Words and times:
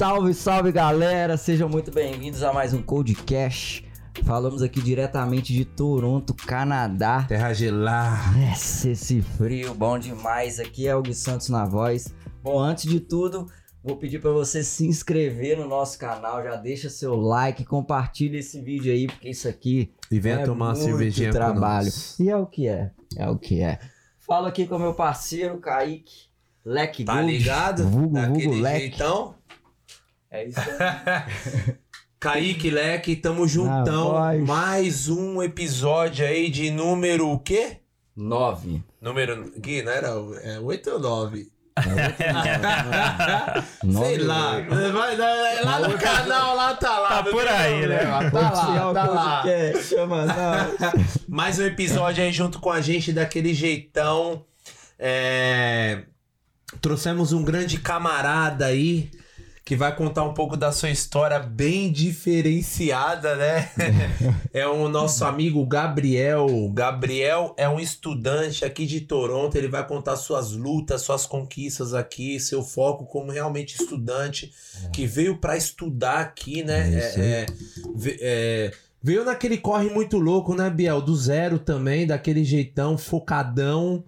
Salve, 0.00 0.32
salve 0.32 0.72
galera, 0.72 1.36
sejam 1.36 1.68
muito 1.68 1.90
bem-vindos 1.90 2.42
a 2.42 2.54
mais 2.54 2.72
um 2.72 2.80
Codecast. 2.80 3.86
Falamos 4.24 4.62
aqui 4.62 4.80
diretamente 4.80 5.52
de 5.52 5.66
Toronto, 5.66 6.32
Canadá. 6.32 7.26
Terra 7.28 7.52
gelada. 7.52 8.18
Esse 8.50 9.20
frio, 9.20 9.74
bom 9.74 9.98
demais. 9.98 10.58
Aqui 10.58 10.88
é 10.88 10.96
o 10.96 11.02
Gui 11.02 11.12
Santos 11.12 11.50
na 11.50 11.66
voz. 11.66 12.14
Bom, 12.42 12.58
antes 12.58 12.90
de 12.90 12.98
tudo, 12.98 13.46
vou 13.84 13.98
pedir 13.98 14.22
para 14.22 14.30
você 14.30 14.64
se 14.64 14.86
inscrever 14.86 15.58
no 15.58 15.68
nosso 15.68 15.98
canal, 15.98 16.42
já 16.42 16.56
deixa 16.56 16.88
seu 16.88 17.14
like, 17.14 17.62
compartilha 17.66 18.38
esse 18.38 18.58
vídeo 18.58 18.90
aí, 18.90 19.06
porque 19.06 19.28
isso 19.28 19.46
aqui 19.46 19.92
E 20.10 20.18
venha 20.18 20.40
é 20.40 20.44
tomar 20.46 20.68
uma 20.68 20.72
muito 20.72 20.84
cervejinha 20.86 21.30
trabalho. 21.30 21.92
E 22.18 22.30
é 22.30 22.36
o 22.38 22.46
que 22.46 22.66
é, 22.66 22.90
é 23.18 23.28
o 23.28 23.36
que 23.36 23.60
é. 23.60 23.78
Falo 24.18 24.46
aqui 24.46 24.66
com 24.66 24.78
meu 24.78 24.94
parceiro, 24.94 25.58
Kaique 25.58 26.30
Leque 26.64 27.04
Tá 27.04 27.16
Gold, 27.16 27.32
ligado? 27.32 27.88
Vulgo, 27.88 28.14
Daquele 28.14 28.44
vulgo 28.44 28.60
Leque. 28.62 28.78
jeitão. 28.80 29.34
É 30.30 30.44
isso 30.46 30.60
aí. 30.60 31.74
Kaique, 32.20 32.70
Leque, 32.70 33.16
tamo 33.16 33.48
juntão. 33.48 34.14
Mais 34.46 35.08
um 35.08 35.42
episódio 35.42 36.24
aí 36.24 36.48
de 36.48 36.70
número 36.70 37.28
o 37.30 37.38
quê? 37.38 37.78
Nove. 38.14 38.80
Número. 39.00 39.50
Gui, 39.58 39.82
não 39.82 39.90
era? 39.90 40.08
É 40.42 40.60
8 40.60 40.90
ou 40.90 41.00
9? 41.00 41.50
Nove 43.84 44.04
Sei 44.06 44.18
lá. 44.18 44.56
oito. 44.56 44.92
Vai, 44.92 45.16
vai, 45.16 45.64
lá 45.64 45.88
no 45.88 45.98
canal, 45.98 46.54
lá 46.54 46.74
tá 46.74 46.98
lá. 46.98 47.08
Tá 47.08 47.22
por 47.24 47.48
aí, 47.48 47.86
né? 47.86 47.98
Tá 48.30 48.50
lá, 48.50 48.94
tá 48.94 49.06
lá. 49.06 49.42
chama. 49.82 50.26
Mais 51.26 51.58
um 51.58 51.64
episódio 51.64 52.22
aí 52.22 52.30
junto 52.30 52.60
com 52.60 52.70
a 52.70 52.80
gente 52.80 53.12
daquele 53.12 53.52
jeitão. 53.52 54.44
É, 54.98 56.02
Trouxemos 56.80 57.32
um 57.32 57.42
grande 57.42 57.80
camarada 57.80 58.66
aí 58.66 59.10
que 59.70 59.76
vai 59.76 59.94
contar 59.94 60.24
um 60.24 60.34
pouco 60.34 60.56
da 60.56 60.72
sua 60.72 60.90
história 60.90 61.38
bem 61.38 61.92
diferenciada, 61.92 63.36
né? 63.36 63.70
é 64.52 64.66
o 64.66 64.88
nosso 64.88 65.24
amigo 65.24 65.64
Gabriel. 65.64 66.48
Gabriel 66.74 67.54
é 67.56 67.68
um 67.68 67.78
estudante 67.78 68.64
aqui 68.64 68.84
de 68.84 69.02
Toronto. 69.02 69.54
Ele 69.54 69.68
vai 69.68 69.86
contar 69.86 70.16
suas 70.16 70.50
lutas, 70.50 71.02
suas 71.02 71.24
conquistas 71.24 71.94
aqui, 71.94 72.40
seu 72.40 72.64
foco 72.64 73.06
como 73.06 73.30
realmente 73.30 73.80
estudante 73.80 74.52
que 74.92 75.06
veio 75.06 75.36
para 75.36 75.56
estudar 75.56 76.18
aqui, 76.18 76.64
né? 76.64 76.92
É. 76.92 77.20
É, 77.20 77.46
é, 77.46 78.16
é, 78.22 78.72
Veio 79.00 79.24
naquele 79.24 79.56
corre 79.56 79.88
muito 79.88 80.18
louco, 80.18 80.52
né, 80.52 80.68
Biel? 80.68 81.00
Do 81.00 81.14
zero 81.14 81.60
também, 81.60 82.08
daquele 82.08 82.42
jeitão, 82.42 82.98
focadão, 82.98 84.02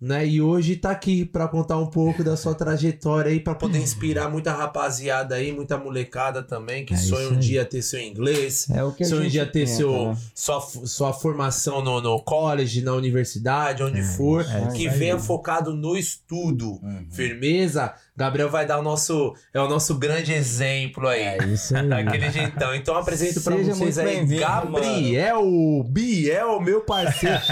né? 0.00 0.26
E 0.26 0.42
hoje 0.42 0.76
tá 0.76 0.90
aqui 0.90 1.24
pra 1.24 1.48
contar 1.48 1.78
um 1.78 1.86
pouco 1.86 2.22
da 2.22 2.36
sua 2.36 2.54
trajetória 2.54 3.30
aí, 3.30 3.40
pra 3.40 3.54
poder 3.54 3.78
inspirar 3.78 4.28
muita 4.28 4.52
rapaziada 4.52 5.34
aí, 5.34 5.52
muita 5.52 5.78
molecada 5.78 6.42
também, 6.42 6.84
que 6.84 6.94
É 6.94 6.96
sonha 6.96 7.30
um 7.30 7.38
dia 7.38 7.64
ter 7.64 7.82
seu 7.82 8.00
inglês, 8.00 8.68
É 8.70 8.84
o 8.84 8.92
que 8.92 9.04
sonha 9.04 9.26
um 9.26 9.28
dia 9.28 9.46
ter 9.46 9.64
tenta, 9.64 9.76
seu, 9.76 10.08
né? 10.08 10.16
sua, 10.34 10.60
sua 10.60 11.12
formação 11.12 11.82
no, 11.82 12.00
no 12.00 12.20
college, 12.22 12.82
na 12.82 12.92
universidade, 12.92 13.82
onde 13.82 14.02
for, 14.02 14.44
é 14.44 14.72
que 14.72 14.88
venha 14.88 15.18
focado 15.18 15.74
no 15.74 15.96
estudo. 15.96 16.78
Uhum. 16.82 17.06
Firmeza? 17.10 17.94
Gabriel 18.16 18.48
vai 18.48 18.64
dar 18.64 18.78
o 18.78 18.82
nosso, 18.82 19.34
é 19.52 19.60
o 19.60 19.68
nosso 19.68 19.94
grande 19.96 20.32
exemplo 20.32 21.06
aí. 21.06 21.20
É 21.20 21.36
isso 21.46 21.76
aí. 21.76 21.86
Daquele 21.88 22.30
jeitão. 22.30 22.74
Então 22.74 22.96
apresento 22.96 23.42
pra 23.42 23.56
Seja 23.56 23.74
vocês 23.74 23.98
aí 23.98 24.24
Gabriel, 24.24 25.44
Biel, 25.86 26.60
meu 26.60 26.80
parceiro. 26.80 27.36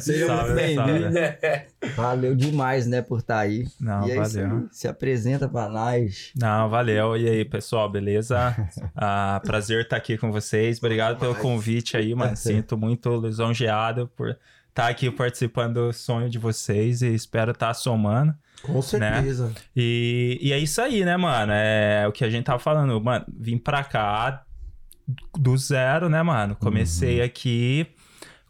Seja 0.00 0.26
Salve, 0.26 0.52
muito 0.52 0.56
bem-vindo. 0.56 1.10
Valeu 1.94 2.34
demais, 2.34 2.86
né, 2.86 3.02
por 3.02 3.18
estar 3.18 3.38
aí. 3.38 3.66
Não, 3.80 4.06
isso 4.06 4.38
valeu. 4.38 4.56
aí. 4.58 4.64
Se 4.70 4.88
apresenta 4.88 5.48
pra 5.48 5.68
nós. 5.68 6.32
Não, 6.38 6.68
valeu. 6.68 7.16
E 7.16 7.28
aí, 7.28 7.44
pessoal, 7.44 7.90
beleza? 7.90 8.36
Ah, 8.98 9.40
prazer 9.44 9.82
estar 9.82 9.96
aqui 9.96 10.16
com 10.16 10.32
vocês. 10.32 10.78
Obrigado 10.78 11.18
pelo 11.18 11.34
convite 11.34 11.96
aí, 11.96 12.14
mano. 12.14 12.34
Sinto 12.36 12.76
muito 12.78 13.14
lisonjeado 13.20 14.10
por 14.16 14.36
estar 14.68 14.88
aqui 14.88 15.10
participando 15.10 15.74
do 15.74 15.92
sonho 15.92 16.30
de 16.30 16.38
vocês 16.38 17.02
e 17.02 17.14
espero 17.14 17.52
estar 17.52 17.74
somando. 17.74 18.34
Com 18.62 18.80
certeza. 18.80 19.52
E, 19.74 20.38
e 20.40 20.52
é 20.52 20.58
isso 20.58 20.80
aí, 20.80 21.04
né, 21.04 21.16
mano? 21.16 21.52
É 21.52 22.06
o 22.08 22.12
que 22.12 22.24
a 22.24 22.30
gente 22.30 22.44
tava 22.44 22.58
falando. 22.58 22.98
Mano, 23.00 23.24
vim 23.28 23.58
pra 23.58 23.84
cá 23.84 24.44
do 25.38 25.56
zero, 25.56 26.08
né, 26.08 26.22
mano? 26.22 26.56
Comecei 26.56 27.22
aqui 27.22 27.86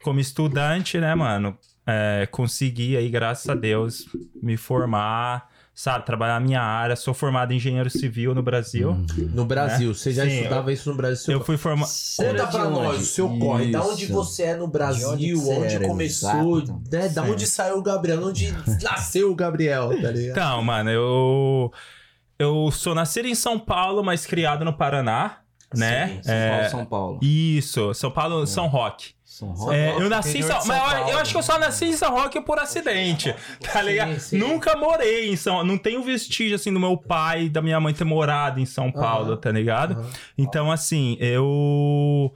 como 0.06 0.20
estudante, 0.20 0.98
né, 1.00 1.12
mano? 1.16 1.58
É, 1.84 2.28
consegui 2.30 2.96
aí, 2.96 3.08
graças 3.08 3.48
a 3.48 3.56
Deus, 3.56 4.06
me 4.40 4.56
formar, 4.56 5.48
sabe? 5.74 6.06
Trabalhar 6.06 6.38
na 6.38 6.46
minha 6.46 6.62
área. 6.62 6.94
Sou 6.94 7.12
formado 7.12 7.52
em 7.52 7.56
engenheiro 7.56 7.90
civil 7.90 8.32
no 8.32 8.40
Brasil. 8.42 8.96
No 9.32 9.44
Brasil, 9.44 9.92
você 9.92 10.12
já 10.12 10.22
Sim, 10.24 10.36
estudava 10.38 10.72
isso 10.72 10.88
no 10.90 10.96
Brasil? 10.96 11.32
Eu 11.34 11.44
fui 11.44 11.56
formado. 11.56 11.90
Conta 12.16 12.44
De 12.46 12.50
pra 12.52 12.68
onde? 12.68 12.78
nós 12.78 13.00
o 13.02 13.04
seu 13.04 13.28
corre, 13.38 13.72
da 13.72 13.82
onde 13.82 14.06
você 14.06 14.42
é 14.44 14.56
no 14.56 14.68
Brasil, 14.68 15.16
De 15.16 15.34
onde 15.34 15.50
onde, 15.50 15.74
era, 15.74 15.86
começou, 15.88 16.58
exato. 16.62 16.82
né? 16.90 17.08
Da 17.08 17.24
Sim. 17.24 17.30
onde 17.32 17.46
saiu 17.48 17.78
o 17.78 17.82
Gabriel, 17.82 18.24
onde 18.24 18.54
nasceu 18.82 19.32
o 19.32 19.34
Gabriel, 19.34 19.88
tá 20.00 20.10
ligado? 20.12 20.30
Então, 20.38 20.62
mano, 20.62 20.88
eu. 20.90 21.72
Eu 22.38 22.70
sou 22.70 22.94
nascido 22.94 23.26
em 23.26 23.34
São 23.34 23.58
Paulo, 23.58 24.04
mas 24.04 24.24
criado 24.24 24.64
no 24.64 24.72
Paraná, 24.72 25.38
né? 25.74 26.08
Sim, 26.08 26.22
São 26.22 26.32
É, 26.34 26.50
Paulo, 26.50 26.70
São 26.70 26.84
Paulo. 26.86 27.18
Isso, 27.22 27.94
São 27.94 28.10
Paulo, 28.10 28.46
São 28.46 28.66
Roque. 28.68 29.15
São 29.38 29.54
São 29.54 29.66
Roque. 29.66 29.76
É, 29.76 29.94
eu 30.00 30.08
nasci 30.08 30.38
em 30.38 30.42
São, 30.42 30.58
de 30.60 30.68
mas 30.68 30.78
São 30.90 30.98
eu- 31.00 31.08
eu, 31.08 31.18
acho 31.18 31.30
que 31.32 31.36
eu 31.36 31.42
só 31.42 31.58
nasci 31.58 31.84
em 31.86 31.92
São 31.96 32.10
Roque 32.14 32.40
por 32.40 32.58
acidente, 32.58 33.34
tá 33.60 33.80
Sim, 33.80 33.86
ligado? 33.86 34.18
sim. 34.20 34.38
Nunca 34.38 34.74
morei 34.76 35.28
em 35.30 35.36
São, 35.36 35.62
não 35.64 35.76
tenho 35.76 36.02
vestígio 36.02 36.56
assim 36.56 36.72
do 36.72 36.80
meu 36.80 36.96
pai 36.96 37.44
e 37.44 37.48
da 37.50 37.60
minha 37.60 37.78
mãe 37.78 37.92
ter 37.92 38.04
morado 38.04 38.58
em 38.60 38.64
São 38.66 38.90
Paulo, 38.90 39.32
Aham. 39.32 39.36
tá 39.40 39.50
ligado? 39.50 39.92
Aham. 39.92 40.10
Então 40.38 40.70
assim, 40.72 41.16
eu 41.20 42.32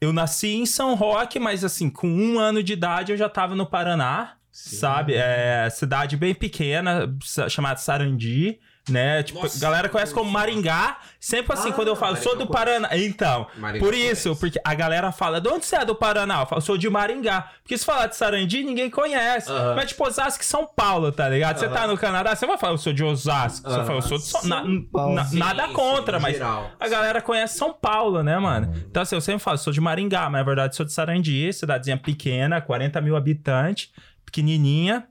eu 0.00 0.12
nasci 0.12 0.54
em 0.54 0.66
São 0.66 0.94
Roque, 0.94 1.38
mas 1.38 1.64
assim, 1.64 1.90
com 1.90 2.08
um 2.08 2.38
ano 2.38 2.62
de 2.62 2.72
idade 2.72 3.12
eu 3.12 3.18
já 3.18 3.28
tava 3.28 3.54
no 3.54 3.66
Paraná, 3.66 4.34
Sim. 4.52 4.76
sabe? 4.76 5.14
É 5.14 5.68
cidade 5.70 6.16
bem 6.16 6.34
pequena, 6.34 7.12
chamada 7.48 7.78
Sarandi. 7.78 8.58
Né? 8.88 9.22
Tipo, 9.22 9.42
Nossa, 9.42 9.56
a 9.56 9.60
galera 9.60 9.88
conhece 9.88 10.12
como. 10.12 10.30
Maringá. 10.30 10.98
Sempre 11.20 11.52
assim, 11.52 11.68
Ah, 11.68 11.72
quando 11.72 11.88
eu 11.88 11.94
falo, 11.96 12.16
sou 12.16 12.32
do 12.34 12.50
Maringá 12.50 12.58
Paraná. 12.88 12.88
Então, 12.96 13.46
Maringá 13.58 13.84
por 13.84 13.94
isso, 13.94 14.22
conhece. 14.30 14.40
porque 14.40 14.60
a 14.64 14.74
galera 14.74 15.12
fala, 15.12 15.40
de 15.40 15.48
onde 15.48 15.66
você 15.66 15.76
é 15.76 15.84
do 15.84 15.94
Paraná? 15.94 16.40
Eu 16.40 16.46
falo, 16.46 16.60
sou 16.62 16.78
de 16.78 16.88
Maringá. 16.88 17.50
Porque 17.62 17.76
se 17.76 17.84
falar 17.84 18.06
de 18.06 18.16
Sarandi, 18.16 18.64
ninguém 18.64 18.88
conhece. 18.90 19.50
Aham. 19.50 19.74
Mas 19.76 19.90
tipo, 19.90 20.04
Osasco 20.06 20.42
e 20.42 20.46
São 20.46 20.66
Paulo, 20.66 21.12
tá 21.12 21.28
ligado? 21.28 21.58
Você 21.58 21.66
Aham. 21.66 21.74
tá 21.74 21.86
no 21.86 21.96
Canadá, 21.98 22.34
você 22.34 22.46
vai 22.46 22.56
falar, 22.58 22.72
eu 22.72 22.78
sou 22.78 22.92
de 22.92 23.04
Osasco. 23.04 23.68
Você 23.68 23.76
Aham. 23.76 23.84
fala, 23.84 23.98
eu 23.98 24.02
sou 24.02 24.18
de 24.18 24.24
São 24.24 24.42
na- 24.44 24.64
Paulo. 24.90 25.14
na- 25.14 25.24
Sim, 25.26 25.38
Nada 25.38 25.66
sim, 25.68 25.72
contra, 25.74 26.18
em 26.18 26.20
mas 26.22 26.32
geral. 26.34 26.70
a 26.80 26.88
galera 26.88 27.20
conhece 27.20 27.58
São 27.58 27.72
Paulo, 27.74 28.22
né, 28.22 28.38
mano? 28.38 28.72
Então, 28.88 29.02
assim, 29.02 29.14
eu 29.14 29.20
sempre 29.20 29.42
falo, 29.44 29.58
sou 29.58 29.72
de 29.72 29.80
Maringá, 29.80 30.22
mas 30.30 30.40
na 30.40 30.42
verdade 30.42 30.74
sou 30.74 30.86
de 30.86 30.92
Sarandi, 30.92 31.52
cidadezinha 31.52 31.98
pequena, 31.98 32.60
40 32.62 33.00
mil 33.00 33.14
habitantes, 33.14 33.90
pequenininha. 34.24 35.06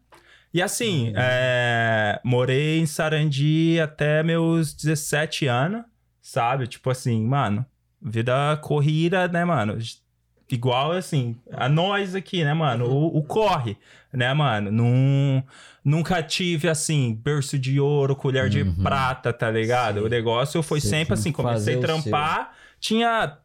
E 0.54 0.62
assim, 0.62 1.14
é, 1.16 2.20
morei 2.24 2.80
em 2.80 2.86
Sarandi 2.86 3.80
até 3.80 4.24
meus 4.24 4.74
17 4.74 5.46
anos, 5.46 5.84
sabe? 6.22 6.68
Tipo 6.68 6.90
assim, 6.90 7.24
mano, 7.24 7.66
vida 8.02 8.57
corrida, 8.57 9.28
né, 9.28 9.46
mano? 9.46 9.78
Igual 10.51 10.94
assim, 10.94 11.36
a 11.51 11.69
nós 11.69 12.16
aqui, 12.16 12.44
né, 12.44 12.56
mano? 12.56 12.86
O, 12.90 13.18
o 13.19 13.24
corre, 13.24 13.78
né, 14.12 14.34
mano? 14.34 14.72
Num, 14.72 15.44
nunca 15.86 16.24
tive, 16.24 16.68
assim, 16.68 17.13
berço 17.13 17.60
de 17.60 17.80
ouro, 17.80 18.16
colher 18.16 18.50
de 18.50 18.63
Uhum. 18.63 18.75
prata, 18.81 19.31
tá 19.31 19.52
ligado? 19.52 20.00
Sim. 20.00 20.06
O 20.07 20.10
negócio 20.10 20.63
foi 20.63 20.81
Você 20.81 20.90
sempre 20.90 21.13
assim, 21.13 21.31
comecei 21.31 21.75
a 21.75 21.80
trampar, 21.80 22.54
tinha 22.80 23.38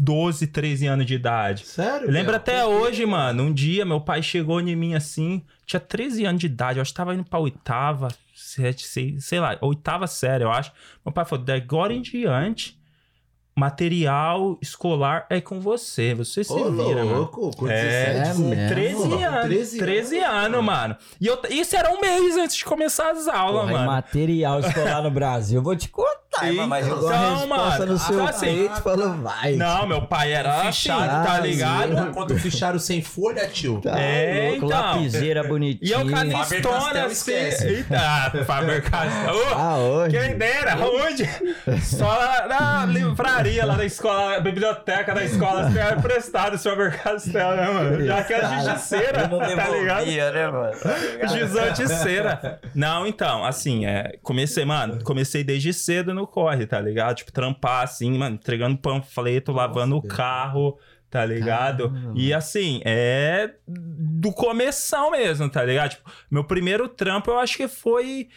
12, 0.00 0.46
13 0.48 0.86
anos 0.86 1.06
de 1.06 1.14
idade. 1.14 1.66
Sério? 1.66 2.06
Eu 2.08 2.12
lembro 2.12 2.34
até 2.34 2.64
hoje, 2.64 3.04
mano. 3.06 3.44
Um 3.44 3.52
dia 3.52 3.84
meu 3.84 4.00
pai 4.00 4.22
chegou 4.22 4.60
em 4.60 4.74
mim 4.74 4.94
assim, 4.94 5.42
tinha 5.66 5.80
13 5.80 6.24
anos 6.24 6.40
de 6.40 6.46
idade, 6.46 6.78
eu 6.78 6.82
acho 6.82 6.90
que 6.92 6.96
tava 6.96 7.14
indo 7.14 7.24
pra 7.24 7.38
oitava, 7.38 8.08
sete, 8.34 8.86
sei, 8.86 9.20
sei 9.20 9.38
lá, 9.40 9.56
oitava 9.60 10.06
série, 10.06 10.44
eu 10.44 10.50
acho. 10.50 10.72
Meu 11.04 11.12
pai 11.12 11.24
falou: 11.24 11.44
da 11.44 11.54
agora 11.54 11.92
em 11.92 12.02
diante, 12.02 12.80
material 13.54 14.58
escolar 14.62 15.26
é 15.30 15.40
com 15.40 15.60
você. 15.60 16.14
Você 16.14 16.42
se 16.42 16.52
Ô, 16.52 16.70
vira, 16.72 17.04
mano. 17.04 17.16
louco, 17.18 17.54
com 17.56 17.68
É, 17.68 18.22
17, 18.24 18.36
tipo, 18.36 18.74
13 18.74 18.94
Pô, 18.96 19.14
anos. 19.14 19.44
13, 19.46 19.78
13 19.78 20.18
anos, 20.18 20.64
mano. 20.64 20.96
E 21.20 21.26
eu, 21.26 21.38
isso 21.50 21.76
era 21.76 21.90
um 21.94 22.00
mês 22.00 22.36
antes 22.36 22.56
de 22.56 22.64
começar 22.64 23.10
as 23.10 23.28
aulas, 23.28 23.62
Porra, 23.62 23.72
mano. 23.72 23.86
material 23.86 24.60
escolar 24.60 25.02
no 25.02 25.10
Brasil, 25.10 25.58
eu 25.60 25.62
vou 25.62 25.76
te 25.76 25.88
contar. 25.88 26.21
Time, 26.38 26.66
mas 26.66 26.86
Então, 26.86 26.96
jogou 26.98 27.10
a 27.10 27.18
resposta 27.38 27.78
mano, 27.78 27.92
no 27.92 27.98
seu 27.98 28.26
assim, 28.26 28.46
peito 28.46 28.82
falou, 28.82 29.12
vai. 29.14 29.52
Não, 29.56 29.86
meu 29.86 30.02
pai 30.02 30.32
era 30.32 30.54
assim, 30.62 30.72
Fichário, 30.72 31.06
tá 31.26 31.34
ah, 31.34 31.40
ligado? 31.40 32.12
Quando 32.12 32.38
fichário 32.38 32.80
sem 32.80 33.02
folha, 33.02 33.46
tio. 33.48 33.80
Tá 33.82 33.98
É, 33.98 34.50
louco, 34.50 34.66
então. 34.66 34.68
lapiseira 34.80 35.44
bonitinha. 35.44 35.88
E 35.88 35.92
eu 35.92 35.98
Faber 35.98 36.12
canistona 36.14 37.02
Castell 37.02 37.06
assim. 37.06 37.66
Eita, 37.66 38.44
Faber 38.44 38.82
Castell. 38.82 39.54
Ah, 39.54 39.76
hoje. 39.78 40.16
Quem 40.18 40.38
dera, 40.38 40.76
onde? 40.78 41.28
Só 41.82 42.46
na 42.48 42.86
livraria, 42.86 43.64
lá 43.66 43.74
da 43.74 43.84
escola, 43.84 44.40
biblioteca 44.40 45.14
da 45.14 45.24
escola, 45.24 45.70
você 45.70 45.78
era 45.78 45.96
emprestado 45.96 46.54
esse 46.54 46.68
Faber 46.68 47.02
Castell, 47.02 47.56
né, 47.56 47.68
mano? 47.68 48.06
Já 48.06 48.24
que 48.24 48.32
é 48.32 48.48
gigiceira, 48.48 49.22
Eu 49.22 49.28
não 49.28 49.38
tá 49.38 49.68
ligado? 49.68 50.06
né, 50.06 50.50
mano? 50.50 50.72
Tá 50.78 50.96
ligado? 50.96 51.32
Gizão 51.32 51.72
de 51.72 51.88
cera. 51.88 52.60
Não, 52.74 53.06
então, 53.06 53.44
assim, 53.44 53.86
é, 53.86 54.16
comecei, 54.22 54.64
mano, 54.64 55.02
comecei 55.04 55.44
desde 55.44 55.72
cedo 55.72 56.14
no 56.14 56.21
corre, 56.26 56.66
tá 56.66 56.80
ligado? 56.80 57.16
Tipo, 57.16 57.32
trampar 57.32 57.84
assim, 57.84 58.16
mano, 58.16 58.36
entregando 58.36 58.78
panfleto, 58.78 59.52
lavando 59.52 59.96
o 59.96 60.02
carro, 60.02 60.78
tá 61.10 61.24
ligado? 61.26 61.90
Caramba. 61.90 62.12
E 62.16 62.32
assim, 62.32 62.80
é 62.84 63.54
do 63.68 64.32
começão 64.32 65.10
mesmo, 65.10 65.48
tá 65.50 65.62
ligado? 65.62 65.90
Tipo, 65.90 66.10
meu 66.30 66.44
primeiro 66.44 66.88
trampo 66.88 67.30
eu 67.30 67.38
acho 67.38 67.56
que 67.56 67.68
foi 67.68 68.28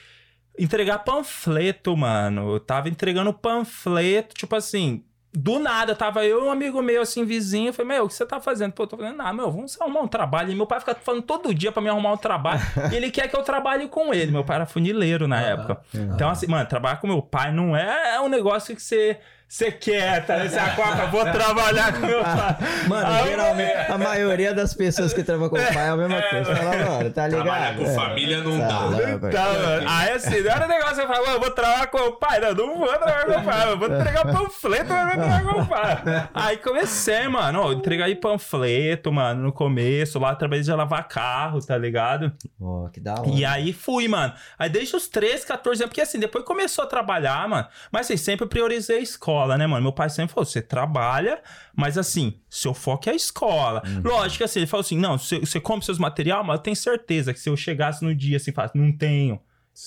entregar 0.59 0.99
panfleto, 0.99 1.95
mano. 1.95 2.53
Eu 2.53 2.59
tava 2.59 2.89
entregando 2.89 3.33
panfleto, 3.33 4.35
tipo 4.35 4.55
assim, 4.55 5.04
do 5.35 5.59
nada, 5.59 5.95
tava 5.95 6.25
eu 6.25 6.43
e 6.43 6.47
um 6.47 6.51
amigo 6.51 6.81
meu, 6.81 7.01
assim, 7.01 7.25
vizinho. 7.25 7.69
Eu 7.69 7.73
falei, 7.73 7.97
meu, 7.97 8.05
o 8.05 8.07
que 8.07 8.13
você 8.13 8.25
tá 8.25 8.39
fazendo? 8.39 8.71
Pô, 8.71 8.83
eu 8.83 8.87
tô 8.87 8.97
fazendo 8.97 9.17
nada, 9.17 9.33
meu, 9.33 9.51
vamos 9.51 9.79
arrumar 9.79 10.01
um 10.01 10.07
trabalho. 10.07 10.51
E 10.51 10.55
meu 10.55 10.65
pai 10.65 10.79
fica 10.79 10.95
falando 10.95 11.23
todo 11.23 11.53
dia 11.53 11.71
pra 11.71 11.81
me 11.81 11.89
arrumar 11.89 12.13
um 12.13 12.17
trabalho. 12.17 12.61
e 12.91 12.95
ele 12.95 13.11
quer 13.11 13.27
que 13.27 13.35
eu 13.35 13.43
trabalhe 13.43 13.87
com 13.87 14.13
ele. 14.13 14.31
Meu 14.31 14.43
pai 14.43 14.57
era 14.57 14.65
funileiro 14.65 15.27
na 15.27 15.41
época. 15.41 15.81
Então, 15.93 16.29
assim, 16.29 16.47
mano, 16.47 16.65
trabalhar 16.67 16.97
com 16.97 17.07
meu 17.07 17.21
pai 17.21 17.51
não 17.51 17.75
é 17.75 18.19
um 18.21 18.29
negócio 18.29 18.75
que 18.75 18.81
você. 18.81 19.19
Você 19.55 19.71
quer, 19.71 20.25
tá? 20.25 20.39
Você 20.45 20.59
acorda, 20.59 21.05
vou 21.05 21.23
trabalhar 21.31 21.93
com 21.93 22.05
meu 22.05 22.21
pai. 22.21 22.57
Mano, 22.89 23.19
eu- 23.19 23.27
geralmente, 23.27 23.71
a 23.89 23.97
maioria 23.97 24.53
das 24.53 24.73
pessoas 24.73 25.13
que 25.13 25.23
trabalham 25.23 25.49
com 25.49 25.55
o 25.55 25.73
pai 25.73 25.85
é 25.85 25.89
a 25.91 25.95
mesma 25.95 26.21
coisa. 26.23 26.55
Fala, 26.57 26.75
mano, 26.97 27.09
tá 27.11 27.27
ligado? 27.27 27.43
Trabalhar 27.45 27.75
com 27.77 27.85
É. 27.85 27.95
família 27.95 28.43
não 28.43 28.59
Tá, 28.59 28.67
dá. 28.67 28.79
não, 28.81 28.89
vai. 29.17 29.31
mano, 29.31 29.89
aí 29.89 30.09
assim, 30.11 30.41
não 30.41 30.51
era 30.51 30.67
negócio 30.67 30.95
que 30.95 31.01
eu 31.03 31.07
falava, 31.07 31.23
"Mano, 31.25 31.35
eu 31.37 31.39
vou 31.39 31.51
trabalhar 31.51 31.87
com 31.87 31.97
o 31.99 32.11
pai. 32.17 32.39
Não, 32.41 32.53
não 32.53 32.77
vou 32.79 32.87
trabalhar 32.89 33.25
com 33.25 33.31
o 33.31 33.43
pai. 33.45 33.71
Eu 33.71 33.77
vou 33.79 33.87
entregar 33.87 34.25
panfleto, 34.25 34.89
mas 34.93 35.05
vou 35.15 35.23
trabalhar 35.23 35.43
com 35.53 35.61
o 35.61 35.65
pai. 35.67 36.29
Aí 36.33 36.57
comecei, 36.57 37.27
mano. 37.29 37.61
Ó, 37.61 37.71
entregar 37.71 38.05
aí 38.07 38.15
panfleto, 38.15 39.09
mano, 39.09 39.41
no 39.41 39.53
começo, 39.53 40.19
lá 40.19 40.31
através 40.31 40.65
de 40.65 40.73
lavar 40.73 41.07
carro, 41.07 41.65
tá 41.65 41.77
ligado? 41.77 42.29
Ó, 42.59 42.89
que 42.89 42.99
da 42.99 43.13
hora. 43.13 43.29
E 43.29 43.45
aí 43.45 43.71
fui, 43.71 44.09
mano. 44.09 44.33
Aí 44.59 44.67
desde 44.69 44.97
os 44.97 45.07
13, 45.07 45.45
14 45.47 45.81
anos, 45.81 45.91
porque 45.91 46.01
assim, 46.01 46.19
depois 46.19 46.43
começou 46.43 46.83
a 46.83 46.87
trabalhar, 46.89 47.47
mano. 47.47 47.65
Mas 47.89 48.07
assim, 48.07 48.17
sempre 48.17 48.45
priorizei 48.47 48.97
a 48.97 49.01
escola, 49.01 49.44
né, 49.57 49.67
mano? 49.67 49.83
Meu 49.83 49.93
pai 49.93 50.09
sempre 50.09 50.33
falou: 50.33 50.45
você 50.45 50.61
trabalha, 50.61 51.41
mas 51.75 51.97
assim, 51.97 52.39
seu 52.49 52.73
foco 52.73 53.09
é 53.09 53.13
a 53.13 53.15
escola. 53.15 53.81
Lógico 54.03 54.37
que 54.39 54.43
assim, 54.43 54.59
ele 54.59 54.67
falou 54.67 54.81
assim: 54.81 54.97
não, 54.97 55.17
você, 55.17 55.39
você 55.39 55.59
compra 55.59 55.85
seus 55.85 55.99
material, 55.99 56.43
mas 56.43 56.57
eu 56.57 56.63
tenho 56.63 56.75
certeza 56.75 57.33
que 57.33 57.39
se 57.39 57.49
eu 57.49 57.55
chegasse 57.55 58.03
no 58.03 58.13
dia 58.15 58.37
assim, 58.37 58.51
falasse, 58.51 58.77
não 58.77 58.91
tenho. 58.91 59.39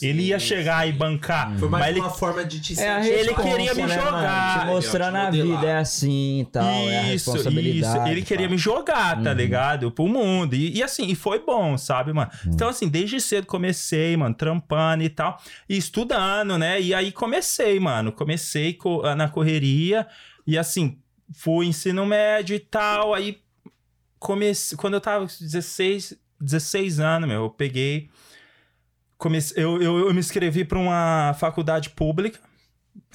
Ele 0.02 0.22
ia 0.24 0.38
chegar 0.38 0.86
e 0.86 0.92
bancar. 0.92 1.56
Foi 1.58 1.68
mais 1.68 1.82
mas 1.84 1.90
ele 1.90 2.00
uma 2.00 2.10
forma 2.10 2.44
de 2.44 2.60
te 2.60 2.78
É 2.80 3.06
Ele 3.20 3.34
queria 3.34 3.74
me 3.74 3.82
né, 3.82 3.94
jogar. 3.94 4.12
mano? 4.58 4.60
Te 4.60 4.66
mostrando 4.66 5.16
Ele 5.16 5.18
ia 5.18 5.28
a 5.28 5.30
te 5.30 5.36
modelar. 5.38 5.60
vida, 5.60 5.70
é 5.72 5.76
assim 5.78 6.40
e 6.40 6.44
tal. 6.44 6.64
é 6.64 6.98
a 6.98 7.02
Isso, 7.14 7.30
responsabilidade. 7.32 7.98
isso. 7.98 8.08
Ele 8.08 8.22
queria 8.22 8.46
pá. 8.46 8.50
me 8.52 8.58
jogar, 8.58 9.22
tá 9.22 9.32
ligado? 9.32 9.90
Pro 9.90 10.06
mundo. 10.06 10.54
E, 10.54 10.76
e 10.76 10.82
assim, 10.82 11.06
e 11.06 11.14
foi 11.14 11.38
bom, 11.44 11.78
sabe, 11.78 12.12
mano? 12.12 12.30
Então, 12.46 12.68
assim, 12.68 12.86
desde 12.88 13.20
cedo 13.20 13.46
comecei, 13.46 14.16
mano, 14.16 14.34
trampando 14.34 15.02
e 15.02 15.08
tal. 15.08 15.40
E 15.68 15.76
estudando, 15.76 16.58
né? 16.58 16.80
E 16.80 16.92
aí 16.92 17.10
comecei, 17.10 17.80
mano. 17.80 18.12
Comecei 18.12 18.74
co- 18.74 19.02
na 19.14 19.28
correria. 19.28 20.06
E 20.46 20.58
assim, 20.58 20.98
fui 21.32 21.66
ensino 21.66 22.04
médio 22.04 22.54
e 22.54 22.60
tal. 22.60 23.14
Aí 23.14 23.38
comecei. 24.18 24.76
Quando 24.76 24.94
eu 24.94 25.00
tava 25.00 25.26
com 25.26 25.32
16, 25.40 26.14
16 26.40 27.00
anos, 27.00 27.28
meu, 27.28 27.44
eu 27.44 27.50
peguei. 27.50 28.08
Comecei, 29.18 29.62
eu, 29.62 29.82
eu, 29.82 29.98
eu 30.06 30.14
me 30.14 30.20
inscrevi 30.20 30.64
pra 30.64 30.78
uma 30.78 31.34
faculdade 31.38 31.90
pública. 31.90 32.38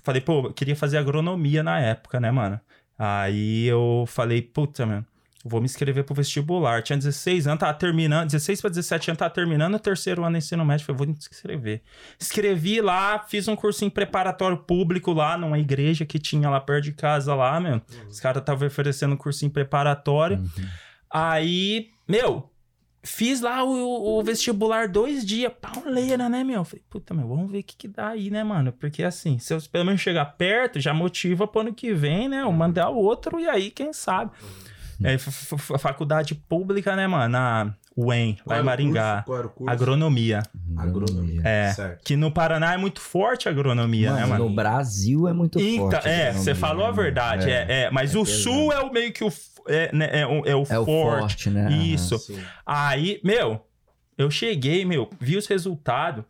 Falei, 0.03 0.21
pô, 0.21 0.47
eu 0.47 0.53
queria 0.53 0.75
fazer 0.75 0.97
agronomia 0.97 1.63
na 1.63 1.79
época, 1.79 2.19
né, 2.19 2.29
mano? 2.29 2.59
Aí 2.99 3.65
eu 3.65 4.03
falei, 4.05 4.41
puta, 4.41 4.85
mano, 4.85 5.05
vou 5.45 5.61
me 5.61 5.65
inscrever 5.65 6.03
pro 6.03 6.13
vestibular. 6.13 6.83
Tinha 6.83 6.97
16 6.97 7.47
anos, 7.47 7.59
tava 7.61 7.73
terminando, 7.73 8.25
16 8.25 8.59
pra 8.59 8.69
17 8.69 9.11
anos, 9.11 9.17
tava 9.19 9.33
terminando 9.33 9.75
o 9.75 9.79
terceiro 9.79 10.23
ano 10.23 10.33
do 10.33 10.37
ensino 10.37 10.65
médio. 10.65 10.85
Falei, 10.85 10.97
vou 10.97 11.07
me 11.07 11.13
inscrever. 11.13 11.81
Escrevi 12.19 12.81
lá, 12.81 13.19
fiz 13.19 13.47
um 13.47 13.55
cursinho 13.55 13.89
preparatório 13.89 14.57
público 14.57 15.13
lá, 15.13 15.37
numa 15.37 15.57
igreja 15.57 16.05
que 16.05 16.19
tinha 16.19 16.49
lá 16.49 16.59
perto 16.59 16.83
de 16.83 16.91
casa 16.91 17.33
lá, 17.33 17.59
meu. 17.61 17.81
Os 18.09 18.19
caras 18.19 18.41
estavam 18.41 18.67
oferecendo 18.67 19.13
um 19.13 19.17
cursinho 19.17 19.51
preparatório. 19.51 20.43
Aí, 21.09 21.91
meu, 22.07 22.49
fiz 23.03 23.41
lá 23.41 23.63
o, 23.63 24.17
o 24.19 24.23
vestibular 24.23 24.87
dois 24.87 25.25
dias, 25.25 25.51
pauleira, 25.61 26.29
né, 26.29 26.43
meu? 26.43 26.63
Falei, 26.63 26.83
puta, 26.89 27.13
meu, 27.13 27.27
vamos 27.27 27.51
ver 27.51 27.59
o 27.59 27.63
que, 27.63 27.75
que 27.75 27.87
dá 27.87 28.09
aí, 28.09 28.29
né, 28.29 28.43
mano? 28.43 28.71
Porque 28.71 29.03
assim, 29.03 29.37
se 29.39 29.53
eu 29.53 29.61
pelo 29.71 29.85
menos 29.85 30.01
chegar 30.01 30.25
perto, 30.25 30.79
já 30.79 30.93
motiva 30.93 31.45
pro 31.47 31.61
ano 31.61 31.73
que 31.73 31.93
vem, 31.93 32.29
né? 32.29 32.41
Eu 32.41 32.51
mandar 32.51 32.89
o 32.89 32.95
outro 32.97 33.39
e 33.39 33.47
aí, 33.47 33.69
quem 33.69 33.91
sabe? 33.93 34.31
É, 35.03 35.13
f- 35.15 35.29
f- 35.55 35.77
faculdade 35.77 36.33
pública, 36.35 36.95
né, 36.95 37.05
mano? 37.07 37.29
Na 37.29 37.73
UEM, 37.95 38.37
lá 38.39 38.43
Qual 38.45 38.53
em 38.55 38.57
era 38.57 38.61
o 38.61 38.65
Maringá. 38.65 39.11
curso? 39.13 39.25
Qual 39.25 39.37
era 39.37 39.47
o 39.47 39.49
curso? 39.51 39.73
Agronomia. 39.73 40.43
Agronomia. 40.77 41.41
É. 41.43 41.71
Certo. 41.73 42.03
Que 42.03 42.15
no 42.15 42.31
Paraná 42.31 42.73
é 42.73 42.77
muito 42.77 42.99
forte 42.99 43.47
a 43.47 43.51
agronomia, 43.51 44.09
Mano, 44.11 44.21
né, 44.21 44.27
mano? 44.27 44.49
no 44.49 44.55
Brasil 44.55 45.27
é 45.27 45.33
muito 45.33 45.59
Então, 45.59 45.91
forte. 45.91 46.07
é, 46.09 46.31
você 46.33 46.55
falou 46.55 46.85
a 46.85 46.89
né? 46.89 46.95
verdade, 46.95 47.49
é, 47.51 47.83
é, 47.83 47.91
mas 47.91 48.15
é 48.15 48.17
o 48.19 48.23
pesado. 48.25 48.41
sul 48.43 48.71
é 48.73 48.79
o 48.79 48.91
meio 48.91 49.13
que 49.13 49.23
o, 49.23 49.31
é, 49.67 49.95
né, 49.95 50.09
é 50.11 50.25
o, 50.25 50.45
é 50.45 50.55
o 50.55 50.63
É 50.69 50.79
o 50.79 50.85
forte. 50.85 51.19
forte, 51.19 51.49
né? 51.49 51.71
Isso. 51.71 52.17
Aí, 52.65 53.19
meu, 53.23 53.61
eu 54.17 54.29
cheguei, 54.31 54.85
meu, 54.85 55.09
vi 55.19 55.37
os 55.37 55.47
resultados. 55.47 56.23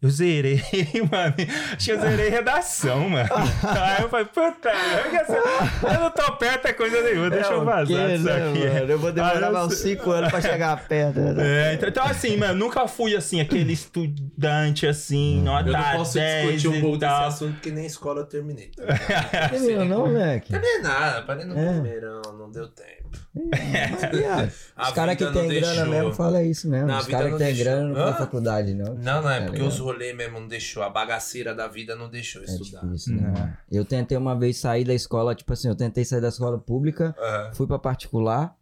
Eu 0.00 0.10
zerei, 0.10 0.62
mano. 1.10 1.34
Acho 1.76 1.84
que 1.86 1.90
eu 1.90 2.00
zerei 2.00 2.28
redação, 2.28 3.08
mano. 3.08 3.28
Aí 3.66 4.02
eu 4.02 4.08
falei, 4.08 4.26
puta, 4.26 4.70
eu, 4.70 5.90
eu 5.92 6.00
não 6.00 6.10
tô 6.12 6.32
perto 6.36 6.66
é 6.68 6.72
coisa 6.72 7.02
nenhuma, 7.02 7.28
deixa 7.30 7.50
eu 7.50 7.58
É, 7.58 7.62
o 7.62 7.64
vazar 7.64 7.86
quê, 7.86 8.12
disso 8.12 8.24
né, 8.24 8.48
aqui. 8.48 8.58
mano? 8.68 8.90
Eu 8.92 8.98
vou 9.00 9.10
demorar 9.12 9.42
Ah, 9.42 9.46
eu 9.48 9.52
mais 9.52 9.66
uns 9.66 9.74
sei. 9.78 9.96
5 9.96 10.10
anos 10.12 10.30
pra 10.30 10.40
chegar 10.40 10.86
perto. 10.86 11.18
né? 11.18 11.70
É, 11.70 11.74
então, 11.74 11.88
então, 11.88 12.04
assim, 12.04 12.36
mano, 12.36 12.54
nunca 12.54 12.86
fui 12.86 13.16
assim, 13.16 13.40
aquele 13.40 13.72
estudante 13.72 14.86
assim, 14.86 15.42
nota 15.42 15.68
Eu 15.68 15.72
não 15.72 15.82
posso 15.96 16.14
10 16.14 16.52
discutir 16.52 16.68
um 16.68 16.80
pouco 16.80 16.98
desse 16.98 17.12
assunto, 17.12 17.54
porque 17.54 17.70
nem 17.72 17.86
escola 17.86 18.20
eu 18.20 18.26
terminei. 18.26 18.70
Não 18.78 19.48
terminou, 19.48 19.84
não, 19.84 19.98
moleque? 20.06 20.50
Terminei 20.52 20.78
nada, 20.80 21.22
parei 21.22 21.44
no 21.44 21.58
É. 21.58 21.72
primeirão, 21.72 22.22
não 22.38 22.50
deu 22.52 22.68
tempo. 22.68 23.07
Viado, 24.12 24.50
A 24.76 24.88
Os 24.88 24.94
caras 24.94 25.16
que 25.16 25.24
tem 25.26 25.48
grana 25.48 25.74
deixou. 25.74 25.86
mesmo 25.86 26.12
falam 26.12 26.42
isso 26.44 26.68
mesmo. 26.68 26.86
Não, 26.88 26.98
Os 26.98 27.06
caras 27.06 27.30
não 27.30 27.38
que 27.38 27.44
tem 27.44 27.54
deixou. 27.54 27.64
grana 27.72 27.88
não 27.94 28.00
Hã? 28.06 28.14
faculdade, 28.14 28.74
não. 28.74 28.94
Não, 28.94 29.22
não, 29.22 29.30
é 29.30 29.38
Tá 29.40 29.44
porque 29.46 29.58
ligado? 29.58 29.68
os 29.72 29.78
rolês 29.78 30.16
mesmo 30.16 30.40
não 30.40 30.48
deixou. 30.48 30.82
A 30.82 30.90
bagaceira 30.90 31.54
da 31.54 31.66
vida 31.68 31.94
não 31.96 32.08
deixou 32.08 32.42
É 32.42 32.44
estudar. 32.44 32.80
difícil, 32.84 33.14
né? 33.16 33.22
Não. 33.22 33.32
mano? 33.32 33.56
Eu 33.70 33.84
tentei 33.84 34.16
uma 34.18 34.38
vez 34.38 34.56
sair 34.58 34.84
da 34.84 34.94
escola, 34.94 35.34
tipo 35.34 35.52
assim, 35.52 35.68
eu 35.68 35.74
tentei 35.76 36.04
sair 36.04 36.20
da 36.20 36.28
escola 36.28 36.58
pública, 36.58 37.14
Aham. 37.18 37.50
fui 37.54 37.66
pra 37.66 37.78
particular, 37.78 38.54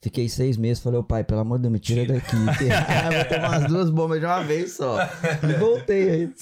fiquei 0.00 0.28
seis 0.28 0.56
meses, 0.56 0.82
falei, 0.82 0.98
ô 1.00 1.02
pai, 1.04 1.24
pelo 1.24 1.40
amor 1.40 1.58
de 1.58 1.62
Deus, 1.62 1.72
me 1.72 1.78
tira 1.78 2.04
daqui. 2.06 2.36
Ah, 2.36 3.10
Vou 3.14 3.24
tomar 3.24 3.48
umas 3.58 3.66
duas 3.70 3.90
bombas 3.90 4.20
de 4.20 4.26
uma 4.26 4.42
vez 4.42 4.72
só. 4.72 4.98
E 5.48 5.52
voltei 5.58 6.10
aí. 6.10 6.32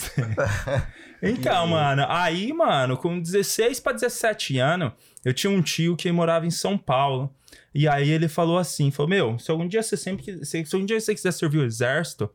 Então, 1.22 1.66
mano, 1.66 2.04
aí, 2.08 2.52
mano, 2.52 2.96
com 2.96 3.18
16 3.18 3.80
pra 3.80 3.92
17 3.92 4.58
anos, 4.58 4.92
eu 5.24 5.32
tinha 5.32 5.50
um 5.50 5.62
tio 5.62 5.96
que 5.96 6.10
morava 6.12 6.46
em 6.46 6.50
São 6.50 6.76
Paulo. 6.76 7.34
E 7.76 7.86
aí 7.86 8.08
ele 8.08 8.26
falou 8.26 8.56
assim, 8.56 8.90
falou, 8.90 9.10
meu, 9.10 9.38
se 9.38 9.50
algum 9.50 9.68
dia 9.68 9.82
você 9.82 9.98
sempre 9.98 10.42
se, 10.46 10.64
se 10.64 10.74
algum 10.74 10.86
dia 10.86 10.98
você 10.98 11.14
quiser 11.14 11.30
servir 11.30 11.58
o 11.58 11.64
exército, 11.64 12.30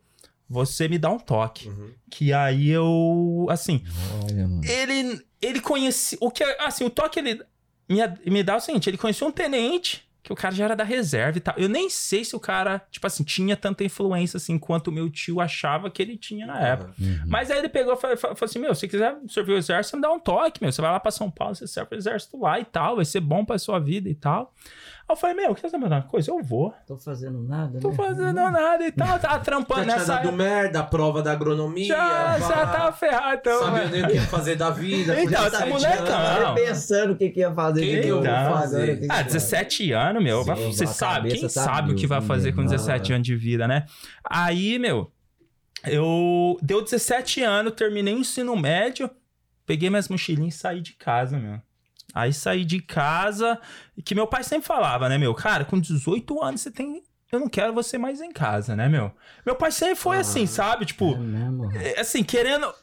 você 0.47 0.87
me 0.87 0.99
dá 0.99 1.09
um 1.09 1.17
toque. 1.17 1.67
Uhum. 1.67 1.89
Que 2.11 2.31
aí 2.31 2.69
eu, 2.69 3.47
assim, 3.49 3.83
Olha, 4.23 4.47
mano. 4.47 4.61
ele 4.63 5.19
ele 5.41 5.59
conhecia, 5.59 6.15
o 6.21 6.29
que 6.29 6.43
assim, 6.59 6.83
o 6.83 6.91
toque 6.91 7.17
ele 7.17 7.41
me, 7.89 8.01
me 8.27 8.43
dá 8.43 8.57
o 8.57 8.59
seguinte, 8.59 8.87
ele 8.87 8.99
conhecia 8.99 9.25
um 9.25 9.31
tenente 9.31 10.07
que 10.21 10.31
o 10.31 10.35
cara 10.35 10.53
já 10.53 10.65
era 10.65 10.75
da 10.75 10.83
reserva 10.83 11.39
e 11.39 11.41
tal. 11.41 11.55
Eu 11.57 11.67
nem 11.67 11.89
sei 11.89 12.23
se 12.23 12.35
o 12.35 12.39
cara, 12.39 12.79
tipo 12.91 13.07
assim, 13.07 13.23
tinha 13.23 13.57
tanta 13.57 13.83
influência 13.83 14.37
assim 14.37 14.59
quanto 14.59 14.89
o 14.89 14.91
meu 14.91 15.09
tio 15.09 15.41
achava 15.41 15.89
que 15.89 16.03
ele 16.03 16.15
tinha 16.15 16.45
na 16.45 16.59
época. 16.59 16.93
Uhum. 16.99 17.23
Mas 17.25 17.49
aí 17.49 17.57
ele 17.57 17.69
pegou 17.69 17.93
e 17.93 17.97
falou, 17.97 18.15
falou 18.15 18.37
assim: 18.41 18.59
Meu, 18.59 18.75
se 18.75 18.87
quiser 18.87 19.17
servir 19.27 19.53
o 19.53 19.57
exército, 19.57 19.97
me 19.97 20.03
dá 20.03 20.11
um 20.11 20.19
toque, 20.19 20.61
meu. 20.61 20.71
Você 20.71 20.79
vai 20.79 20.91
lá 20.91 20.99
pra 20.99 21.09
São 21.09 21.31
Paulo, 21.31 21.55
você 21.55 21.65
serve 21.65 21.95
o 21.95 21.97
exército 21.97 22.39
lá 22.39 22.59
e 22.59 22.65
tal, 22.65 22.97
vai 22.97 23.05
ser 23.05 23.19
bom 23.19 23.43
pra 23.43 23.57
sua 23.57 23.79
vida 23.79 24.07
e 24.07 24.13
tal. 24.13 24.53
Aí 25.11 25.13
eu 25.13 25.17
falei: 25.19 25.35
Meu, 25.35 25.53
quer 25.53 25.69
saber 25.69 25.87
de 25.89 25.93
uma 25.93 26.01
coisa? 26.03 26.31
Eu 26.31 26.41
vou. 26.41 26.73
Tô 26.87 26.97
fazendo 26.97 27.43
nada, 27.43 27.79
Tô 27.79 27.89
né? 27.89 27.95
fazendo 27.95 28.33
nada 28.33 28.85
e 28.85 28.91
tal. 28.91 29.19
Tava 29.19 29.39
trampando 29.39 29.79
Já 29.81 29.85
tinha 29.85 29.95
nessa. 29.97 30.07
dado 30.15 30.27
época. 30.29 30.43
merda, 30.43 30.79
a 30.79 30.83
prova 30.83 31.21
da 31.21 31.31
agronomia. 31.33 31.85
Já, 31.87 32.39
já 32.39 32.67
tava 32.67 32.91
ferrado. 32.93 33.37
Então, 33.41 33.59
Sabia 33.59 33.85
nem 33.89 34.03
o 34.03 34.07
que 34.07 34.13
ia 34.13 34.21
fazer 34.23 34.55
da 34.55 34.69
vida. 34.69 35.21
Então, 35.21 35.43
17 35.43 35.69
molecão. 35.69 36.55
pensando 36.55 37.13
o 37.13 37.15
que, 37.17 37.29
que 37.29 37.39
ia 37.41 37.53
fazer. 37.53 37.81
Que 37.81 37.99
o 37.99 38.01
que 38.01 38.07
eu 38.07 38.21
vou 38.21 38.29
agora, 38.31 38.59
fazer? 38.61 38.99
que 38.99 39.05
que 39.07 39.11
Ah, 39.11 39.19
eu- 39.19 39.25
17 39.25 39.91
anos, 39.91 40.23
meu. 40.23 40.43
Sim, 40.43 40.71
você 40.71 40.87
sabe, 40.87 41.29
quem 41.31 41.41
tá 41.41 41.49
sabe 41.49 41.91
o 41.91 41.95
que 41.95 42.07
vai 42.07 42.19
mil, 42.19 42.27
fazer 42.27 42.53
com 42.53 42.61
né? 42.61 42.67
17 42.67 43.13
anos 43.13 43.25
de 43.27 43.35
vida, 43.35 43.67
né? 43.67 43.85
Aí, 44.23 44.79
meu, 44.79 45.11
eu. 45.85 46.57
Deu 46.61 46.81
17 46.81 47.41
anos, 47.43 47.73
terminei 47.73 48.13
o 48.13 48.19
ensino 48.19 48.55
médio. 48.55 49.09
peguei 49.65 49.89
minhas 49.89 50.07
mochilinhas 50.09 50.55
e 50.55 50.57
saí 50.57 50.81
de 50.81 50.93
casa, 50.93 51.37
meu. 51.37 51.59
Aí 52.13 52.33
saí 52.33 52.65
de 52.65 52.81
casa, 52.81 53.59
que 54.03 54.13
meu 54.15 54.27
pai 54.27 54.43
sempre 54.43 54.67
falava, 54.67 55.07
né, 55.07 55.17
meu? 55.17 55.33
Cara, 55.33 55.63
com 55.65 55.79
18 55.79 56.41
anos 56.43 56.61
você 56.61 56.71
tem. 56.71 57.01
Eu 57.31 57.39
não 57.39 57.47
quero 57.47 57.73
você 57.73 57.97
mais 57.97 58.19
em 58.19 58.31
casa, 58.31 58.75
né, 58.75 58.89
meu? 58.89 59.11
Meu 59.45 59.55
pai 59.55 59.71
sempre 59.71 59.95
foi 59.95 60.17
assim, 60.17 60.45
sabe? 60.45 60.85
Tipo, 60.85 61.13
É 61.13 61.17
mesmo. 61.17 61.71
é, 61.77 61.99
assim, 62.01 62.23
querendo. 62.23 62.73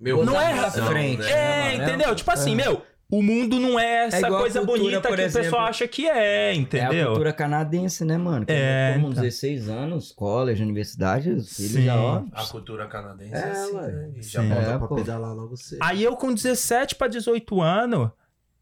Meu 0.00 0.24
Não 0.24 0.38
é 0.40 0.52
pra 0.54 0.70
frente. 0.70 1.22
né? 1.22 1.30
É, 1.30 1.72
mano? 1.78 1.84
entendeu? 1.84 2.14
Tipo 2.16 2.30
assim, 2.32 2.54
meu, 2.56 2.82
o 3.08 3.22
mundo 3.22 3.60
não 3.60 3.78
é 3.78 4.06
essa 4.08 4.18
igual 4.26 4.34
a 4.34 4.40
coisa 4.40 4.58
cultura, 4.58 4.78
bonita 4.80 5.00
que 5.08 5.14
o 5.14 5.20
exemplo. 5.20 5.42
pessoal 5.44 5.66
acha 5.66 5.86
que 5.88 6.06
é, 6.08 6.48
É 6.48 6.50
a 6.50 6.54
entendeu? 6.54 7.06
cultura 7.06 7.32
canadense, 7.32 8.04
né, 8.04 8.18
mano? 8.18 8.44
Que 8.44 8.52
É, 8.52 8.94
Como 8.96 9.10
então. 9.12 9.22
16 9.22 9.68
anos, 9.68 10.10
college, 10.12 10.60
universidade, 10.62 11.30
os 11.30 11.56
filhos 11.56 11.84
já, 11.84 11.96
ó. 11.96 12.24
A 12.32 12.44
cultura 12.44 12.88
canadense 12.88 13.34
É, 13.36 13.38
é, 13.38 13.50
assim, 13.52 13.72
né? 13.74 14.10
E 14.16 14.22
já 14.22 14.42
volta 14.42 14.54
É, 14.70 14.78
pra 14.78 14.88
pô. 14.88 14.94
pedalar 14.96 15.32
logo 15.32 15.56
cedo. 15.56 15.78
Aí 15.80 16.02
eu 16.02 16.16
com 16.16 16.34
17 16.34 16.96
pra 16.96 17.06
18 17.06 17.62
anos, 17.62 18.10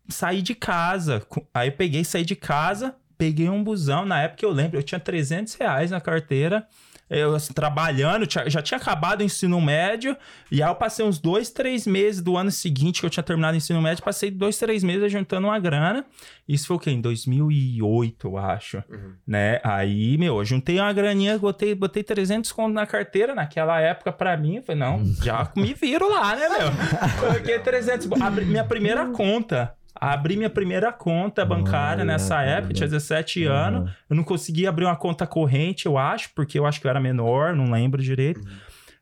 saí 0.09 0.43
de 0.43 0.55
casa. 0.55 1.21
Com- 1.29 1.47
Aí 1.55 1.69
eu 1.69 1.73
peguei, 1.73 2.05
saí 2.05 2.25
de 2.25 2.37
casa, 2.37 2.95
peguei 3.19 3.49
um 3.49 3.63
busão. 3.63 4.05
Na 4.05 4.23
época 4.23 4.45
eu 4.45 4.51
lembro, 4.51 4.79
eu 4.79 4.83
tinha 4.83 5.01
300 5.01 5.55
reais 5.55 5.91
na 5.91 6.01
carteira. 6.01 6.67
Eu 7.11 7.35
assim, 7.35 7.53
trabalhando, 7.53 8.27
já 8.47 8.63
tinha 8.63 8.79
acabado 8.79 9.21
o 9.21 9.23
ensino 9.23 9.61
médio. 9.61 10.17
E 10.51 10.63
aí 10.63 10.69
eu 10.69 10.75
passei 10.75 11.05
uns 11.05 11.19
dois, 11.19 11.51
três 11.51 11.87
meses 11.87 12.23
do 12.23 12.35
ano 12.35 12.51
seguinte 12.51 13.01
que 13.01 13.07
eu 13.07 13.11
tinha 13.11 13.23
terminado 13.23 13.53
o 13.53 13.57
ensino 13.59 13.81
médio. 13.81 14.03
Passei 14.03 14.31
dois, 14.31 14.57
três 14.59 14.83
meses 14.83 15.13
juntando 15.13 15.47
uma 15.47 15.59
grana. 15.61 16.05
Isso 16.49 16.67
foi 16.67 16.77
o 16.77 16.81
quê? 16.81 16.91
Em 16.91 17.01
2008, 17.03 18.27
eu 18.27 18.39
acho. 18.39 18.83
Uhum. 18.89 19.13
Né? 19.27 19.61
Aí, 19.63 20.17
meu, 20.17 20.39
eu 20.39 20.45
juntei 20.47 20.81
uma 20.81 20.93
graninha, 20.95 21.39
botei, 21.39 21.75
botei 21.75 22.03
300 22.03 22.51
conto 22.53 22.73
na 22.73 22.87
carteira. 22.87 23.35
Naquela 23.35 23.79
época, 23.81 24.11
pra 24.11 24.35
mim, 24.37 24.57
eu 24.57 24.63
falei, 24.63 24.81
não, 24.81 25.05
já 25.23 25.53
me 25.55 25.75
viro 25.75 26.09
lá, 26.11 26.35
né, 26.35 26.49
meu? 26.49 27.21
Coloquei 27.21 27.59
300. 27.59 28.11
Abri 28.23 28.47
minha 28.47 28.65
primeira 28.65 29.07
conta. 29.09 29.75
Abri 29.95 30.37
minha 30.37 30.51
primeira 30.51 30.93
conta 30.93 31.45
bancária 31.45 32.03
Olha, 32.03 32.13
nessa 32.13 32.43
época, 32.43 32.75
tinha 32.75 32.89
17 32.89 33.45
anos. 33.45 33.91
Eu 34.11 34.17
não 34.17 34.25
conseguia 34.25 34.69
abrir 34.69 34.85
uma 34.85 34.97
conta 34.97 35.27
corrente, 35.27 35.87
eu 35.87 35.97
acho, 35.97 36.31
porque 36.35 36.59
eu 36.59 36.67
acho 36.67 36.81
que 36.81 36.87
eu 36.87 36.91
era 36.91 37.01
menor, 37.01 37.55
não 37.55 37.71
lembro 37.71 38.03
direito. 38.03 38.41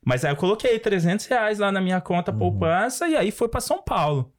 Mas 0.05 0.23
aí 0.23 0.31
eu 0.31 0.35
coloquei 0.35 0.77
300 0.77 1.25
reais 1.25 1.59
lá 1.59 1.71
na 1.71 1.81
minha 1.81 1.99
conta 2.01 2.31
poupança 2.31 3.07
e 3.07 3.15
aí 3.15 3.31
foi 3.31 3.47
pra 3.47 3.61
São 3.61 3.81
Paulo. 3.81 4.31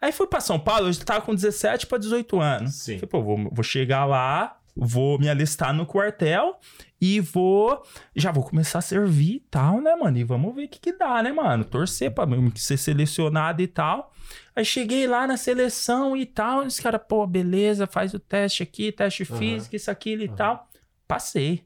Aí 0.00 0.12
fui 0.12 0.26
pra 0.26 0.40
São 0.40 0.58
Paulo, 0.58 0.88
eu 0.88 0.92
já 0.92 1.04
tava 1.04 1.20
com 1.22 1.34
17 1.34 1.86
pra 1.86 1.98
18 1.98 2.40
anos. 2.40 2.74
Sim. 2.74 2.98
Falei, 2.98 3.08
pô, 3.08 3.22
vou, 3.22 3.50
vou 3.52 3.62
chegar 3.62 4.04
lá, 4.04 4.58
vou 4.76 5.18
me 5.18 5.28
alistar 5.28 5.72
no 5.72 5.86
quartel 5.86 6.58
e 7.00 7.18
vou. 7.20 7.82
Já 8.14 8.30
vou 8.30 8.44
começar 8.44 8.78
a 8.80 8.82
servir 8.82 9.36
e 9.36 9.40
tal, 9.40 9.80
né, 9.80 9.94
mano? 9.96 10.18
E 10.18 10.24
vamos 10.24 10.54
ver 10.54 10.64
o 10.64 10.68
que, 10.68 10.78
que 10.78 10.92
dá, 10.92 11.22
né, 11.22 11.32
mano? 11.32 11.64
Torcer 11.64 12.12
pra 12.12 12.26
ser 12.54 12.76
selecionado 12.76 13.62
e 13.62 13.66
tal. 13.66 14.12
Aí 14.54 14.64
cheguei 14.64 15.06
lá 15.06 15.26
na 15.26 15.36
seleção 15.36 16.16
e 16.16 16.26
tal. 16.26 16.64
E 16.64 16.66
os 16.66 16.78
caras, 16.78 17.00
pô, 17.08 17.26
beleza, 17.26 17.86
faz 17.86 18.12
o 18.12 18.18
teste 18.18 18.62
aqui, 18.62 18.92
teste 18.92 19.26
Aham. 19.28 19.38
físico, 19.38 19.76
isso, 19.76 19.90
aquilo 19.90 20.22
e 20.22 20.28
tal. 20.28 20.68
Passei. 21.08 21.64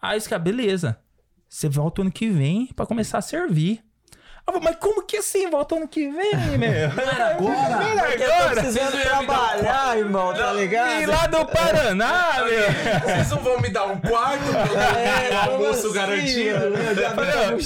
Aí 0.00 0.16
os 0.18 0.26
caras, 0.26 0.44
beleza. 0.44 0.98
Você 1.48 1.68
volta 1.68 2.02
ano 2.02 2.10
que 2.10 2.28
vem 2.28 2.66
pra 2.74 2.86
começar 2.86 3.18
a 3.18 3.22
servir. 3.22 3.84
Eu 4.46 4.52
falei, 4.52 4.68
mas 4.68 4.76
como 4.76 5.02
que 5.06 5.16
assim? 5.16 5.48
Volta 5.48 5.74
ano 5.76 5.88
que 5.88 6.06
vem, 6.08 6.36
meu? 6.58 6.88
Não 6.94 7.02
era 7.02 7.30
agora? 7.30 7.68
Não 7.70 7.82
era 7.98 8.02
Porque 8.08 8.22
eu 8.22 8.26
tô 8.28 8.32
agora? 8.34 8.54
precisando 8.54 8.92
dar 8.92 8.98
um 8.98 9.26
trabalhar, 9.26 9.98
irmão, 9.98 10.34
tá 10.34 10.52
E 10.52 10.56
ligado? 10.58 11.06
lá 11.10 11.26
do 11.26 11.46
Paraná, 11.46 12.32
meu. 12.44 13.00
Vocês 13.00 13.30
não 13.30 13.38
vão 13.38 13.60
me 13.60 13.70
dar 13.70 13.84
um 13.86 13.98
quarto 14.00 14.44
É, 14.98 15.28
como 15.46 15.64
almoço 15.64 15.86
assim, 15.86 15.94
garantido? 15.94 16.58
mano? 16.60 16.76
Eu 16.76 16.94
já 16.94 17.10
Falei. 17.12 17.56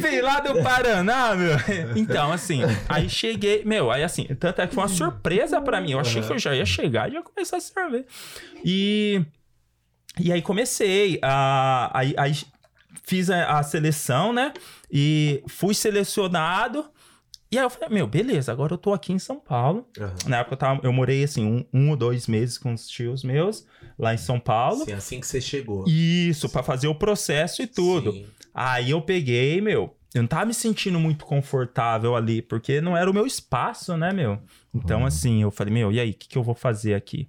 Vim 0.00 0.20
lá 0.20 0.40
do 0.40 0.62
Paraná, 0.62 1.34
meu. 1.36 1.56
Então, 1.94 2.32
assim, 2.32 2.62
aí 2.88 3.08
cheguei, 3.08 3.62
meu, 3.64 3.90
aí 3.92 4.02
assim, 4.02 4.24
tanto 4.40 4.60
é 4.60 4.66
que 4.66 4.74
foi 4.74 4.82
uma 4.82 4.88
surpresa 4.88 5.60
pra 5.60 5.80
mim. 5.80 5.92
Eu 5.92 6.00
achei 6.00 6.20
que 6.20 6.32
eu 6.32 6.38
já 6.38 6.52
ia 6.54 6.66
chegar 6.66 7.08
e 7.08 7.14
ia 7.14 7.22
começar 7.22 7.58
a 7.58 7.60
servir. 7.60 8.04
E. 8.64 9.22
E 10.18 10.32
aí 10.32 10.42
comecei. 10.42 11.20
A, 11.22 11.90
aí, 11.96 12.12
aí 12.16 12.32
fiz 13.08 13.30
a, 13.30 13.58
a 13.58 13.62
seleção, 13.62 14.32
né? 14.32 14.52
E 14.90 15.42
fui 15.48 15.74
selecionado. 15.74 16.84
E 17.50 17.56
aí 17.56 17.64
eu 17.64 17.70
falei, 17.70 17.88
meu, 17.88 18.06
beleza, 18.06 18.52
agora 18.52 18.74
eu 18.74 18.78
tô 18.78 18.92
aqui 18.92 19.12
em 19.12 19.18
São 19.18 19.40
Paulo. 19.40 19.88
Aham. 19.98 20.14
Na 20.26 20.36
época 20.38 20.54
eu, 20.54 20.58
tava, 20.58 20.80
eu 20.84 20.92
morei 20.92 21.24
assim, 21.24 21.44
um, 21.44 21.64
um 21.72 21.90
ou 21.90 21.96
dois 21.96 22.26
meses 22.26 22.58
com 22.58 22.74
os 22.74 22.86
tios 22.86 23.24
meus, 23.24 23.66
lá 23.98 24.12
em 24.12 24.18
São 24.18 24.38
Paulo. 24.38 24.84
Sim, 24.84 24.92
assim 24.92 25.20
que 25.20 25.26
você 25.26 25.40
chegou. 25.40 25.84
Isso, 25.88 26.50
pra 26.50 26.62
fazer 26.62 26.88
o 26.88 26.94
processo 26.94 27.62
e 27.62 27.66
tudo. 27.66 28.12
Sim. 28.12 28.26
Aí 28.52 28.90
eu 28.90 29.00
peguei, 29.00 29.62
meu. 29.62 29.96
Eu 30.14 30.22
não 30.22 30.28
tava 30.28 30.46
me 30.46 30.54
sentindo 30.54 30.98
muito 30.98 31.24
confortável 31.24 32.16
ali, 32.16 32.42
porque 32.42 32.80
não 32.80 32.96
era 32.96 33.10
o 33.10 33.14
meu 33.14 33.26
espaço, 33.26 33.96
né, 33.96 34.12
meu? 34.12 34.38
Então, 34.74 35.04
assim, 35.04 35.42
eu 35.42 35.50
falei, 35.50 35.72
meu, 35.72 35.92
e 35.92 36.00
aí, 36.00 36.10
o 36.10 36.14
que, 36.14 36.28
que 36.28 36.38
eu 36.38 36.42
vou 36.42 36.54
fazer 36.54 36.94
aqui? 36.94 37.28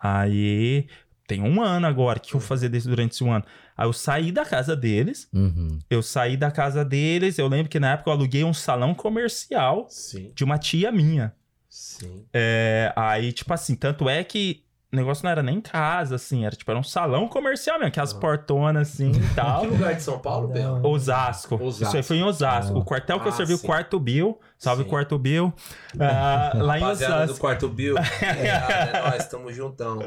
Aí, 0.00 0.86
tem 1.26 1.42
um 1.42 1.60
ano 1.62 1.86
agora, 1.86 2.18
o 2.18 2.22
que 2.22 2.34
eu 2.34 2.40
vou 2.40 2.46
fazer 2.46 2.68
desse, 2.68 2.88
durante 2.88 3.12
esse 3.12 3.24
um 3.24 3.32
ano? 3.32 3.44
Aí 3.78 3.86
eu 3.86 3.92
saí 3.92 4.32
da 4.32 4.44
casa 4.44 4.74
deles, 4.76 5.28
Uhum. 5.32 5.78
eu 5.88 6.02
saí 6.02 6.36
da 6.36 6.50
casa 6.50 6.84
deles, 6.84 7.38
eu 7.38 7.46
lembro 7.46 7.70
que 7.70 7.78
na 7.78 7.92
época 7.92 8.10
eu 8.10 8.14
aluguei 8.14 8.42
um 8.42 8.52
salão 8.52 8.92
comercial 8.94 9.86
Sim, 9.88 10.32
de 10.34 10.42
uma 10.44 10.58
tia 10.58 10.90
minha. 10.90 11.32
sim. 11.68 12.24
É, 12.34 12.92
aí, 12.96 13.32
tipo 13.32 13.54
assim, 13.54 13.76
tanto 13.76 14.08
é 14.08 14.24
que 14.24 14.64
o 14.92 14.96
negócio 14.96 15.22
não 15.24 15.30
era 15.30 15.42
nem 15.42 15.60
casa, 15.60 16.14
assim, 16.14 16.44
era 16.46 16.56
tipo, 16.56 16.70
era 16.70 16.80
um 16.80 16.82
salão 16.82 17.28
comercial 17.28 17.78
mesmo, 17.78 17.92
que 17.92 18.00
as 18.00 18.14
Ah. 18.14 18.18
portonas 18.18 18.88
assim 18.92 19.10
e 19.12 19.20
tal. 19.34 19.60
Que 19.60 19.66
lugar 19.66 19.94
de 19.94 20.02
São 20.02 20.18
Paulo, 20.18 20.48
Bel? 20.48 20.80
Osasco. 20.84 21.54
Osasco. 21.62 21.84
Isso 21.84 21.96
aí 21.96 22.02
foi 22.02 22.16
em 22.16 22.22
Osasco. 22.22 22.74
Ah. 22.76 22.80
O 22.80 22.84
quartel 22.84 23.20
que 23.20 23.28
eu 23.28 23.32
Ah, 23.32 23.36
servi, 23.36 23.52
o 23.54 23.58
sim. 23.58 23.66
quarto 23.66 23.98
Bill. 24.00 24.38
Salve, 24.58 24.82
Sim. 24.82 24.88
quarto 24.88 25.16
Bill. 25.18 25.52
Ah, 26.00 26.52
lá 26.54 26.78
em 26.78 26.80
Rapaziada 26.80 27.14
do 27.18 27.22
Osasco. 27.24 27.40
quarto 27.40 27.68
Bill. 27.68 27.94
é 28.22 29.10
nós, 29.10 29.26
tamo 29.28 29.52
juntão. 29.52 29.98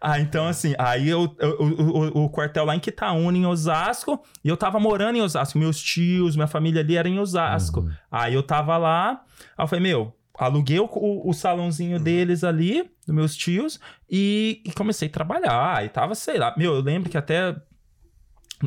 Ah, 0.00 0.18
então 0.20 0.46
assim, 0.46 0.74
aí 0.78 1.08
eu, 1.08 1.34
eu- 1.38 1.56
o- 1.60 2.20
o, 2.20 2.24
o 2.24 2.30
quartel 2.30 2.64
lá 2.64 2.74
em 2.74 2.80
Quitaúna, 2.80 3.36
em 3.36 3.44
Osasco, 3.46 4.22
e 4.44 4.48
eu 4.48 4.56
tava 4.56 4.78
morando 4.80 5.16
em 5.16 5.22
Osasco. 5.22 5.58
Meus 5.58 5.80
tios, 5.82 6.34
minha 6.36 6.46
família 6.48 6.80
ali 6.80 6.96
era 6.96 7.08
em 7.08 7.18
Osasco. 7.18 7.80
Uhum. 7.80 7.90
Aí 8.10 8.32
eu 8.34 8.42
tava 8.42 8.76
lá, 8.78 9.22
aí 9.58 9.64
eu 9.64 9.68
falei, 9.68 9.82
meu, 9.82 10.14
aluguei 10.38 10.80
o, 10.80 10.84
o, 10.86 11.28
o 11.28 11.32
salãozinho 11.34 12.00
deles 12.00 12.42
ali, 12.42 12.90
dos 13.10 13.16
meus 13.16 13.36
tios, 13.36 13.78
e, 14.08 14.62
e 14.64 14.72
comecei 14.72 15.08
a 15.08 15.10
trabalhar. 15.10 15.84
E 15.84 15.88
tava, 15.88 16.14
sei 16.14 16.38
lá, 16.38 16.54
meu, 16.56 16.74
eu 16.74 16.80
lembro 16.80 17.10
que 17.10 17.18
até 17.18 17.54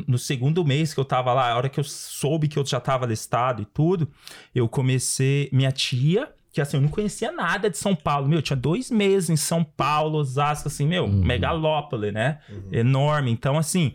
no 0.08 0.18
segundo 0.18 0.64
mês 0.64 0.92
que 0.92 1.00
eu 1.00 1.04
tava 1.04 1.32
lá, 1.32 1.50
a 1.52 1.56
hora 1.56 1.68
que 1.68 1.78
eu 1.78 1.84
soube 1.84 2.48
que 2.48 2.58
eu 2.58 2.66
já 2.66 2.80
tava 2.80 3.06
listado 3.06 3.62
e 3.62 3.64
tudo, 3.64 4.08
eu 4.54 4.68
comecei. 4.68 5.48
Minha 5.52 5.70
tia, 5.70 6.32
que 6.52 6.60
assim, 6.60 6.76
eu 6.76 6.80
não 6.80 6.88
conhecia 6.88 7.30
nada 7.30 7.70
de 7.70 7.78
São 7.78 7.94
Paulo, 7.94 8.28
meu, 8.28 8.38
eu 8.38 8.42
tinha 8.42 8.56
dois 8.56 8.90
meses 8.90 9.30
em 9.30 9.36
São 9.36 9.62
Paulo, 9.64 10.18
Osasco, 10.18 10.68
assim, 10.68 10.86
meu, 10.86 11.04
Uhum. 11.04 11.24
megalópole, 11.24 12.10
né? 12.12 12.40
Uhum. 12.50 12.68
Enorme. 12.72 13.30
Então, 13.30 13.56
assim, 13.56 13.94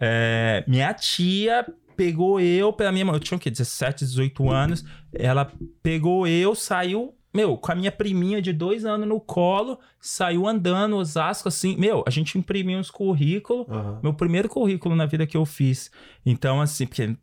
é, 0.00 0.64
minha 0.66 0.92
tia 0.94 1.64
pegou 1.96 2.40
eu 2.40 2.72
pela 2.72 2.92
minha 2.92 3.04
mão. 3.04 3.14
Eu 3.14 3.20
tinha 3.20 3.36
o 3.38 3.40
quê? 3.40 3.50
17, 3.50 4.04
18 4.04 4.50
anos. 4.50 4.84
Ela 5.14 5.50
pegou 5.82 6.26
eu, 6.26 6.54
saiu. 6.54 7.14
Meu, 7.36 7.56
com 7.58 7.70
a 7.70 7.74
minha 7.74 7.92
priminha 7.92 8.40
de 8.40 8.52
dois 8.52 8.84
anos 8.86 9.06
no 9.06 9.20
colo, 9.20 9.78
saiu 10.00 10.46
andando, 10.48 10.96
Osasco, 10.96 11.48
assim. 11.48 11.76
Meu, 11.76 12.02
a 12.06 12.10
gente 12.10 12.38
imprimiu 12.38 12.78
uns 12.78 12.90
currículos. 12.90 13.66
Aham. 13.68 14.00
Meu 14.02 14.14
primeiro 14.14 14.48
currículo 14.48 14.96
na 14.96 15.04
vida 15.04 15.26
que 15.26 15.36
eu 15.36 15.44
fiz. 15.44 15.90
Então, 16.24 16.60
assim, 16.62 16.86
porque 16.86 17.14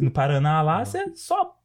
no 0.00 0.10
Paraná 0.10 0.60
lá, 0.60 0.84
você 0.84 1.10
só. 1.16 1.56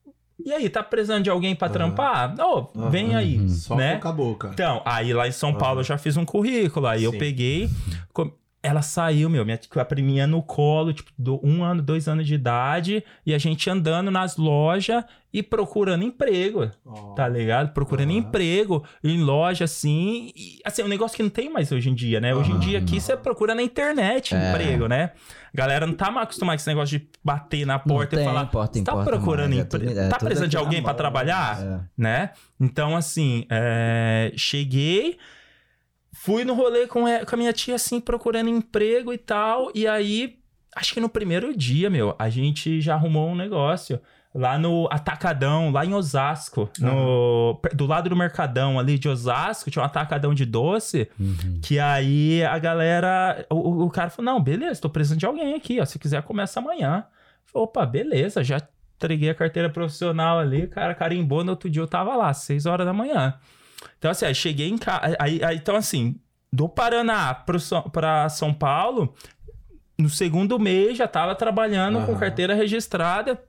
E 0.46 0.54
aí, 0.54 0.70
tá 0.70 0.82
precisando 0.84 1.24
de 1.24 1.30
alguém 1.30 1.56
pra 1.56 1.68
Aham. 1.68 1.74
trampar? 1.74 2.36
Ô, 2.40 2.90
vem 2.90 3.10
Aham. 3.10 3.18
aí. 3.18 3.50
Só 3.50 3.76
né? 3.76 3.96
boca 3.96 4.10
a 4.10 4.12
boca. 4.14 4.50
Então, 4.54 4.82
aí 4.86 5.12
lá 5.14 5.28
em 5.28 5.32
São. 5.32 5.54
Paulo 5.54 5.82
eu 5.82 5.84
já 5.84 5.98
fiz 5.98 6.16
um 6.16 6.24
currículo. 6.26 6.88
Aí 6.88 7.04
eu 7.04 7.12
Sim. 7.12 7.18
peguei. 7.18 7.70
com- 8.14 8.32
Ela 8.68 8.82
saiu, 8.82 9.30
meu, 9.30 9.46
minha, 9.46 9.58
com 9.70 9.80
a 9.80 9.86
priminha 9.86 10.28
no 10.28 10.44
colo, 10.44 10.92
tipo, 10.92 11.10
do 11.18 11.40
um 11.42 11.64
ano, 11.64 11.82
dois 11.82 12.08
anos 12.10 12.28
de 12.28 12.36
idade, 12.36 13.02
e 13.26 13.34
a 13.34 13.38
gente 13.38 13.70
andando 13.70 14.12
nas 14.12 14.36
lojas 14.36 15.06
e 15.34 15.42
procurando 15.42 16.04
emprego, 16.04 16.70
Ó. 16.86 17.14
tá 17.14 17.28
ligado? 17.30 17.72
Procurando 17.74 18.10
Aham. 18.10 18.20
emprego 18.20 18.84
em 19.04 19.22
loja, 19.22 19.64
assim. 19.66 20.32
E, 20.36 20.60
assim, 20.66 20.82
é 20.82 20.86
um 20.86 20.88
negócio 20.90 21.16
que 21.16 21.24
não 21.24 21.30
tem 21.30 21.50
mais 21.50 21.72
hoje 21.72 21.90
em 21.90 21.94
dia, 21.94 22.20
né? 22.20 22.34
Hoje 22.36 22.52
em 22.52 22.60
dia 22.60 22.80
aqui 22.80 23.00
você 23.00 23.16
procura 23.16 23.56
na 23.56 23.62
internet 23.62 24.36
É. 24.36 24.50
emprego, 24.50 24.88
né? 24.88 25.12
A 25.54 25.58
galera 25.58 25.88
não 25.88 25.94
tá 25.94 26.12
mais 26.12 26.24
acostumada 26.26 26.58
com 26.58 26.62
esse 26.62 26.68
negócio 26.70 27.00
de 27.00 27.08
bater 27.24 27.66
na 27.66 27.74
Não 27.76 27.80
porta 27.96 28.16
e 28.16 28.18
tem 28.18 28.26
falar. 28.28 28.46
porta 28.48 28.80
em 28.80 28.84
tá 28.84 28.92
porta 28.94 29.10
procurando 29.12 29.50
mais, 29.50 29.60
é 29.60 29.64
emprego? 29.64 29.86
tudo- 29.88 30.00
é 30.00 30.10
tá 30.10 30.18
precisando 30.18 30.50
de 30.50 30.58
alguém 30.58 30.82
pra 30.82 30.92
mão, 30.92 30.98
trabalhar? 30.98 31.62
é. 31.62 31.80
né? 31.98 32.32
Então, 32.60 32.96
assim, 32.98 33.46
é, 33.50 34.34
cheguei, 34.36 35.18
fui 36.28 36.44
no 36.46 36.54
rolê 36.54 36.86
com, 36.88 37.06
a- 37.06 37.26
com 37.26 37.36
a 37.36 37.38
minha 37.38 37.54
tia, 37.54 37.76
assim, 37.76 38.00
procurando 38.00 38.50
emprego 38.50 39.12
e 39.14 39.18
tal, 39.18 39.72
e 39.74 39.88
aí, 39.88 40.38
acho 40.76 40.94
que 40.94 41.00
no 41.00 41.10
primeiro 41.10 41.56
dia, 41.56 41.90
meu, 41.90 42.16
a 42.20 42.30
gente 42.30 42.80
já 42.82 42.94
arrumou 42.96 43.30
um 43.30 43.36
negócio 43.36 44.00
lá 44.36 44.60
no 44.60 44.88
Atacadão, 44.92 45.72
lá 45.72 45.84
em 45.84 45.94
Osasco, 45.96 46.70
no, 46.80 47.60
do 47.74 47.88
lado 47.88 48.08
do 48.10 48.16
Mercadão 48.16 48.78
ali 48.78 49.00
de 49.00 49.10
Osasco, 49.10 49.72
tinha 49.72 49.82
um 49.82 49.86
Atacadão 49.86 50.34
de 50.34 50.46
doce, 50.46 51.10
Uhum. 51.20 51.60
que 51.64 51.80
aí 51.80 52.44
a 52.44 52.60
galera, 52.60 53.46
o, 53.50 53.86
o- 53.86 53.90
cara 53.90 54.10
falou, 54.12 54.32
não, 54.34 54.40
beleza, 54.42 54.82
tô 54.82 54.90
precisando 54.90 55.20
de 55.20 55.26
alguém 55.26 55.56
aqui, 55.56 55.80
ó, 55.80 55.86
se 55.86 55.98
quiser 55.98 56.22
começa 56.22 56.60
amanhã. 56.60 57.06
Falei, 57.46 57.64
Opa, 57.64 57.86
beleza, 57.86 58.44
já 58.44 58.62
entreguei 58.98 59.30
a 59.30 59.34
carteira 59.36 59.70
profissional 59.70 60.38
ali, 60.40 60.66
o 60.66 60.70
cara 60.70 60.94
carimbou, 60.94 61.44
no 61.44 61.52
outro 61.52 61.70
dia 61.70 61.82
eu 61.82 61.88
tava 61.88 62.16
lá, 62.16 62.32
6 62.34 62.66
horas 62.68 62.86
da 62.86 62.94
manhã. 62.94 63.34
Então, 63.98 64.12
assim, 64.12 64.26
aí 64.26 64.36
cheguei 64.36 64.70
em 64.70 64.78
casa. 64.78 65.16
Aí, 65.20 65.44
aí, 65.44 65.56
então, 65.58 65.76
assim, 65.76 66.16
do 66.52 66.68
Paraná 66.70 67.44
São- 67.60 67.84
pra 67.84 68.30
São 68.30 68.54
Paulo, 68.54 69.14
no 69.98 70.10
segundo 70.10 70.60
mês 70.60 70.98
já 70.98 71.08
tava 71.08 71.36
trabalhando 71.36 71.98
com 72.06 72.12
Aham. 72.12 72.20
carteira 72.20 72.54
registrada, 72.54 73.42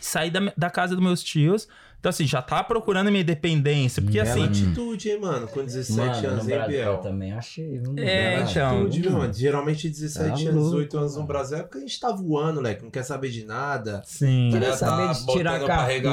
saí 0.00 0.30
da, 0.30 0.40
da 0.56 0.70
casa 0.70 0.94
dos 0.94 1.02
meus 1.04 1.22
tios. 1.22 1.68
Então, 2.00 2.10
assim, 2.10 2.24
já 2.28 2.40
tava 2.40 2.62
procurando 2.62 3.10
minha 3.10 3.22
independência. 3.22 4.00
Porque, 4.00 4.22
Bela 4.22 4.30
assim, 4.30 4.44
atitude, 4.44 5.10
hein, 5.10 5.18
mano? 5.20 5.48
Com 5.48 5.64
17 5.64 5.98
Mano, 5.98 6.22
no 6.22 6.28
anos, 6.28 6.48
hein, 6.48 6.60
Biel? 6.68 6.92
eu 6.92 6.98
também 6.98 7.32
achei. 7.32 7.78
viu? 7.80 7.92
É, 7.96 8.36
Bela 8.36 8.50
então. 8.50 8.82
Atitude, 8.84 9.10
mano. 9.10 9.32
Geralmente 9.34 9.88
17 9.90 10.44
Tá 10.44 10.50
anos, 10.50 10.54
louco, 10.54 10.70
18 10.76 10.98
anos 10.98 11.16
no. 11.16 11.26
Brasil 11.26 11.58
é 11.58 11.62
porque 11.62 11.78
a 11.78 11.80
gente 11.80 11.98
tá 11.98 12.12
voando, 12.12 12.54
moleque. 12.56 12.84
Não 12.84 12.90
quer 12.90 13.02
saber 13.02 13.30
de 13.30 13.44
nada. 13.44 14.00
sim. 14.06 14.48
Queria 14.52 14.68
Já 14.70 14.76
saber 14.76 15.12
de 15.12 15.26
tirar 15.26 15.56
a 15.60 15.66
carteira 15.66 16.06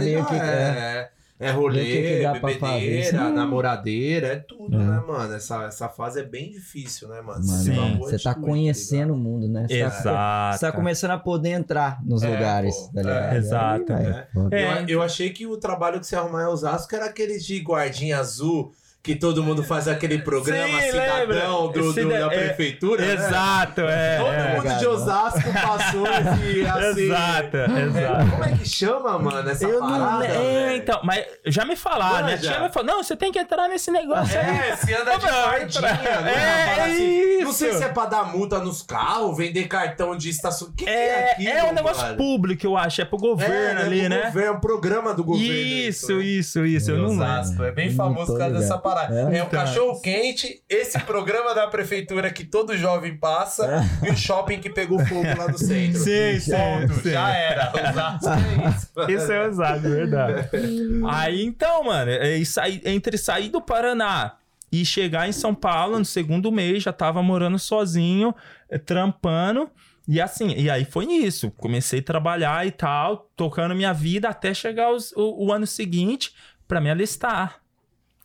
e 0.00 0.04
ver 0.04 0.16
o 0.16 0.18
já 0.18 0.24
que 0.24 0.34
que 0.34 0.40
é. 0.40 1.10
É 1.40 1.50
rolê, 1.50 1.82
bebedeira, 1.82 3.04
Sim. 3.28 3.32
namoradeira, 3.34 4.26
é 4.26 4.36
tudo, 4.36 4.74
É. 4.76 4.78
né, 4.78 5.02
mano? 5.08 5.34
Essa, 5.34 5.64
essa 5.64 5.88
fase 5.88 6.20
é 6.20 6.22
bem 6.22 6.50
difícil, 6.50 7.08
né, 7.08 7.22
mano? 7.22 7.44
Mano, 7.44 7.62
Sim. 7.62 7.70
uma 7.78 7.96
boa 7.96 8.10
você 8.10 8.18
tá 8.18 8.30
atitude, 8.32 8.46
conhecendo 8.50 9.14
o 9.14 9.16
mundo, 9.16 9.48
né? 9.48 9.66
Você 9.66 9.80
tá, 9.80 9.86
Exato. 9.86 10.58
você 10.58 10.66
tá 10.66 10.72
começando 10.72 11.10
a 11.12 11.18
poder 11.18 11.48
entrar 11.50 11.98
nos 12.04 12.22
É, 12.22 12.28
lugares, 12.28 12.76
pô. 12.76 12.92
tá 12.92 13.00
ligado? 13.02 13.32
É, 13.32 13.36
exato, 13.38 13.92
Aí, 13.94 14.06
é. 14.06 14.28
É. 14.52 14.82
Eu, 14.82 14.88
eu 14.88 15.02
achei 15.02 15.30
que 15.30 15.46
o 15.46 15.56
trabalho 15.56 15.98
que 15.98 16.06
você 16.06 16.14
arrumar 16.14 16.42
em 16.42 16.46
Osasco 16.46 16.94
era 16.94 17.06
aqueles 17.06 17.42
de 17.44 17.58
guardinha 17.60 18.18
azul, 18.18 18.72
que 19.02 19.14
todo 19.16 19.42
mundo 19.42 19.62
faz 19.64 19.88
aquele 19.88 20.18
programa 20.18 20.78
Sim, 20.78 20.90
cidadão 20.90 21.18
lembra? 21.20 21.40
do, 21.40 21.68
do- 21.68 21.92
Cida- 21.94 22.18
da 22.28 22.34
é, 22.34 22.38
prefeitura, 22.48 23.06
né? 23.06 23.14
Exato, 23.14 23.80
é. 23.80 24.18
Todo 24.18 24.28
é. 24.28 24.56
mundo 24.56 24.78
de. 24.78 24.86
Osasco 24.86 25.52
passou 25.54 26.06
esse, 26.06 26.66
assim... 26.68 27.00
Exato, 27.04 27.56
É, 27.56 27.82
exato. 27.82 28.30
como 28.30 28.44
é 28.44 28.52
que 28.58 28.68
chama, 28.68 29.18
mano, 29.18 29.48
essa 29.50 29.64
Eu 29.64 29.80
não 29.80 29.90
parada, 29.90 30.26
le- 30.26 30.32
é, 30.36 30.76
então, 30.76 31.00
mas 31.02 31.24
já 31.46 31.64
me 31.64 31.76
falaram, 31.76 32.26
minha 32.26 32.36
Manja. 32.36 32.50
tia 32.52 32.60
me 32.60 32.68
falou, 32.70 32.86
não, 32.88 33.02
você 33.02 33.16
tem 33.16 33.32
que 33.32 33.38
entrar 33.38 33.68
nesse 33.68 33.90
negócio 33.90 34.38
aí. 34.38 34.46
É, 34.70 34.76
se 34.76 34.92
anda 34.94 35.16
de 35.16 35.26
fardinha, 35.26 35.90
entra- 35.90 36.20
não 36.20 36.28
É, 36.28 36.80
assim. 36.82 37.40
Não 37.42 37.50
isso. 37.50 37.52
sei 37.54 37.72
se 37.72 37.82
é 37.84 37.88
pra 37.88 38.04
dar 38.04 38.24
multa 38.24 38.58
nos 38.58 38.82
carros, 38.82 39.34
vender 39.34 39.66
cartão 39.66 40.14
de 40.14 40.28
estação... 40.28 40.68
O 40.68 40.72
que, 40.74 40.84
que 40.84 40.90
é 40.90 41.08
É, 41.08 41.32
aquilo, 41.32 41.48
é 41.50 41.64
um 41.64 41.72
negócio 41.72 42.02
mano? 42.02 42.16
público, 42.18 42.66
eu 42.66 42.76
acho, 42.76 43.00
é 43.00 43.04
pro 43.06 43.16
governo 43.16 43.80
é, 43.80 43.84
ali, 43.84 44.00
pro 44.00 44.08
né? 44.10 44.22
Governo, 44.26 44.48
é 44.48 44.50
um 44.50 44.60
programa 44.60 45.14
do 45.14 45.24
governo. 45.24 45.50
Isso, 45.54 46.18
né? 46.18 46.22
isso, 46.24 46.66
isso, 46.66 46.90
eu 46.90 46.98
não. 46.98 47.06
Osasco, 47.14 47.62
é 47.62 47.72
bem 47.72 47.88
Não 47.88 47.96
famoso 47.96 48.26
por 48.32 48.38
causa 48.38 48.58
dessa 48.58 48.76
parada. 48.76 48.89
É? 49.10 49.20
É, 49.20 49.24
um 49.24 49.46
Então. 49.46 49.48
cachorro 49.48 50.00
quente, 50.00 50.62
esse 50.68 50.98
programa 51.00 51.54
da 51.54 51.66
prefeitura 51.66 52.30
que 52.32 52.44
todo 52.44 52.76
jovem 52.76 53.16
passa 53.16 53.82
e 54.06 54.10
o 54.10 54.16
shopping 54.16 54.60
que 54.60 54.70
pegou 54.70 54.98
fogo 55.06 55.26
lá 55.38 55.48
no 55.48 55.56
centro. 55.58 56.00
Sim, 56.00 56.38
sim, 56.40 56.50
Ponto, 56.52 56.94
sim. 57.02 57.10
já 57.10 57.30
era. 57.30 57.72
Osasco 57.90 58.28
é 58.28 58.68
isso. 58.68 58.90
Isso 59.22 59.32
é 59.32 59.46
exato, 59.46 59.80
verdade. 59.80 60.48
Aí 61.08 61.44
então, 61.44 61.84
mano, 61.84 62.10
é, 62.10 62.36
entre 62.84 63.16
sair 63.18 63.48
do 63.48 63.60
Paraná 63.60 64.36
e 64.72 64.84
chegar 64.84 65.28
em 65.28 65.32
São 65.32 65.54
Paulo 65.54 65.98
no 65.98 66.04
segundo 66.04 66.52
mês, 66.52 66.82
já 66.82 66.92
tava 66.92 67.22
morando 67.22 67.58
sozinho, 67.58 68.34
eh, 68.68 68.78
trampando. 68.78 69.68
E 70.06 70.20
assim, 70.20 70.52
e 70.56 70.68
aí 70.70 70.84
foi 70.84 71.06
nisso. 71.06 71.50
Comecei 71.56 72.00
a 72.00 72.02
trabalhar 72.02 72.66
e 72.66 72.70
tal, 72.70 73.28
tocando 73.36 73.74
minha 73.74 73.92
vida 73.92 74.28
até 74.28 74.52
chegar 74.54 74.90
os- 74.92 75.12
o, 75.12 75.46
o 75.46 75.52
ano 75.52 75.66
seguinte 75.66 76.32
pra 76.68 76.80
me 76.80 76.90
alistar, 76.90 77.56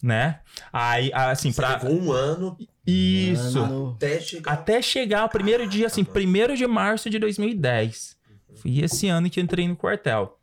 né? 0.06 0.40
Aí, 0.72 1.12
assim, 1.14 1.52
levou 1.58 2.00
um 2.00 2.12
ano 2.12 2.56
Isso. 2.86 3.60
Mano, 3.60 3.94
até 3.96 4.20
chegar. 4.20 4.54
Até 4.54 4.82
chegar 4.82 5.26
o 5.26 5.30
primeiro 5.30 5.68
dia, 5.68 5.88
assim, 5.88 6.04
primeiro 6.04 6.56
de 6.56 6.68
março 6.68 7.10
de 7.10 7.18
2010. 7.18 8.16
Foi 8.56 8.78
esse 8.80 9.08
ano 9.08 9.30
que 9.30 9.40
eu 9.40 9.44
entrei 9.44 9.68
no 9.68 9.76
quartel. 9.76 10.40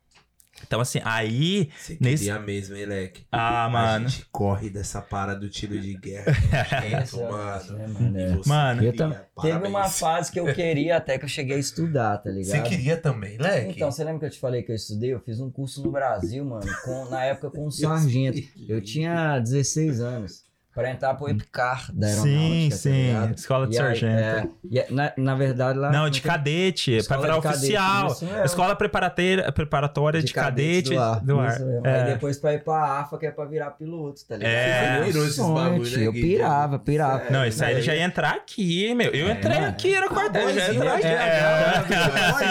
Então, 0.73 0.81
assim, 0.81 0.99
aí. 1.05 1.69
Você 1.79 1.97
Nesse- 2.01 2.25
queria 2.25 2.39
mesmo, 2.39 2.75
hein, 2.75 2.85
Leque? 2.87 3.25
Ah, 3.31 3.69
mano. 3.69 4.05
A 4.07 4.09
gente 4.09 4.25
corre 4.31 4.69
dessa 4.71 5.01
parada 5.01 5.39
do 5.39 5.49
tiro 5.49 5.79
de 5.79 5.93
guerra. 5.95 6.33
Gente, 6.81 7.19
é 7.19 7.29
mano. 7.29 7.73
né, 7.77 7.87
mano? 7.87 8.19
É. 8.19 8.39
Mano, 8.47 8.83
Eu 8.83 8.95
tam- 8.95 9.15
Teve 9.41 9.67
uma 9.67 9.87
fase 9.87 10.31
que 10.31 10.39
eu 10.39 10.51
queria 10.53 10.97
até 10.97 11.17
que 11.19 11.25
eu 11.25 11.29
cheguei 11.29 11.55
a 11.57 11.59
estudar, 11.59 12.17
tá 12.17 12.29
ligado? 12.31 12.63
Você 12.63 12.69
queria 12.69 12.97
também, 12.97 13.37
Leque? 13.37 13.73
Então, 13.75 13.91
você 13.91 14.03
lembra 14.03 14.19
que 14.21 14.25
eu 14.25 14.29
te 14.31 14.39
falei 14.39 14.63
que 14.63 14.71
eu 14.71 14.75
estudei? 14.75 15.13
Eu 15.13 15.19
fiz 15.19 15.39
um 15.39 15.49
curso 15.51 15.83
no 15.83 15.91
Brasil, 15.91 16.43
mano, 16.43 16.65
com, 16.83 17.05
na 17.09 17.23
época 17.25 17.51
com 17.51 17.67
um 17.67 17.71
sargento. 17.71 18.39
Eu 18.67 18.81
tinha 18.81 19.37
16 19.39 20.01
anos. 20.01 20.42
Pra 20.73 20.89
entrar 20.89 21.13
pro 21.13 21.29
EPCAR 21.29 21.85
da 21.93 22.07
aeronáutica, 22.07 22.41
Sim, 22.41 22.69
tá 22.71 22.75
sim. 22.77 23.07
ligado? 23.07 23.35
Escola 23.37 23.67
de 23.67 23.75
E 23.75 23.79
aí, 23.79 23.85
sargento. 23.85 24.17
é, 24.19 24.47
e 24.71 24.79
é- 24.79 24.87
na, 24.89 25.13
na 25.15 25.35
verdade 25.35 25.77
lá... 25.77 25.91
Não, 25.91 26.09
de 26.09 26.19
cadete, 26.19 26.93
Escola 26.97 27.19
pra 27.21 27.27
virar 27.27 27.37
de 27.37 27.43
cadete, 27.43 27.63
oficial. 27.77 28.07
mesmo. 28.31 28.43
Escola 28.45 28.75
preparateira, 28.75 29.51
preparatória 29.51 30.23
de, 30.23 30.33
cadete 30.33 30.89
do 30.95 30.99
ar. 30.99 31.19
do 31.19 31.39
ar. 31.39 31.57
É. 31.83 32.01
Aí 32.01 32.13
depois 32.13 32.39
pra 32.39 32.55
ir 32.55 32.63
pra 32.63 33.01
AFA, 33.01 33.19
que 33.19 33.25
é 33.27 33.31
pra 33.31 33.45
virar 33.45 33.69
piloto, 33.71 34.25
tá 34.27 34.35
ligado? 34.35 34.51
É. 34.51 34.95
Meu 34.95 35.05
Pirou 35.05 35.23
esses 35.25 35.37
bagulho, 35.37 35.97
né, 35.97 36.07
Eu 36.07 36.11
pirava, 36.13 36.79
pirava. 36.79 37.23
Não, 37.29 37.45
isso 37.45 37.63
aí 37.63 37.69
É. 37.69 37.73
ele 37.75 37.81
já 37.83 37.93
ia 37.95 38.03
entrar 38.03 38.31
aqui, 38.31 38.95
meu. 38.95 39.11
Eu 39.11 39.29
entrei 39.29 39.55
mano. 39.57 39.67
aqui 39.67 39.99
no 39.99 40.09
quartel. 40.09 40.53
Já 40.55 40.69
ia 40.69 40.75
entrar 40.75 40.99
de 40.99 41.05
aqui. 41.05 41.07
É. 41.07 41.83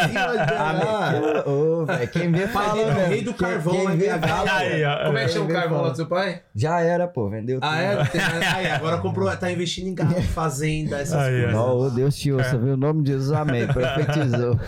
de 0.06 0.54
Ah, 0.54 1.12
meu, 1.44 1.52
ô, 1.52 1.86
velho, 1.86 2.08
quem 2.08 2.30
vê 2.30 2.46
fala 2.46 2.74
Rei- 2.74 2.84
mesmo. 2.86 3.00
rei 3.08 3.22
do 3.22 3.34
carvão. 3.34 3.74
Aí. 3.88 4.82
Como 5.06 5.18
é 5.18 5.24
que 5.24 5.32
chama 5.32 5.44
o 5.46 5.48
carvão 5.48 5.82
lá 5.82 5.88
do 5.90 5.96
seu 5.96 6.06
pai? 6.06 6.42
Já 6.54 6.80
era, 6.80 7.08
pô, 7.08 7.28
vendeu 7.28 7.60
tudo. 7.60 7.68
Ah, 7.70 7.80
é? 7.82 8.11
Tem- 8.12 8.20
Aí, 8.20 8.66
agora 8.70 8.98
comprou, 9.02 9.34
tá 9.36 9.50
investindo 9.50 9.88
em 9.88 9.94
carro, 9.94 10.20
fazenda, 10.22 10.98
essas 11.00 11.18
Aí, 11.18 11.40
coisas. 11.42 11.54
Ó, 11.54 11.78
ô 11.78 11.90
Deus 11.90 12.14
te 12.16 12.30
ouça, 12.32 12.56
viu? 12.58 12.74
O 12.74 12.76
nome 12.76 13.02
de 13.02 13.12
Jesus, 13.12 13.32
amém. 13.32 13.66
Profetizou. 13.72 14.58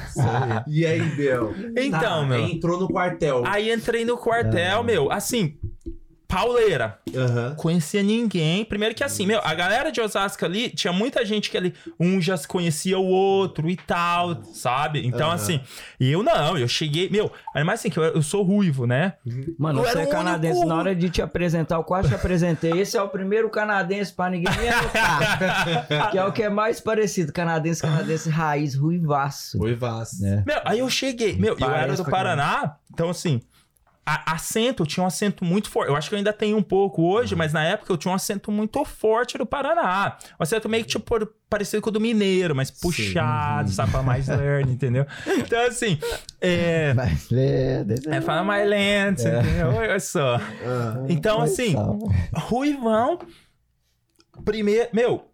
E 0.67 0.87
aí, 0.87 1.01
Bel? 1.17 1.55
Então, 1.77 2.01
Tá, 2.01 2.27
meu. 2.27 2.41
entrou 2.41 2.81
no 2.81 2.89
quartel. 2.89 3.43
Aí 3.47 3.73
entrei 3.73 4.05
no 4.05 4.17
quartel, 4.17 4.81
Ah. 4.81 4.83
meu. 4.83 5.13
Assim, 5.13 5.57
pauleira. 6.35 6.99
Aham. 7.15 7.55
Conhecia 7.57 8.03
ninguém. 8.03 8.65
Primeiro 8.65 8.95
que 8.95 9.05
assim, 9.05 9.27
meu, 9.27 9.41
a 9.45 9.55
galera 9.55 9.91
de 9.93 10.01
Osasco 10.01 10.45
ali, 10.45 10.69
tinha 10.71 10.93
muita 10.93 11.25
gente 11.25 11.49
que 11.51 11.57
ali, 11.57 11.73
um 11.99 12.21
já 12.21 12.37
se 12.37 12.47
conhecia 12.49 12.99
o 12.99 13.05
outro 13.07 13.71
e 13.71 13.77
tal, 13.77 14.43
sabe? 14.53 15.07
Então, 15.07 15.27
Aham. 15.29 15.35
assim, 15.35 15.61
eu 16.01 16.23
não, 16.23 16.59
eu 16.59 16.67
cheguei, 16.67 17.09
meu, 17.09 17.31
mas 17.55 17.81
assim, 17.81 17.91
que 17.91 17.99
eu, 17.99 18.03
eu 18.05 18.23
sou 18.23 18.43
ruivo, 18.43 18.87
né? 18.87 19.15
Mano, 19.59 19.81
Eu 19.81 19.85
você 19.85 19.91
era 19.93 20.03
é 20.03 20.07
canadense. 20.07 20.55
único- 20.59 20.69
Na 20.69 20.77
hora 20.77 20.95
de 20.95 21.09
te 21.09 21.23
apresentar, 21.23 21.77
eu 21.77 21.85
quase 21.85 22.09
te 22.09 22.15
apresentei. 22.15 22.73
Esse 22.81 22.97
é 22.97 23.03
o 23.03 23.09
primeiro 23.09 23.49
canadense 23.49 24.13
pra 24.13 24.29
ninguém 24.29 24.53
me 24.59 24.69
anotar. 24.69 25.39
que 26.11 26.19
é 26.19 26.25
o 26.25 26.33
que 26.33 26.43
é 26.43 26.49
mais 26.49 26.81
parecido. 26.81 27.33
Canadense, 27.33 27.83
canadense 27.83 28.29
raiz, 28.29 28.75
ruivaço. 28.75 29.59
Foi 29.59 29.75
vasto. 29.75 30.25
É. 30.25 30.43
Meu, 30.47 30.61
aí 30.65 30.79
eu 30.81 30.91
cheguei, 30.91 31.37
meu, 31.37 31.57
eu 31.59 31.71
era 31.75 31.95
do 31.95 32.05
Paraná, 32.05 32.77
então 32.93 33.09
assim, 33.11 33.41
a- 34.07 34.33
acento, 34.35 34.83
eu 34.83 34.87
tinha 34.87 35.03
um 35.03 35.07
acento 35.07 35.45
muito 35.45 35.71
forte. 35.71 35.89
Eu 35.91 35.97
acho 35.97 36.09
que 36.09 36.15
eu 36.15 36.19
ainda 36.19 36.33
tenho 36.33 36.57
um 36.57 36.63
pouco 36.63 37.03
hoje, 37.03 37.35
mas 37.35 37.53
na 37.53 37.65
época 37.65 37.93
eu 37.93 37.97
tinha 37.97 38.13
um 38.13 38.15
acento 38.15 38.53
muito 38.53 38.85
forte 38.85 39.39
do 39.39 39.47
Paraná. 39.47 40.19
Um 40.39 40.43
acento 40.43 40.69
meio 40.69 40.85
que 40.85 40.91
tipo 40.91 41.27
parecido 41.49 41.81
com 41.83 41.89
o 41.91 41.93
do 41.93 42.01
mineiro, 42.01 42.55
mas 42.55 42.71
puxado, 42.71 43.71
sabe, 43.71 43.93
pra 43.93 44.03
mais 44.03 44.27
learn, 44.29 44.73
entendeu? 44.73 45.07
Então 45.39 45.67
assim, 45.67 45.99
é... 46.41 46.93
Mas, 46.95 47.29
é, 47.33 47.85
desse- 47.85 48.09
É, 48.09 48.21
fala 48.21 48.43
mais 48.45 48.69
lento, 48.69 49.21
entendeu? 49.23 49.69
Olha 49.69 50.01
só. 50.01 50.37
Ah. 50.37 51.05
Então, 51.09 51.41
assim. 51.41 51.75
Ruivão, 52.35 53.19
primeiro, 54.45 54.89
meu, 54.93 55.31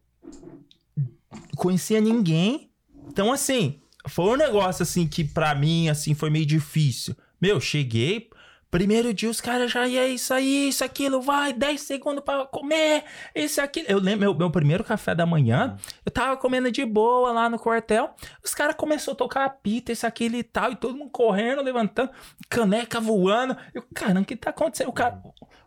conhecia 1.56 2.00
ninguém. 2.00 2.70
Então, 3.08 3.32
assim, 3.32 3.80
foi 4.08 4.26
um 4.26 4.36
negócio, 4.36 4.82
assim, 4.82 5.06
que 5.06 5.24
pra 5.24 5.54
mim, 5.54 5.88
assim, 5.88 6.14
foi 6.14 6.30
meio 6.30 6.46
difícil. 6.46 7.16
Meu, 7.40 7.60
cheguei, 7.60 8.28
primeiro 8.70 9.12
dia 9.12 9.28
os 9.28 9.40
caras 9.40 9.70
já, 9.70 9.86
e 9.86 9.98
é 9.98 10.08
isso 10.08 10.32
aí, 10.32 10.68
isso, 10.68 10.84
aquilo, 10.84 11.20
vai, 11.20 11.52
10 11.52 11.80
segundos 11.80 12.22
pra 12.22 12.46
comer, 12.46 13.04
isso, 13.34 13.60
aquilo. 13.60 13.86
Eu 13.88 13.98
lembro, 13.98 14.20
meu, 14.20 14.34
meu 14.34 14.50
primeiro 14.50 14.84
café 14.84 15.14
da 15.14 15.26
manhã, 15.26 15.76
eu 16.04 16.12
tava 16.12 16.36
comendo 16.36 16.70
de 16.70 16.84
boa 16.84 17.32
lá 17.32 17.48
no 17.48 17.58
quartel, 17.58 18.14
os 18.44 18.54
caras 18.54 18.76
começaram 18.76 19.14
a 19.14 19.16
tocar 19.16 19.44
apita, 19.44 19.92
isso, 19.92 20.06
aquilo 20.06 20.36
e 20.36 20.42
tal, 20.42 20.72
e 20.72 20.76
todo 20.76 20.96
mundo 20.96 21.10
correndo, 21.10 21.62
levantando, 21.62 22.10
caneca 22.48 23.00
voando. 23.00 23.56
Eu, 23.74 23.82
caramba, 23.94 24.20
o 24.20 24.24
que 24.24 24.36
tá 24.36 24.50
acontecendo? 24.50 24.88
O 24.88 24.92
cara, 24.92 25.20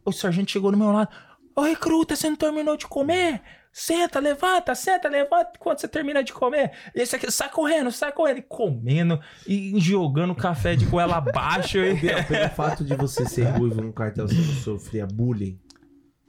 o 0.05 0.11
sargento 0.11 0.51
chegou 0.51 0.71
do 0.71 0.77
meu 0.77 0.91
lado, 0.91 1.09
ô 1.55 1.61
recruta, 1.61 2.15
você 2.15 2.29
não 2.29 2.37
terminou 2.37 2.77
de 2.77 2.87
comer? 2.87 3.41
Senta, 3.75 4.19
levanta, 4.19 4.75
senta, 4.75 5.09
levanta 5.09 5.53
quando 5.57 5.79
você 5.79 5.87
termina 5.87 6.23
de 6.23 6.31
comer. 6.31 6.73
E 6.93 7.01
esse 7.01 7.15
aqui, 7.15 7.31
sai 7.31 7.49
correndo, 7.49 7.91
sai 7.91 8.11
correndo. 8.11 8.37
E 8.37 8.41
comendo, 8.43 9.19
e 9.47 9.73
jogando 9.79 10.35
café 10.35 10.75
de 10.75 10.85
goela 10.85 11.17
abaixo. 11.17 11.79
e- 11.79 11.99
pelo 12.27 12.49
fato 12.51 12.85
de 12.85 12.93
você 12.95 13.25
ser 13.25 13.45
ruivo 13.45 13.81
no 13.81 13.91
cartel, 13.91 14.27
você 14.27 14.35
não 14.35 14.53
sofria 14.61 15.07
bullying? 15.07 15.59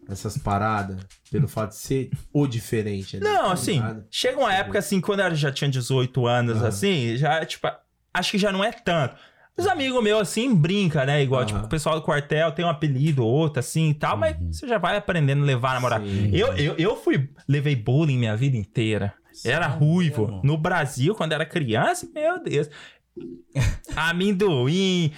Essas 0.08 0.38
paradas? 0.38 1.04
Pelo 1.30 1.46
fato 1.46 1.70
de 1.70 1.76
ser 1.76 2.10
o 2.32 2.46
diferente? 2.46 3.16
ali, 3.16 3.24
Não, 3.26 3.44
tá 3.48 3.52
assim, 3.52 3.82
chega 4.10 4.38
uma 4.38 4.52
época 4.52 4.78
assim, 4.78 4.98
quando 5.00 5.20
eu 5.20 5.34
já 5.34 5.52
tinha 5.52 5.70
18 5.70 6.26
anos, 6.26 6.56
Aham. 6.58 6.68
assim, 6.68 7.16
já, 7.18 7.44
tipo, 7.44 7.68
acho 8.12 8.30
que 8.30 8.38
já 8.38 8.50
não 8.52 8.64
é 8.64 8.72
tanto. 8.72 9.16
Os 9.56 9.66
amigos 9.68 10.02
meus, 10.02 10.22
assim, 10.22 10.52
brinca, 10.52 11.06
né? 11.06 11.22
Igual, 11.22 11.42
Aham. 11.42 11.46
tipo, 11.46 11.60
o 11.60 11.68
pessoal 11.68 11.94
do 11.94 12.02
quartel 12.02 12.50
tem 12.50 12.64
um 12.64 12.68
apelido 12.68 13.24
ou 13.24 13.30
outro, 13.30 13.60
assim 13.60 13.90
e 13.90 13.94
tal, 13.94 14.16
mas 14.16 14.36
você 14.50 14.66
já 14.66 14.78
vai 14.78 14.96
aprendendo 14.96 15.42
a 15.42 15.46
levar 15.46 15.70
a 15.70 15.74
namorar. 15.74 16.02
Eu, 16.32 16.52
eu, 16.54 16.74
eu 16.76 16.96
fui, 16.96 17.28
levei 17.48 17.76
bullying 17.76 18.18
minha 18.18 18.36
vida 18.36 18.56
inteira. 18.56 19.14
Era 19.44 19.66
ruivo. 19.66 20.40
No 20.42 20.56
Brasil, 20.56 21.14
quando 21.14 21.32
era 21.32 21.44
criança, 21.46 22.08
meu 22.12 22.42
Deus. 22.42 22.68
amendoim, 23.96 25.12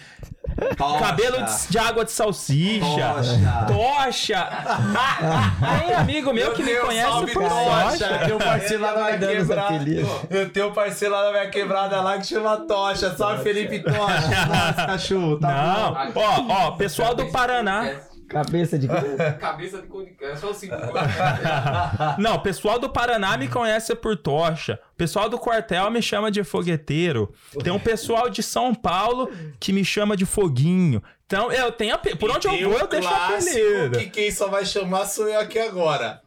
Tocha. 0.76 0.98
cabelo 1.04 1.38
de, 1.44 1.68
de 1.70 1.78
água 1.78 2.04
de 2.04 2.12
salsicha, 2.12 2.84
Tocha. 2.86 3.66
tocha. 3.66 4.48
Tem 5.86 5.94
amigo 5.94 6.32
meu 6.32 6.52
que 6.52 6.62
me 6.62 6.70
Deus, 6.72 6.86
conhece 6.86 7.08
salve 7.10 7.32
por 7.32 7.42
Tocha. 7.48 7.98
tocha. 7.98 8.04
Eu 8.06 8.18
tenho 8.24 8.36
um 8.36 8.38
parceiro 8.38 8.82
lá 8.82 8.92
na 8.92 8.96
minha 8.96 9.08
Ele 9.08 9.18
vai 9.18 9.18
dando 9.18 9.32
os 9.42 9.48
quebrada. 9.48 9.74
apelidos. 9.74 10.10
Eu 10.30 10.48
tenho 10.50 10.68
um 10.68 10.72
parceiro 10.72 11.14
lá 11.14 11.24
na 11.24 11.30
minha 11.32 11.50
quebrada 11.50 12.00
lá 12.02 12.18
que 12.18 12.26
chama 12.26 12.56
Tocha. 12.58 13.16
Salve 13.16 13.42
Felipe 13.42 13.80
Tocha. 13.80 13.96
Nossa, 14.46 14.86
cachorro. 14.86 15.38
Tá 15.38 15.94
Não, 16.04 16.12
bom. 16.12 16.20
ó, 16.50 16.66
ó, 16.68 16.70
pessoal 16.72 17.14
do 17.14 17.26
Paraná. 17.30 17.90
Cabeça 18.28 18.78
de. 18.78 18.88
Cabeça 19.38 19.80
de 19.82 19.86
cone- 19.88 20.16
é 20.20 20.34
só 20.36 20.50
assim. 20.50 20.68
Não, 22.18 22.34
o 22.36 22.40
pessoal 22.40 22.78
do 22.78 22.88
Paraná 22.88 23.36
me 23.36 23.48
conhece 23.48 23.94
por 23.94 24.16
tocha. 24.16 24.78
O 24.92 24.96
pessoal 24.96 25.28
do 25.28 25.38
quartel 25.38 25.90
me 25.90 26.02
chama 26.02 26.30
de 26.30 26.42
fogueteiro. 26.44 27.32
Tem 27.62 27.72
um 27.72 27.78
pessoal 27.78 28.28
de 28.28 28.42
São 28.42 28.74
Paulo 28.74 29.30
que 29.60 29.72
me 29.72 29.84
chama 29.84 30.16
de 30.16 30.26
foguinho. 30.26 31.02
Então, 31.26 31.50
eu 31.52 31.72
tenho 31.72 31.94
ape- 31.94 32.14
Por 32.16 32.30
onde 32.30 32.46
eu 32.46 32.52
vou, 32.70 32.76
um 32.76 32.80
eu 32.80 32.86
deixo 32.86 33.08
apelido. 33.08 33.98
que 33.98 34.10
quem 34.10 34.30
só 34.30 34.48
vai 34.48 34.64
chamar 34.64 35.04
sou 35.06 35.28
eu 35.28 35.40
aqui 35.40 35.58
agora. 35.58 36.20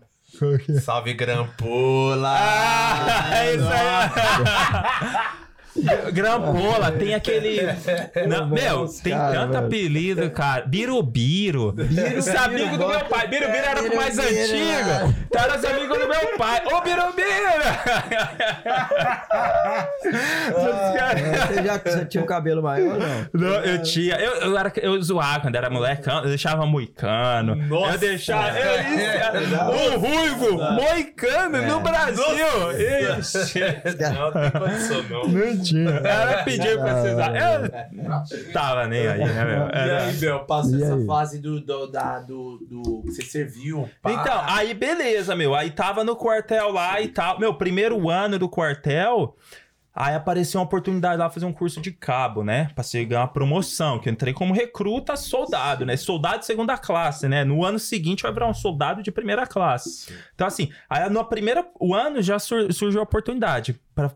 Salve 0.81 1.13
Grampola. 1.13 2.29
Ah, 2.37 3.29
é 3.43 3.55
isso 3.55 3.67
aí. 3.67 5.48
Grampola, 6.11 6.91
tem 6.91 7.13
aquele. 7.13 7.59
Não, 8.27 8.47
meu, 8.47 8.87
tem 9.03 9.13
cara, 9.13 9.33
tanto 9.33 9.53
velho. 9.53 9.65
apelido, 9.65 10.29
cara. 10.31 10.65
Birubiru. 10.65 11.75
Esse 12.17 12.35
amigo 12.35 12.77
do 12.77 12.87
meu 12.87 12.99
pai. 13.05 13.27
Birubiru 13.27 13.57
era 13.65 13.81
o 13.81 13.95
mais 13.95 14.17
antigo. 14.17 15.15
Então 15.27 15.41
era 15.41 15.57
os 15.57 15.65
amigos 15.65 15.97
do 15.97 16.07
meu 16.07 16.37
pai. 16.37 16.61
Ô, 16.65 16.81
Birubiru! 16.81 17.29
Caras- 20.97 21.47
Você 21.47 21.63
já 21.63 21.77
você 21.77 22.05
tinha 22.05 22.23
um 22.23 22.27
cabelo 22.27 22.61
maior 22.63 22.93
ou 22.93 22.99
não? 22.99 23.27
Não, 23.33 23.55
eu 23.63 23.81
tinha. 23.83 24.15
Eu, 24.15 24.33
eu, 24.41 24.57
era, 24.57 24.71
eu 24.77 25.01
zoava 25.01 25.41
quando 25.41 25.55
era 25.55 25.69
molecão, 25.69 26.19
eu 26.23 26.29
deixava 26.29 26.65
moicano. 26.65 27.55
Nossa. 27.55 27.93
Eu 27.95 27.99
deixava. 27.99 28.57
Eu, 28.57 28.81
isso, 29.43 29.55
um 29.95 29.99
ruivo 29.99 30.57
moicano 30.73 31.61
no 31.61 31.79
Brasil. 31.79 32.23
Ixi. 33.19 33.59
Não 34.13 34.31
tem 34.31 34.51
condição, 34.51 35.03
não. 35.09 35.27
Não 35.27 35.55
Ela 35.77 36.43
pediu 36.43 36.79
pra 36.79 37.01
vocês. 37.01 37.17
Eu 38.47 38.51
tava 38.53 38.87
nem 38.87 39.07
aí, 39.07 39.19
né, 39.19 39.45
meu? 39.45 39.67
E 39.67 39.71
Era- 39.73 40.03
aí, 40.05 40.13
Bel, 40.17 40.39
passa 40.45 40.75
E 40.75 40.83
essa 40.83 40.95
aí? 40.95 41.05
fase 41.05 41.39
do, 41.39 41.59
do, 41.61 41.87
da, 41.87 42.19
do, 42.19 42.57
do 42.69 43.03
que 43.03 43.11
você 43.11 43.21
serviu. 43.23 43.89
pá. 44.01 44.11
Então, 44.11 44.41
aí 44.45 44.73
beleza, 44.73 45.35
meu. 45.35 45.55
Aí 45.55 45.71
tava 45.71 46.03
no 46.03 46.15
quartel 46.15 46.71
lá 46.71 46.99
e 47.01 47.07
tal. 47.07 47.39
Meu, 47.39 47.53
primeiro 47.53 48.09
ano 48.09 48.37
do 48.39 48.49
quartel. 48.49 49.35
Aí 50.01 50.15
apareceu 50.15 50.61
uma 50.61 50.65
oportunidade 50.65 51.17
lá 51.17 51.29
fazer 51.29 51.45
um 51.45 51.51
curso 51.51 51.81
de 51.81 51.91
cabo, 51.91 52.41
né? 52.41 52.69
Pra 52.73 52.83
você 52.83 53.03
ganhar 53.03 53.21
uma 53.21 53.27
promoção, 53.27 53.99
que 53.99 54.07
eu 54.07 54.13
entrei 54.13 54.33
como 54.33 54.53
recruta 54.53 55.17
soldado, 55.17 55.85
né? 55.85 55.97
Soldado 55.97 56.39
de 56.39 56.45
segunda 56.45 56.77
classe, 56.77 57.27
né? 57.27 57.43
No 57.43 57.65
ano 57.65 57.77
seguinte 57.77 58.23
vai 58.23 58.31
virar 58.31 58.47
um 58.47 58.53
soldado 58.53 59.03
de 59.03 59.11
primeira 59.11 59.45
classe. 59.45 60.13
Então, 60.33 60.47
assim, 60.47 60.71
aí 60.89 61.09
no 61.09 61.25
primeiro 61.25 61.65
o 61.81 61.93
ano 61.93 62.21
já 62.21 62.39
sur- 62.39 62.71
surgiu 62.71 63.01
a 63.01 63.03
oportunidade 63.03 63.77
pra 63.93 64.09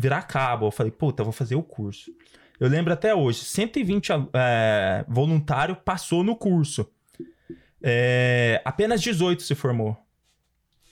virar 0.00 0.22
cabo. 0.22 0.66
Eu 0.66 0.70
falei, 0.70 0.90
puta, 0.90 1.22
eu 1.22 1.24
vou 1.24 1.32
fazer 1.32 1.54
o 1.54 1.62
curso. 1.62 2.10
Eu 2.58 2.68
lembro 2.68 2.92
até 2.92 3.14
hoje, 3.14 3.44
120 3.44 4.10
é, 4.34 5.04
voluntário 5.08 5.76
passou 5.76 6.22
no 6.22 6.36
curso. 6.36 6.86
É, 7.82 8.60
apenas 8.64 9.00
18 9.00 9.42
se 9.42 9.54
formou. 9.54 9.96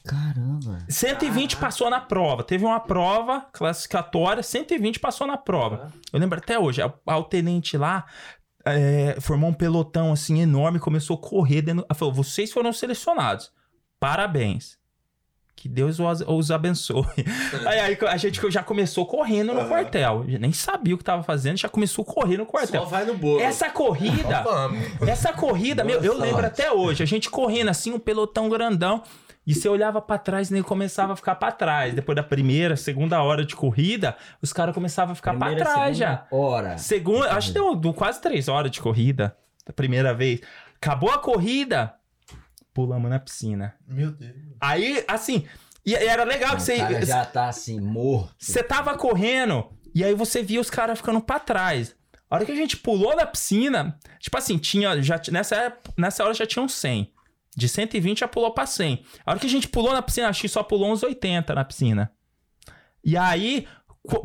Caramba. 0.07 0.85
120 0.89 1.59
passou 1.59 1.91
na 1.91 2.01
prova. 2.01 2.43
Teve 2.43 2.65
uma 2.65 2.81
prova 2.81 3.43
classificatória, 3.53 4.43
120 4.43 4.99
passou 4.99 5.27
na 5.27 5.37
prova. 5.37 5.93
Eu 6.11 6.19
lembro 6.19 6.39
até 6.39 6.59
hoje. 6.59 6.81
O 6.83 7.25
tenente 7.25 7.77
lá 7.77 8.07
é, 8.65 9.17
formou 9.21 9.51
um 9.51 9.55
pelotão 9.55 10.13
assim 10.13 10.41
enorme, 10.41 10.79
começou 10.79 11.17
a 11.17 11.21
correr 11.21 11.61
dentro. 11.61 11.85
Falou: 11.95 12.15
vocês 12.15 12.51
foram 12.51 12.73
selecionados. 12.73 13.53
Parabéns. 14.01 14.78
Que 15.59 15.69
Deus 15.69 15.99
os, 15.99 16.51
abençoe. 16.53 17.05
aí, 17.67 17.81
aí 17.81 17.99
a 18.07 18.17
gente 18.17 18.41
já 18.49 18.63
começou 18.63 19.05
correndo 19.05 19.53
no 19.53 19.59
Aham. 19.59 19.69
quartel. 19.69 20.25
Nem 20.39 20.53
sabia 20.53 20.95
o 20.95 20.99
que 20.99 21.03
tava 21.03 21.25
fazendo, 21.25 21.57
já 21.57 21.69
começou 21.69 22.07
a 22.09 22.15
correr 22.15 22.37
no 22.37 22.47
quartel. 22.47 22.83
Só 22.83 22.89
vai 22.89 23.05
no 23.05 23.19
bolo. 23.19 23.41
Essa 23.41 23.69
corrida. 23.69 24.45
Essa 25.05 25.33
corrida, 25.33 25.83
meu, 25.83 26.01
eu 26.01 26.17
lembro 26.17 26.47
até 26.47 26.71
hoje, 26.71 27.03
a 27.03 27.07
gente 27.07 27.29
correndo 27.29 27.71
assim, 27.71 27.93
um 27.93 27.99
pelotão 27.99 28.49
grandão, 28.49 29.03
e 29.45 29.53
você 29.53 29.69
olhava 29.69 30.01
pra 30.01 30.17
trás 30.17 30.49
e 30.49 30.53
nem 30.53 30.63
começava 30.63 31.15
a 31.15 31.17
ficar 31.17 31.35
pra 31.35 31.51
trás. 31.51 31.93
Depois 31.93 32.15
da 32.15 32.23
primeira, 32.23 32.77
segunda 32.77 33.21
hora 33.21 33.45
de 33.45 33.57
corrida, 33.57 34.17
os 34.41 34.53
caras 34.53 34.73
começavam 34.73 35.13
a 35.13 35.17
ficar 35.17 35.35
pra 35.37 35.57
trás 35.57 35.97
já. 35.97 36.19
segunda 36.19 36.29
Hora. 36.31 36.79
Segunda, 36.79 37.33
acho 37.33 37.49
que 37.49 37.55
deu, 37.55 37.75
deu 37.75 37.93
quase 37.93 38.21
três 38.21 38.47
horas 38.47 38.71
de 38.71 38.81
corrida, 38.81 39.37
da 39.67 39.73
primeira 39.73 40.15
vez. 40.15 40.41
Acabou 40.77 41.11
a 41.11 41.19
corrida, 41.19 41.95
pulamos 42.73 43.11
na 43.11 43.19
piscina. 43.19 43.75
Meu 43.89 44.13
Deus. 44.13 44.48
Aí, 44.61 45.05
assim, 45.07 45.47
e, 45.85 45.95
era 45.95 46.25
legal 46.25 46.57
que 46.57 46.63
você. 46.63 46.77
cara 46.77 47.07
já 47.07 47.25
tá 47.25 47.49
assim, 47.49 47.81
morto. 47.81 48.35
Você 48.39 48.63
tava 48.63 48.97
correndo 48.97 49.71
e 49.95 50.05
aí 50.05 50.15
você 50.15 50.43
via 50.43 50.61
os 50.61 50.69
caras 50.69 50.99
ficando 50.99 51.21
pra 51.21 51.39
trás. 51.39 51.97
A 52.31 52.35
hora 52.35 52.45
que 52.45 52.53
a 52.53 52.57
gente 52.57 52.77
pulou 52.77 53.17
na 53.17 53.25
piscina, 53.25 53.99
tipo 54.19 54.37
assim, 54.37 54.59
tinha 54.59 55.01
já 55.03 55.21
nessa 55.33 55.77
nessa 55.97 56.25
hora 56.25 56.35
já 56.35 56.47
tinha 56.47 56.63
uns 56.63 56.75
100. 56.75 57.11
De 57.57 57.69
120 57.69 58.21
já 58.21 58.29
pulou 58.29 58.53
pra 58.53 58.67
100. 58.67 59.03
A 59.25 59.31
hora 59.31 59.41
que 59.41 59.47
a 59.47 59.51
gente 59.51 59.67
pulou 59.67 59.93
na 59.93 60.03
piscina, 60.03 60.29
acho 60.29 60.43
que 60.43 60.49
só 60.49 60.63
pulou 60.63 60.93
uns 60.93 61.03
80 61.03 61.55
na 61.55 61.65
piscina. 61.65 62.13
E 63.03 63.17
aí 63.17 63.67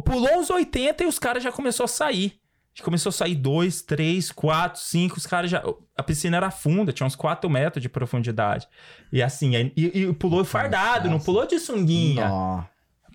pulou 0.05 0.37
uns 0.37 0.49
80 0.49 1.03
e 1.03 1.07
os 1.07 1.17
caras 1.17 1.41
já 1.41 1.51
começou 1.51 1.85
a 1.85 1.87
sair. 1.87 2.39
Começou 2.81 3.09
a 3.11 3.13
sair 3.13 3.35
2, 3.35 3.83
3, 3.83 4.31
4, 4.31 4.81
5, 4.81 5.17
os 5.17 5.27
caras 5.27 5.51
já 5.51 5.63
a 5.95 6.01
piscina 6.01 6.37
era 6.37 6.49
funda, 6.49 6.91
tinha 6.91 7.05
uns 7.05 7.15
4 7.15 7.47
metros 7.49 7.81
de 7.81 7.87
profundidade. 7.87 8.67
E 9.11 9.21
assim, 9.21 9.55
aí- 9.55 9.71
e, 9.77 9.99
e 10.01 10.13
pulou 10.13 10.43
fardado, 10.43 11.05
não 11.05 11.13
Nossa. 11.13 11.25
pulou 11.25 11.45
de 11.45 11.59
sunguinha. 11.59 12.27
Nó. 12.27 12.63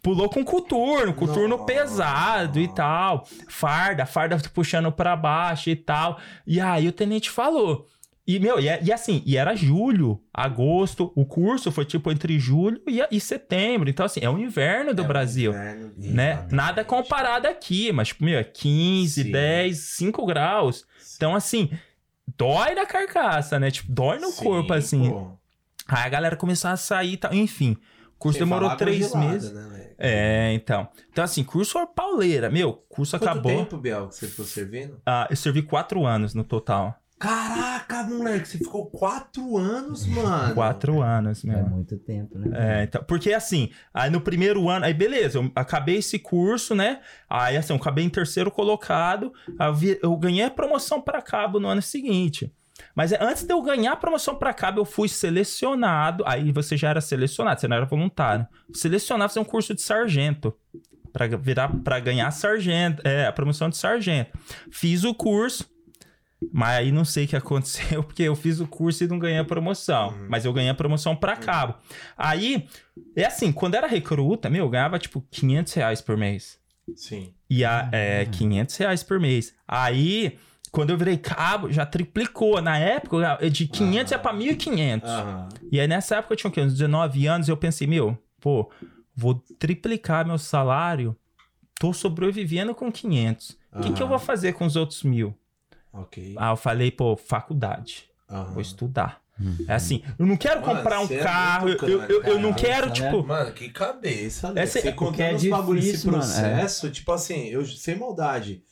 Pulou 0.00 0.28
com 0.30 0.44
coturno, 0.44 1.12
coturno 1.12 1.48
Nossa. 1.56 1.64
pesado 1.64 2.60
e 2.60 2.68
tal. 2.72 3.26
Farda, 3.48 4.06
farda 4.06 4.38
puxando 4.54 4.92
pra 4.92 5.16
baixo 5.16 5.70
e 5.70 5.74
tal. 5.76 6.18
E 6.46 6.60
aí 6.60 6.86
o 6.86 6.92
tenente 6.92 7.28
falou. 7.28 7.84
E, 8.28 8.38
meu, 8.38 8.60
e, 8.60 8.68
é- 8.68 8.78
e 8.82 8.92
assim, 8.92 9.22
e 9.24 9.38
era 9.38 9.56
julho, 9.56 10.20
agosto. 10.34 11.10
O 11.16 11.24
curso 11.24 11.72
foi 11.72 11.86
tipo 11.86 12.12
entre 12.12 12.38
julho 12.38 12.78
e, 12.86 13.00
e 13.10 13.18
setembro. 13.18 13.88
Então, 13.88 14.04
assim, 14.04 14.20
é 14.22 14.28
o 14.28 14.36
inverno 14.38 14.92
do 14.92 15.02
Brasil. 15.02 15.50
Né? 15.96 16.46
Nada 16.52 16.84
comparado 16.84 17.48
aqui, 17.48 17.90
mas, 17.90 18.08
tipo, 18.08 18.22
meu, 18.24 18.38
é 18.38 18.44
15, 18.44 19.24
Sim. 19.24 19.30
10, 19.32 19.78
5 19.78 20.26
graus. 20.26 20.84
Então, 21.16 21.34
assim, 21.34 21.70
dói 22.36 22.74
na 22.74 22.84
carcaça, 22.84 23.58
né? 23.58 23.70
Tipo, 23.70 23.90
dói 23.90 24.18
no 24.18 24.30
corpo, 24.34 24.74
assim. 24.74 25.10
Aí 25.88 26.04
a 26.04 26.08
galera 26.10 26.36
começou 26.36 26.70
a 26.70 26.76
sair 26.76 27.14
e 27.14 27.16
tal. 27.16 27.32
Enfim, 27.32 27.78
o 28.14 28.18
curso 28.18 28.38
demorou 28.38 28.76
três 28.76 29.14
meses. 29.14 29.50
Né, 29.54 29.86
É, 29.96 30.52
então. 30.52 30.86
Então, 31.10 31.24
assim, 31.24 31.42
curso 31.42 31.84
pauleira. 31.86 32.50
Meu, 32.50 32.74
curso 32.90 33.18
Quanto 33.18 33.30
acabou. 33.30 33.50
tempo, 33.56 33.78
Biel, 33.78 34.08
que 34.08 34.16
você 34.16 34.28
ficou 34.28 34.44
servindo? 34.44 35.00
Ah, 35.06 35.26
eu 35.30 35.34
servi 35.36 35.62
quatro 35.62 36.04
anos 36.04 36.34
no 36.34 36.44
total. 36.44 36.94
Caraca, 37.18 38.04
moleque, 38.04 38.46
você 38.48 38.58
ficou 38.58 38.86
quatro 38.86 39.56
anos, 39.56 40.06
mano. 40.06 40.54
Quatro 40.54 41.02
anos, 41.02 41.44
É 41.44 41.48
meu. 41.48 41.66
muito 41.66 41.98
tempo, 41.98 42.38
né? 42.38 42.80
É, 42.80 42.84
então, 42.84 43.02
porque 43.02 43.32
assim, 43.32 43.70
aí 43.92 44.08
no 44.08 44.20
primeiro 44.20 44.68
ano, 44.68 44.84
aí 44.84 44.94
beleza, 44.94 45.38
eu 45.38 45.50
acabei 45.54 45.96
esse 45.96 46.18
curso, 46.18 46.74
né? 46.74 47.00
Aí 47.28 47.56
assim, 47.56 47.72
eu 47.72 47.76
acabei 47.78 48.04
em 48.04 48.08
terceiro 48.08 48.50
colocado, 48.50 49.32
eu, 50.00 50.16
ganhei 50.16 50.44
a 50.44 50.50
promoção 50.50 51.00
para 51.00 51.20
cabo 51.20 51.58
no 51.58 51.66
ano 51.68 51.82
seguinte. 51.82 52.52
Mas 52.94 53.10
é, 53.10 53.18
antes 53.20 53.42
de 53.42 53.52
eu 53.52 53.60
ganhar 53.62 53.92
a 53.92 53.96
promoção 53.96 54.36
para 54.36 54.54
cabo, 54.54 54.80
eu 54.80 54.84
fui 54.84 55.08
selecionado. 55.08 56.22
Aí 56.26 56.52
você 56.52 56.76
já 56.76 56.90
era 56.90 57.00
selecionado, 57.00 57.60
você 57.60 57.66
não 57.66 57.76
era 57.76 57.86
voluntário. 57.86 58.46
Selecionado 58.72 59.28
pra 59.28 59.28
fazer 59.30 59.40
um 59.40 59.50
curso 59.50 59.74
de 59.74 59.82
sargento. 59.82 60.54
Pra 61.12 61.26
virar, 61.26 61.68
para 61.82 61.98
ganhar 61.98 62.30
sargento, 62.30 63.02
é, 63.04 63.26
a 63.26 63.32
promoção 63.32 63.68
de 63.68 63.76
sargento. 63.76 64.30
Fiz 64.70 65.02
o 65.02 65.12
curso, 65.14 65.68
mas 66.52 66.78
aí 66.78 66.92
não 66.92 67.04
sei 67.04 67.24
o 67.24 67.28
que 67.28 67.36
aconteceu, 67.36 68.02
porque 68.04 68.22
eu 68.22 68.36
fiz 68.36 68.60
o 68.60 68.66
curso 68.66 69.04
e 69.04 69.08
não 69.08 69.18
ganhei 69.18 69.38
a 69.38 69.44
promoção. 69.44 70.14
Mas 70.28 70.44
eu 70.44 70.52
ganhei 70.52 70.70
a 70.70 70.74
promoção 70.74 71.16
pra 71.16 71.36
cabo. 71.36 71.74
Aí, 72.16 72.66
é 73.16 73.24
assim, 73.24 73.52
quando 73.52 73.74
era 73.74 73.86
recruta, 73.86 74.48
meu, 74.48 74.64
eu 74.64 74.70
ganhava 74.70 74.98
tipo 74.98 75.24
500 75.30 75.72
reais 75.74 76.00
por 76.00 76.16
mês. 76.16 76.58
Sim. 76.94 77.34
E 77.50 77.64
a, 77.64 77.88
é, 77.92 78.24
500 78.26 78.76
reais 78.76 79.02
por 79.02 79.18
mês. 79.18 79.54
Aí, 79.66 80.38
quando 80.70 80.90
eu 80.90 80.98
virei 80.98 81.16
cabo, 81.16 81.70
já 81.70 81.84
triplicou. 81.84 82.62
Na 82.62 82.78
época, 82.78 83.38
de 83.50 83.66
500 83.66 84.12
ia 84.12 84.18
pra 84.18 84.32
1.500. 84.32 85.04
Aham. 85.04 85.48
E 85.72 85.80
aí, 85.80 85.88
nessa 85.88 86.16
época, 86.16 86.34
eu 86.34 86.36
tinha 86.36 86.50
o 86.50 86.52
quê? 86.52 86.60
Uns 86.60 86.72
19 86.72 87.26
anos, 87.26 87.48
eu 87.48 87.56
pensei, 87.56 87.86
meu, 87.86 88.16
pô, 88.40 88.70
vou 89.14 89.34
triplicar 89.58 90.26
meu 90.26 90.38
salário. 90.38 91.16
Tô 91.78 91.92
sobrevivendo 91.92 92.74
com 92.74 92.90
500. 92.90 93.56
O 93.72 93.80
que, 93.80 93.92
que 93.92 94.02
eu 94.02 94.08
vou 94.08 94.18
fazer 94.18 94.54
com 94.54 94.64
os 94.64 94.76
outros 94.76 95.02
mil? 95.02 95.36
Ok. 96.02 96.34
Ah, 96.36 96.50
eu 96.50 96.56
falei, 96.56 96.90
pô, 96.90 97.16
faculdade. 97.16 98.04
Aham. 98.28 98.52
Vou 98.52 98.62
estudar. 98.62 99.20
É 99.68 99.74
assim, 99.74 100.02
eu 100.18 100.26
não 100.26 100.36
quero 100.36 100.60
Mano, 100.60 100.74
comprar 100.78 100.98
um 100.98 101.06
você 101.06 101.14
é 101.14 101.22
carro, 101.22 101.68
muito 101.68 101.86
eu, 101.86 102.02
eu, 102.02 102.22
eu 102.24 102.38
não 102.40 102.50
cara, 102.50 102.60
quero, 102.60 102.86
né? 102.88 102.92
tipo. 102.92 103.24
Mano, 103.24 103.52
que 103.52 103.68
cabeça, 103.68 104.52
né? 104.52 104.62
Essa- 104.62 104.80
Você 104.80 104.92
contando 104.92 105.20
é 105.22 105.34
os 105.36 105.46
bagulhos 105.46 105.84
desse 105.84 105.96
difícil, 105.98 106.10
mano, 106.12 106.24
é. 106.24 106.26
processo, 106.26 106.90
tipo 106.90 107.12
assim, 107.12 107.46
eu 107.46 107.64
sem 107.64 107.96
maldade. 107.96 108.64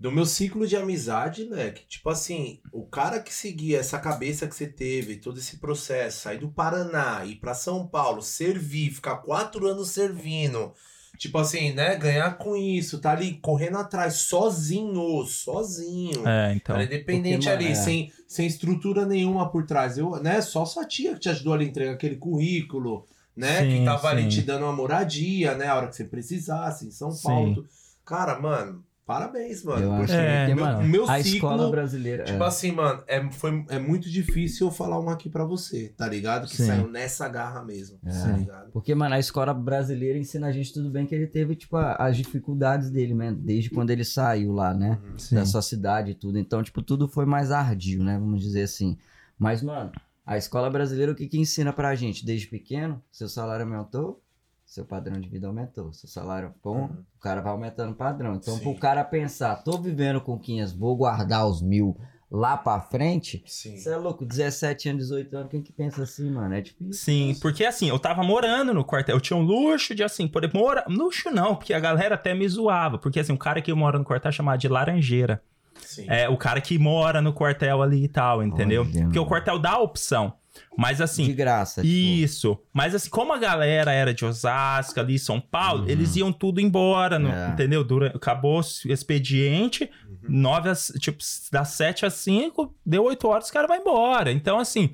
Do 0.00 0.10
meu 0.10 0.24
ciclo 0.24 0.66
de 0.66 0.76
amizade, 0.76 1.44
leque, 1.44 1.84
tipo 1.88 2.08
assim, 2.08 2.60
o 2.72 2.86
cara 2.86 3.20
que 3.20 3.34
seguia 3.34 3.80
essa 3.80 3.98
cabeça 3.98 4.46
que 4.46 4.54
você 4.54 4.66
teve, 4.66 5.16
todo 5.16 5.38
esse 5.38 5.58
processo, 5.58 6.20
sair 6.22 6.38
do 6.38 6.48
Paraná, 6.48 7.22
ir 7.26 7.34
pra 7.36 7.52
São 7.52 7.86
Paulo, 7.86 8.22
servir, 8.22 8.90
ficar 8.92 9.16
quatro 9.16 9.66
anos 9.66 9.90
servindo, 9.90 10.72
tipo 11.18 11.36
assim, 11.36 11.72
né, 11.72 11.96
ganhar 11.96 12.38
com 12.38 12.56
isso, 12.56 13.00
tá 13.00 13.10
ali 13.10 13.38
correndo 13.42 13.76
atrás, 13.76 14.14
sozinho, 14.14 15.24
sozinho. 15.26 16.26
É, 16.26 16.54
então. 16.54 16.76
Cara, 16.76 16.84
independente 16.84 17.48
Porque, 17.48 17.64
ali, 17.64 17.72
é. 17.72 17.74
sem, 17.74 18.12
sem 18.26 18.46
estrutura 18.46 19.04
nenhuma 19.04 19.50
por 19.50 19.66
trás. 19.66 19.98
Eu, 19.98 20.22
né, 20.22 20.40
só 20.40 20.64
sua 20.64 20.86
tia 20.86 21.14
que 21.14 21.20
te 21.20 21.28
ajudou 21.28 21.52
ali 21.54 21.64
a 21.64 21.68
entregar 21.68 21.92
aquele 21.94 22.16
currículo, 22.16 23.04
né? 23.36 23.62
Sim, 23.62 23.78
que 23.78 23.84
tava 23.84 24.08
ali 24.08 24.22
sim. 24.22 24.28
te 24.28 24.42
dando 24.42 24.64
uma 24.64 24.72
moradia, 24.72 25.54
né? 25.54 25.66
A 25.66 25.76
hora 25.76 25.88
que 25.88 25.96
você 25.96 26.04
precisasse, 26.04 26.86
em 26.86 26.90
São 26.90 27.10
Sim. 27.10 27.28
Paulo. 27.28 27.66
Cara, 28.04 28.38
mano, 28.38 28.84
parabéns, 29.08 29.64
mano. 29.64 29.82
Eu 29.82 29.92
acho 29.94 30.00
porque 30.06 30.12
É, 30.12 30.46
que, 30.46 30.54
meu- 30.54 30.64
mano, 30.66 30.78
o 30.80 30.84
meu 30.88 31.04
a 31.10 31.16
ciclo, 31.22 31.34
escola 31.36 31.70
brasileira. 31.70 32.24
Tipo 32.24 32.44
é. 32.44 32.46
assim, 32.46 32.72
mano, 32.72 33.02
é, 33.06 33.30
foi, 33.30 33.64
é 33.70 33.78
muito 33.78 34.08
difícil 34.10 34.66
eu 34.66 34.70
falar 34.70 35.00
uma 35.00 35.14
aqui 35.14 35.30
pra 35.30 35.44
você, 35.44 35.88
tá 35.96 36.06
ligado? 36.06 36.46
Que 36.46 36.56
Sim. 36.56 36.66
saiu 36.66 36.88
nessa 36.88 37.26
garra 37.28 37.64
mesmo, 37.64 37.98
É. 38.04 38.10
tá 38.10 38.32
ligado? 38.36 38.70
Porque, 38.70 38.94
mano, 38.94 39.14
a 39.14 39.18
escola 39.18 39.54
brasileira 39.54 40.18
ensina 40.18 40.46
a 40.48 40.52
gente 40.52 40.72
tudo 40.74 40.90
bem 40.90 41.06
que 41.06 41.14
ele 41.14 41.26
teve, 41.26 41.56
tipo, 41.56 41.76
a- 41.78 41.94
as 41.94 42.16
dificuldades 42.16 42.90
dele, 42.90 43.14
né? 43.14 43.34
Desde 43.36 43.70
quando 43.70 43.88
ele 43.90 44.04
saiu 44.04 44.52
lá, 44.52 44.74
né? 44.74 44.98
Uhum. 45.02 45.18
Sim. 45.18 45.34
Da 45.36 45.46
sua 45.46 45.62
cidade 45.62 46.10
e 46.10 46.14
tudo. 46.14 46.38
Então, 46.38 46.62
tipo, 46.62 46.82
tudo 46.82 47.08
foi 47.08 47.24
mais 47.24 47.50
ardio, 47.50 48.04
né? 48.04 48.18
Vamos 48.18 48.42
dizer 48.42 48.62
assim. 48.64 48.98
Mas, 49.38 49.62
mano, 49.62 49.90
a 50.26 50.36
escola 50.36 50.68
brasileira, 50.68 51.12
o 51.12 51.14
que 51.14 51.26
que 51.26 51.38
ensina 51.38 51.72
pra 51.72 51.94
gente? 51.94 52.26
Desde 52.26 52.46
pequeno, 52.46 53.02
seu 53.10 53.28
salário 53.28 53.64
aumentou, 53.64 54.20
seu 54.68 54.84
padrão 54.84 55.18
de 55.18 55.28
vida 55.30 55.46
aumentou. 55.46 55.92
Seu 55.94 56.08
salário, 56.08 56.52
pô, 56.62 56.72
Uhum. 56.74 56.84
o 57.16 57.20
cara 57.20 57.40
vai 57.40 57.50
aumentando 57.52 57.92
o 57.92 57.96
padrão. 57.96 58.34
Então, 58.34 58.54
Sim. 58.54 58.62
pro 58.62 58.74
cara 58.74 59.02
pensar, 59.02 59.56
tô 59.64 59.78
vivendo 59.78 60.20
com 60.20 60.38
500, 60.38 60.74
vou 60.74 60.94
guardar 60.94 61.46
os 61.48 61.62
mil 61.62 61.96
lá 62.30 62.54
pra 62.58 62.78
frente... 62.78 63.42
Você 63.46 63.88
é 63.90 63.96
louco, 63.96 64.26
17 64.26 64.90
anos, 64.90 65.04
18 65.04 65.34
anos, 65.38 65.50
quem 65.50 65.62
que 65.62 65.72
pensa 65.72 66.02
assim, 66.02 66.30
mano? 66.30 66.54
É 66.54 66.60
difícil. 66.60 66.92
Sim, 66.92 67.34
porque 67.40 67.64
assim, 67.64 67.88
eu 67.88 67.98
tava 67.98 68.22
morando 68.22 68.74
no 68.74 68.84
quartel. 68.84 69.16
Eu 69.16 69.20
tinha 69.22 69.36
um 69.38 69.42
luxo 69.42 69.94
de 69.94 70.04
assim, 70.04 70.28
poder 70.28 70.52
morar. 70.52 70.84
Luxo 70.86 71.30
não, 71.30 71.56
porque 71.56 71.72
a 71.72 71.80
galera 71.80 72.16
até 72.16 72.34
me 72.34 72.46
zoava. 72.46 72.98
Porque 72.98 73.18
assim, 73.20 73.32
o 73.32 73.38
cara 73.38 73.62
que 73.62 73.72
mora 73.72 73.98
no 73.98 74.04
quartel 74.04 74.28
é 74.28 74.32
chamado 74.32 74.60
de 74.60 74.68
laranjeira. 74.68 75.42
Sim. 75.80 76.04
É 76.08 76.28
o 76.28 76.36
cara 76.36 76.60
que 76.60 76.78
mora 76.78 77.22
no 77.22 77.32
quartel 77.32 77.80
ali 77.82 78.04
e 78.04 78.08
tal, 78.08 78.42
entendeu? 78.42 78.82
Olha, 78.82 78.90
porque 79.04 79.18
o 79.18 79.22
mano. 79.22 79.26
quartel 79.26 79.58
dá 79.58 79.70
a 79.72 79.80
opção. 79.80 80.34
Mas 80.76 80.98
De 80.98 81.02
assim. 81.02 81.34
graça. 81.34 81.82
tipo. 81.82 81.92
Isso. 81.92 82.58
Mas 82.72 82.94
assim, 82.94 83.10
como 83.10 83.32
a 83.32 83.38
galera 83.38 83.92
era 83.92 84.14
de 84.14 84.24
Osasco 84.24 84.98
ali, 85.00 85.18
São 85.18 85.40
Paulo, 85.40 85.88
eles 85.90 86.14
iam 86.16 86.32
tudo 86.32 86.60
embora, 86.60 87.18
no- 87.18 87.30
É. 87.30 87.48
entendeu? 87.50 87.82
Dura, 87.84 88.12
acabou 88.14 88.58
o 88.60 88.92
expediente, 88.92 89.90
Uhum. 90.08 90.18
nove 90.28 90.68
às, 90.68 90.92
tipo, 91.00 91.18
das 91.52 91.68
7 91.68 92.04
às 92.06 92.14
5, 92.14 92.74
deu 92.84 93.04
8 93.04 93.26
horas, 93.28 93.44
os 93.46 93.50
caras 93.50 93.68
vão 93.68 93.76
embora. 93.78 94.30
Então, 94.32 94.58
assim, 94.58 94.92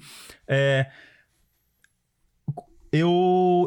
é, 0.48 0.87
eu, 2.92 3.11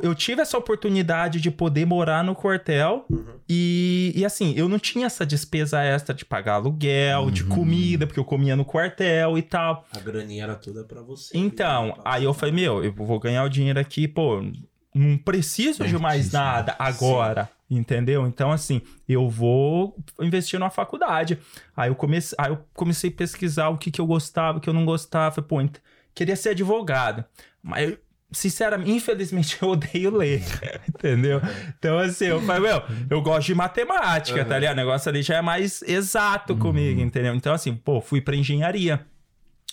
eu 0.08 0.16
tive 0.16 0.42
essa 0.42 0.58
oportunidade 0.58 1.40
de 1.40 1.52
poder 1.52 1.86
morar 1.86 2.24
no 2.24 2.34
quartel 2.36 3.06
Uhum. 3.10 3.26
e, 3.48 4.12
e, 4.16 4.26
assim, 4.26 4.54
eu 4.58 4.68
não 4.68 4.80
tinha 4.80 5.06
essa 5.06 5.26
despesa 5.26 5.82
extra 5.84 6.14
de 6.16 6.26
pagar 6.26 6.54
aluguel, 6.56 7.30
de 7.30 7.44
Uhum. 7.44 7.50
comida, 7.50 8.08
porque 8.08 8.20
eu 8.20 8.26
comia 8.26 8.56
no 8.56 8.66
quartel 8.66 9.38
e 9.38 9.42
tal. 9.42 9.86
A 9.96 10.00
graninha 10.00 10.44
era 10.44 10.56
toda 10.56 10.84
pra 10.84 11.02
você. 11.02 11.38
Então, 11.38 11.98
aí 12.04 12.24
eu 12.24 12.34
falei, 12.34 12.54
meu, 12.56 12.84
eu 12.84 12.92
vou 12.94 13.20
ganhar 13.20 13.44
o 13.44 13.50
dinheiro 13.50 13.80
aqui, 13.80 14.08
pô, 14.08 14.42
não 14.94 15.18
preciso 15.18 15.86
de 15.86 15.98
mais 15.98 16.24
Certíssimo. 16.26 16.42
nada 16.44 16.76
agora, 16.80 17.50
entendeu? 17.70 18.26
Então, 18.26 18.52
assim, 18.52 18.82
eu 19.08 19.30
vou 19.30 19.96
investir 20.20 20.60
numa 20.60 20.70
faculdade. 20.72 21.38
Aí 21.76 21.90
eu 21.90 21.96
comecei, 21.96 22.36
aí 22.40 22.52
eu 22.52 22.60
comecei 22.74 23.10
a 23.12 23.14
pesquisar 23.14 23.70
o 23.70 23.78
que, 23.78 23.92
que 23.92 24.02
eu 24.02 24.08
gostava, 24.08 24.58
o 24.58 24.62
que 24.62 24.68
eu 24.70 24.74
não 24.74 24.86
gostava. 24.86 25.36
Falei, 25.36 25.68
pô, 25.70 25.80
queria 26.16 26.36
ser 26.36 26.50
advogado. 26.50 27.24
Mas, 27.62 27.96
sinceramente, 28.32 28.92
infelizmente, 28.92 29.58
eu 29.62 29.70
odeio 29.70 30.16
ler, 30.16 30.44
entendeu? 30.88 31.42
Então, 31.78 31.98
assim, 31.98 32.26
eu 32.26 32.42
falei, 32.42 32.72
meu, 32.72 32.84
eu 33.10 33.22
gosto 33.22 33.48
de 33.48 33.56
matemática, 33.56 34.44
tá 34.44 34.58
ligado? 34.60 34.74
O 34.74 34.78
negócio 34.78 35.10
ali 35.10 35.22
já 35.22 35.38
é 35.38 35.42
mais 35.42 35.82
exato 35.84 36.56
comigo, 36.56 37.02
entendeu? 37.02 37.34
Então, 37.34 37.54
assim, 37.54 37.74
pô, 37.74 38.02
fui 38.02 38.22
pra 38.22 38.36
engenharia. 38.36 39.06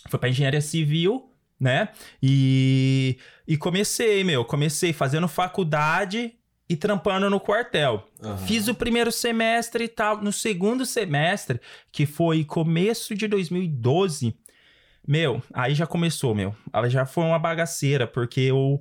Fui 0.08 0.18
pra 0.18 0.28
engenharia 0.28 0.60
civil, 0.60 1.30
né? 1.58 1.88
E, 2.22 3.18
e 3.46 3.56
comecei, 3.56 4.22
meu, 4.22 4.44
comecei 4.44 4.92
fazendo 4.92 5.26
faculdade 5.26 6.34
e 6.68 6.76
trampando 6.76 7.28
no 7.28 7.40
quartel. 7.40 8.06
Aham. 8.22 8.36
Fiz 8.38 8.68
o 8.68 8.74
primeiro 8.74 9.12
semestre 9.12 9.84
e 9.84 9.88
tal. 9.88 10.22
No 10.22 10.32
segundo 10.32 10.86
semestre, 10.86 11.60
que 11.92 12.06
foi 12.06 12.44
começo 12.44 13.14
de 13.14 13.26
2012, 13.26 14.34
meu, 15.06 15.42
aí 15.52 15.74
já 15.74 15.86
começou, 15.86 16.34
meu. 16.34 16.54
Aí 16.72 16.90
já 16.90 17.04
foi 17.04 17.24
uma 17.24 17.38
bagaceira, 17.38 18.06
porque 18.06 18.40
eu. 18.40 18.80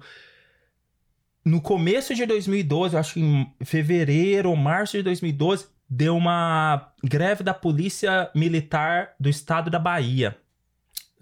No 1.45 1.62
começo 1.62 2.15
de 2.15 2.25
2012, 2.25 2.93
eu 2.93 2.99
acho 2.99 3.15
que 3.15 3.19
em 3.19 3.53
fevereiro 3.65 4.49
ou 4.49 4.55
março 4.55 4.95
de 4.95 5.03
2012, 5.03 5.67
deu 5.89 6.15
uma 6.15 6.93
greve 7.03 7.43
da 7.43 7.53
Polícia 7.53 8.31
Militar 8.33 9.13
do 9.19 9.29
Estado 9.29 9.69
da 9.69 9.77
Bahia. 9.77 10.38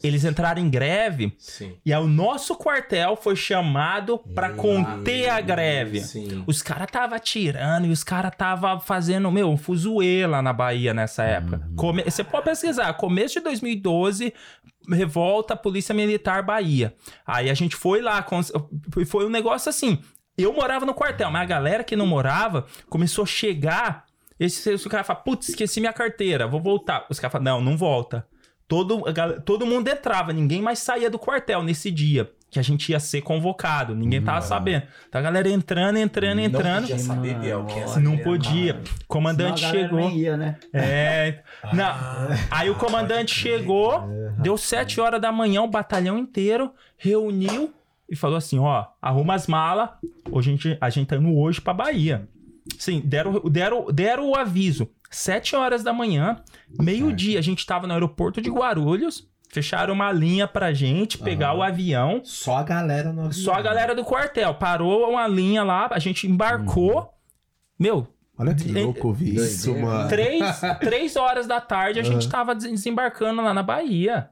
Eles 0.03 0.23
entraram 0.25 0.61
em 0.61 0.69
greve 0.69 1.33
Sim. 1.37 1.75
e 1.85 1.93
aí 1.93 2.01
o 2.01 2.07
nosso 2.07 2.55
quartel 2.55 3.15
foi 3.15 3.35
chamado 3.35 4.17
pra 4.33 4.49
conter 4.51 5.29
a 5.29 5.39
greve. 5.41 6.01
Sim. 6.01 6.43
Os 6.47 6.61
caras 6.61 6.87
tava 6.91 7.15
atirando 7.15 7.85
e 7.87 7.91
os 7.91 8.03
caras 8.03 8.31
tava 8.37 8.79
fazendo, 8.79 9.31
meu, 9.31 9.49
um 9.49 9.57
fuzuê 9.57 10.25
lá 10.25 10.41
na 10.41 10.51
Bahia 10.53 10.93
nessa 10.93 11.23
época. 11.23 11.69
Come- 11.75 12.03
Você 12.03 12.23
pode 12.23 12.45
pesquisar, 12.45 12.91
começo 12.93 13.35
de 13.35 13.41
2012, 13.41 14.33
revolta 14.89 15.55
Polícia 15.55 15.93
Militar 15.93 16.43
Bahia. 16.43 16.93
Aí 17.25 17.49
a 17.49 17.53
gente 17.53 17.75
foi 17.75 18.01
lá, 18.01 18.25
foi 19.05 19.25
um 19.25 19.29
negócio 19.29 19.69
assim, 19.69 19.99
eu 20.37 20.53
morava 20.53 20.85
no 20.85 20.93
quartel, 20.93 21.29
mas 21.29 21.41
a 21.43 21.45
galera 21.45 21.83
que 21.83 21.95
não 21.95 22.07
morava 22.07 22.65
começou 22.89 23.23
a 23.23 23.27
chegar, 23.27 24.05
esse, 24.39 24.71
esse 24.71 24.89
cara 24.89 25.03
fala, 25.03 25.19
putz, 25.19 25.49
esqueci 25.49 25.79
minha 25.79 25.93
carteira, 25.93 26.47
vou 26.47 26.59
voltar. 26.59 27.05
Os 27.09 27.19
caras 27.19 27.31
falam, 27.33 27.43
não, 27.59 27.61
não 27.61 27.77
volta. 27.77 28.25
Todo, 28.71 29.03
todo 29.43 29.65
mundo 29.65 29.89
entrava, 29.89 30.31
ninguém 30.31 30.61
mais 30.61 30.79
saía 30.79 31.09
do 31.09 31.19
quartel 31.19 31.61
nesse 31.61 31.91
dia. 31.91 32.31
Que 32.49 32.57
a 32.57 32.61
gente 32.61 32.89
ia 32.89 33.01
ser 33.01 33.21
convocado, 33.21 33.93
ninguém 33.93 34.21
tava 34.21 34.39
sabendo. 34.41 34.83
Então 35.09 35.19
a 35.19 35.21
galera 35.21 35.49
entrando, 35.49 35.97
entrando, 35.97 36.39
entrando. 36.39 36.81
Não 36.83 36.87
podia 36.87 36.99
saber, 36.99 37.35
Biel, 37.35 37.65
quem 37.65 37.79
é 37.79 37.83
essa 37.83 37.99
Não 37.99 38.17
podia. 38.17 38.73
cara. 38.75 38.85
O 38.85 39.07
comandante 39.07 39.59
Senão 39.59 39.69
a 39.69 39.73
chegou. 39.73 39.99
nem 39.99 40.17
ia, 40.19 40.37
né? 40.37 40.57
É. 40.71 41.39
Não. 41.73 41.83
Ah, 41.83 42.27
Aí 42.49 42.69
o 42.69 42.75
comandante 42.75 43.35
chegou, 43.35 44.03
deu 44.39 44.57
sete 44.57 45.01
horas 45.01 45.19
da 45.19 45.33
manhã, 45.33 45.61
o 45.63 45.67
batalhão 45.69 46.17
inteiro 46.17 46.71
reuniu 46.97 47.73
e 48.09 48.15
falou 48.15 48.37
assim: 48.37 48.57
ó, 48.57 48.85
arruma 49.01 49.33
as 49.33 49.47
malas. 49.47 49.89
Hoje 50.31 50.49
a 50.49 50.53
gente, 50.53 50.77
a 50.79 50.89
gente 50.89 51.07
tá 51.07 51.17
indo 51.17 51.37
hoje 51.37 51.59
pra 51.59 51.73
Bahia. 51.73 52.25
Sim, 52.77 53.01
deram, 53.03 53.33
deram, 53.49 53.85
deram 53.91 54.29
o 54.29 54.35
aviso. 54.35 54.89
Sete 55.11 55.55
horas 55.55 55.83
da 55.83 55.91
manhã, 55.91 56.37
meio-dia, 56.79 57.37
a 57.37 57.41
gente 57.41 57.65
tava 57.65 57.85
no 57.85 57.93
aeroporto 57.93 58.41
de 58.41 58.49
Guarulhos. 58.49 59.29
Fecharam 59.49 59.93
uma 59.93 60.09
linha 60.13 60.47
pra 60.47 60.71
gente 60.71 61.17
pegar 61.17 61.49
Aham. 61.49 61.57
o 61.59 61.63
avião. 61.63 62.21
Só 62.23 62.55
a 62.55 62.63
galera 62.63 63.11
no 63.11 63.33
Só 63.33 63.51
a 63.55 63.61
galera 63.61 63.93
do 63.93 64.05
quartel. 64.05 64.53
Parou 64.53 65.09
uma 65.09 65.27
linha 65.27 65.61
lá, 65.61 65.89
a 65.91 65.99
gente 65.99 66.25
embarcou. 66.25 67.13
Meu, 67.77 68.07
Olha 68.37 68.55
que 68.55 68.71
louco 68.71 69.09
ouvir 69.09 69.35
isso, 69.35 69.77
mano. 69.77 70.07
três, 70.07 70.61
três 70.79 71.15
horas 71.17 71.45
da 71.45 71.59
tarde 71.59 71.99
a 71.99 72.03
gente 72.03 72.29
tava 72.29 72.55
des- 72.55 72.71
desembarcando 72.71 73.41
lá 73.41 73.53
na 73.53 73.61
Bahia. 73.61 74.29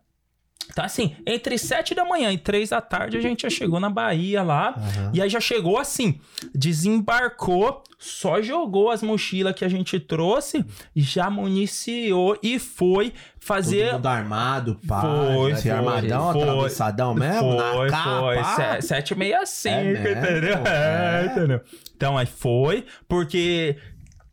Então, 0.72 0.86
assim, 0.86 1.16
entre 1.26 1.58
sete 1.58 1.96
da 1.96 2.06
manhã 2.06 2.32
e 2.32 2.38
três 2.38 2.70
da 2.70 2.80
tarde 2.80 3.18
a 3.18 3.22
gente 3.22 3.42
já 3.42 3.50
chegou 3.50 3.80
na 3.80 3.90
Bahia 3.90 4.44
lá. 4.44 4.76
Aham. 4.78 5.12
E 5.14 5.22
aí 5.22 5.28
já 5.30 5.40
chegou 5.40 5.80
assim, 5.80 6.20
desembarcou, 6.54 7.84
só 7.98 8.42
jogou 8.42 8.90
as 8.90 9.02
mochilas 9.02 9.54
que 9.56 9.66
a 9.66 9.68
gente 9.68 10.00
trouxe, 10.00 10.64
já 10.96 11.30
municiou 11.30 12.38
e 12.42 12.58
foi 12.60 13.14
fazer. 13.40 13.86
Todo 13.88 13.96
mundo 13.96 14.08
armado, 14.08 14.80
pá. 14.88 15.02
Foi, 15.02 15.52
assim, 15.54 15.70
foi, 15.70 15.72
armadão, 15.72 16.32
foi. 16.34 16.42
atravessadão 16.44 17.14
mesmo, 17.16 17.40
Foi, 17.58 17.90
na 17.90 17.92
capa. 17.92 18.20
foi. 18.20 18.44
Se- 18.82 18.88
765, 18.88 19.70
É 19.76 19.84
mesmo? 19.84 20.08
entendeu? 20.08 20.58
É. 20.66 21.24
É, 21.24 21.26
entendeu? 21.32 21.62
Então, 21.96 22.18
aí 22.18 22.26
foi, 22.26 22.86
porque 23.08 23.76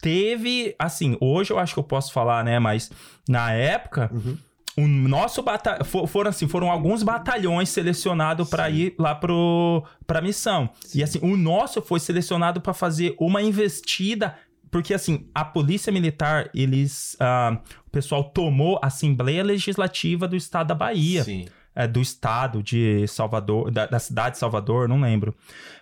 teve, 0.00 0.74
assim, 0.78 1.16
hoje 1.20 1.50
eu 1.52 1.58
acho 1.58 1.72
que 1.74 1.80
eu 1.80 1.84
posso 1.84 2.12
falar, 2.12 2.44
né, 2.44 2.58
mas 2.58 2.90
na 3.28 3.52
época, 3.52 4.10
Uhum. 4.12 4.36
O 4.76 4.86
nosso 4.86 5.42
batalhão, 5.42 5.84
foram 6.06 6.30
assim, 6.30 6.46
foram 6.46 6.70
alguns 6.70 7.02
batalhões 7.02 7.70
selecionados 7.70 8.48
para 8.48 8.68
ir 8.68 8.94
lá 8.98 9.14
pro, 9.14 9.84
pra 10.06 10.20
missão. 10.20 10.68
E 10.94 11.02
assim, 11.02 11.18
o 11.22 11.36
nosso 11.36 11.80
foi 11.80 11.98
selecionado 11.98 12.60
para 12.60 12.74
fazer 12.74 13.14
uma 13.18 13.40
investida 13.40 14.36
porque, 14.70 14.92
assim, 14.92 15.30
a 15.34 15.44
Polícia 15.44 15.92
Militar, 15.92 16.50
eles. 16.54 17.16
ah, 17.20 17.60
o 17.86 17.90
pessoal 17.90 18.24
tomou 18.24 18.78
a 18.82 18.88
Assembleia 18.88 19.42
Legislativa 19.42 20.28
do 20.28 20.36
Estado 20.36 20.66
da 20.68 20.74
Bahia. 20.74 21.24
Sim. 21.24 21.46
é, 21.74 21.86
do 21.86 22.00
estado 22.00 22.62
de 22.62 23.06
Salvador, 23.06 23.70
da, 23.70 23.86
da 23.86 23.98
cidade 23.98 24.32
de 24.32 24.38
Salvador, 24.38 24.88
não 24.88 25.00
lembro. 25.00 25.34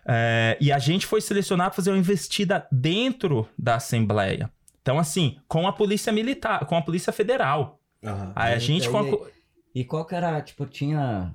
É, 0.06 0.56
e 0.60 0.70
a 0.70 0.78
gente 0.78 1.06
foi 1.06 1.20
selecionado 1.20 1.70
para 1.70 1.76
fazer 1.76 1.90
uma 1.90 1.98
investida 1.98 2.66
dentro 2.70 3.48
da 3.58 3.76
Assembleia. 3.76 4.50
Então, 4.82 4.98
assim, 4.98 5.38
com 5.48 5.66
a 5.66 5.72
polícia 5.72 6.12
militar, 6.12 6.66
com 6.66 6.76
a 6.76 6.82
polícia 6.82 7.12
federal. 7.12 7.80
Aham. 8.04 8.32
Aí 8.36 8.52
a 8.54 8.56
E- 8.56 8.60
gente. 8.60 8.86
e- 8.86 8.90
com 8.90 8.98
a- 8.98 9.28
E 9.74 9.84
qual 9.84 10.04
que 10.04 10.14
era, 10.14 10.40
tipo, 10.40 10.66
tinha. 10.66 11.34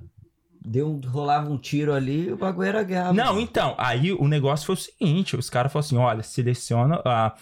Deu, 0.62 0.86
um- 0.88 1.00
rolava 1.00 1.48
um 1.50 1.56
tiro 1.56 1.92
ali 1.94 2.28
e 2.28 2.32
o 2.32 2.36
bagulho 2.36 2.68
era 2.68 2.82
guerra. 2.82 3.12
Não, 3.14 3.26
mano. 3.32 3.40
então, 3.40 3.74
aí 3.78 4.12
o 4.12 4.28
negócio 4.28 4.66
foi 4.66 4.74
o 4.74 4.78
seguinte: 4.78 5.34
os 5.36 5.48
caras 5.48 5.72
falaram 5.72 5.86
assim: 5.86 5.96
olha, 5.96 6.22
seleciona. 6.22 7.00
A, 7.04 7.34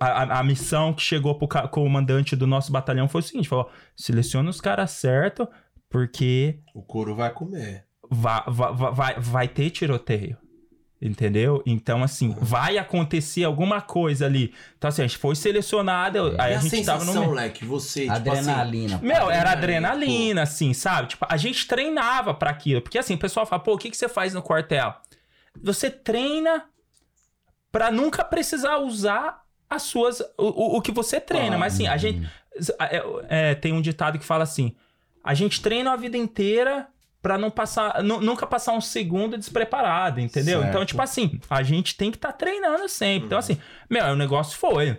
a, 0.00 0.38
a 0.40 0.42
missão 0.42 0.92
que 0.94 1.02
chegou 1.02 1.34
pro 1.38 1.46
comandante 1.68 2.34
do 2.34 2.46
nosso 2.46 2.72
batalhão 2.72 3.06
foi 3.08 3.20
o 3.20 3.24
seguinte: 3.24 3.48
falou, 3.48 3.70
seleciona 3.96 4.48
os 4.48 4.60
caras 4.62 4.90
certo, 4.92 5.46
porque 5.90 6.58
O 6.74 6.82
couro 6.82 7.14
vai 7.14 7.30
comer. 7.32 7.84
vai, 8.10 8.42
vai, 8.48 8.92
vai, 8.92 9.20
vai 9.20 9.48
ter 9.48 9.68
tiroteio. 9.70 10.36
Entendeu? 11.04 11.62
Então, 11.66 12.02
assim, 12.02 12.30
Uhum. 12.30 12.36
vai 12.40 12.78
acontecer 12.78 13.44
alguma 13.44 13.82
coisa 13.82 14.24
ali. 14.24 14.54
Então, 14.78 14.88
assim, 14.88 15.02
a 15.02 15.06
gente 15.06 15.18
foi 15.18 15.36
selecionado, 15.36 16.34
aí 16.38 16.52
e 16.52 16.54
a, 16.54 16.58
a, 16.58 16.62
gente 16.62 16.82
tava 16.82 17.00
sensação, 17.00 17.26
no. 17.26 17.32
Leque, 17.32 17.62
você, 17.62 18.06
tipo 18.08 18.12
assim... 18.12 18.50
Adrenalina. 18.50 18.98
Meu, 19.02 19.30
era 19.30 19.50
Adrenalina, 19.50 19.88
adrenalina, 19.90 20.42
assim, 20.42 20.72
sabe? 20.72 21.08
Tipo, 21.08 21.26
a 21.28 21.36
gente 21.36 21.66
treinava 21.68 22.32
pra 22.32 22.48
aquilo. 22.48 22.80
Porque, 22.80 22.96
assim, 22.96 23.16
o 23.16 23.18
pessoal 23.18 23.44
fala, 23.44 23.62
pô, 23.62 23.74
o 23.74 23.78
que, 23.78 23.90
que 23.90 23.96
você 23.98 24.08
faz 24.08 24.32
no 24.32 24.40
quartel? 24.40 24.94
Você 25.62 25.90
treina 25.90 26.64
pra 27.70 27.90
nunca 27.90 28.24
precisar 28.24 28.78
usar 28.78 29.42
as 29.68 29.82
suas... 29.82 30.20
O, 30.38 30.46
o, 30.46 30.76
o 30.78 30.80
que 30.80 30.90
você 30.90 31.20
treina. 31.20 31.56
Ah, 31.56 31.58
Mas, 31.58 31.74
assim, 31.74 31.86
a 31.86 31.98
gente... 31.98 32.26
é, 32.80 33.50
é, 33.50 33.54
tem 33.54 33.74
um 33.74 33.82
ditado 33.82 34.18
que 34.18 34.24
fala 34.24 34.44
assim, 34.44 34.74
a 35.22 35.34
gente 35.34 35.60
treina 35.60 35.92
a 35.92 35.96
vida 35.96 36.16
inteira 36.16 36.88
pra 37.24 37.38
não 37.38 37.50
passar... 37.50 38.02
nu- 38.02 38.20
nunca 38.20 38.46
passar 38.46 38.74
um 38.74 38.80
segundo 38.82 39.38
despreparado, 39.38 40.20
entendeu? 40.20 40.58
Certo. 40.60 40.68
Então, 40.70 40.84
tipo 40.84 41.00
assim, 41.00 41.40
a 41.48 41.62
gente 41.62 41.96
tem 41.96 42.10
que 42.10 42.18
estar 42.18 42.32
treinando 42.32 42.86
sempre. 42.86 43.24
Então, 43.26 43.38
assim, 43.38 43.56
meu, 43.88 44.04
o 44.04 44.14
negócio 44.16 44.58
foi... 44.58 44.98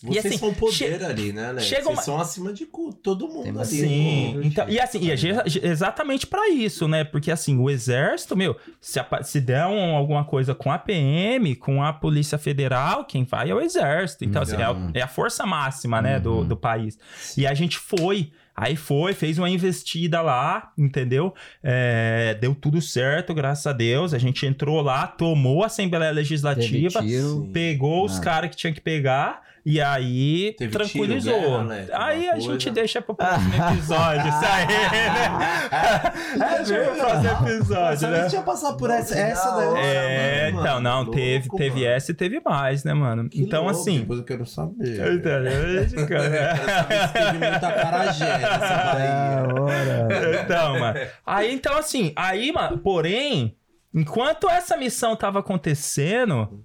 Vocês 0.00 0.26
assim, 0.26 0.38
são 0.38 0.54
poder 0.54 1.04
ali, 1.04 1.32
né, 1.32 1.50
Leque? 1.50 1.66
chega 1.66 1.82
Vocês 1.82 1.96
uma- 1.96 2.02
são 2.04 2.20
acima 2.20 2.52
de 2.52 2.64
todo 3.02 3.26
mundo 3.26 3.40
ali. 3.48 3.50
uma- 3.50 3.64
Sim, 3.64 4.40
então, 4.44 4.68
e 4.68 4.78
assim, 4.78 5.00
e 5.00 5.10
é 5.10 5.16
exatamente 5.64 6.24
pra 6.24 6.48
isso, 6.48 6.86
né? 6.86 7.02
Porque 7.02 7.32
assim, 7.32 7.58
o 7.58 7.68
exército, 7.68 8.36
meu, 8.36 8.56
se, 8.80 9.00
apa- 9.00 9.24
se 9.24 9.40
der 9.40 9.66
um- 9.66 9.96
alguma 9.96 10.24
coisa 10.24 10.54
com 10.54 10.70
a 10.70 10.78
PM, 10.78 11.56
com 11.56 11.82
a 11.82 11.92
Polícia 11.92 12.38
Federal, 12.38 13.04
quem 13.06 13.24
vai 13.24 13.50
é 13.50 13.54
o 13.56 13.60
exército. 13.60 14.24
Então, 14.24 14.40
assim, 14.40 14.62
é, 14.62 14.70
o- 14.70 14.90
é 14.94 15.02
a 15.02 15.08
força 15.08 15.44
máxima, 15.44 16.00
né, 16.00 16.20
do, 16.20 16.44
do 16.44 16.56
país. 16.56 16.96
E 17.36 17.44
a 17.44 17.52
gente 17.52 17.76
foi. 17.76 18.30
Aí 18.60 18.74
foi, 18.74 19.12
fez 19.12 19.38
uma 19.38 19.48
investida 19.48 20.20
lá, 20.20 20.72
entendeu? 20.76 21.32
É, 21.62 22.36
deu 22.40 22.56
tudo 22.56 22.80
certo, 22.82 23.32
graças 23.32 23.64
a 23.68 23.72
Deus. 23.72 24.12
A 24.12 24.18
gente 24.18 24.44
entrou 24.44 24.80
lá, 24.82 25.06
tomou 25.06 25.62
a 25.62 25.66
Assembleia 25.66 26.10
Legislativa, 26.10 27.00
tiro. 27.00 27.42
Sim. 27.42 27.50
pegou 27.52 28.04
os 28.04 28.18
Ah. 28.18 28.20
caras 28.20 28.50
que 28.50 28.56
tinha 28.56 28.72
que 28.72 28.80
pegar 28.80 29.42
e 29.70 29.80
aí 29.82 30.54
Teve 30.56 30.72
tranquilizou. 30.72 31.34
tiro, 31.34 31.50
guerra, 31.50 31.64
né? 31.64 31.86
aí 31.92 32.28
Alguma 32.30 32.32
a 32.32 32.38
gente 32.40 32.70
deixa 32.70 33.02
pro 33.02 33.14
próximo 33.14 33.52
episódio, 33.72 34.28
isso 34.28 34.44
aí, 34.46 34.66
né? 34.66 36.10
é, 36.32 36.56
deixa 36.64 36.84
pro 36.84 36.96
próximo 36.96 37.48
episódio, 37.48 37.98
Sabe 37.98 38.12
né? 38.16 38.22
que 38.24 38.30
tinha 38.30 38.42
passar 38.42 38.72
por 38.74 38.90
essa, 38.90 39.14
essa 39.18 39.50
da 39.50 39.56
daí. 39.74 39.84
É, 39.84 40.50
mano, 40.52 40.60
então, 40.62 40.80
não, 40.80 40.96
louco, 41.02 41.12
teve, 41.12 41.48
teve 41.50 41.84
essa 41.84 42.10
e 42.12 42.14
teve 42.14 42.40
mais, 42.40 42.82
né, 42.84 42.94
mano? 42.94 43.28
Que 43.28 43.42
então, 43.42 43.64
louco, 43.64 43.78
assim. 43.78 44.00
Depois 44.00 44.18
eu 44.20 44.24
quero 44.24 44.46
saber. 44.46 45.14
Entendeu? 45.14 46.06
Quero 46.06 46.22
saber 46.22 47.06
se 47.06 47.12
teve 47.12 47.32
muita 47.38 47.72
carajé 47.72 48.38
nessa 48.38 48.58
Bahia. 48.94 49.62
hora. 49.62 50.42
então, 50.42 50.78
mano. 50.78 50.98
Aí, 51.26 51.52
então, 51.52 51.76
assim, 51.76 52.12
aí, 52.16 52.50
mano, 52.52 52.78
porém, 52.78 53.54
enquanto 53.94 54.48
essa 54.48 54.76
missão 54.78 55.14
tava 55.14 55.40
acontecendo, 55.40 56.64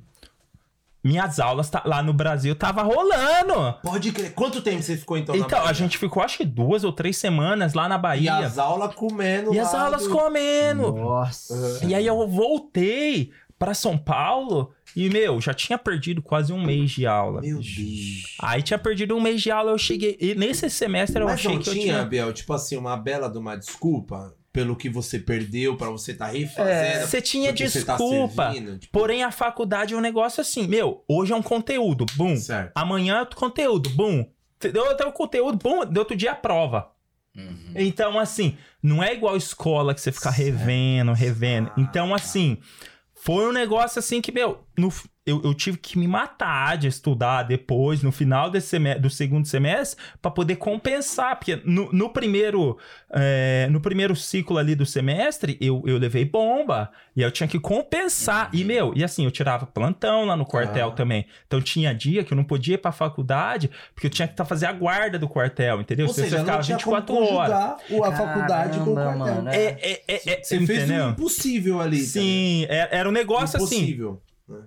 minhas 1.04 1.40
aulas 1.40 1.70
tá- 1.70 1.84
lá 1.86 2.02
no 2.02 2.14
Brasil 2.14 2.56
tava 2.56 2.82
rolando. 2.82 3.76
Pode 3.84 4.12
crer. 4.12 4.34
Quanto 4.34 4.62
tempo 4.62 4.82
você 4.82 4.96
ficou 4.98 5.18
então 5.18 5.36
na 5.36 5.46
Então, 5.46 5.66
a 5.66 5.74
gente 5.74 5.98
ficou 5.98 6.24
acho 6.24 6.38
que 6.38 6.46
duas 6.46 6.84
ou 6.84 6.92
três 6.94 7.18
semanas 7.18 7.74
lá 7.74 7.88
na 7.90 7.96
E 7.96 8.00
Bahia. 8.00 8.38
as 8.38 8.58
aulas 8.58 8.96
comendo 8.96 9.54
E 9.54 9.60
as 9.60 9.74
aulas 9.74 10.04
do- 10.04 10.10
comendo. 10.10 10.94
Nossa. 10.94 11.86
E 11.86 11.94
aí 11.94 12.06
eu 12.08 12.28
voltei 12.28 13.32
pra 13.60 13.74
São 13.74 13.98
Paulo 13.98 14.72
e, 14.96 15.10
meu, 15.10 15.40
já 15.42 15.54
tinha 15.54 15.78
perdido 15.78 16.22
quase 16.22 16.52
um 16.54 16.62
mês 16.64 16.92
de 16.92 17.06
aula. 17.06 17.42
Meu 17.42 17.58
bicho. 17.58 17.82
Deus. 17.82 18.36
Aí 18.42 18.62
tinha 18.62 18.78
perdido 18.78 19.16
um 19.16 19.22
mês 19.22 19.42
de 19.42 19.50
aula, 19.52 19.72
eu 19.72 19.78
cheguei. 19.78 20.18
E 20.20 20.36
nesse 20.36 20.70
semestre 20.70 21.20
eu 21.22 21.26
Mas 21.26 21.36
achei 21.36 21.54
não 21.56 21.62
que 21.62 21.70
eu 21.70 21.74
tinha, 21.74 21.86
tinha. 21.96 22.06
Biel, 22.06 22.34
tipo 22.34 22.54
assim, 22.54 22.78
uma 22.78 22.96
bela 22.98 23.30
de 23.30 23.38
uma 23.38 23.56
desculpa 23.56 24.34
pelo 24.54 24.76
que 24.76 24.88
você 24.88 25.18
perdeu, 25.18 25.76
pra 25.76 25.90
você 25.90 26.14
tá 26.14 26.28
refazendo. 26.28 26.70
É, 26.70 27.06
Você 27.08 27.20
tinha 27.22 27.50
porque 27.50 27.68
você 27.68 27.84
tá 27.84 27.98
desculpa. 27.98 28.52
servindo, 28.54 28.78
tipo, 28.78 28.94
Porém, 28.98 29.24
a 29.24 29.32
faculdade 29.32 29.96
é 29.96 29.98
um 29.98 30.00
negócio 30.00 30.40
assim, 30.40 30.68
meu, 30.68 31.04
hoje 31.10 31.34
é 31.34 31.36
um 31.36 31.42
conteúdo, 31.42 32.06
bum. 32.16 32.38
Certo. 32.38 32.72
Amanhã 32.76 33.16
é 33.16 33.20
outro 33.22 33.36
conteúdo, 33.36 33.90
bum. 33.90 34.24
Deu 34.62 34.86
outro 34.86 35.12
conteúdo, 35.12 35.58
bum. 35.58 35.84
Do 35.86 35.98
outro 35.98 36.16
dia 36.16 36.30
é 36.30 36.32
a 36.32 36.36
prova. 36.36 36.92
Uhum. 37.36 37.74
Então, 37.76 38.20
assim, 38.20 38.56
não 38.82 39.04
é 39.04 39.12
igual 39.14 39.36
escola 39.36 39.94
que 39.96 40.00
você 40.00 40.12
fica 40.12 40.32
Certo. 40.32 40.38
revendo, 40.38 41.14
revendo. 41.14 41.70
Ah, 41.76 41.82
então, 41.82 42.10
tá. 42.10 42.16
assim, 42.16 42.60
foi 43.16 43.48
um 43.48 43.52
negócio 43.52 43.98
assim 43.98 44.22
que, 44.22 44.32
meu, 44.32 44.64
no- 44.78 44.94
eu, 45.26 45.42
eu 45.44 45.54
tive 45.54 45.78
que 45.78 45.98
me 45.98 46.08
matar 46.08 46.78
de 46.78 46.88
estudar 46.88 47.44
depois, 47.44 48.04
no 48.04 48.12
final 48.12 48.50
desse 48.50 48.68
semestre, 48.68 49.02
do 49.02 49.10
segundo 49.10 49.48
semestre, 49.48 50.02
pra 50.22 50.30
poder 50.30 50.58
compensar. 50.58 51.38
Porque 51.38 51.62
no, 51.64 51.92
no 51.94 52.10
primeiro 52.10 52.78
é, 53.10 53.68
no 53.72 53.80
primeiro 53.80 54.16
ciclo 54.16 54.58
ali 54.58 54.76
do 54.76 54.86
semestre, 54.86 55.58
eu, 55.62 55.82
eu 55.86 55.98
levei 55.98 56.26
bomba. 56.26 56.92
E 57.16 57.22
eu 57.22 57.32
tinha 57.32 57.48
que 57.48 57.60
compensar. 57.60 58.50
E, 58.52 58.64
meu, 58.66 58.92
e 58.96 59.04
assim, 59.04 59.24
eu 59.24 59.32
tirava 59.32 59.66
plantão 59.66 60.26
lá 60.26 60.36
no 60.36 60.46
quartel 60.46 60.90
Ah. 60.90 60.92
também. 60.92 61.26
Então 61.48 61.62
tinha 61.62 61.94
dia 61.94 62.24
que 62.24 62.34
eu 62.34 62.36
não 62.36 62.44
podia 62.44 62.76
ir 62.76 62.80
pra 62.80 62.92
faculdade, 62.92 63.70
porque 63.94 64.08
eu 64.08 64.12
tinha 64.12 64.28
que 64.28 64.36
tá, 64.36 64.44
fazer 64.44 64.66
a 64.66 64.74
guarda 64.74 65.18
do 65.18 65.30
quartel, 65.30 65.80
entendeu? 65.80 66.08
Ou 66.08 66.14
Se 66.14 66.22
você 66.22 66.24
seja, 66.30 66.38
não 66.40 66.46
ficava 66.46 66.64
tinha 66.64 66.78
como 66.80 66.96
24 66.98 67.34
horas. 67.36 67.54
a 67.54 68.12
faculdade 68.12 68.80
com 68.80 68.92
o 68.92 68.96
Caramba, 68.96 69.18
quartel. 69.26 69.36
mano, 69.44 69.50
É, 69.50 69.64
é, 69.66 70.04
é, 70.08 70.32
é, 70.34 70.44
Você 70.44 70.58
fez 70.58 70.70
o 70.70 70.74
entendeu? 70.86 71.10
impossível 71.12 71.80
ali. 71.80 72.00
tá 72.00 72.06
Sim, 72.08 72.66
é- 72.68 72.90
era 72.92 73.08
um 73.08 73.12
negócio 73.12 73.58
assim. 73.64 73.96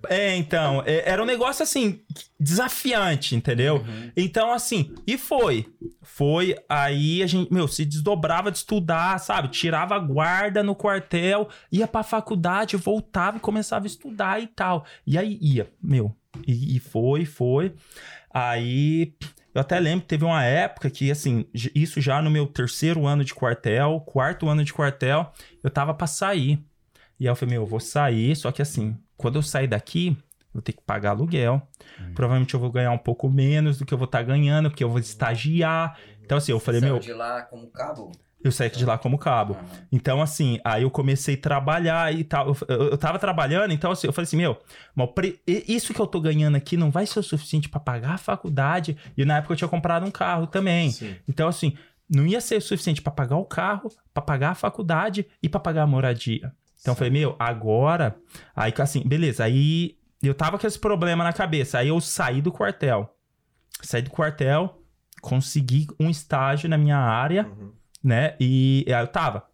É, 0.08 0.34
então, 0.36 0.82
é- 0.86 1.08
era 1.10 1.22
um 1.22 1.26
negócio 1.26 1.62
assim, 1.62 2.00
desafiante, 2.40 3.34
entendeu? 3.36 3.76
Uhum. 3.76 4.10
Então, 4.16 4.52
assim, 4.52 4.94
e 5.06 5.18
foi. 5.18 5.66
Foi, 6.02 6.56
aí 6.68 7.22
a 7.22 7.26
gente, 7.26 7.52
meu, 7.52 7.68
se 7.68 7.84
desdobrava 7.84 8.50
de 8.50 8.58
estudar, 8.58 9.18
sabe? 9.18 9.48
Tirava 9.48 9.94
a 9.94 9.98
guarda 9.98 10.62
no 10.62 10.74
quartel, 10.74 11.48
ia 11.70 11.86
pra 11.86 12.02
faculdade, 12.02 12.76
voltava 12.76 13.36
e 13.36 13.40
começava 13.40 13.84
a 13.84 13.86
estudar 13.86 14.42
e 14.42 14.46
tal. 14.46 14.86
E 15.06 15.18
aí 15.18 15.38
ia, 15.42 15.70
meu, 15.82 16.16
e, 16.46 16.76
e 16.76 16.80
foi, 16.80 17.24
foi. 17.26 17.74
Aí, 18.32 19.14
eu 19.54 19.60
até 19.60 19.78
lembro 19.78 20.02
que 20.02 20.08
teve 20.08 20.24
uma 20.24 20.42
época 20.44 20.90
que, 20.90 21.10
assim, 21.10 21.46
isso 21.74 22.00
já 22.00 22.20
no 22.22 22.30
meu 22.30 22.46
terceiro 22.46 23.06
ano 23.06 23.24
de 23.24 23.34
quartel, 23.34 24.00
quarto 24.06 24.48
ano 24.48 24.64
de 24.64 24.72
quartel, 24.72 25.32
eu 25.62 25.70
tava 25.70 25.92
pra 25.94 26.06
sair. 26.06 26.62
E 27.18 27.26
aí 27.26 27.32
eu 27.32 27.36
falei, 27.36 27.54
meu, 27.54 27.62
eu 27.62 27.66
vou 27.66 27.80
sair, 27.80 28.36
só 28.36 28.52
que 28.52 28.60
assim, 28.60 28.96
quando 29.16 29.36
eu 29.36 29.42
sair 29.42 29.66
daqui, 29.66 30.16
vou 30.52 30.62
ter 30.62 30.72
que 30.72 30.82
pagar 30.82 31.10
aluguel. 31.10 31.60
Provavelmente 32.14 32.54
eu 32.54 32.60
vou 32.60 32.70
ganhar 32.70 32.92
um 32.92 32.98
pouco 32.98 33.28
menos 33.28 33.78
do 33.78 33.84
que 33.84 33.92
eu 33.92 33.98
vou 33.98 34.06
estar 34.06 34.22
ganhando, 34.22 34.70
porque 34.70 34.84
eu 34.84 34.90
vou 34.90 34.98
estagiar. 34.98 35.98
Então, 36.22 36.38
assim, 36.38 36.52
eu 36.52 36.60
falei, 36.60 36.80
Saiu 36.80 36.92
meu, 36.94 37.00
de 37.00 37.12
lá 37.12 37.42
como 37.42 37.68
cabo? 37.68 38.12
eu 38.42 38.52
saí 38.52 38.70
de 38.70 38.84
lá 38.84 38.96
como 38.96 39.18
cabo. 39.18 39.54
Aham. 39.54 39.64
Então, 39.90 40.22
assim, 40.22 40.60
aí 40.64 40.82
eu 40.82 40.90
comecei 40.90 41.34
a 41.34 41.40
trabalhar 41.40 42.14
e 42.14 42.22
tal. 42.24 42.48
Eu, 42.48 42.56
eu, 42.68 42.82
eu 42.90 42.98
tava 42.98 43.18
trabalhando, 43.18 43.72
então, 43.72 43.90
assim, 43.90 44.06
eu 44.06 44.12
falei 44.12 44.24
assim, 44.26 44.36
meu, 44.36 44.56
isso 45.46 45.92
que 45.92 46.00
eu 46.00 46.06
tô 46.06 46.20
ganhando 46.20 46.56
aqui 46.56 46.76
não 46.76 46.90
vai 46.90 47.06
ser 47.06 47.18
o 47.18 47.22
suficiente 47.22 47.68
pra 47.68 47.80
pagar 47.80 48.14
a 48.14 48.18
faculdade. 48.18 48.96
E 49.16 49.24
na 49.24 49.38
época 49.38 49.52
eu 49.52 49.56
tinha 49.56 49.68
comprado 49.68 50.06
um 50.06 50.10
carro 50.10 50.46
também. 50.46 50.90
Sim. 50.90 51.16
Então, 51.28 51.48
assim, 51.48 51.76
não 52.08 52.24
ia 52.26 52.40
ser 52.40 52.56
o 52.56 52.60
suficiente 52.62 53.02
pra 53.02 53.12
pagar 53.12 53.36
o 53.36 53.44
carro, 53.44 53.90
pra 54.14 54.22
pagar 54.22 54.50
a 54.50 54.54
faculdade 54.54 55.26
e 55.42 55.48
pra 55.48 55.58
pagar 55.60 55.82
a 55.82 55.86
moradia. 55.86 56.52
Então 56.86 56.92
eu 56.92 56.96
falei, 56.96 57.12
meu, 57.12 57.34
agora. 57.36 58.16
Aí, 58.54 58.72
assim, 58.78 59.02
beleza. 59.04 59.42
Aí 59.42 59.96
eu 60.22 60.32
tava 60.34 60.56
com 60.56 60.66
esse 60.68 60.78
problema 60.78 61.24
na 61.24 61.32
cabeça. 61.32 61.78
Aí 61.80 61.88
eu 61.88 62.00
saí 62.00 62.40
do 62.40 62.52
quartel. 62.52 63.12
Saí 63.82 64.02
do 64.02 64.10
quartel, 64.10 64.80
consegui 65.20 65.88
um 65.98 66.08
estágio 66.08 66.68
na 66.68 66.78
minha 66.78 66.96
área, 66.96 67.44
Uhum. 67.46 67.72
né? 68.04 68.36
E 68.38 68.84
aí 68.86 69.02
eu 69.02 69.08
tava 69.08 69.48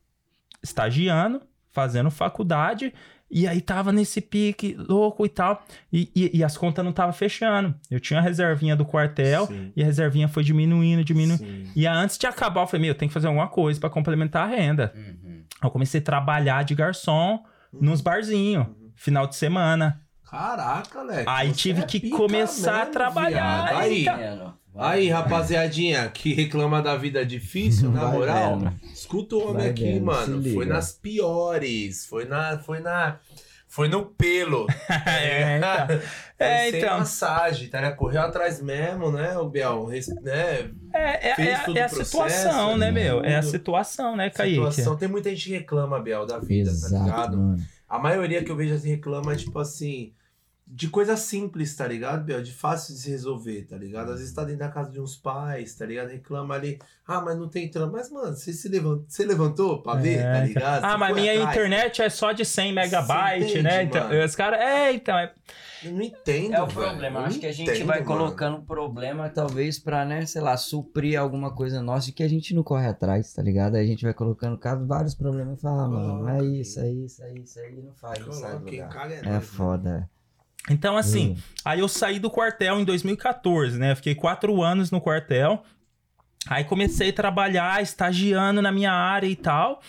estagiando, 0.62 1.40
fazendo 1.70 2.10
faculdade. 2.10 2.92
E 3.30 3.48
aí 3.48 3.62
tava 3.62 3.92
nesse 3.92 4.20
pique 4.20 4.76
louco 4.78 5.24
e 5.24 5.28
tal. 5.30 5.64
E, 5.90 6.10
e, 6.14 6.38
e 6.38 6.44
as 6.44 6.54
contas 6.58 6.84
não 6.84 6.92
tava 6.92 7.14
fechando. 7.14 7.74
Eu 7.90 7.98
tinha 7.98 8.20
a 8.20 8.22
reservinha 8.22 8.76
do 8.76 8.84
quartel 8.84 9.46
Sim. 9.46 9.72
e 9.74 9.82
a 9.82 9.86
reservinha 9.86 10.28
foi 10.28 10.44
diminuindo, 10.44 11.02
diminuindo. 11.02 11.42
Sim. 11.42 11.70
E 11.74 11.86
antes 11.86 12.18
de 12.18 12.26
acabar, 12.26 12.60
eu 12.60 12.66
falei, 12.66 12.84
meu, 12.88 12.94
tem 12.94 13.08
que 13.08 13.14
fazer 13.14 13.28
alguma 13.28 13.48
coisa 13.48 13.80
pra 13.80 13.88
complementar 13.88 14.46
a 14.46 14.54
renda. 14.54 14.92
Uhum. 14.94 15.44
Eu 15.62 15.70
comecei 15.70 16.00
a 16.00 16.04
trabalhar 16.04 16.64
de 16.64 16.74
garçom 16.74 17.42
nos 17.72 18.00
barzinhos, 18.00 18.66
final 18.96 19.26
de 19.26 19.36
semana. 19.36 20.00
Caraca, 20.28 21.02
Leque. 21.02 21.24
Aí 21.28 21.52
tive 21.52 21.82
é 21.82 21.86
que 21.86 22.08
começar 22.10 22.74
a 22.74 22.78
mesmo, 22.80 22.92
trabalhar. 22.92 23.66
viado. 23.68 23.78
Aí, 23.78 24.06
Aí, 24.74 25.08
rapaziadinha, 25.10 26.08
que 26.08 26.32
reclama 26.32 26.80
da 26.80 26.96
vida 26.96 27.26
difícil, 27.26 27.90
na 27.90 28.04
Vai 28.06 28.12
moral, 28.12 28.58
vendo. 28.58 28.72
escuta 28.90 29.36
o 29.36 29.42
homem 29.50 29.54
Vai 29.64 29.68
aqui, 29.70 29.84
vendo, 29.84 30.04
mano. 30.06 30.42
Foi 30.54 30.64
nas 30.64 30.92
piores. 30.92 32.06
Foi 32.06 32.24
na. 32.24 32.58
Foi 32.58 32.80
na. 32.80 33.18
Foi 33.68 33.88
no 33.88 34.06
pelo. 34.06 34.66
É, 35.06 35.58
então. 35.58 35.86
Foi 35.86 36.00
É, 36.38 36.70
sem 36.70 36.80
então. 36.80 36.98
massagem, 36.98 37.68
tá? 37.68 37.82
né? 37.82 37.90
Correu 37.90 38.22
atrás 38.22 38.62
mesmo, 38.62 39.12
né, 39.12 39.36
o 39.36 39.48
Biel? 39.50 39.84
Res- 39.84 40.08
Né? 40.22 40.70
É, 40.92 41.30
é, 41.30 41.34
Fez 41.34 41.48
é, 41.48 41.64
todo 41.64 41.76
é 41.76 41.82
a 41.82 41.88
processo, 41.88 42.10
situação, 42.10 42.76
né, 42.76 42.90
meu? 42.90 43.24
É 43.24 43.36
a 43.36 43.42
situação, 43.42 44.16
né, 44.16 44.30
Kaique? 44.30 44.54
Situação. 44.54 44.96
Tem 44.96 45.08
muita 45.08 45.30
gente 45.30 45.44
que 45.44 45.52
reclama, 45.52 46.00
Biel, 46.00 46.26
da 46.26 46.38
vida, 46.38 46.70
tá 46.70 46.76
Exato, 46.76 47.04
ligado? 47.04 47.36
mano. 47.36 47.62
A 47.88 47.98
maioria 47.98 48.42
que 48.42 48.50
eu 48.50 48.56
vejo 48.56 48.74
assim 48.74 48.90
reclama, 48.90 49.36
tipo 49.36 49.58
assim, 49.58 50.12
de 50.74 50.88
coisa 50.88 51.18
simples, 51.18 51.76
tá 51.76 51.86
ligado, 51.86 52.24
Biel? 52.24 52.42
De 52.42 52.50
fácil 52.50 52.94
de 52.94 53.00
se 53.02 53.10
resolver, 53.10 53.66
tá 53.68 53.76
ligado? 53.76 54.10
Às 54.12 54.20
vezes 54.20 54.32
tá 54.34 54.42
dentro 54.42 54.60
da 54.60 54.70
casa 54.70 54.90
de 54.90 54.98
uns 54.98 55.14
pais, 55.14 55.74
tá 55.74 55.84
ligado? 55.84 56.08
Reclama 56.08 56.54
ali, 56.54 56.78
ah, 57.06 57.20
mas 57.20 57.36
não 57.38 57.46
tem 57.46 57.70
trampo. 57.70 57.92
Mas, 57.92 58.10
mano, 58.10 58.34
você 58.34 58.54
se 58.54 58.68
levantou, 58.70 59.04
você 59.06 59.24
levantou 59.26 59.82
pra 59.82 59.96
ver, 59.96 60.20
É, 60.20 60.32
tá 60.32 60.40
ligado? 60.46 60.84
Ah, 60.84 60.92
Você 60.92 60.96
mas 60.96 61.14
minha 61.14 61.32
atrás. 61.34 61.50
internet 61.56 62.00
é 62.00 62.08
só 62.08 62.32
de 62.32 62.44
100 62.46 62.72
megabytes, 62.72 63.50
entende, 63.50 63.62
né? 63.62 63.82
Então, 63.82 64.24
os 64.24 64.34
caras. 64.34 64.60
É, 64.60 64.92
então. 64.94 65.18
é- 65.18 65.34
Eu 65.84 65.92
não 65.92 66.00
entendo, 66.02 66.54
É 66.54 66.62
o 66.62 66.66
velho. 66.66 66.88
problema. 66.88 67.20
Eu 67.20 67.24
Acho 67.26 67.38
que 67.40 67.46
a 67.46 67.52
gente 67.52 67.68
entendo, 67.70 67.86
vai 67.88 67.98
mano. 68.00 68.06
colocando 68.10 68.62
problema, 68.62 69.28
talvez, 69.28 69.78
pra, 69.78 70.04
né, 70.06 70.24
sei 70.24 70.40
lá, 70.40 70.56
suprir 70.56 71.18
alguma 71.20 71.54
coisa 71.54 71.82
nossa 71.82 72.08
e 72.08 72.12
que 72.14 72.22
a 72.22 72.28
gente 72.28 72.54
não 72.54 72.62
corre 72.62 72.86
atrás, 72.86 73.32
tá 73.34 73.42
ligado? 73.42 73.74
Aí 73.74 73.84
a 73.84 73.86
gente 73.86 74.04
vai 74.04 74.14
colocando 74.14 74.56
caso, 74.56 74.86
vários 74.86 75.14
problemas 75.14 75.58
e 75.58 75.60
fala, 75.60 75.84
ah, 75.84 75.88
mano, 75.88 76.28
é 76.28 76.44
isso, 76.44 76.80
é 76.80 76.88
isso, 76.90 77.22
é 77.24 77.34
isso, 77.34 77.58
aí 77.58 77.82
não 77.82 77.92
faz, 77.92 78.24
não 78.24 78.32
sai 78.32 78.58
do 78.58 78.64
lugar. 78.64 79.10
é 79.10 79.36
É 79.36 79.40
foda. 79.40 80.08
Então, 80.70 80.96
assim, 80.96 81.30
Hum. 81.30 81.36
aí 81.64 81.80
eu 81.80 81.88
saí 81.88 82.18
do 82.18 82.30
quartel 82.30 82.78
em 82.80 82.84
2014, 82.84 83.78
né? 83.78 83.94
Fiquei 83.94 84.14
quatro 84.14 84.62
anos 84.62 84.90
no 84.90 85.00
quartel. 85.00 85.62
Aí 86.48 86.64
comecei 86.64 87.10
a 87.10 87.12
trabalhar, 87.12 87.82
estagiando 87.82 88.60
na 88.62 88.72
minha 88.72 88.92
área 88.92 89.26
e 89.26 89.36
tal. 89.36 89.80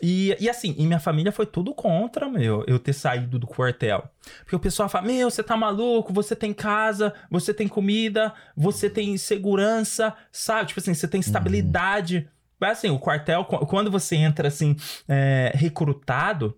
E, 0.00 0.36
e 0.38 0.48
assim, 0.48 0.76
e 0.78 0.86
minha 0.86 1.00
família 1.00 1.32
foi 1.32 1.44
tudo 1.44 1.74
contra, 1.74 2.28
meu, 2.28 2.62
eu 2.68 2.78
ter 2.78 2.92
saído 2.92 3.36
do 3.36 3.48
quartel. 3.48 4.08
Porque 4.44 4.54
o 4.54 4.60
pessoal 4.60 4.88
fala: 4.88 5.06
Meu, 5.08 5.28
você 5.28 5.42
tá 5.42 5.56
maluco, 5.56 6.12
você 6.12 6.36
tem 6.36 6.52
casa, 6.52 7.12
você 7.28 7.52
tem 7.52 7.66
comida, 7.66 8.32
você 8.56 8.88
tem 8.88 9.16
segurança, 9.16 10.14
sabe? 10.30 10.68
Tipo 10.68 10.78
assim, 10.80 10.94
você 10.94 11.08
tem 11.08 11.18
estabilidade. 11.20 12.28
Mas 12.60 12.78
assim, 12.78 12.90
o 12.90 12.98
quartel, 12.98 13.44
qu- 13.44 13.66
quando 13.66 13.90
você 13.90 14.14
entra 14.14 14.46
assim, 14.48 14.76
é, 15.08 15.50
recrutado, 15.54 16.56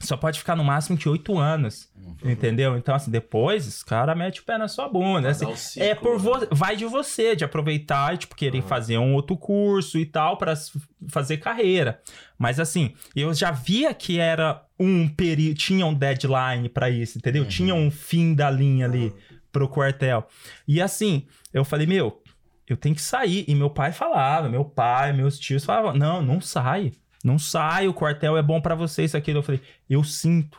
só 0.00 0.16
pode 0.16 0.38
ficar 0.38 0.56
no 0.56 0.64
máximo 0.64 0.96
de 0.98 1.08
oito 1.08 1.38
anos. 1.38 1.88
Entendeu? 2.24 2.76
Então, 2.76 2.94
assim, 2.94 3.10
depois 3.10 3.66
os 3.66 3.82
caras 3.82 4.16
metem 4.16 4.40
o 4.40 4.44
pé 4.44 4.58
na 4.58 4.66
sua 4.68 4.88
bunda. 4.88 5.28
Assim, 5.30 5.54
ciclo, 5.56 5.82
é 5.88 5.94
por 5.94 6.12
né? 6.14 6.18
vo... 6.18 6.46
vai 6.50 6.74
de 6.76 6.84
você, 6.86 7.36
de 7.36 7.44
aproveitar 7.44 8.14
e, 8.14 8.18
tipo, 8.18 8.34
querer 8.34 8.58
Ah. 8.58 8.62
fazer 8.62 8.98
um 8.98 9.14
outro 9.14 9.36
curso 9.36 9.98
e 9.98 10.04
tal 10.06 10.36
pra 10.36 10.52
s- 10.52 10.72
fazer 11.08 11.36
carreira. 11.38 12.00
Mas 12.38 12.58
assim, 12.58 12.94
eu 13.14 13.32
já 13.34 13.50
via 13.50 13.92
que 13.94 14.18
era 14.18 14.62
um 14.78 15.08
período, 15.08 15.56
tinha 15.56 15.84
um 15.86 15.94
deadline 15.94 16.68
pra 16.68 16.90
isso, 16.90 17.18
entendeu? 17.18 17.42
Uhum. 17.44 17.48
Tinha 17.48 17.74
um 17.74 17.90
fim 17.90 18.34
da 18.34 18.50
linha 18.50 18.86
ali 18.86 19.12
pro 19.52 19.68
quartel. 19.68 20.26
E 20.66 20.80
assim, 20.80 21.26
eu 21.52 21.64
falei, 21.64 21.86
meu, 21.86 22.22
eu 22.68 22.76
tenho 22.76 22.94
que 22.94 23.02
sair. 23.02 23.44
E 23.48 23.54
meu 23.54 23.68
pai 23.70 23.92
falava, 23.92 24.48
meu 24.48 24.64
pai, 24.64 25.12
meus 25.12 25.38
tios 25.38 25.64
falavam, 25.64 25.92
não, 25.94 26.22
não 26.22 26.40
sai. 26.40 26.92
Não 27.24 27.38
sai, 27.38 27.86
o 27.86 27.94
quartel 27.94 28.36
é 28.36 28.42
bom 28.42 28.60
pra 28.60 28.74
você, 28.74 29.04
isso 29.04 29.16
aqui. 29.16 29.30
Eu 29.30 29.42
falei, 29.42 29.60
eu 29.88 30.02
sinto 30.02 30.58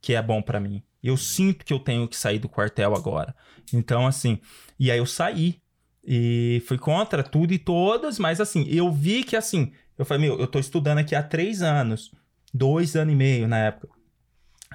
que 0.00 0.14
é 0.14 0.22
bom 0.22 0.42
pra 0.42 0.60
mim. 0.60 0.82
Eu 1.02 1.16
sinto 1.16 1.64
que 1.64 1.72
eu 1.72 1.78
tenho 1.78 2.06
que 2.08 2.16
sair 2.16 2.38
do 2.38 2.48
quartel 2.48 2.94
agora. 2.94 3.34
Então, 3.72 4.06
assim, 4.06 4.40
e 4.78 4.90
aí 4.90 4.98
eu 4.98 5.06
saí. 5.06 5.60
E 6.08 6.62
fui 6.66 6.78
contra 6.78 7.22
tudo 7.22 7.52
e 7.52 7.58
todas, 7.58 8.16
mas 8.18 8.40
assim, 8.40 8.64
eu 8.68 8.92
vi 8.92 9.24
que 9.24 9.34
assim, 9.34 9.72
eu 9.98 10.04
falei, 10.04 10.28
meu, 10.28 10.38
eu 10.38 10.46
tô 10.46 10.60
estudando 10.60 10.98
aqui 10.98 11.16
há 11.16 11.22
três 11.22 11.62
anos, 11.62 12.12
dois 12.54 12.94
anos 12.94 13.12
e 13.12 13.16
meio 13.16 13.48
na 13.48 13.58
época. 13.58 13.88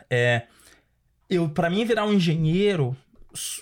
É, 0.10 0.48
eu, 1.30 1.48
para 1.48 1.70
mim 1.70 1.86
virar 1.86 2.06
um 2.06 2.12
engenheiro 2.12 2.98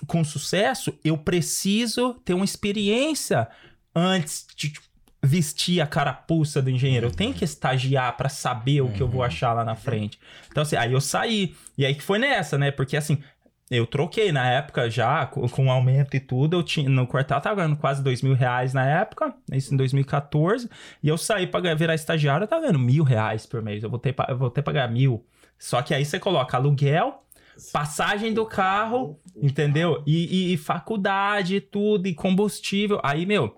com 0.07 0.23
sucesso, 0.23 0.97
eu 1.03 1.15
preciso 1.15 2.15
ter 2.25 2.33
uma 2.33 2.45
experiência 2.45 3.47
antes 3.93 4.47
de 4.55 4.71
tipo, 4.71 4.88
vestir 5.21 5.81
a 5.81 5.87
carapuça 5.87 6.61
do 6.61 6.69
engenheiro. 6.69 7.07
Eu 7.07 7.11
tenho 7.11 7.33
que 7.33 7.43
estagiar 7.43 8.15
pra 8.15 8.29
saber 8.29 8.81
o 8.81 8.89
que 8.89 9.01
eu 9.01 9.07
vou 9.07 9.21
achar 9.23 9.53
lá 9.53 9.65
na 9.65 9.75
frente. 9.75 10.17
Então, 10.49 10.63
assim, 10.63 10.75
aí 10.75 10.93
eu 10.93 11.01
saí. 11.01 11.55
E 11.77 11.85
aí 11.85 11.93
que 11.93 12.03
foi 12.03 12.17
nessa, 12.19 12.57
né? 12.57 12.71
Porque 12.71 12.95
assim, 12.95 13.21
eu 13.69 13.85
troquei 13.85 14.31
na 14.31 14.49
época 14.49 14.89
já, 14.89 15.25
com, 15.25 15.47
com 15.49 15.69
aumento 15.69 16.15
e 16.15 16.19
tudo. 16.19 16.55
Eu 16.57 16.63
tinha, 16.63 16.89
no 16.89 17.05
quartel 17.05 17.37
eu 17.37 17.41
tava 17.41 17.55
ganhando 17.57 17.75
quase 17.75 18.01
dois 18.01 18.21
mil 18.21 18.33
reais 18.33 18.73
na 18.73 18.85
época, 18.85 19.33
isso 19.51 19.73
em 19.73 19.77
2014. 19.77 20.69
E 21.03 21.07
eu 21.09 21.17
saí 21.17 21.45
pra 21.45 21.59
ganhar- 21.59 21.75
virar 21.75 21.95
estagiário, 21.95 22.45
eu 22.45 22.47
tava 22.47 22.61
ganhando 22.61 22.79
mil 22.79 23.03
reais 23.03 23.45
por 23.45 23.61
mês. 23.61 23.83
Eu 23.83 23.89
voltei 23.89 24.13
pra, 24.13 24.25
eu 24.29 24.37
voltei 24.37 24.63
pra 24.63 24.73
ganhar 24.73 24.87
mil. 24.87 25.25
Só 25.57 25.81
que 25.81 25.93
aí 25.93 26.05
você 26.05 26.17
coloca 26.17 26.55
aluguel, 26.55 27.25
passagem 27.73 28.33
do 28.33 28.45
carro, 28.45 29.19
entendeu? 29.35 30.01
E, 30.07 30.51
e- 30.51 30.53
e 30.53 30.57
faculdade 30.57 31.57
e 31.57 31.61
tudo, 31.61 32.07
e 32.07 32.13
combustível. 32.13 32.99
Aí, 33.03 33.25
meu. 33.25 33.53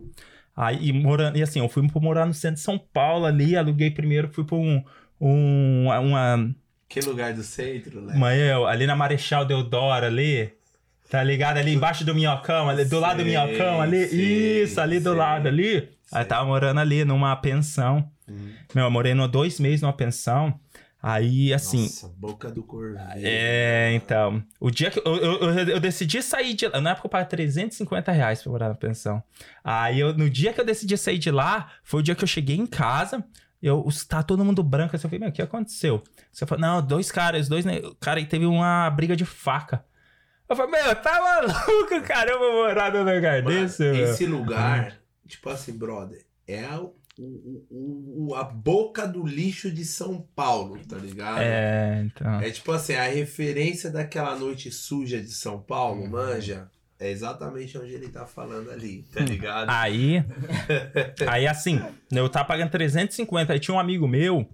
Aí, 0.61 0.93
morando, 0.93 1.37
e 1.39 1.41
assim, 1.41 1.57
eu 1.57 1.67
fui 1.67 1.81
morar 1.95 2.23
no 2.27 2.35
centro 2.35 2.57
de 2.57 2.61
São 2.61 2.77
Paulo 2.77 3.25
ali, 3.25 3.57
aluguei 3.57 3.89
primeiro, 3.89 4.29
fui 4.31 4.43
pra 4.43 4.55
um. 4.55 4.83
um 5.19 5.87
uma, 5.87 6.53
Que 6.87 6.99
lugar 6.99 7.33
do 7.33 7.41
centro, 7.41 7.99
né? 7.99 8.13
eu, 8.37 8.67
ali 8.67 8.85
na 8.85 8.95
Marechal 8.95 9.43
Deodoro 9.43 10.05
ali. 10.05 10.53
Tá 11.09 11.23
ligado? 11.23 11.57
Ali 11.57 11.73
embaixo 11.73 12.05
do 12.05 12.13
minhocão, 12.13 12.69
ali, 12.69 12.85
do 12.85 12.99
lado 12.99 13.17
do 13.17 13.25
minhocão 13.25 13.81
ali. 13.81 14.07
sei, 14.07 14.61
Isso, 14.61 14.79
ali 14.79 14.99
do 14.99 15.15
lado 15.15 15.47
ali. 15.47 15.77
Aí 16.11 16.21
sei. 16.21 16.25
tava 16.25 16.45
morando 16.45 16.79
ali 16.79 17.03
numa 17.03 17.35
pensão. 17.35 18.07
Hum. 18.29 18.51
Meu, 18.75 18.83
eu 18.85 18.91
morei 18.91 19.15
no 19.15 19.27
dois 19.27 19.59
meses 19.59 19.81
numa 19.81 19.91
pensão. 19.91 20.53
Aí, 21.03 21.51
assim, 21.53 21.81
Nossa, 21.83 22.07
boca 22.15 22.51
do 22.51 22.61
corveiro. 22.63 23.01
é, 23.15 23.91
então. 23.93 24.43
O 24.59 24.69
dia 24.69 24.91
que 24.91 24.99
eu, 24.99 25.15
eu, 25.17 25.59
eu- 25.69 25.79
decidi 25.79 26.21
sair 26.21 26.53
de 26.53 26.67
lá. 26.67 26.79
Na 26.79 26.91
época 26.91 27.07
eu 27.07 27.09
pagava 27.09 27.29
350 27.29 28.11
reais 28.11 28.43
pra 28.43 28.51
morar 28.51 28.69
na 28.69 28.75
pensão. 28.75 29.23
Aí 29.63 29.99
eu, 29.99 30.13
no 30.13 30.29
dia 30.29 30.53
que 30.53 30.61
eu 30.61 30.65
decidi 30.65 30.95
sair 30.97 31.17
de 31.17 31.31
lá, 31.31 31.71
foi 31.83 32.01
o 32.01 32.03
dia 32.03 32.13
que 32.13 32.23
eu 32.23 32.27
cheguei 32.27 32.55
em 32.55 32.67
casa. 32.67 33.23
Eu, 33.61 33.87
tá 34.07 34.21
todo 34.21 34.45
mundo 34.45 34.61
branco. 34.63 34.95
Assim, 34.95 35.05
eu 35.07 35.09
falei, 35.09 35.19
meu, 35.19 35.29
o 35.29 35.31
que 35.31 35.41
aconteceu? 35.41 36.03
Você 36.31 36.45
falou, 36.45 36.61
não, 36.61 36.85
dois 36.85 37.11
caras, 37.11 37.47
dois. 37.49 37.65
né, 37.65 37.81
Cara, 37.99 38.19
e 38.19 38.25
teve 38.25 38.45
uma 38.45 38.89
briga 38.91 39.15
de 39.15 39.25
faca. 39.25 39.83
Eu 40.47 40.55
falei, 40.55 40.71
meu, 40.83 40.95
tá 40.95 41.19
maluco, 41.19 42.01
cara? 42.05 42.29
Eu 42.31 42.37
vou 42.39 42.53
morar 42.65 42.93
num 42.93 42.99
lugar 43.03 43.41
Mano, 43.41 43.59
desse, 43.61 43.81
meu. 43.83 44.03
esse 44.03 44.25
lugar, 44.25 44.97
tipo 45.27 45.49
assim, 45.49 45.77
brother, 45.77 46.25
é 46.47 46.63
a, 46.65 46.81
o- 47.19 47.65
o- 47.69 48.27
o- 48.29 48.35
a 48.35 48.43
boca 48.43 49.07
do 49.07 49.25
lixo 49.25 49.69
de 49.71 49.83
São 49.85 50.25
Paulo, 50.35 50.79
tá 50.87 50.97
ligado? 50.97 51.39
É, 51.41 52.03
então. 52.05 52.39
É 52.39 52.49
tipo 52.49 52.71
assim, 52.71 52.93
a 52.93 53.03
referência 53.03 53.89
daquela 53.91 54.35
noite 54.35 54.71
suja 54.71 55.21
de 55.21 55.31
São 55.31 55.55
Uhum. 55.55 55.61
Paulo, 55.61 56.09
manja, 56.09 56.69
é 56.99 57.09
exatamente 57.11 57.77
onde 57.77 57.93
ele 57.93 58.09
tá 58.09 58.25
falando 58.25 58.69
ali, 58.71 59.03
tá 59.13 59.21
ligado? 59.21 59.69
Aí, 59.69 60.23
aí 61.27 61.47
assim, 61.47 61.81
eu 62.11 62.29
tava 62.29 62.45
pagando 62.45 62.69
350. 62.69 63.53
Aí 63.53 63.59
tinha 63.59 63.75
um 63.75 63.79
amigo 63.79 64.07
meu 64.07 64.47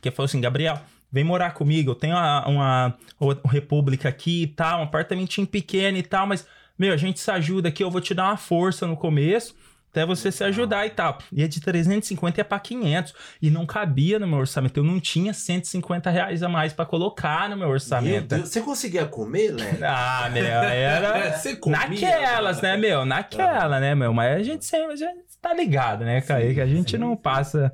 que 0.00 0.10
falou 0.10 0.26
assim: 0.26 0.40
Gabriel, 0.40 0.80
vem 1.12 1.24
morar 1.24 1.52
comigo. 1.52 1.90
Eu 1.90 1.94
tenho 1.94 2.14
uma, 2.14 2.46
uma, 2.48 2.98
uma 3.20 3.40
república 3.46 4.08
aqui 4.08 4.42
e 4.42 4.46
tal, 4.48 4.80
um 4.80 4.84
apartamentinho 4.84 5.46
pequeno 5.46 5.96
e 5.98 6.02
tal, 6.02 6.26
mas, 6.26 6.46
meu, 6.78 6.92
a 6.92 6.96
gente 6.96 7.20
se 7.20 7.30
ajuda 7.30 7.68
aqui. 7.68 7.84
Eu 7.84 7.90
vou 7.90 8.00
te 8.00 8.14
dar 8.14 8.24
uma 8.24 8.36
força 8.36 8.86
no 8.86 8.96
começo. 8.96 9.54
Até 9.90 10.04
você 10.04 10.30
se 10.30 10.44
ajudar 10.44 10.86
e 10.86 10.90
tal. 10.90 11.18
E 11.32 11.42
é 11.42 11.48
de 11.48 11.60
350 11.60 12.40
ia 12.40 12.44
pra 12.44 12.60
500. 12.60 13.14
E 13.40 13.50
não 13.50 13.64
cabia 13.64 14.18
no 14.18 14.26
meu 14.26 14.38
orçamento. 14.38 14.78
Eu 14.78 14.84
não 14.84 15.00
tinha 15.00 15.32
150 15.32 16.10
reais 16.10 16.42
a 16.42 16.48
mais 16.48 16.72
pra 16.72 16.84
colocar 16.84 17.48
no 17.48 17.56
meu 17.56 17.68
Meu 17.68 17.74
orçamento. 17.74 18.28
Deus, 18.28 18.48
você 18.48 18.60
conseguia 18.60 19.06
comer, 19.06 19.52
Léo? 19.52 19.78
Ah, 19.82 20.28
meu, 20.30 20.44
era. 20.44 21.32
Você 21.38 21.56
comia, 21.56 21.78
Naquelas, 21.78 22.60
né, 22.60 22.76
meu? 22.76 23.04
Naquela, 23.04 23.80
né, 23.80 23.94
meu? 23.94 24.12
Mas 24.12 24.36
a 24.36 24.42
gente 24.42 24.64
sempre 24.64 24.92
a 24.92 24.96
gente 24.96 25.24
tá 25.40 25.54
ligado, 25.54 26.04
né, 26.04 26.20
Kaique? 26.20 26.54
Que 26.54 26.60
a 26.60 26.66
gente 26.66 26.92
sim, 26.92 26.98
não 26.98 27.10
sim. 27.14 27.22
passa 27.22 27.72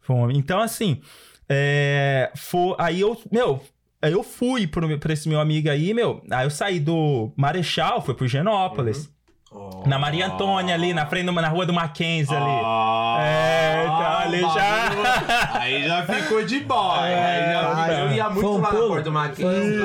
fome. 0.00 0.36
Então, 0.36 0.60
assim, 0.60 1.00
é, 1.48 2.30
foi, 2.36 2.74
aí 2.78 3.00
eu, 3.00 3.20
meu, 3.30 3.62
eu 4.02 4.22
fui 4.22 4.66
pro, 4.66 4.98
pra 4.98 5.12
esse 5.12 5.28
meu 5.28 5.40
amigo 5.40 5.68
aí, 5.70 5.92
meu. 5.92 6.22
Aí 6.30 6.46
eu 6.46 6.50
saí 6.50 6.78
do 6.80 7.32
Marechal, 7.36 8.02
fui 8.02 8.14
pro 8.14 8.28
Genópolis. 8.28 9.10
Oh. 9.52 9.84
Na 9.86 9.98
Maria 9.98 10.26
Antônia 10.26 10.74
ali, 10.74 10.92
na 10.92 11.06
frente, 11.06 11.24
do- 11.26 11.32
na 11.32 11.48
rua 11.48 11.64
do 11.64 11.72
Mackenzie 11.72 12.34
ali. 12.36 12.60
Ah, 12.64 13.16
É, 13.20 13.82
então 13.84 14.18
ali 14.18 14.40
já- 14.42 15.60
Aí 15.60 15.84
já 15.86 16.02
ficou 16.04 16.44
de 16.44 16.60
boy. 16.60 17.08
É, 17.08 17.14
aí 17.14 17.52
já, 17.52 17.70
então. 17.94 17.98
eu 18.06 18.12
ia 18.12 18.28
muito 18.30 18.48
um 18.48 18.54
lá 18.54 18.60
na 18.60 18.68
pulo? 18.68 18.88
porta 18.88 19.02
do 19.04 19.12
Mackenzie. 19.12 19.78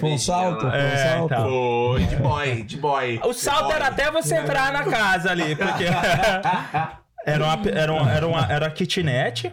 Foi- 0.00 0.10
um 0.12 0.18
salto? 0.18 0.64
lá. 0.66 0.70
Foi 0.72 0.80
um 0.80 0.84
É, 0.84 0.96
salto? 0.96 1.24
então. 1.32 1.42
Foi, 1.48 2.02
de 2.04 2.16
boy, 2.16 2.62
de 2.64 2.76
boy. 2.76 3.20
O 3.24 3.32
salto 3.32 3.68
De 3.68 3.72
era 3.74 3.84
boy. 3.90 3.92
até 3.94 4.10
você 4.10 4.36
entrar 4.36 4.72
na 4.72 4.84
casa 4.84 5.30
ali, 5.30 5.54
porque 5.54 5.84
era 7.24 7.44
uma, 7.44 7.68
era 7.70 7.92
uma, 7.92 8.10
era 8.12 8.26
uma, 8.26 8.46
era 8.52 8.64
uma 8.66 8.70
kitnet. 8.70 9.52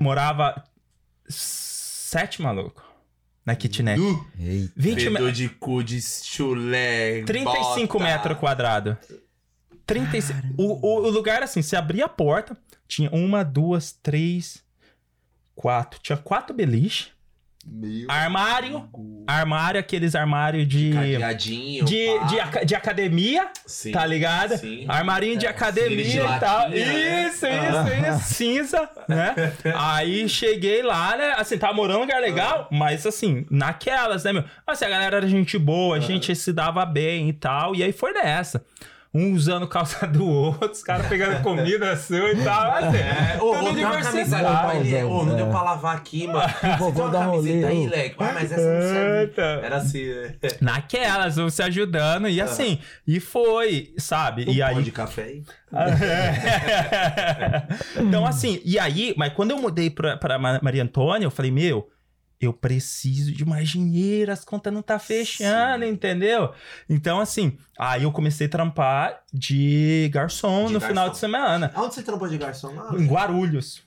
Morava 0.00 0.62
sete 1.28 2.40
maluco. 2.40 2.82
Na 3.44 3.54
kitnet. 3.56 3.98
Nu. 3.98 4.24
Eita. 4.38 4.72
20 4.76 5.10
me- 5.10 5.32
de 5.32 5.48
cu 5.48 5.82
de 5.82 6.00
chulé. 6.00 7.22
35 7.24 7.98
bota. 7.98 8.10
metros 8.10 8.38
quadrados. 8.38 8.96
35. 9.86 10.38
O, 10.56 10.86
o, 10.86 11.06
o 11.06 11.10
lugar 11.10 11.42
assim, 11.42 11.60
você 11.62 11.76
abria 11.76 12.04
a 12.04 12.08
porta, 12.08 12.56
tinha 12.86 13.10
uma, 13.10 13.42
duas, 13.44 13.92
três, 13.92 14.62
quatro. 15.54 16.00
Tinha 16.00 16.16
quatro 16.16 16.54
beliche, 16.54 17.10
Meu 17.66 18.10
armário, 18.10 18.76
amigo. 18.76 19.24
armário, 19.26 19.78
aqueles 19.80 20.14
armários 20.14 20.66
de. 20.66 20.90
Cadeadinho. 20.92 21.84
De, 21.84 22.06
de, 22.26 22.64
de 22.66 22.74
academia, 22.74 23.48
Sim, 23.66 23.92
tá 23.92 24.04
ligado? 24.04 24.56
sim. 24.56 24.84
Armarinho 24.88 25.36
de 25.38 25.46
É, 25.46 25.50
academia 25.50 25.86
aquele 25.86 26.04
de 26.04 26.18
e 26.18 26.40
tal. 26.40 26.68
né? 26.68 26.76
Isso, 27.28 27.46
isso, 27.46 28.08
isso. 28.16 28.34
Cinza, 28.34 28.90
né? 29.08 29.34
Aí 29.76 30.28
cheguei 30.28 30.82
lá, 30.82 31.16
né? 31.16 31.34
Assim, 31.36 31.56
tava 31.56 31.72
morando 31.72 31.94
num 31.98 32.00
lugar 32.02 32.20
legal, 32.20 32.68
mas 32.70 33.06
assim, 33.06 33.46
naquelas, 33.50 34.24
né, 34.24 34.32
meu? 34.32 34.44
Assim, 34.66 34.84
a 34.84 34.88
galera 34.88 35.16
era 35.18 35.28
gente 35.28 35.56
boa, 35.58 35.96
a 35.96 36.00
gente 36.00 36.34
se 36.34 36.52
dava 36.52 36.84
bem 36.84 37.28
e 37.28 37.32
tal. 37.32 37.74
E 37.76 37.82
aí 37.82 37.92
foi 37.92 38.12
nessa. 38.12 38.64
Um 39.14 39.34
usando 39.34 39.68
calça 39.68 40.06
do 40.08 40.26
outro, 40.26 40.70
os 40.70 40.82
caras 40.82 41.06
pegando 41.06 41.42
comida 41.42 41.94
sua 42.00 42.32
e 42.32 42.42
tal. 42.42 42.72
Assim, 42.76 42.96
É, 42.96 43.36
ô, 43.40 43.54
tudo 43.56 43.70
uma. 43.80 43.90
Ô, 45.06 45.24
não 45.24 45.32
É. 45.34 45.36
deu 45.36 45.46
pra 45.48 45.62
lavar 45.62 45.96
aqui, 45.96 46.26
mano. 46.26 46.48
vou 46.78 46.90
uma 46.90 47.10
dar 47.10 47.28
um 47.28 47.32
camiseta 47.32 47.66
rolê, 47.66 47.80
aí. 47.80 47.86
Leque? 47.88 48.16
Ah, 48.18 48.30
mas 48.34 48.50
essa 48.52 48.72
não 48.74 48.80
serve. 48.80 49.32
Era 49.66 49.76
assim, 49.76 50.06
né? 50.14 50.34
Naquelas, 50.62 51.36
um 51.36 51.50
se 51.50 51.62
ajudando, 51.62 52.26
e 52.28 52.40
assim, 52.40 52.78
e 53.06 53.20
foi, 53.20 53.92
sabe? 53.98 54.46
Um 54.48 54.52
e 54.52 54.62
aí. 54.62 54.82
de 54.82 54.90
café 54.90 55.22
aí. 55.24 55.42
então, 58.00 58.24
assim, 58.26 58.60
e 58.64 58.78
aí, 58.78 59.14
mas 59.16 59.32
quando 59.32 59.50
eu 59.50 59.58
mudei 59.58 59.90
pra, 59.90 60.16
pra 60.16 60.38
Ma- 60.38 60.60
Maria 60.62 60.82
Antônia, 60.82 61.26
eu 61.26 61.30
falei, 61.30 61.50
meu, 61.50 61.88
eu 62.44 62.52
preciso 62.52 63.32
de 63.32 63.44
mais 63.44 63.68
dinheiro, 63.68 64.32
as 64.32 64.44
contas 64.44 64.72
não 64.72 64.82
tá 64.82 64.98
fechando, 64.98 65.84
Sim. 65.84 65.90
entendeu? 65.90 66.52
Então, 66.88 67.20
assim, 67.20 67.56
aí 67.78 68.02
eu 68.02 68.12
comecei 68.12 68.46
a 68.46 68.50
trampar 68.50 69.20
de 69.32 70.10
garçom 70.12 70.66
De 70.66 70.72
no 70.72 70.80
garçom. 70.80 70.88
final 70.88 71.10
de 71.10 71.18
semana. 71.18 71.70
Aonde 71.74 71.94
você 71.94 72.02
trampou 72.02 72.28
de 72.28 72.38
garçom 72.38 72.74
lá? 72.74 72.94
Em 72.98 73.06
Guarulhos. 73.06 73.82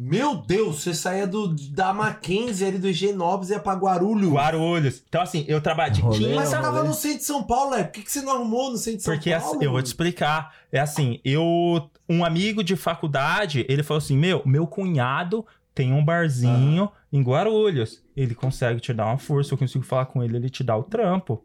Meu 0.00 0.36
Deus, 0.36 0.82
você 0.82 0.94
saía 0.94 1.26
do, 1.26 1.48
da 1.72 1.92
Mackenzie 1.92 2.64
ali 2.68 2.78
do 2.78 2.88
Higienópolis 2.88 3.50
e 3.50 3.54
ia 3.54 3.58
pra 3.58 3.72
Guarulhos. 3.74 4.30
Guarulhos. 4.30 5.02
Então, 5.08 5.20
assim, 5.20 5.44
eu 5.48 5.60
trabalho 5.60 5.92
de 5.92 6.02
quinta. 6.02 6.36
Mas 6.36 6.50
você 6.50 6.56
tava 6.56 6.84
no 6.84 6.94
centro 6.94 7.18
de 7.18 7.24
São 7.24 7.42
Paulo, 7.42 7.74
é? 7.74 7.82
Por 7.82 7.92
que, 7.92 8.02
que 8.02 8.12
você 8.12 8.20
não 8.20 8.32
arrumou 8.36 8.70
no 8.70 8.76
centro 8.76 8.98
de 8.98 9.02
São 9.04 9.12
Porque 9.14 9.30
Paulo? 9.32 9.56
assim, 9.56 9.64
eu 9.64 9.72
vou 9.72 9.82
te 9.82 9.86
explicar. 9.86 10.54
É 10.70 10.78
assim, 10.78 11.20
eu. 11.24 11.90
Um 12.08 12.24
amigo 12.24 12.62
de 12.62 12.76
faculdade, 12.76 13.66
ele 13.68 13.82
falou 13.82 13.98
assim: 13.98 14.16
Meu, 14.16 14.40
meu 14.46 14.66
cunhado 14.68 15.44
tem 15.74 15.92
um 15.92 16.04
barzinho 16.04 16.88
em 17.12 17.22
Guarulhos. 17.22 18.02
Ele 18.16 18.34
consegue 18.34 18.80
te 18.80 18.92
dar 18.92 19.06
uma 19.06 19.18
força, 19.18 19.54
eu 19.54 19.58
consigo 19.58 19.84
falar 19.84 20.06
com 20.06 20.22
ele, 20.22 20.36
ele 20.36 20.50
te 20.50 20.62
dá 20.62 20.76
o 20.76 20.82
trampo. 20.82 21.44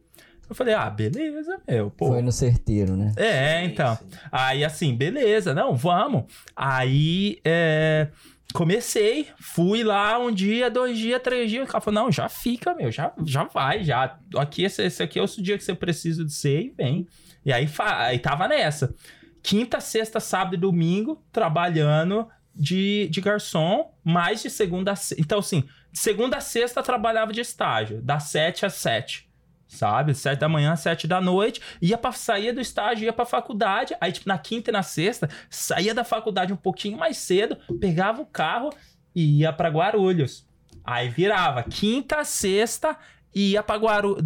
Eu 0.50 0.56
falei, 0.56 0.74
ah, 0.74 0.90
beleza, 0.90 1.58
meu, 1.68 1.90
pô. 1.90 2.08
Foi 2.08 2.22
no 2.22 2.32
certeiro, 2.32 2.96
né? 2.96 3.14
É, 3.16 3.62
Sim, 3.62 3.66
então. 3.72 3.96
sim. 3.96 4.06
Aí, 4.32 4.64
assim, 4.64 4.94
beleza, 4.94 5.54
não, 5.54 5.76
vamos. 5.76 6.26
Aí, 6.56 7.40
é, 7.46 8.10
comecei, 8.54 9.28
fui 9.40 9.84
lá 9.84 10.20
um 10.20 10.32
dia, 10.32 10.70
dois 10.70 10.98
dias, 10.98 11.22
três 11.22 11.50
dias. 11.50 11.64
O 11.64 11.72
cara 11.72 11.82
falou, 11.82 12.04
não, 12.04 12.12
já 12.12 12.28
fica, 12.28 12.76
meu, 12.76 12.92
já, 12.92 13.14
já 13.26 13.46
vai, 13.46 13.84
já. 13.84 14.18
Aqui, 14.38 14.64
esse, 14.64 14.84
esse 14.84 15.02
aqui 15.02 15.18
é 15.18 15.24
o 15.24 15.28
dia 15.28 15.58
que 15.58 15.64
você 15.64 15.74
precisa 15.74 16.26
de 16.26 16.34
ser 16.34 16.62
e 16.62 16.70
vem. 16.70 17.08
E 17.46 17.52
aí, 17.52 17.68
aí 17.80 18.20
tava 18.20 18.48
nessa. 18.48 18.94
Quinta, 19.42 19.80
sexta, 19.80 20.20
sábado 20.20 20.56
e 20.56 20.60
domingo, 20.60 21.22
trabalhando 21.32 22.28
de, 22.56 23.08
de 23.10 23.20
garçom, 23.22 23.92
mais 24.04 24.42
de 24.42 24.50
segunda 24.50 24.92
a 24.92 24.96
se- 24.96 25.16
Então, 25.20 25.40
assim, 25.40 25.64
segunda 25.92 26.38
a 26.38 26.42
sexta 26.42 26.82
trabalhava 26.84 27.34
de 27.34 27.42
estágio, 27.42 28.02
das 28.02 28.24
sete 28.24 28.66
às 28.66 28.74
sete. 28.74 29.28
Sabe? 29.68 30.14
Sete 30.14 30.40
da 30.40 30.48
manhã, 30.48 30.76
sete 30.76 31.08
da 31.08 31.20
noite. 31.20 31.60
Ia 31.82 31.98
pra, 31.98 32.12
saía 32.12 32.54
do 32.54 32.62
estágio, 32.62 33.06
ia 33.06 33.14
pra 33.14 33.26
faculdade. 33.26 33.96
Aí, 34.00 34.12
tipo, 34.12 34.30
na 34.30 34.38
quinta 34.38 34.70
e 34.70 34.74
na 34.74 34.84
sexta, 34.84 35.28
saía 35.50 35.96
da 35.96 36.04
faculdade 36.04 36.54
um 36.54 36.58
pouquinho 36.58 36.96
mais 36.98 37.18
cedo, 37.18 37.58
pegava 37.80 38.22
o 38.22 38.26
carro 38.26 38.70
e 39.16 39.40
ia 39.40 39.52
pra 39.52 39.70
Guarulhos. 39.70 40.48
Aí 40.84 41.10
virava 41.10 41.64
quinta, 41.64 42.24
sexta, 42.24 42.96
e 43.34 43.54
ia 43.54 43.64
pra 43.64 43.78
Guarulhos. 43.78 44.22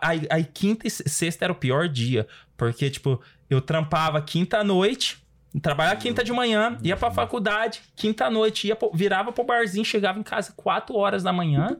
Aí, 0.00 0.26
aí 0.30 0.44
quinta 0.44 0.86
e 0.86 0.90
se- 0.90 1.08
sexta 1.08 1.44
era 1.46 1.52
o 1.52 1.56
pior 1.56 1.88
dia. 1.88 2.28
Porque, 2.56 2.88
tipo, 2.88 3.20
eu 3.48 3.60
trampava 3.60 4.20
quinta 4.22 4.58
à 4.58 4.64
noite, 4.64 5.18
trabalhava 5.62 5.96
quinta 5.96 6.22
de 6.22 6.32
manhã, 6.32 6.76
ia 6.82 6.96
pra 6.96 7.10
faculdade, 7.10 7.80
quinta 7.96 8.26
à 8.26 8.30
noite, 8.30 8.68
ia 8.68 8.76
pro- 8.76 8.90
virava 8.94 9.32
pro 9.32 9.44
barzinho, 9.44 9.84
chegava 9.84 10.18
em 10.18 10.22
casa 10.22 10.52
quatro 10.56 10.94
horas 10.96 11.22
da 11.22 11.32
manhã. 11.32 11.76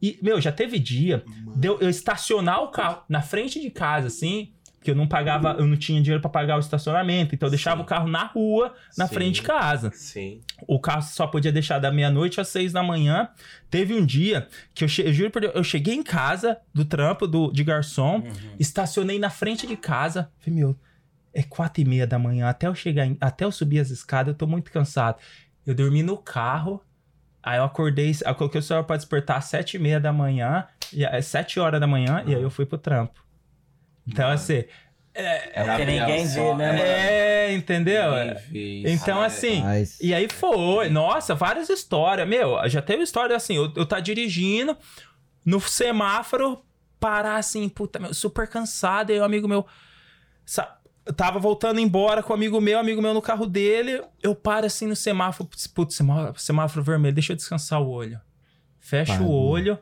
E, 0.00 0.18
meu, 0.22 0.40
já 0.40 0.50
teve 0.52 0.78
dia 0.78 1.24
de 1.56 1.68
eu, 1.68 1.78
estacionar 1.88 2.62
o 2.62 2.68
carro 2.68 3.02
na 3.08 3.22
frente 3.22 3.60
de 3.60 3.70
casa, 3.70 4.08
assim, 4.08 4.52
porque 4.76 4.90
eu 4.90 4.96
não 4.96 5.06
pagava, 5.06 5.54
eu 5.60 5.64
não 5.66 5.76
tinha 5.76 6.00
dinheiro 6.02 6.20
pra 6.20 6.28
pagar 6.28 6.56
o 6.56 6.58
estacionamento, 6.58 7.36
então 7.36 7.46
eu 7.46 7.50
deixava 7.50 7.76
Sim. 7.76 7.82
o 7.82 7.86
carro 7.86 8.08
na 8.08 8.24
rua, 8.24 8.74
na 8.98 9.06
Sim. 9.06 9.14
frente 9.14 9.34
de 9.36 9.42
casa. 9.42 9.92
Sim. 9.94 10.40
O 10.66 10.80
carro 10.80 11.02
só 11.02 11.28
podia 11.28 11.52
deixar 11.52 11.78
da 11.78 11.92
meia-noite 11.92 12.40
às 12.40 12.48
seis 12.48 12.72
da 12.72 12.82
manhã. 12.82 13.28
Teve 13.70 13.94
um 13.94 14.04
dia 14.04 14.48
que 14.74 14.82
eu, 14.82 14.88
che- 14.88 15.02
eu 15.02 15.12
juro 15.12 15.30
por 15.30 15.40
Deus, 15.40 15.54
eu 15.54 15.62
cheguei 15.62 15.94
em 15.94 16.02
casa 16.02 16.58
do 16.74 16.84
trampo 16.84 17.28
do, 17.28 17.52
de 17.52 17.62
garçom, 17.62 18.24
estacionei 18.58 19.20
na 19.20 19.30
frente 19.30 19.68
de 19.68 19.76
casa. 19.76 20.32
Falei, 20.40 20.58
meu, 20.58 20.76
é 21.34 21.42
quatro 21.42 21.82
e 21.82 21.84
meia 21.84 22.06
da 22.06 22.18
manhã, 22.18 22.48
até 22.48 22.66
eu 22.66 22.74
chegar, 22.74 23.06
em- 23.06 23.16
até 23.20 23.44
eu 23.44 23.52
subir 23.52 23.80
as 23.80 23.90
escadas, 23.90 24.32
eu 24.32 24.38
tô 24.38 24.46
muito 24.46 24.70
cansado. 24.70 25.18
Eu 25.66 25.74
dormi 25.74 26.02
no 26.02 26.16
carro, 26.18 26.82
aí 27.42 27.58
eu 27.58 27.64
acordei, 27.64 28.12
eu 28.24 28.34
coloquei 28.34 28.58
o 28.60 28.62
celular 28.62 28.84
pra 28.84 28.96
despertar 28.96 29.38
às 29.38 29.46
sete 29.46 29.76
e 29.76 29.78
meia 29.80 29.98
da 30.00 30.12
manhã, 30.12 30.66
e, 30.92 31.04
é 31.04 31.22
sete 31.22 31.58
horas 31.58 31.80
da 31.80 31.86
manhã, 31.86 32.22
e 32.26 32.34
aí 32.34 32.42
eu 32.42 32.50
fui 32.50 32.66
pro 32.66 32.78
trampo. 32.78 33.22
Então, 34.06 34.24
Mano. 34.24 34.34
assim, 34.34 34.64
É 35.14 35.62
porque 35.64 35.84
ninguém 35.84 36.26
vê, 36.26 36.54
né, 36.54 36.72
mano? 36.72 36.82
é, 36.82 37.52
entendeu? 37.54 38.10
Ninguém 38.14 38.34
vê. 38.50 38.82
Então, 38.92 39.20
Ah, 39.20 39.24
é. 39.24 39.26
assim, 39.26 39.60
Mas... 39.62 40.00
e 40.00 40.12
aí 40.14 40.28
foi, 40.28 40.88
nossa, 40.88 41.34
várias 41.34 41.68
histórias. 41.68 42.28
Meu, 42.28 42.56
já 42.68 42.82
teve 42.82 43.02
história 43.02 43.36
assim, 43.36 43.54
eu, 43.56 43.72
eu 43.76 43.86
tá 43.86 44.00
dirigindo 44.00 44.76
no 45.44 45.60
semáforo, 45.60 46.64
parar 46.98 47.36
assim, 47.36 47.68
puta, 47.68 47.98
meu, 47.98 48.12
super 48.14 48.48
cansado, 48.48 49.10
e 49.10 49.14
aí 49.14 49.20
o 49.20 49.24
amigo 49.24 49.46
meu. 49.48 49.66
sa- 50.44 50.78
eu 51.04 51.12
tava 51.12 51.38
voltando 51.38 51.80
embora 51.80 52.22
com 52.22 52.32
um 52.32 52.36
amigo 52.36 52.60
meu, 52.60 52.78
amigo 52.78 53.00
meu 53.02 53.12
no 53.14 53.22
carro 53.22 53.46
dele. 53.46 54.02
Eu 54.22 54.34
paro 54.34 54.66
assim 54.66 54.86
no 54.86 54.94
semáforo, 54.96 55.48
putz, 55.48 55.66
putz, 55.66 55.94
semá- 55.96 56.32
semáforo 56.36 56.84
vermelho, 56.84 57.14
deixa 57.14 57.32
eu 57.32 57.36
descansar 57.36 57.80
o 57.82 57.88
olho. 57.88 58.20
Fecha 58.78 59.20
o 59.22 59.30
olho. 59.30 59.78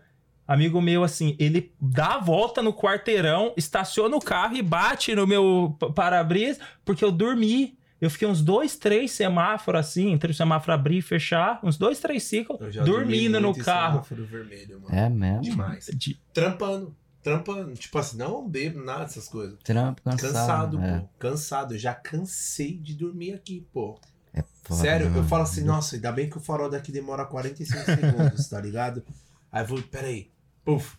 Amigo 0.47 0.81
meu, 0.81 1.05
assim, 1.05 1.37
ele 1.39 1.73
dá 1.81 2.15
a 2.15 2.19
volta 2.19 2.61
no 2.61 2.73
quarteirão, 2.73 3.53
estaciona 3.57 4.17
o 4.17 4.21
carro 4.21 4.57
e 4.57 4.63
bate 4.63 5.15
no 5.15 5.25
meu 5.27 5.77
pa- 5.79 5.91
para-brisa, 5.93 6.59
porque 6.85 7.05
eu 7.05 7.13
dormi. 7.13 7.79
Eu 8.01 8.09
fiquei 8.11 8.27
uns 8.27 8.41
dois, 8.43 8.77
três 8.77 9.13
semáforos 9.13 9.79
assim, 9.81 10.11
entre 10.11 10.33
o 10.33 10.35
semáforo 10.35 10.73
abrir 10.73 10.97
e 10.99 11.03
fechar, 11.03 11.61
uns 11.63 11.77
dois, 11.77 12.01
três 12.01 12.23
ciclos, 12.25 12.59
dormindo 12.85 13.39
no 13.41 13.55
carro. 13.65 13.93
semáforo 14.05 14.25
vermelho, 14.25 14.81
mano. 14.81 14.95
É 14.95 15.09
mesmo? 15.09 15.43
Demais. 15.43 15.89
De- 15.95 16.19
Trampando. 16.33 16.97
Trampando. 17.23 17.75
Tipo 17.75 17.99
assim, 17.99 18.17
não 18.17 18.49
bebo 18.49 18.83
nada 18.83 19.05
dessas 19.05 19.29
coisas. 19.29 19.59
Trampo, 19.63 20.03
cansado. 20.03 20.33
Cansado, 20.33 20.81
é. 20.81 21.01
pô. 21.01 21.09
Cansado. 21.19 21.75
Eu 21.75 21.79
já 21.79 21.95
cansei 21.95 22.77
de 22.79 22.95
dormir 22.95 23.35
aqui, 23.35 23.67
pô. 23.73 23.99
É 24.33 24.43
foda, 24.63 24.81
Sério, 24.81 25.07
eu 25.07 25.11
mano. 25.11 25.29
falo 25.29 25.43
assim, 25.43 25.65
nossa, 25.65 25.97
ainda 25.97 26.13
bem 26.13 26.31
que 26.31 26.39
o 26.39 26.41
farol 26.41 26.71
daqui 26.71 26.93
demora 26.93 27.25
45 27.25 27.85
segundos, 27.85 28.49
tá 28.49 28.61
ligado? 28.61 29.05
Aí 29.51 29.63
eu 29.63 29.67
vou, 29.67 29.83
peraí, 29.83 30.31
puf, 30.65 30.97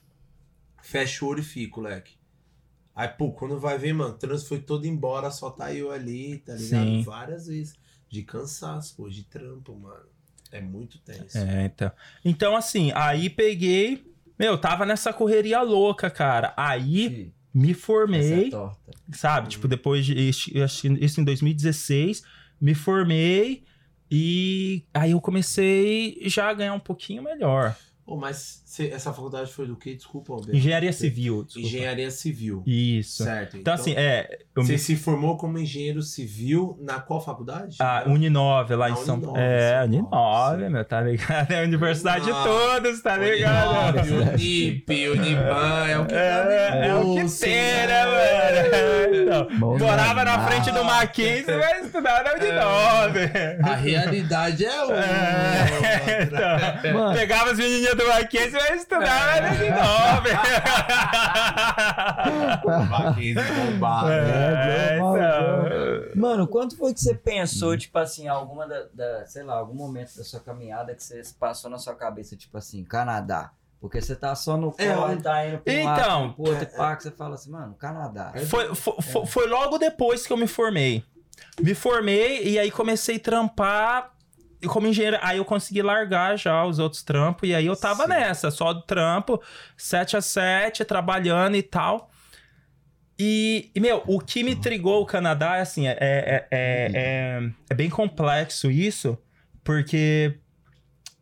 fecha 0.82 1.24
o 1.24 1.30
olho 1.30 1.40
e 1.40 1.44
fico, 1.44 1.80
leque. 1.80 2.16
Aí, 2.94 3.08
pô, 3.08 3.32
quando 3.32 3.58
vai 3.60 3.78
ver, 3.78 3.94
mano, 3.94 4.14
o 4.14 4.18
trânsito 4.18 4.50
foi 4.50 4.60
todo 4.60 4.86
embora, 4.86 5.32
só 5.32 5.50
tá 5.50 5.74
eu 5.74 5.92
ali, 5.92 6.40
tá 6.40 6.54
ligado? 6.54 6.86
Sim. 6.86 7.04
Várias 7.04 7.48
vezes. 7.48 7.74
De 8.10 8.24
cansaço, 8.24 8.94
pô, 8.98 9.10
de 9.10 9.24
trampo, 9.24 9.74
mano. 9.74 10.06
É 10.52 10.60
muito 10.60 11.00
tenso. 11.00 11.38
É, 11.38 11.66
então. 11.66 11.92
Então, 12.26 12.56
assim, 12.56 12.92
aí 12.94 13.30
peguei. 13.30 14.11
Meu, 14.42 14.58
tava 14.58 14.88
nessa 14.88 15.14
correria 15.14 15.62
louca, 15.62 16.10
cara. 16.10 16.52
Aí 16.58 17.06
Ih, 17.06 17.34
me 17.54 17.70
essa 17.70 17.80
é 17.80 17.84
formei, 17.84 18.50
torta. 18.50 18.92
sabe? 19.12 19.50
Tipo, 19.50 19.68
depois 19.68 20.04
de. 20.04 20.18
Isso 20.18 21.22
em 21.22 21.24
2016. 21.24 22.24
Me 22.60 22.74
formei. 22.74 23.64
E 24.10 24.84
aí 24.92 25.12
eu 25.12 25.22
comecei 25.22 26.18
já 26.26 26.50
a 26.50 26.54
ganhar 26.56 26.74
um 26.74 26.80
pouquinho 26.80 27.22
melhor. 27.22 27.76
Pô, 28.06 28.18
mas 28.18 28.62
cê- 28.66 28.90
essa 28.90 29.14
faculdade 29.14 29.52
foi 29.54 29.68
do 29.68 29.76
quê? 29.76 29.94
Desculpa, 29.96 30.34
Alberto. 30.34 30.56
Engenharia 30.56 30.92
civil. 30.92 31.44
desculpa. 31.44 31.68
Engenharia 31.68 32.12
civil. 32.12 32.64
Isso. 32.66 33.24
Certo. 33.24 33.58
Então, 33.58 33.74
assim, 33.74 33.94
é. 33.96 34.40
Eu 34.56 34.64
Você 34.64 34.74
me... 34.74 34.78
se 34.80 34.96
formou 34.98 35.38
como 35.38 35.58
engenheiro 35.58 36.02
civil 36.02 36.78
na 36.82 37.00
qual 37.00 37.22
faculdade? 37.24 37.78
A 37.80 38.04
Uninove 38.08 38.76
lá 38.76 38.90
Na 38.90 38.94
em 38.94 39.06
São 39.06 39.16
Uninove, 39.16 39.26
Paulo. 39.34 39.40
É, 39.40 39.84
Uninove, 39.86 40.70
meu, 40.70 40.84
tá 40.86 41.00
ligado? 41.02 41.52
É 41.52 41.62
a 41.62 41.64
universidade 41.64 42.26
de 42.26 42.32
todos, 42.32 43.02
tá 43.02 43.16
ligado? 43.18 44.00
Unip, 44.00 45.08
Unip, 45.10 45.10
Uniban, 45.10 45.88
é 45.88 45.98
o 46.00 46.06
que 46.06 46.14
É, 46.16 46.88
é 46.88 46.96
o 46.96 47.16
que 47.16 47.40
tem, 47.40 47.54
né, 47.88 48.06
mano? 48.06 49.16
Então, 49.24 49.60
Bom 49.60 49.78
morava 49.78 50.26
na 50.26 50.48
frente 50.48 50.72
do 50.72 50.84
Mackenzie, 50.84 51.46
mas 51.56 51.86
estudava 51.86 52.24
na 52.24 52.34
Uninove. 52.34 53.20
A 53.64 53.76
realidade 53.76 54.66
é 54.66 54.82
outra. 54.82 55.06
É, 55.06 56.24
então, 56.24 57.14
pegava 57.14 57.52
as 57.52 57.58
menininhas 57.58 57.96
do 58.02 58.08
Mackenzie 58.10 58.52
vai 58.52 58.76
estudar 58.76 59.38
é. 59.44 59.50
de 59.56 59.70
novo. 59.70 60.28
Mackenzie 62.90 63.36
bombado. 63.56 64.12
É, 64.12 65.00
É. 66.12 66.16
Mano, 66.16 66.48
quando 66.48 66.76
foi 66.76 66.94
que 66.94 67.00
você 67.00 67.14
pensou, 67.16 67.78
tipo 67.78 67.98
assim, 67.98 68.28
alguma 68.28 68.68
da, 68.68 68.84
da- 68.94 69.26
sei 69.26 69.44
lá, 69.44 69.56
algum 69.56 69.74
momento 69.76 70.16
da 70.18 70.24
sua 70.24 70.40
caminhada 70.40 70.94
que 70.94 71.04
você 71.04 71.22
passou 71.40 71.70
na 71.70 71.78
sua 71.78 71.96
cabeça, 71.96 72.36
tipo 72.36 72.58
assim, 72.58 72.84
Canadá? 72.84 73.52
Porque 73.80 74.00
você 74.00 74.16
tá 74.16 74.36
só 74.36 74.56
no 74.58 74.74
É, 74.78 74.94
corre, 74.94 75.16
um- 75.16 75.22
tá 75.22 75.48
indo 75.48 75.58
pra 75.60 75.74
um 75.74 75.78
Então, 75.78 76.22
lado, 76.22 76.34
pro 76.36 76.50
outro, 76.52 76.68
pá, 76.78 76.96
que 76.96 77.04
você 77.04 77.12
fala 77.12 77.36
assim, 77.36 77.50
mano, 77.50 77.74
Canadá. 77.76 78.32
Foi, 78.48 78.76
foi, 78.76 78.96
foi- 79.02 79.26
foi 79.26 79.48
logo 79.48 79.78
depois 79.78 80.26
que 80.28 80.32
eu 80.34 80.38
me 80.38 80.48
formei. 80.48 81.04
Me 81.60 81.74
formei 81.74 82.44
e 82.48 82.60
aí 82.60 82.70
comecei 82.70 83.16
a 83.18 83.20
trampar 83.20 84.12
e 84.62 84.68
como 84.68 84.88
engenheiro. 84.88 85.18
Aí 85.22 85.38
eu 85.38 85.46
consegui 85.46 85.82
largar 85.82 86.38
já 86.38 86.64
os 86.66 86.80
outros 86.80 87.04
trampos. 87.04 87.50
E 87.50 87.56
aí 87.56 87.66
eu 87.66 87.76
tava 87.76 88.04
Sim. 88.04 88.10
nessa, 88.10 88.52
só 88.52 88.74
do 88.74 88.82
trampo, 88.82 89.42
7 89.76 90.18
a 90.18 90.22
7, 90.22 90.86
trabalhando 90.86 91.56
e 91.56 91.64
tal. 91.64 92.12
E, 93.18 93.70
e, 93.76 93.80
meu, 93.80 94.04
o 94.08 94.20
que 94.20 94.44
me 94.44 94.56
trigou 94.56 95.02
o 95.02 95.06
Canadá 95.06 95.58
é 95.58 95.62
assim, 95.62 95.88
é, 95.88 95.92
é, 95.92 96.48
é, 96.50 96.92
é, 96.94 97.52
é 97.70 97.74
bem 97.76 97.90
complexo 97.90 98.72
isso, 98.72 99.16
porque 99.64 100.40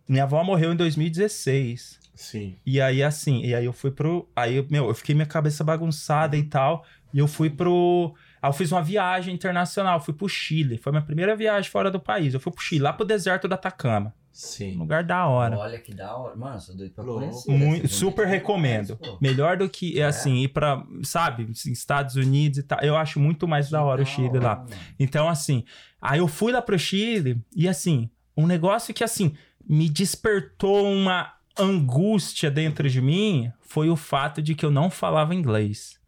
minha 0.07 0.23
avó 0.23 0.43
morreu 0.43 0.71
em 0.71 0.75
2016. 0.75 1.99
Sim. 2.15 2.55
E 2.65 2.81
aí, 2.81 3.03
assim, 3.03 3.41
e 3.43 3.53
aí 3.55 3.65
eu 3.65 3.73
fui 3.73 3.91
pro. 3.91 4.29
Aí, 4.35 4.65
meu, 4.69 4.87
eu 4.87 4.93
fiquei 4.93 5.15
minha 5.15 5.25
cabeça 5.25 5.63
bagunçada 5.63 6.35
e 6.35 6.43
tal. 6.43 6.85
E 7.13 7.19
eu 7.19 7.27
fui 7.27 7.49
pro. 7.49 8.13
Aí 8.41 8.49
eu 8.49 8.53
fiz 8.53 8.71
uma 8.71 8.81
viagem 8.81 9.33
internacional, 9.33 9.99
fui 9.99 10.13
pro 10.13 10.27
Chile. 10.29 10.77
Foi 10.77 10.91
minha 10.91 11.01
primeira 11.03 11.35
viagem 11.35 11.69
fora 11.69 11.91
do 11.91 11.99
país. 11.99 12.33
Eu 12.33 12.39
fui 12.39 12.51
pro 12.51 12.61
Chile, 12.61 12.81
lá 12.81 12.93
pro 12.93 13.05
deserto 13.05 13.47
do 13.47 13.53
Atacama. 13.53 14.09
Um 14.09 14.31
Sim. 14.31 14.77
lugar 14.77 15.03
da 15.03 15.25
hora. 15.27 15.57
Olha 15.57 15.77
que 15.79 15.93
da 15.93 16.15
hora. 16.15 16.35
Mano, 16.35 16.59
sou 16.61 16.75
doido 16.77 16.93
pra 16.93 17.03
conhecer. 17.03 17.51
Muito, 17.51 17.87
Você 17.89 17.93
super 17.95 18.25
recomendo. 18.25 18.97
Melhor 19.19 19.57
do 19.57 19.67
que, 19.67 19.99
é. 19.99 20.05
assim, 20.05 20.37
ir 20.43 20.47
pra, 20.49 20.81
sabe, 21.03 21.49
Estados 21.51 22.15
Unidos 22.15 22.59
e 22.59 22.63
tal. 22.63 22.79
Eu 22.79 22.95
acho 22.95 23.19
muito 23.19 23.45
mais 23.47 23.69
da 23.69 23.83
hora 23.83 24.01
o 24.01 24.05
Da 24.05 24.09
Chile 24.09 24.29
hora, 24.29 24.39
lá. 24.43 24.55
mano. 24.55 24.69
Então, 24.97 25.27
assim, 25.27 25.65
aí 26.01 26.19
eu 26.19 26.27
fui 26.27 26.53
lá 26.53 26.61
pro 26.61 26.79
Chile 26.79 27.41
e, 27.53 27.67
assim, 27.67 28.09
um 28.37 28.47
negócio 28.47 28.93
que, 28.93 29.03
assim, 29.03 29.33
me 29.67 29.89
despertou 29.89 30.89
uma 30.89 31.33
angústia 31.57 32.49
dentro 32.49 32.89
de 32.89 33.01
mim 33.01 33.51
foi 33.59 33.89
o 33.89 33.95
fato 33.97 34.41
de 34.41 34.55
que 34.55 34.65
eu 34.65 34.71
não 34.71 34.89
falava 34.89 35.35
inglês. 35.35 35.98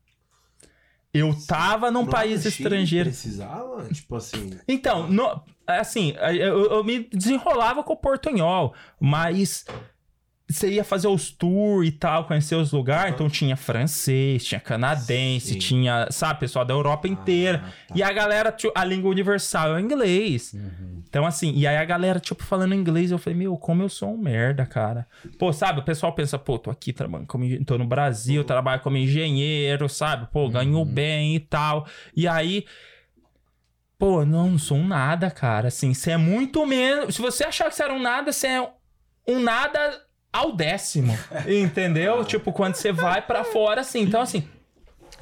Eu 1.14 1.36
tava 1.46 1.92
num 1.92 2.06
Lá 2.06 2.10
país 2.12 2.42
Chile 2.42 2.50
estrangeiro. 2.50 3.10
Precisava? 3.10 3.86
Tipo 3.92 4.16
assim. 4.16 4.52
Então, 4.68 5.08
no- 5.10 5.42
assim, 5.68 6.14
eu, 6.40 6.72
eu 6.72 6.84
me 6.84 7.00
desenrolava 7.12 7.84
com 7.84 7.94
o 7.94 7.98
portunhol, 7.98 8.74
mas 9.00 9.66
você 10.52 10.70
ia 10.72 10.84
fazer 10.84 11.08
os 11.08 11.32
tours 11.32 11.88
e 11.88 11.92
tal, 11.92 12.26
conhecer 12.26 12.56
os 12.56 12.72
lugares, 12.72 13.14
então 13.14 13.30
tinha 13.30 13.56
francês, 13.56 14.44
tinha 14.44 14.60
canadense, 14.60 15.54
Sim. 15.54 15.60
tinha, 15.60 16.08
sabe, 16.12 16.40
pessoal 16.40 16.66
da 16.66 16.74
Europa 16.74 17.08
inteira. 17.08 17.64
Ah, 17.66 17.72
tá. 17.88 17.96
E 17.96 18.04
a 18.04 18.12
galera, 18.12 18.52
tipo, 18.52 18.72
a 18.76 18.84
língua 18.84 19.10
universal 19.12 19.70
é 19.70 19.74
o 19.76 19.80
inglês. 19.80 20.54
Uhum. 20.54 21.02
Então, 21.08 21.26
assim, 21.26 21.52
e 21.56 21.68
aí 21.68 21.76
a 21.76 21.84
galera, 21.84 22.20
tipo, 22.20 22.44
falando 22.44 22.74
inglês, 22.74 23.12
eu 23.12 23.18
falei, 23.18 23.38
meu, 23.38 23.58
como 23.58 23.84
eu 23.84 23.90
sou 23.90 24.14
um 24.14 24.18
merda, 24.18 24.66
cara. 24.66 25.06
Pô, 25.38 25.52
sabe, 25.52 25.80
o 25.82 25.84
pessoal 25.84 26.14
pensa, 26.14 26.40
pô, 26.40 26.58
tô 26.58 26.70
aqui 26.72 26.94
trabalhando 26.94 27.28
como, 27.28 27.44
engen- 27.44 27.64
tô 27.66 27.78
no 27.78 27.86
Brasil, 27.86 28.44
trabalho 28.46 28.82
como 28.82 28.96
engenheiro, 28.98 29.90
sabe? 29.90 30.28
Pô, 30.32 30.50
ganho 30.50 30.78
Uhum. 30.78 30.86
bem 30.86 31.36
e 31.36 31.40
tal. 31.42 31.86
E 32.16 32.28
aí, 32.28 32.66
pô, 33.98 34.26
não, 34.26 34.52
não 34.52 34.58
sou 34.58 34.78
um 34.78 34.88
nada, 34.88 35.30
cara. 35.30 35.68
Assim, 35.68 35.94
você 35.94 36.12
é 36.12 36.18
muito 36.18 36.66
menos. 36.66 37.16
Se 37.16 37.22
você 37.22 37.44
achar 37.44 37.70
que 37.70 37.76
você 37.76 37.84
era 37.84 37.94
um 37.94 38.02
nada, 38.02 38.32
você 38.32 38.48
é 38.48 38.70
um 39.28 39.40
nada 39.40 40.02
ao 40.32 40.54
décimo. 40.54 41.18
entendeu? 41.48 42.24
tipo, 42.26 42.52
quando 42.52 42.76
você 42.76 42.92
vai 42.92 43.22
pra 43.22 43.44
fora, 43.44 43.82
assim. 43.82 44.02
Então, 44.02 44.22
assim, 44.22 44.48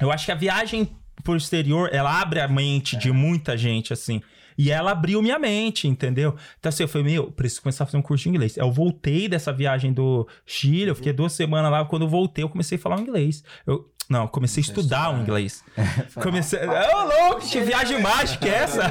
eu 0.00 0.10
acho 0.12 0.26
que 0.26 0.32
a 0.32 0.36
viagem 0.36 0.88
pro 1.22 1.36
exterior, 1.36 1.90
ela 1.92 2.20
abre 2.20 2.40
a 2.40 2.48
mente 2.48 2.96
de 2.96 3.12
muita 3.12 3.56
gente, 3.56 3.92
assim. 3.92 4.22
E 4.62 4.70
ela 4.70 4.90
abriu 4.90 5.22
minha 5.22 5.38
mente, 5.38 5.88
entendeu? 5.88 6.34
Então, 6.58 6.68
assim, 6.68 6.82
eu 6.82 6.88
falei, 6.88 7.06
meu, 7.12 7.30
preciso 7.32 7.62
começar 7.62 7.84
a 7.84 7.86
fazer 7.86 7.96
um 7.96 8.02
curso 8.02 8.24
de 8.24 8.28
inglês. 8.28 8.56
Eu 8.58 8.70
voltei 8.70 9.26
dessa 9.26 9.52
viagem 9.52 9.90
do 9.92 10.28
Chile, 10.44 10.88
eu 10.90 10.94
fiquei 10.94 11.12
duas 11.14 11.32
semanas 11.32 11.70
lá. 11.70 11.82
Quando 11.86 12.02
eu 12.02 12.08
voltei, 12.08 12.44
eu 12.44 12.48
comecei 12.50 12.76
a 12.76 12.80
falar 12.80 12.98
o 12.98 13.00
inglês. 13.00 13.42
Eu, 13.66 13.88
não, 14.08 14.22
eu 14.22 14.28
comecei 14.28 14.60
a 14.60 14.66
estudar 14.66 15.14
o 15.16 15.20
inglês. 15.22 15.62
Comecei. 16.20 16.58
Ô, 16.66 17.04
louco, 17.28 17.46
que 17.48 17.60
viagem 17.60 18.02
mágica 18.02 18.44
é 18.48 18.54
essa? 18.64 18.82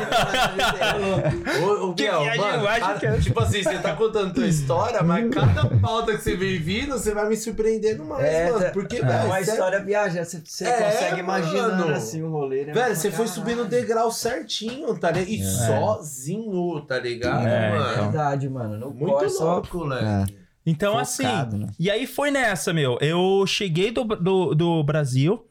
Ô, 1.83 1.93
Biel, 1.93 2.21
viagem 2.21 2.41
mano, 2.41 2.63
mágica. 2.63 2.99
cada- 2.99 3.19
tipo 3.19 3.39
assim, 3.41 3.63
você 3.63 3.77
tá 3.79 3.95
contando 3.95 4.33
tua 4.33 4.47
história, 4.47 5.01
mas 5.03 5.29
cada 5.33 5.65
pauta 5.65 6.15
que 6.15 6.23
você 6.23 6.35
vem 6.37 6.57
vindo, 6.59 6.93
você 6.93 7.13
vai 7.13 7.27
me 7.27 7.35
surpreendendo 7.35 8.05
mais, 8.05 8.23
É, 8.25 8.49
mano. 8.51 8.63
tá- 8.65 8.71
Porque, 8.71 8.97
É 8.97 9.01
velho, 9.05 9.25
uma 9.25 9.35
você- 9.43 9.51
história 9.51 9.83
viagem, 9.83 10.23
você, 10.23 10.41
você 10.45 10.65
É, 10.65 10.71
consegue 10.83 11.19
imaginar 11.19 11.91
assim 11.91 12.21
o 12.23 12.29
rolê, 12.29 12.65
né? 12.65 12.73
Velho, 12.73 12.95
você 12.95 13.11
foi 13.11 13.27
subindo 13.27 13.63
o 13.63 13.65
degrau 13.65 14.11
certinho, 14.11 14.97
tá 14.97 15.11
ligado? 15.11 15.29
E 15.29 15.43
sozinho, 15.67 16.81
tá 16.81 16.99
ligado, 16.99 17.45
É, 17.47 17.69
mano? 17.71 17.91
então. 17.91 18.03
Verdade, 18.11 18.49
mano. 18.49 18.77
No 18.77 18.91
Muito 18.91 19.13
corre 19.13 19.29
só... 19.29 19.53
louco, 19.55 19.77
moleque. 19.79 20.37
Então, 20.65 20.91
Focado, 21.03 21.55
assim. 21.55 21.57
né? 21.65 21.71
E 21.79 21.89
aí 21.89 22.05
foi 22.05 22.29
nessa, 22.31 22.71
meu. 22.73 22.97
Eu 23.01 23.45
cheguei 23.47 23.91
do, 23.91 24.03
do, 24.03 24.53
do 24.53 24.83
Brasil. 24.83 25.45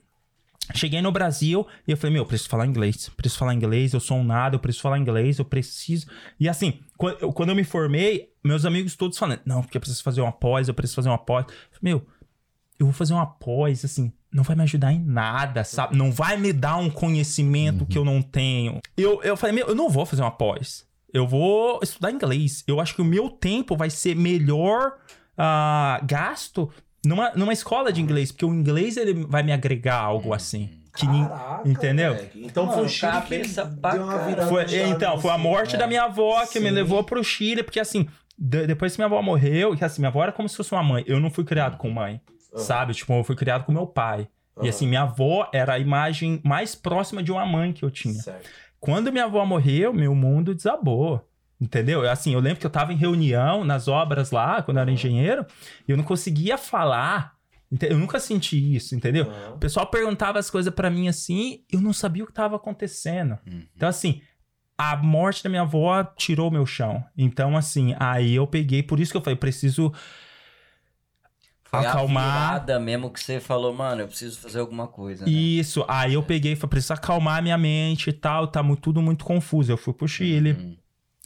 Cheguei 0.74 1.00
no 1.00 1.10
Brasil 1.10 1.66
e 1.86 1.92
eu 1.92 1.96
falei, 1.96 2.12
meu, 2.12 2.22
eu 2.22 2.26
preciso 2.26 2.50
falar 2.50 2.66
inglês. 2.66 3.08
Preciso 3.16 3.38
falar 3.38 3.54
inglês, 3.54 3.94
eu 3.94 4.00
sou 4.00 4.18
um 4.18 4.24
nada, 4.24 4.54
eu 4.54 4.60
preciso 4.60 4.82
falar 4.82 4.98
inglês, 4.98 5.38
eu 5.38 5.44
preciso. 5.44 6.06
E 6.38 6.46
assim, 6.46 6.80
quando 6.98 7.16
eu, 7.22 7.32
quando 7.32 7.48
eu 7.48 7.54
me 7.56 7.64
formei, 7.64 8.28
meus 8.44 8.66
amigos 8.66 8.94
todos 8.94 9.16
falando, 9.16 9.40
não, 9.46 9.62
porque 9.62 9.78
eu 9.78 9.80
preciso 9.80 10.02
fazer 10.02 10.20
uma 10.20 10.30
pós, 10.30 10.68
eu 10.68 10.74
preciso 10.74 10.96
fazer 10.96 11.08
uma 11.08 11.16
pós. 11.16 11.46
Eu 11.46 11.78
falei, 11.78 11.94
meu, 11.94 12.06
eu 12.78 12.84
vou 12.84 12.92
fazer 12.92 13.14
uma 13.14 13.24
pós, 13.26 13.82
assim, 13.82 14.12
não 14.32 14.42
vai 14.42 14.54
me 14.56 14.62
ajudar 14.62 14.92
em 14.92 15.00
nada, 15.00 15.64
sabe? 15.64 15.96
Não 15.96 16.12
vai 16.12 16.36
me 16.36 16.52
dar 16.52 16.76
um 16.76 16.90
conhecimento 16.90 17.86
que 17.86 17.96
eu 17.96 18.04
não 18.04 18.20
tenho. 18.22 18.80
Eu, 18.96 19.22
eu 19.22 19.36
falei, 19.36 19.54
meu, 19.56 19.68
eu 19.68 19.74
não 19.74 19.88
vou 19.88 20.04
fazer 20.04 20.22
uma 20.22 20.30
pós. 20.30 20.86
Eu 21.12 21.26
vou 21.26 21.80
estudar 21.82 22.10
inglês. 22.10 22.62
Eu 22.66 22.80
acho 22.80 22.94
que 22.94 23.00
o 23.00 23.04
meu 23.04 23.30
tempo 23.30 23.76
vai 23.76 23.88
ser 23.88 24.14
melhor 24.14 24.92
ah, 25.36 26.00
gasto 26.04 26.70
numa, 27.04 27.30
numa 27.34 27.52
escola 27.52 27.92
de 27.92 28.00
inglês, 28.00 28.30
porque 28.30 28.44
o 28.44 28.52
inglês 28.54 28.96
ele 28.96 29.14
vai 29.26 29.42
me 29.42 29.52
agregar 29.52 29.96
algo 29.96 30.34
assim. 30.34 30.68
Que 30.94 31.06
Caraca, 31.06 31.68
entendeu? 31.68 32.12
moleque. 32.14 32.42
Então 32.44 32.66
Mano, 32.66 32.78
foi 32.78 32.86
o 32.86 32.88
Chile 32.88 33.12
que 33.42 33.54
deu 33.92 34.02
uma 34.02 34.18
virada 34.18 34.48
Foi- 34.48 34.64
então, 34.88 35.20
foi 35.20 35.30
a 35.30 35.38
morte 35.38 35.76
É. 35.76 35.78
da 35.78 35.86
minha 35.86 36.02
avó 36.04 36.44
que 36.46 36.58
me 36.58 36.68
Sim. 36.68 36.74
levou 36.74 37.04
pro 37.04 37.22
Chile, 37.22 37.62
porque 37.62 37.78
assim, 37.78 38.08
de- 38.36 38.66
depois 38.66 38.92
que 38.92 38.98
minha 38.98 39.06
avó 39.06 39.22
morreu, 39.22 39.76
que 39.76 39.84
assim, 39.84 40.00
minha 40.02 40.08
avó 40.08 40.24
era 40.24 40.32
como 40.32 40.48
se 40.48 40.56
fosse 40.56 40.72
uma 40.72 40.82
mãe. 40.82 41.04
Eu 41.06 41.20
não 41.20 41.30
fui 41.30 41.44
criado 41.44 41.76
com 41.76 41.88
mãe, 41.88 42.20
Ah. 42.54 42.58
sabe? 42.58 42.94
Tipo, 42.94 43.12
eu 43.14 43.24
fui 43.24 43.36
criado 43.36 43.64
com 43.64 43.72
meu 43.72 43.86
pai. 43.86 44.28
E 44.62 44.66
Ah. 44.66 44.70
assim, 44.70 44.86
minha 44.86 45.02
avó 45.02 45.48
era 45.52 45.74
a 45.74 45.78
imagem 45.78 46.40
mais 46.44 46.74
próxima 46.74 47.22
de 47.22 47.30
uma 47.30 47.46
mãe 47.46 47.72
que 47.72 47.84
eu 47.84 47.90
tinha. 47.90 48.14
Certo. 48.14 48.48
Quando 48.80 49.10
minha 49.12 49.24
avó 49.24 49.44
morreu, 49.44 49.92
meu 49.92 50.14
mundo 50.14 50.54
desabou. 50.54 51.24
Entendeu? 51.60 52.04
Eu, 52.04 52.10
Assim, 52.10 52.32
eu 52.34 52.40
lembro 52.40 52.60
que 52.60 52.66
eu 52.66 52.70
tava 52.70 52.92
em 52.92 52.96
reunião 52.96 53.64
nas 53.64 53.88
obras 53.88 54.30
lá, 54.30 54.62
quando 54.62 54.76
eu 54.76 54.82
era 54.82 54.90
engenheiro, 54.92 55.44
e 55.86 55.90
eu 55.90 55.96
não 55.96 56.04
conseguia 56.04 56.56
falar. 56.56 57.34
Eu 57.82 57.98
nunca 57.98 58.18
senti 58.20 58.76
isso, 58.76 58.94
entendeu? 58.94 59.30
Ah. 59.30 59.54
O 59.54 59.58
pessoal 59.58 59.84
perguntava 59.86 60.38
as 60.38 60.48
coisas 60.48 60.72
pra 60.72 60.88
mim 60.88 61.08
assim, 61.08 61.64
eu 61.70 61.80
não 61.80 61.92
sabia 61.92 62.22
o 62.24 62.26
que 62.26 62.32
tava 62.32 62.54
acontecendo. 62.56 63.36
Então, 63.76 63.88
assim, 63.88 64.22
a 64.78 64.96
morte 64.96 65.42
da 65.42 65.50
minha 65.50 65.62
avó 65.62 66.02
tirou 66.16 66.50
meu 66.50 66.64
chão. 66.64 67.04
Então, 67.16 67.56
assim, 67.56 67.94
aí 67.98 68.34
eu 68.36 68.46
peguei, 68.46 68.82
por 68.82 68.98
isso 69.00 69.10
que 69.10 69.16
eu 69.18 69.22
falei, 69.22 69.36
preciso 69.36 69.92
Foi 71.70 71.80
a 71.80 71.90
acalmar. 71.90 72.48
virada 72.48 72.80
mesmo 72.80 73.10
que 73.10 73.20
você 73.20 73.40
falou, 73.40 73.74
mano, 73.74 74.00
eu 74.00 74.08
preciso 74.08 74.38
fazer 74.40 74.60
alguma 74.60 74.88
coisa. 74.88 75.26
né? 75.26 75.30
Isso, 75.30 75.84
aí 75.86 76.14
eu 76.14 76.22
peguei 76.22 76.52
e 76.52 76.56
falei, 76.56 76.70
preciso 76.70 76.94
acalmar 76.94 77.42
minha 77.42 77.58
mente 77.58 78.08
e 78.08 78.12
tal, 78.12 78.46
tá 78.46 78.64
tudo 78.80 79.02
muito 79.02 79.24
confuso. 79.24 79.70
Eu 79.70 79.76
fui 79.76 79.92
pro 79.92 80.08
Chile. 80.08 80.52
Uhum. 80.52 80.76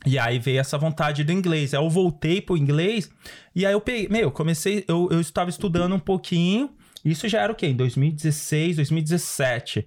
E 0.05 0.19
aí 0.19 0.41
veio 0.41 0.59
essa 0.59 0.77
vontade 0.77 1.23
do 1.23 1.31
inglês. 1.31 1.73
Aí 1.73 1.81
eu 1.81 1.89
voltei 1.89 2.41
pro 2.41 2.57
inglês 2.57 3.09
e 3.55 3.65
aí 3.65 3.73
eu 3.73 3.81
peguei, 3.81 4.09
meu, 4.09 4.33
comecei, 4.33 4.85
eu, 4.89 5.09
eu 5.13 5.21
estava 5.21 5.49
estudando 5.49 5.95
um 5.95 6.01
pouquinho. 6.01 6.71
Isso 7.05 7.29
já 7.29 7.41
era 7.41 7.53
o 7.53 7.55
quê? 7.55 7.69
Em 7.69 7.77
2016, 7.77 8.77
2017. 8.77 9.87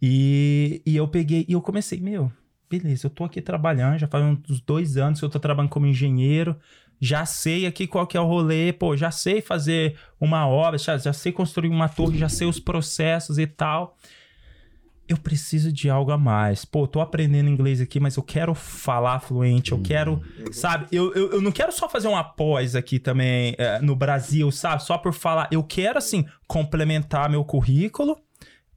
E, 0.00 0.80
e 0.86 0.96
eu 0.96 1.06
peguei 1.08 1.44
e 1.46 1.52
eu 1.52 1.60
comecei, 1.60 2.00
meu, 2.00 2.32
beleza, 2.70 3.06
eu 3.06 3.10
tô 3.10 3.24
aqui 3.24 3.42
trabalhando, 3.42 3.98
já 3.98 4.06
faz 4.06 4.24
uns 4.24 4.60
dois 4.62 4.96
anos 4.96 5.18
que 5.18 5.26
eu 5.26 5.30
tô 5.30 5.38
trabalhando 5.38 5.70
como 5.70 5.86
engenheiro. 5.86 6.56
Já 7.00 7.24
sei 7.24 7.66
aqui 7.66 7.86
qual 7.86 8.06
que 8.06 8.16
é 8.16 8.20
o 8.20 8.26
rolê, 8.26 8.72
pô, 8.72 8.96
já 8.96 9.10
sei 9.10 9.40
fazer 9.40 9.96
uma 10.20 10.46
obra, 10.46 10.78
já, 10.78 10.98
já 10.98 11.12
sei 11.12 11.32
construir 11.32 11.68
uma 11.68 11.88
torre, 11.88 12.18
já 12.18 12.28
sei 12.28 12.46
os 12.46 12.60
processos 12.60 13.38
e 13.38 13.46
tal 13.46 13.96
eu 15.10 15.16
preciso 15.16 15.72
de 15.72 15.90
algo 15.90 16.12
a 16.12 16.16
mais. 16.16 16.64
Pô, 16.64 16.86
tô 16.86 17.00
aprendendo 17.00 17.50
inglês 17.50 17.80
aqui, 17.80 17.98
mas 17.98 18.16
eu 18.16 18.22
quero 18.22 18.54
falar 18.54 19.18
fluente, 19.18 19.72
eu 19.72 19.80
quero, 19.82 20.22
sabe? 20.52 20.86
Eu, 20.92 21.12
eu, 21.14 21.32
eu 21.32 21.42
não 21.42 21.50
quero 21.50 21.72
só 21.72 21.88
fazer 21.88 22.06
uma 22.06 22.22
pós 22.22 22.76
aqui 22.76 23.00
também 23.00 23.56
é, 23.58 23.80
no 23.80 23.96
Brasil, 23.96 24.52
sabe? 24.52 24.84
Só 24.84 24.96
por 24.96 25.12
falar. 25.12 25.48
Eu 25.50 25.64
quero, 25.64 25.98
assim, 25.98 26.24
complementar 26.46 27.28
meu 27.28 27.44
currículo 27.44 28.16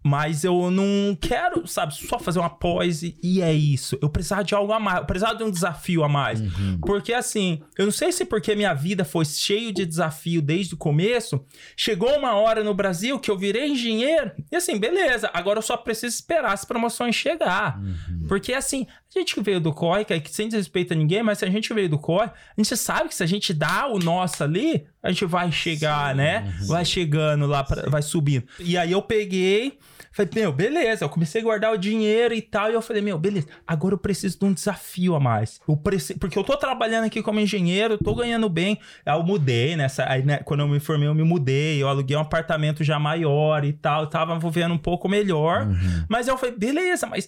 Mas 0.03 0.43
eu 0.43 0.69
não 0.69 1.15
quero, 1.19 1.65
sabe, 1.65 1.95
só 1.95 2.19
fazer 2.19 2.39
uma 2.39 2.49
pós 2.49 3.03
e, 3.03 3.15
e 3.23 3.41
é 3.41 3.53
isso. 3.53 3.97
Eu 4.01 4.09
precisava 4.09 4.43
de 4.43 4.53
algo 4.53 4.73
a 4.73 4.79
mais, 4.79 4.99
eu 4.99 5.05
precisava 5.05 5.37
de 5.37 5.43
um 5.43 5.49
desafio 5.51 6.03
a 6.03 6.09
mais. 6.09 6.41
Porque 6.81 7.13
assim, 7.13 7.61
eu 7.77 7.85
não 7.85 7.91
sei 7.91 8.11
se 8.11 8.25
porque 8.25 8.53
minha 8.55 8.73
vida 8.73 9.05
foi 9.05 9.23
cheio 9.25 9.71
de 9.73 9.85
desafio 9.85 10.41
desde 10.41 10.73
o 10.73 10.77
começo, 10.77 11.43
chegou 11.77 12.09
uma 12.17 12.33
hora 12.35 12.63
no 12.63 12.73
Brasil 12.73 13.17
que 13.19 13.31
eu 13.31 13.37
virei 13.37 13.69
engenheiro 13.69 14.31
e 14.51 14.55
assim, 14.55 14.77
beleza, 14.77 15.29
agora 15.33 15.59
eu 15.59 15.63
só 15.63 15.77
preciso 15.77 16.13
esperar 16.15 16.53
as 16.53 16.65
promoções 16.65 17.15
chegar. 17.15 17.79
Porque 18.27 18.53
assim, 18.53 18.85
a 19.15 19.21
gente 19.21 19.35
que 19.35 19.41
veio 19.41 19.59
do 19.59 19.73
COI, 19.73 20.05
que 20.05 20.29
sem 20.33 20.47
desrespeito 20.47 20.93
a 20.93 20.95
ninguém, 20.95 21.21
mas 21.23 21.37
se 21.39 21.45
a 21.45 21.49
gente 21.49 21.73
veio 21.73 21.89
do 21.89 21.99
COI, 21.99 22.25
a 22.27 22.31
gente 22.57 22.75
sabe 22.77 23.09
que 23.09 23.15
se 23.15 23.23
a 23.23 23.27
gente 23.27 23.53
dá 23.53 23.87
o 23.87 23.99
nosso 23.99 24.43
ali, 24.43 24.85
a 25.01 25.09
gente 25.11 25.25
vai 25.25 25.51
chegar, 25.51 26.15
né? 26.15 26.53
Vai 26.67 26.85
chegando 26.85 27.45
lá, 27.45 27.63
pra- 27.63 27.89
vai 27.89 28.01
subindo. 28.01 28.45
E 28.59 28.77
aí 28.77 28.91
eu 28.91 29.01
peguei, 29.01 29.77
falei, 30.11 30.31
meu, 30.33 30.51
beleza. 30.53 31.03
Eu 31.05 31.09
comecei 31.09 31.41
a 31.41 31.43
guardar 31.43 31.73
o 31.73 31.77
dinheiro 31.77 32.33
e 32.33 32.41
tal. 32.41 32.71
E 32.71 32.73
eu 32.73 32.81
falei, 32.81 33.01
meu, 33.01 33.17
beleza. 33.19 33.47
Agora 33.67 33.93
eu 33.93 33.97
preciso 33.97 34.39
de 34.39 34.45
um 34.45 34.53
desafio 34.53 35.13
a 35.15 35.19
mais. 35.19 35.59
Eu 35.67 35.75
preciso, 35.75 36.17
porque 36.19 36.37
eu 36.39 36.43
tô 36.43 36.55
trabalhando 36.55 37.05
aqui 37.05 37.21
como 37.21 37.39
engenheiro, 37.39 37.97
tô 37.97 38.15
ganhando 38.15 38.47
bem. 38.49 38.79
Aí 39.05 39.17
eu 39.17 39.23
mudei 39.23 39.75
nessa. 39.75 40.09
Aí, 40.09 40.23
né, 40.23 40.37
quando 40.37 40.61
eu 40.61 40.67
me 40.67 40.79
formei, 40.79 41.07
eu 41.07 41.13
me 41.15 41.23
mudei. 41.23 41.81
Eu 41.81 41.87
aluguei 41.89 42.15
um 42.15 42.21
apartamento 42.21 42.83
já 42.83 42.97
maior 42.97 43.65
e 43.65 43.73
tal. 43.73 44.03
Eu 44.03 44.07
tava 44.07 44.39
vivendo 44.39 44.73
um 44.73 44.77
pouco 44.77 45.09
melhor. 45.09 45.67
Mas 46.07 46.27
eu 46.27 46.37
falei, 46.37 46.55
beleza, 46.55 47.05
mas 47.07 47.27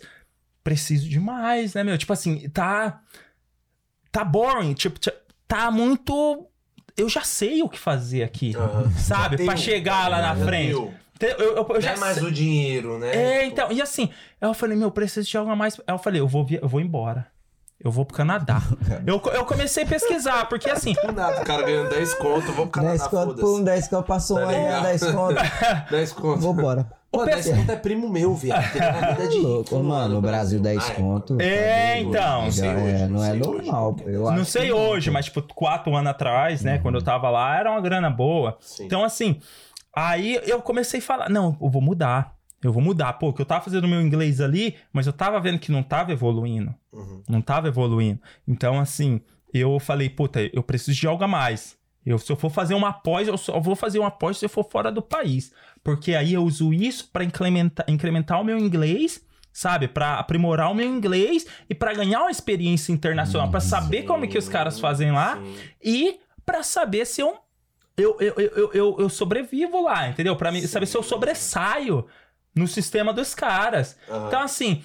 preciso 0.66 1.08
de 1.08 1.20
mais, 1.20 1.76
né, 1.76 1.84
meu? 1.84 1.96
Tipo 1.98 2.12
assim, 2.12 2.50
tá. 2.50 3.00
Tá 4.12 4.26
boring. 4.26 4.74
Tipo, 4.74 5.00
tá 5.48 5.70
muito. 5.70 6.48
Eu 6.98 7.08
já 7.08 7.22
sei 7.22 7.62
o 7.62 7.70
que 7.70 7.78
fazer 7.80 8.24
aqui. 8.24 8.54
Sabe? 8.98 9.38
Tem- 9.38 9.56
chegar 9.58 10.10
lá 10.10 10.22
na 10.22 10.36
frente. 10.36 10.70
deu. 10.72 10.94
Te- 11.20 11.36
Eu, 11.40 11.56
eu, 11.56 11.68
eu 11.70 11.82
já 11.82 11.92
é 11.92 11.98
mais 11.98 12.18
sei- 12.18 12.26
o 12.28 12.32
dinheiro, 12.32 12.98
né? 12.98 13.16
É, 13.16 13.46
então. 13.46 13.72
E 13.72 13.82
assim, 13.82 14.10
aí 14.42 14.50
eu 14.50 14.54
falei, 14.54 14.76
meu, 14.76 14.90
preciso 14.92 15.30
de 15.30 15.38
algo 15.38 15.52
a 15.52 15.56
mais. 15.56 15.76
Aí 15.88 15.94
eu 15.94 15.98
falei, 16.00 16.20
eu 16.20 16.28
vou, 16.28 16.44
via- 16.46 16.60
eu 16.62 16.68
vou 16.68 16.82
embora. 16.82 17.28
Eu 17.80 17.92
vou 17.92 18.06
pro 18.06 18.16
Canadá. 18.18 18.62
eu, 19.06 19.22
eu 19.34 19.46
comecei 19.46 19.84
a 19.84 19.88
pesquisar, 19.88 20.46
porque 20.50 20.70
assim. 20.70 20.94
Do 20.94 21.12
nada, 21.12 21.42
o 21.42 21.46
cara 21.46 21.62
ganhando 21.64 21.90
10 21.90 22.14
conto, 22.16 22.52
vou 22.54 22.66
pro 22.68 22.82
10 22.82 23.02
Canadá, 23.04 23.10
conto, 23.10 23.36
pum, 23.36 23.42
foda-se. 23.42 23.64
10 23.66 23.88
conto, 23.90 24.06
passou 24.08 24.38
um 24.38 24.42
Tá 24.42 24.48
ano, 24.50 24.58
ligado? 24.64 24.84
10 24.84 25.04
conto. 25.12 25.36
10 25.92 26.12
conto. 26.14 26.40
Vambora. 26.42 26.92
Pô, 27.18 27.26
10 27.26 27.50
conto 27.50 27.72
é 27.72 27.76
primo 27.76 28.10
meu, 28.10 28.34
viado. 28.36 28.72
Tem 28.72 28.82
uma 28.82 29.14
vida 29.14 29.28
de 29.30 29.38
Louco, 29.38 29.76
rico, 29.76 29.84
mano, 29.88 30.16
no 30.16 30.22
Brasil 30.22 30.60
10 30.60 30.78
Ah, 30.78 30.92
é, 30.92 30.96
conto. 30.96 31.42
É, 31.42 32.00
então. 32.00 32.42
Não 33.10 33.24
É, 33.24 33.30
é 33.30 33.34
normal. 33.34 33.96
não 34.36 34.46
sei 34.46 34.72
hoje, 34.72 35.10
mas 35.12 35.26
tipo, 35.26 35.42
quatro 35.42 35.96
anos 35.96 36.10
atrás, 36.12 36.64
né? 36.64 36.78
Quando 36.80 36.96
eu 36.96 37.02
tava 37.04 37.30
lá, 37.30 37.58
era 37.58 37.72
uma 37.72 37.82
grana 37.82 38.10
boa. 38.10 38.58
Sim. 38.60 38.86
Então, 38.86 39.04
assim, 39.04 39.40
aí 39.94 40.40
eu 40.46 40.62
comecei 40.62 41.00
a 41.00 41.04
falar, 41.04 41.30
não, 41.30 41.58
eu 41.62 41.70
vou 41.70 41.82
mudar. 41.82 42.36
Eu 42.64 42.74
vou 42.74 42.82
mudar. 42.82 43.14
Pô, 43.14 43.32
que 43.32 43.42
eu 43.42 43.46
tava 43.46 43.64
fazendo 43.64 43.88
meu 43.88 44.02
inglês 44.02 44.42
ali, 44.42 44.76
mas 44.92 45.06
eu 45.06 45.14
tava 45.14 45.40
vendo 45.40 45.60
que 45.60 45.72
não 45.72 45.84
tava 45.84 46.12
evoluindo. 46.12 46.74
Uhum. 46.92 47.22
Não 47.30 47.42
tava 47.42 47.68
evoluindo. 47.68 48.20
Então, 48.48 48.80
assim, 48.80 49.22
eu 49.54 49.80
falei, 49.80 50.10
puta, 50.10 50.40
eu 50.52 50.64
preciso 50.64 51.00
de 51.00 51.08
algo 51.08 51.24
a 51.24 51.28
mais. 51.28 51.78
Eu, 52.06 52.18
se 52.20 52.32
eu 52.32 52.36
for 52.36 52.50
fazer 52.52 52.76
uma 52.76 52.94
pós, 52.94 53.28
eu 53.28 53.38
só 53.38 53.60
vou 53.60 53.76
fazer 53.76 54.00
uma 54.00 54.12
pós 54.12 54.38
se 54.38 54.46
eu 54.46 54.50
for 54.50 54.64
fora 54.64 54.92
do 54.92 55.02
país. 55.02 55.52
Porque 55.86 56.16
aí 56.16 56.34
eu 56.34 56.44
uso 56.44 56.74
isso 56.74 57.08
pra 57.14 57.24
incrementar, 57.24 57.86
incrementar 57.88 58.42
o 58.42 58.44
meu 58.44 58.58
inglês, 58.58 59.24
sabe? 59.54 59.88
Pra 59.88 60.16
aprimorar 60.16 60.72
o 60.72 60.74
meu 60.74 60.88
inglês 60.88 61.46
e 61.70 61.76
pra 61.76 61.94
ganhar 61.94 62.22
uma 62.22 62.32
experiência 62.32 62.92
internacional, 62.92 63.52
pra 63.52 63.60
saber 63.60 64.02
como 64.02 64.28
que 64.28 64.36
os 64.36 64.50
caras 64.50 64.80
fazem 64.80 65.12
lá 65.12 65.38
e 65.84 66.20
pra 66.44 66.64
saber 66.64 67.06
se 67.06 67.22
eu 67.22 67.38
eu, 67.96 68.18
eu, 68.20 68.34
eu, 68.74 68.98
eu, 69.00 69.10
sobrevivo 69.10 69.84
lá, 69.84 70.10
entendeu? 70.10 70.36
Mim, 70.52 70.68
saber 70.68 70.86
se 70.86 70.98
eu 70.98 71.04
sobressaio 71.04 72.06
no 72.54 72.68
sistema 72.68 73.14
dos 73.14 73.34
caras. 73.34 73.98
Então, 74.28 74.42
assim, 74.42 74.84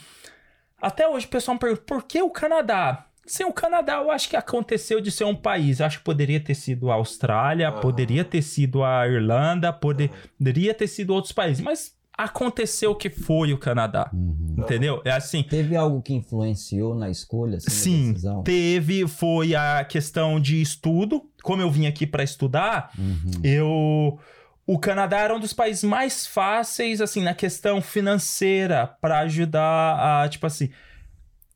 até 0.81 1.09
hoje 1.09 1.27
o 1.27 1.31
pessoal 1.31 1.55
me 1.55 1.59
pergunta, 1.59 1.83
por 1.83 2.05
que 2.05 2.23
o 2.23 2.31
Canadá? 2.31 3.07
Sim, 3.31 3.45
o 3.45 3.53
Canadá 3.53 3.95
eu 3.95 4.11
acho 4.11 4.29
que 4.29 4.35
aconteceu 4.37 5.01
de 5.01 5.11
ser 5.13 5.23
um 5.25 5.37
país. 5.37 5.79
Eu 5.79 5.87
acho 5.87 5.99
que 5.99 6.05
poderia 6.05 6.41
ter 6.41 6.55
sido 6.57 6.91
a 6.91 6.95
Austrália, 6.95 7.69
Aham. 7.69 7.81
poderia 7.81 8.25
ter 8.25 8.43
sido 8.43 8.83
a 8.83 9.07
Irlanda, 9.07 9.73
poder- 9.73 10.11
poderia 10.37 10.75
ter 10.75 10.89
sido 10.89 11.15
outros 11.15 11.33
países. 11.33 11.63
Mas 11.63 11.95
aconteceu 12.19 12.93
que 12.95 13.09
foi 13.09 13.53
o 13.53 13.59
Canadá. 13.59 14.11
Uhum. 14.13 14.57
Entendeu? 14.59 15.01
É 15.05 15.13
assim. 15.13 15.45
Teve 15.45 15.77
algo 15.77 16.03
que 16.03 16.13
influenciou 16.13 16.95
na 16.95 17.09
escolha, 17.09 17.59
assim, 17.59 17.69
na 17.69 17.73
Sim, 17.77 18.09
decisão? 18.13 18.43
teve, 18.43 19.07
foi 19.07 19.55
a 19.55 19.85
questão 19.85 20.41
de 20.41 20.61
estudo. 20.61 21.23
Como 21.43 21.63
eu 21.63 21.71
vim 21.71 21.87
aqui 21.87 22.07
para 22.09 22.25
estudar, 22.25 22.91
Uhum. 22.99 23.31
eu 23.45 24.19
o 24.67 24.79
Canadá 24.79 25.19
era 25.19 25.35
um 25.35 25.41
dos 25.41 25.53
países 25.53 25.83
mais 25.85 26.27
fáceis 26.27 27.01
assim 27.01 27.23
na 27.23 27.35
questão 27.35 27.81
financeira 27.81 28.87
para 29.01 29.21
ajudar 29.21 30.23
a, 30.25 30.29
tipo 30.29 30.47
assim, 30.47 30.69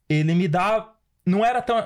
ele 0.09 0.33
me 0.33 0.47
dá 0.47 0.89
não 1.25 1.45
era 1.45 1.61
tão 1.61 1.83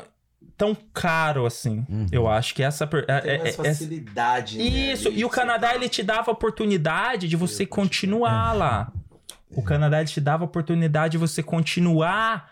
tão 0.58 0.76
caro 0.94 1.46
assim. 1.46 1.86
Uhum. 1.90 2.06
Eu 2.12 2.28
acho 2.28 2.54
que 2.54 2.62
essa 2.62 2.86
per- 2.86 3.06
é- 3.08 3.22
Tem 3.22 3.38
mais 3.40 3.58
é- 3.58 3.62
é- 3.62 3.66
facilidade, 3.66 4.58
né? 4.58 4.64
isso, 4.64 5.10
e 5.10 5.24
o 5.24 5.30
Canadá 5.30 5.74
ele 5.74 5.88
te 5.88 6.04
dava 6.04 6.32
a 6.32 6.34
oportunidade 6.34 7.28
de 7.30 7.36
você 7.38 7.64
Eu 7.64 7.68
continuar 7.68 8.54
lá. 8.54 8.92
O 9.52 9.64
Canadá 9.64 10.00
ele 10.00 10.10
te 10.10 10.20
dava 10.20 10.44
a 10.44 10.46
oportunidade 10.48 11.14
de 11.14 11.18
você 11.18 11.42
continuar 11.42 12.52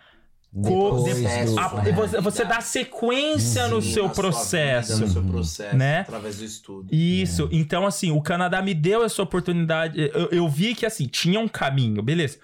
Depois 0.59 1.03
Depois 1.03 1.51
do- 1.51 1.59
a- 1.59 1.83
né? 1.83 1.91
você, 1.91 2.19
você 2.21 2.43
dá 2.45 2.59
sequência 2.61 3.67
no 3.67 3.79
Sim, 3.79 3.93
seu 3.93 4.07
na 4.07 4.13
sua 4.13 4.23
processo. 4.23 4.99
no 4.99 5.07
seu 5.07 5.23
processo, 5.23 5.75
Né? 5.75 5.99
através 5.99 6.37
do 6.37 6.45
estudo. 6.45 6.87
Isso. 6.93 7.47
Então, 7.51 7.85
assim, 7.85 8.09
o 8.11 8.19
Canadá 8.21 8.59
me 8.61 8.73
deu 8.73 9.03
essa 9.03 9.21
oportunidade. 9.21 9.99
Eu, 10.13 10.29
eu 10.31 10.49
vi 10.49 10.73
que, 10.73 10.85
assim, 10.85 11.05
tinha 11.05 11.39
um 11.39 11.47
caminho, 11.47 12.01
beleza. 12.01 12.39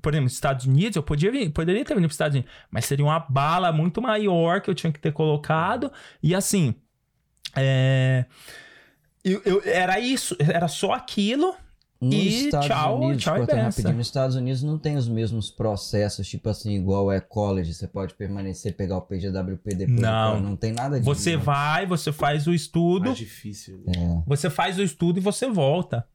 Por 0.00 0.12
exemplo, 0.12 0.24
nos 0.24 0.32
Estados 0.34 0.64
Unidos, 0.66 0.94
eu 0.96 1.02
podia 1.02 1.30
vir, 1.32 1.50
poderia 1.50 1.84
ter 1.84 1.94
vindo 1.94 2.02
para 2.04 2.08
os 2.08 2.14
Estados 2.14 2.34
Unidos, 2.36 2.52
mas 2.70 2.84
seria 2.84 3.04
uma 3.04 3.18
bala 3.18 3.72
muito 3.72 4.00
maior 4.00 4.60
que 4.60 4.70
eu 4.70 4.74
tinha 4.74 4.92
que 4.92 5.00
ter 5.00 5.12
colocado. 5.12 5.90
E, 6.22 6.34
assim, 6.36 6.74
é, 7.54 8.24
eu- 9.24 9.42
eu- 9.44 9.62
era 9.64 9.98
isso, 9.98 10.36
era 10.38 10.68
só 10.68 10.92
aquilo. 10.92 11.54
Nos 12.00 12.14
E 12.14 12.44
Estados 12.44 12.66
tchau, 12.66 13.00
Unidos, 13.00 13.22
tchau 13.22 13.34
e 13.34 13.38
cortando 13.38 13.60
rapidinho, 13.62 13.94
nos 13.96 14.06
Estados 14.06 14.36
Unidos 14.36 14.62
não 14.62 14.78
tem 14.78 14.96
os 14.96 15.08
mesmos 15.08 15.50
processos, 15.50 16.28
tipo 16.28 16.48
assim, 16.48 16.74
igual 16.76 17.10
é 17.10 17.20
college, 17.20 17.72
você 17.72 17.86
pode 17.88 18.14
permanecer, 18.14 18.76
pegar 18.76 18.98
o 18.98 19.00
PGWP 19.02 19.74
depois. 19.74 20.00
Não. 20.00 20.40
não 20.40 20.56
tem 20.56 20.72
nada 20.72 20.98
disso. 21.00 21.06
Você 21.14 21.36
né? 21.36 21.42
vai, 21.42 21.86
você 21.86 22.12
faz 22.12 22.46
o 22.46 22.52
estudo, 22.52 23.06
Mais 23.06 23.16
difícil. 23.18 23.82
né? 23.86 23.92
É, 23.96 24.22
você 24.26 24.50
faz 24.50 24.78
o 24.78 24.82
estudo 24.82 25.18
e 25.18 25.22
você 25.22 25.48
volta. 25.48 26.06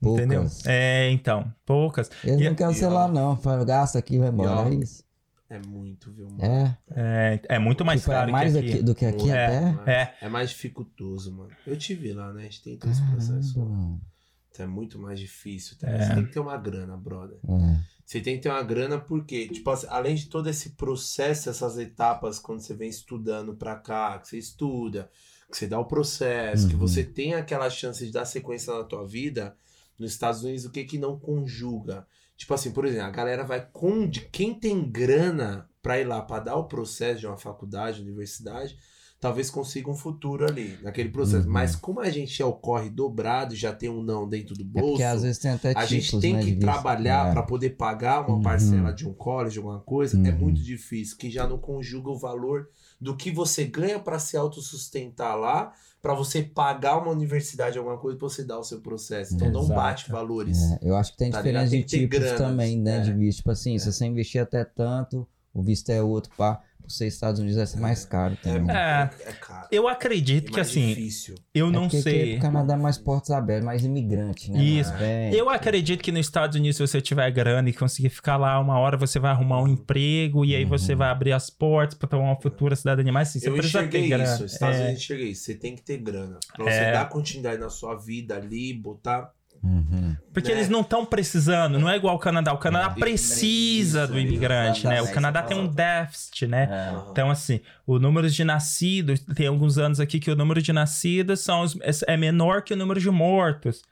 poucas. 0.00 0.24
Entendeu? 0.26 0.46
É, 0.66 1.10
então, 1.10 1.52
poucas. 1.64 2.10
Eles 2.24 2.40
E- 2.40 2.48
não 2.48 2.54
querem 2.56 2.74
celular, 2.74 3.04
ó, 3.08 3.12
não. 3.12 3.36
Fala, 3.36 3.64
gasta 3.64 3.98
aqui, 3.98 4.18
vai 4.18 4.28
embora. 4.30 4.68
É 4.70 4.74
isso. 4.74 5.04
É 5.50 5.58
muito, 5.66 6.12
viu, 6.12 6.28
mano? 6.28 6.44
É. 6.44 6.76
É, 6.94 7.40
é 7.56 7.58
muito 7.58 7.82
mais 7.84 8.00
Tipo, 8.00 8.12
é 8.12 8.14
caro 8.16 8.30
mais 8.32 8.52
que 8.52 8.58
aqui. 8.58 8.72
aqui 8.74 8.82
do 8.82 8.94
que 8.94 9.06
aqui 9.06 9.30
É. 9.30 9.46
até. 9.46 9.90
É, 9.90 10.14
É 10.26 10.28
mais 10.28 10.50
dificultoso, 10.50 11.32
mano. 11.32 11.50
Eu 11.66 11.74
tive 11.76 12.12
lá, 12.12 12.32
né? 12.34 12.40
A 12.40 12.44
gente 12.44 12.62
tem 12.62 12.76
todo 12.76 12.90
esse 12.90 13.02
processo. 13.02 13.54
Caramba, 13.54 13.72
lá. 13.74 13.80
mano. 13.82 14.00
Então 14.58 14.66
é 14.66 14.68
muito 14.68 14.98
mais 14.98 15.20
difícil. 15.20 15.76
Tá? 15.78 15.88
É. 15.88 16.02
Você 16.08 16.14
tem 16.14 16.24
que 16.26 16.32
ter 16.32 16.40
uma 16.40 16.56
grana, 16.56 16.96
brother. 16.96 17.38
É. 17.48 17.78
Você 18.04 18.20
tem 18.20 18.36
que 18.36 18.42
ter 18.42 18.48
uma 18.48 18.62
grana 18.62 18.98
porque, 18.98 19.46
tipo, 19.48 19.70
além 19.88 20.14
de 20.16 20.26
todo 20.28 20.48
esse 20.48 20.70
processo, 20.70 21.48
essas 21.48 21.78
etapas, 21.78 22.38
quando 22.38 22.60
você 22.60 22.74
vem 22.74 22.88
estudando 22.88 23.54
pra 23.54 23.76
cá, 23.76 24.18
que 24.18 24.28
você 24.28 24.38
estuda, 24.38 25.10
que 25.50 25.56
você 25.56 25.66
dá 25.66 25.78
o 25.78 25.84
processo, 25.84 26.66
que 26.68 26.74
Uhum. 26.74 26.80
você 26.80 27.04
tem 27.04 27.34
aquela 27.34 27.70
chance 27.70 28.04
de 28.04 28.10
dar 28.12 28.24
sequência 28.24 28.72
na 28.74 28.82
tua 28.84 29.06
vida, 29.06 29.56
nos 29.98 30.10
Estados 30.10 30.42
Unidos, 30.42 30.64
o 30.64 30.70
que 30.70 30.84
que 30.84 30.98
não 30.98 31.18
conjuga? 31.18 32.06
Tipo 32.36 32.54
assim, 32.54 32.70
por 32.72 32.84
exemplo, 32.84 33.06
a 33.06 33.10
galera 33.10 33.44
vai 33.44 33.66
com 33.72 34.08
de 34.08 34.20
quem 34.22 34.54
tem 34.54 34.90
grana 34.90 35.68
pra 35.82 35.98
ir 36.00 36.04
lá 36.04 36.20
pra 36.22 36.40
dar 36.40 36.56
o 36.56 36.64
processo 36.64 37.20
de 37.20 37.26
uma 37.26 37.36
faculdade, 37.36 38.00
universidade, 38.00 38.78
talvez 39.20 39.50
consiga 39.50 39.90
um 39.90 39.94
futuro 39.94 40.46
ali, 40.46 40.78
naquele 40.82 41.08
processo. 41.08 41.46
Uhum. 41.46 41.52
Mas 41.52 41.74
como 41.74 42.00
a 42.00 42.08
gente 42.08 42.40
é 42.40 42.44
o 42.44 42.52
corre 42.52 42.88
dobrado, 42.88 43.54
já 43.56 43.72
tem 43.72 43.88
um 43.88 44.02
não 44.02 44.28
dentro 44.28 44.54
do 44.54 44.62
É 44.62 44.64
bolso, 44.64 44.88
porque 44.90 45.02
às 45.02 45.22
vezes 45.22 45.38
tem 45.38 45.50
até 45.50 45.70
a 45.70 45.86
tipos, 45.86 45.88
gente 45.88 46.20
tem 46.20 46.34
né, 46.34 46.42
que 46.44 46.56
trabalhar 46.56 47.28
É. 47.28 47.32
para 47.32 47.42
poder 47.42 47.70
pagar 47.70 48.20
uma 48.26 48.36
Uhum. 48.36 48.42
parcela 48.42 48.92
de 48.92 49.08
um 49.08 49.12
college, 49.12 49.58
alguma 49.58 49.80
coisa, 49.80 50.16
é 50.16 50.30
Uhum. 50.30 50.38
muito 50.38 50.62
difícil, 50.62 51.16
que 51.16 51.30
já 51.30 51.46
não 51.48 51.58
conjuga 51.58 52.10
o 52.10 52.18
valor 52.18 52.68
do 53.00 53.16
que 53.16 53.30
você 53.30 53.64
ganha 53.64 53.98
para 53.98 54.18
se 54.18 54.36
autossustentar 54.36 55.36
lá, 55.36 55.72
para 56.00 56.14
você 56.14 56.42
pagar 56.42 56.98
uma 56.98 57.10
universidade, 57.10 57.76
alguma 57.76 57.98
coisa, 57.98 58.16
para 58.16 58.28
você 58.28 58.44
dar 58.44 58.58
o 58.58 58.64
seu 58.64 58.80
processo. 58.80 59.34
Então 59.34 59.50
não 59.50 59.62
Exato. 59.62 59.74
bate 59.80 60.10
valores. 60.10 60.58
É, 60.72 60.78
eu 60.82 60.96
acho 60.96 61.10
que 61.12 61.18
tem 61.18 61.30
Tá 61.30 61.38
diferença? 61.38 61.70
Tem 61.72 61.80
de 61.80 61.86
ter 61.86 61.98
tipos 62.02 62.18
granas, 62.20 62.38
também, 62.38 62.78
né? 62.78 62.98
é. 62.98 63.00
De 63.00 63.12
visto. 63.12 63.38
Tipo 63.38 63.50
assim, 63.50 63.76
se 63.78 63.92
você 63.92 64.06
investir 64.06 64.40
até 64.40 64.64
tanto, 64.64 65.26
o 65.52 65.60
visto 65.62 65.90
é 65.90 66.00
outro, 66.00 66.30
pá. 66.36 66.60
Por 66.88 66.92
ser 66.94 67.06
Estados 67.06 67.38
Unidos 67.38 67.58
vai 67.58 67.66
ser 67.66 67.78
mais 67.80 68.06
caro 68.06 68.34
também. 68.42 68.74
É. 68.74 69.10
é 69.26 69.32
caro. 69.32 69.68
eu 69.70 69.86
acredito 69.86 70.50
É 70.50 70.54
que 70.54 70.60
assim, 70.60 70.88
difícil. 70.88 71.34
eu 71.54 71.68
É 71.68 71.70
não 71.70 71.82
porque 71.82 71.96
aqui 71.98 72.02
sei. 72.02 72.36
O 72.38 72.40
Canadá 72.40 72.72
é 72.72 72.76
mais 72.78 72.96
portas 72.96 73.30
abertas, 73.30 73.62
mais 73.64 73.84
imigrante, 73.84 74.50
né? 74.50 74.62
Isso. 74.64 74.92
Eu 75.32 75.50
acredito 75.50 76.02
que 76.02 76.10
nos 76.10 76.20
Estados 76.24 76.56
Unidos, 76.56 76.76
se 76.78 76.86
você 76.86 77.00
tiver 77.00 77.30
grana 77.30 77.68
e 77.68 77.72
conseguir 77.74 78.08
ficar 78.08 78.38
lá 78.38 78.58
uma 78.58 78.78
hora, 78.78 78.96
você 78.96 79.18
vai 79.18 79.30
arrumar 79.32 79.62
um 79.62 79.68
emprego 79.68 80.44
e 80.46 80.56
aí 80.56 80.64
você 80.64 80.94
vai 80.94 81.10
abrir 81.10 81.32
as 81.32 81.50
portas 81.50 81.98
para 81.98 82.08
ter 82.08 82.16
uma 82.16 82.40
futura 82.40 82.74
cidadania. 82.74 83.12
Mas 83.12 83.28
sim, 83.28 83.38
você 83.40 83.50
eu 83.50 83.54
precisa 83.54 83.86
ter 83.86 84.08
grana. 84.08 84.24
isso, 84.24 84.44
Estados 84.46 84.76
É, 84.78 84.84
Unidos 84.84 85.02
enxerguei 85.02 85.28
isso. 85.28 85.42
Você 85.44 85.54
tem 85.54 85.76
que 85.76 85.82
ter 85.82 85.98
grana. 85.98 86.38
Pra 86.56 86.64
você 86.64 86.70
É. 86.78 86.92
dar 86.92 87.06
continuidade 87.10 87.58
na 87.60 87.68
sua 87.68 87.94
vida 87.96 88.34
ali, 88.34 88.72
botar. 88.72 89.30
Uhum. 89.62 90.16
Porque 90.32 90.50
Né? 90.50 90.58
eles 90.58 90.68
não 90.68 90.82
estão 90.82 91.04
precisando, 91.04 91.78
não 91.78 91.88
é 91.90 91.96
igual 91.96 92.14
o 92.14 92.18
Canadá. 92.18 92.52
O 92.52 92.58
Canadá 92.58 92.94
É. 92.96 93.00
precisa 93.00 94.06
do 94.06 94.18
imigrante, 94.18 94.86
né? 94.86 95.02
O. 95.02 95.10
Canadá 95.12 95.42
tem 95.42 95.58
um 95.58 95.66
déficit, 95.66 96.46
né? 96.46 96.68
É. 96.70 97.10
Então, 97.10 97.30
assim, 97.30 97.60
o 97.86 97.98
número 97.98 98.28
de 98.30 98.44
nascidos, 98.44 99.20
tem 99.34 99.46
alguns 99.46 99.78
anos 99.78 99.98
aqui 100.00 100.20
que 100.20 100.30
o 100.30 100.36
número 100.36 100.62
de 100.62 100.72
nascidos 100.72 101.40
são 101.40 101.64
é 102.06 102.16
menor 102.16 102.62
que 102.62 102.72
o 102.72 102.76
número 102.76 103.00
de 103.00 103.10
mortos. 103.10 103.82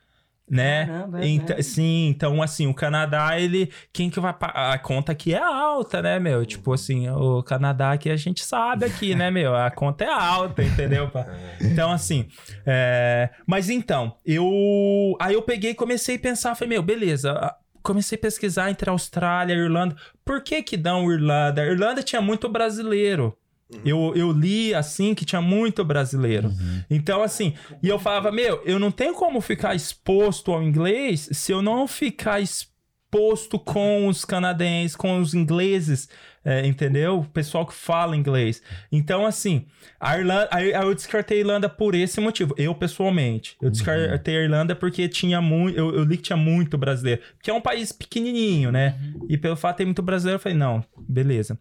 Né? 0.48 0.86
Caramba, 0.86 1.20
é 1.20 1.26
Então- 1.26 1.60
sim, 1.60 2.06
então 2.06 2.40
assim, 2.40 2.68
o 2.68 2.74
Canadá, 2.74 3.38
ele. 3.38 3.68
Quem 3.92 4.08
que 4.08 4.20
vai 4.20 4.32
pagar? 4.32 4.72
A 4.74 4.78
conta 4.78 5.10
aqui 5.10 5.34
é 5.34 5.42
alta, 5.42 6.00
né, 6.00 6.20
meu? 6.20 6.46
Tipo 6.46 6.72
assim, 6.72 7.08
o 7.10 7.42
Canadá 7.42 7.90
aqui 7.92 8.08
a 8.08 8.16
gente 8.16 8.44
sabe 8.44 8.84
aqui, 8.86 9.14
né, 9.16 9.28
meu? 9.28 9.56
A 9.56 9.70
conta 9.72 10.04
é 10.04 10.08
alta, 10.08 10.62
entendeu? 10.62 11.10
pá? 11.10 11.26
Então, 11.60 11.90
assim. 11.90 12.28
é, 12.64 13.30
Mas 13.46 13.68
então, 13.68 14.14
eu. 14.24 15.16
Aí 15.20 15.34
eu 15.34 15.42
peguei 15.42 15.72
e 15.72 15.74
comecei 15.74 16.14
a 16.14 16.18
pensar, 16.20 16.54
falei, 16.54 16.70
meu, 16.76 16.82
beleza. 16.82 17.52
Comecei 17.82 18.16
a 18.16 18.20
pesquisar 18.20 18.70
entre 18.70 18.88
Austrália 18.90 19.54
e 19.54 19.58
Irlanda. 19.58 19.96
Por 20.24 20.42
que 20.42 20.62
que 20.62 20.76
dão 20.76 21.10
Irlanda? 21.12 21.62
A 21.62 21.66
Irlanda 21.66 22.02
tinha 22.02 22.20
muito 22.22 22.48
brasileiro. 22.48 23.36
Eu, 23.84 24.12
eu 24.14 24.30
li 24.30 24.72
assim 24.74 25.14
que 25.14 25.24
tinha 25.24 25.40
muito 25.42 25.84
brasileiro. 25.84 26.52
Então, 26.88 27.22
assim, 27.22 27.54
e 27.82 27.88
eu 27.88 27.98
falava, 27.98 28.30
meu, 28.30 28.62
eu 28.64 28.78
não 28.78 28.90
tenho 28.90 29.14
como 29.14 29.40
ficar 29.40 29.74
exposto 29.74 30.52
ao 30.52 30.62
inglês 30.62 31.28
se 31.32 31.52
eu 31.52 31.60
não 31.60 31.88
ficar 31.88 32.40
exposto 32.40 33.58
com 33.58 34.06
os 34.06 34.24
canadenses, 34.24 34.94
com 34.94 35.18
os 35.18 35.34
ingleses, 35.34 36.08
é, 36.44 36.64
entendeu? 36.64 37.18
O 37.18 37.24
pessoal 37.24 37.66
que 37.66 37.74
fala 37.74 38.16
inglês. 38.16 38.62
Então, 38.92 39.26
assim, 39.26 39.66
a 39.98 40.16
Irlanda, 40.16 40.48
aí 40.52 40.70
eu 40.70 40.94
descartei 40.94 41.38
a 41.38 41.40
Irlanda 41.40 41.68
por 41.68 41.94
esse 41.94 42.20
motivo. 42.20 42.54
Eu, 42.56 42.72
pessoalmente. 42.72 43.56
Eu 43.60 43.68
descartei 43.68 44.36
a 44.36 44.42
Irlanda 44.42 44.76
porque 44.76 45.08
tinha 45.08 45.40
muito. 45.40 45.76
Eu, 45.76 45.92
eu 45.92 46.04
li 46.04 46.16
que 46.16 46.22
tinha 46.22 46.36
muito 46.36 46.78
brasileiro. 46.78 47.20
Que 47.42 47.50
é 47.50 47.54
um 47.54 47.60
país 47.60 47.90
pequenininho, 47.90 48.70
né? 48.70 48.96
E 49.28 49.36
pelo 49.36 49.56
fato 49.56 49.74
de 49.74 49.78
ter 49.78 49.84
muito 49.86 50.02
brasileiro, 50.02 50.36
eu 50.36 50.42
falei, 50.42 50.56
não, 50.56 50.84
beleza. 50.96 51.58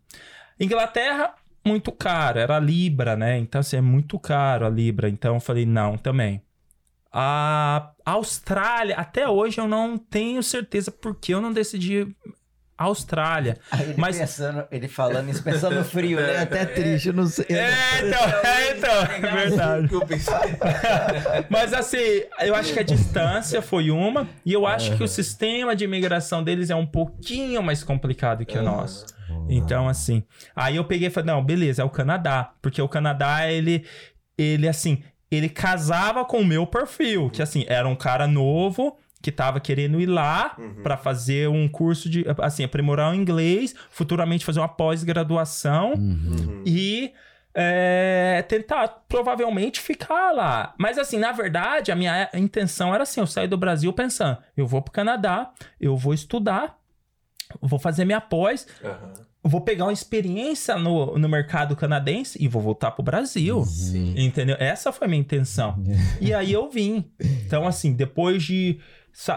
Inglaterra, 0.60 1.34
muito 1.66 1.92
caro, 1.92 2.40
era 2.40 2.60
Libra, 2.60 3.16
né? 3.16 3.38
Então, 3.38 3.60
assim, 3.60 3.78
é 3.78 3.82
muito 3.82 4.20
caro 4.20 4.66
a 4.66 4.70
Libra. 4.70 5.10
Então, 5.10 5.36
eu 5.36 5.40
falei, 5.40 5.66
não, 5.66 5.98
também. 5.98 6.42
A 7.12 7.92
Austrália, 8.06 8.96
até 8.96 9.28
hoje 9.28 9.60
eu 9.60 9.68
não 9.68 9.98
tenho 9.98 10.44
certeza 10.44 10.92
porque 10.92 11.34
eu 11.34 11.42
não 11.42 11.54
decidi 11.54 12.14
Austrália. 12.78 13.58
Aí 13.72 13.84
ele 13.84 13.96
Mas- 13.98 14.18
pensando, 14.18 14.66
ele 14.70 14.88
falando 14.88 15.30
isso, 15.30 15.42
pensando 15.42 15.76
no 15.76 15.84
frio, 15.86 16.20
né? 16.20 16.40
Até 16.40 16.66
triste, 16.66 17.08
eu 17.08 17.14
não 17.14 17.26
sei. 17.26 17.46
É, 17.50 17.70
então, 18.00 18.22
é, 18.44 18.78
então, 18.78 19.02
é 19.30 19.36
verdade. 19.48 19.94
Eu 19.94 20.06
pensei. 20.06 20.34
Mas 21.50 21.74
assim, 21.74 22.24
eu 22.42 22.54
acho 22.54 22.74
que 22.74 22.80
a 22.80 22.84
distância 22.84 23.62
foi 23.62 23.90
uma, 23.92 24.28
e 24.46 24.52
eu 24.52 24.68
acho 24.68 24.98
que 24.98 25.04
o 25.04 25.08
sistema 25.08 25.76
de 25.76 25.86
imigração 25.86 26.44
deles 26.44 26.70
é 26.70 26.76
um 26.76 26.86
pouquinho 26.86 27.64
mais 27.64 27.84
complicado 27.84 28.46
que 28.46 28.58
o 28.58 28.64
nosso. 28.64 29.06
Então, 29.48 29.88
assim, 29.88 30.24
aí 30.56 30.76
eu 30.76 30.84
peguei 30.86 31.08
e 31.08 31.12
falei, 31.12 31.34
não, 31.34 31.44
beleza, 31.44 31.82
é 31.82 31.86
o 31.86 31.90
Canadá. 31.90 32.52
Porque 32.62 32.82
o 32.82 32.90
Canadá, 32.90 33.50
ele, 33.50 33.86
ele 34.38 34.68
assim, 34.68 35.04
ele 35.32 35.48
casava 35.50 36.26
com 36.26 36.40
o 36.40 36.46
meu 36.46 36.66
perfil, 36.68 37.30
que 37.30 37.42
assim, 37.42 37.64
era 37.68 37.88
um 37.88 37.96
cara 37.96 38.28
novo 38.28 38.98
que 39.26 39.32
tava 39.32 39.60
querendo 39.60 40.00
ir 40.00 40.06
lá 40.06 40.56
pra 40.84 40.96
fazer 40.98 41.50
um 41.50 41.68
curso 41.68 42.08
de, 42.08 42.24
assim, 42.38 42.64
aprimorar 42.64 43.12
o 43.12 43.16
inglês, 43.16 43.74
futuramente 43.90 44.46
fazer 44.46 44.60
uma 44.60 44.68
pós-graduação 44.70 45.94
Uhum. 45.94 46.62
e 46.64 47.12
é, 47.56 48.46
tentar 48.48 48.88
provavelmente 49.10 49.80
ficar 49.82 50.32
lá. 50.32 50.76
Mas 50.78 51.00
assim, 51.00 51.18
na 51.18 51.32
verdade, 51.32 51.92
a 51.92 51.96
minha 51.96 52.30
intenção 52.36 52.94
era 52.94 53.02
assim, 53.02 53.20
eu 53.20 53.26
saí 53.26 53.48
do 53.48 53.58
Brasil 53.58 53.92
pensando, 53.94 54.38
eu 54.56 54.68
vou 54.68 54.80
pro 54.82 54.92
Canadá, 54.94 55.52
eu 55.82 55.98
vou 55.98 56.14
estudar, 56.14 56.78
vou 57.60 57.80
fazer 57.80 58.06
minha 58.06 58.22
pós, 58.22 58.68
Aham. 58.84 59.14
vou 59.44 59.62
pegar 59.62 59.86
uma 59.86 59.94
experiência 59.94 60.76
no, 60.78 61.18
no 61.18 61.28
mercado 61.30 61.76
canadense 61.76 62.38
e 62.44 62.48
vou 62.48 62.62
voltar 62.62 62.92
pro 62.92 63.04
Brasil. 63.04 63.64
Sim. 63.64 64.14
Entendeu? 64.18 64.56
Essa 64.60 64.92
foi 64.92 65.08
a 65.08 65.10
minha 65.10 65.22
intenção. 65.22 65.82
E 66.22 66.32
aí 66.34 66.52
eu 66.54 66.70
vim. 66.70 67.10
Então, 67.20 67.66
assim, 67.68 67.94
depois 67.94 68.44
de 68.44 68.80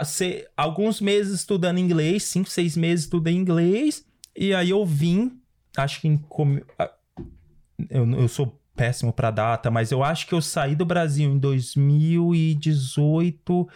ser 0.04 0.50
alguns 0.56 1.00
meses 1.00 1.34
estudando 1.34 1.78
inglês, 1.78 2.24
cinco, 2.24 2.50
seis 2.50 2.76
meses 2.76 3.04
estudando 3.04 3.36
inglês, 3.36 4.04
e 4.36 4.52
aí 4.52 4.70
eu 4.70 4.84
vim, 4.84 5.40
acho 5.76 6.00
que 6.00 6.08
em. 6.08 6.20
Eu, 7.88 8.10
eu 8.10 8.26
sou 8.26 8.60
péssimo 8.74 9.12
pra 9.12 9.30
data, 9.30 9.70
mas 9.70 9.92
eu 9.92 10.02
acho 10.02 10.26
que 10.26 10.34
eu 10.34 10.42
saí 10.42 10.74
do 10.74 10.84
Brasil 10.84 11.30
em 11.30 11.38
2018, 11.38 13.68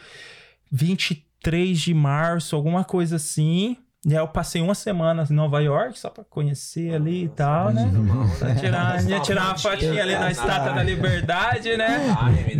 23 0.70 1.80
de 1.80 1.94
março, 1.94 2.56
alguma 2.56 2.82
coisa 2.84 3.14
assim. 3.16 3.76
E 4.04 4.10
aí 4.16 4.20
eu 4.20 4.26
passei 4.26 4.60
uma 4.60 4.74
semana 4.74 5.24
em 5.30 5.32
Nova 5.32 5.60
York 5.60 5.96
só 5.96 6.10
pra 6.10 6.24
conhecer 6.24 6.92
ali 6.92 7.24
e 7.24 7.28
tal, 7.28 7.72
né? 7.72 7.88
Pra 8.36 8.54
tirar, 8.56 9.04
ia 9.08 9.20
tirar 9.20 9.44
uma 9.44 9.58
fotinha 9.58 10.02
ali 10.02 10.14
na 10.16 10.30
Estátua 10.30 10.72
da 10.74 10.82
Liberdade, 10.82 11.76
né? 11.76 11.98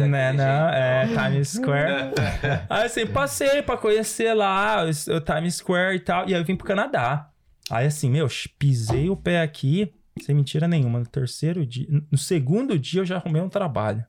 Né, 0.08 0.32
não, 0.34 0.68
é, 0.68 1.06
Times 1.08 1.48
Square. 1.48 2.12
Aí 2.70 2.84
assim, 2.86 3.06
passei 3.06 3.60
pra 3.60 3.76
conhecer 3.76 4.32
lá 4.34 4.84
o, 4.84 5.20
Times 5.20 5.56
Square 5.56 5.96
e 5.96 6.00
tal, 6.00 6.28
e 6.28 6.34
aí 6.34 6.40
eu 6.40 6.44
vim 6.44 6.54
pro 6.54 6.64
Canadá. 6.66 7.28
Aí 7.68 7.86
assim, 7.86 8.08
meu, 8.08 8.28
pisei 8.56 9.10
o 9.10 9.16
pé 9.16 9.42
aqui, 9.42 9.92
sem 10.24 10.36
mentira 10.36 10.68
nenhuma, 10.68 11.00
no 11.00 11.06
terceiro 11.06 11.66
dia, 11.66 11.88
no 12.10 12.18
segundo 12.18 12.78
dia 12.78 13.00
eu 13.00 13.04
já 13.06 13.16
arrumei 13.16 13.42
um 13.42 13.48
trabalho. 13.48 14.04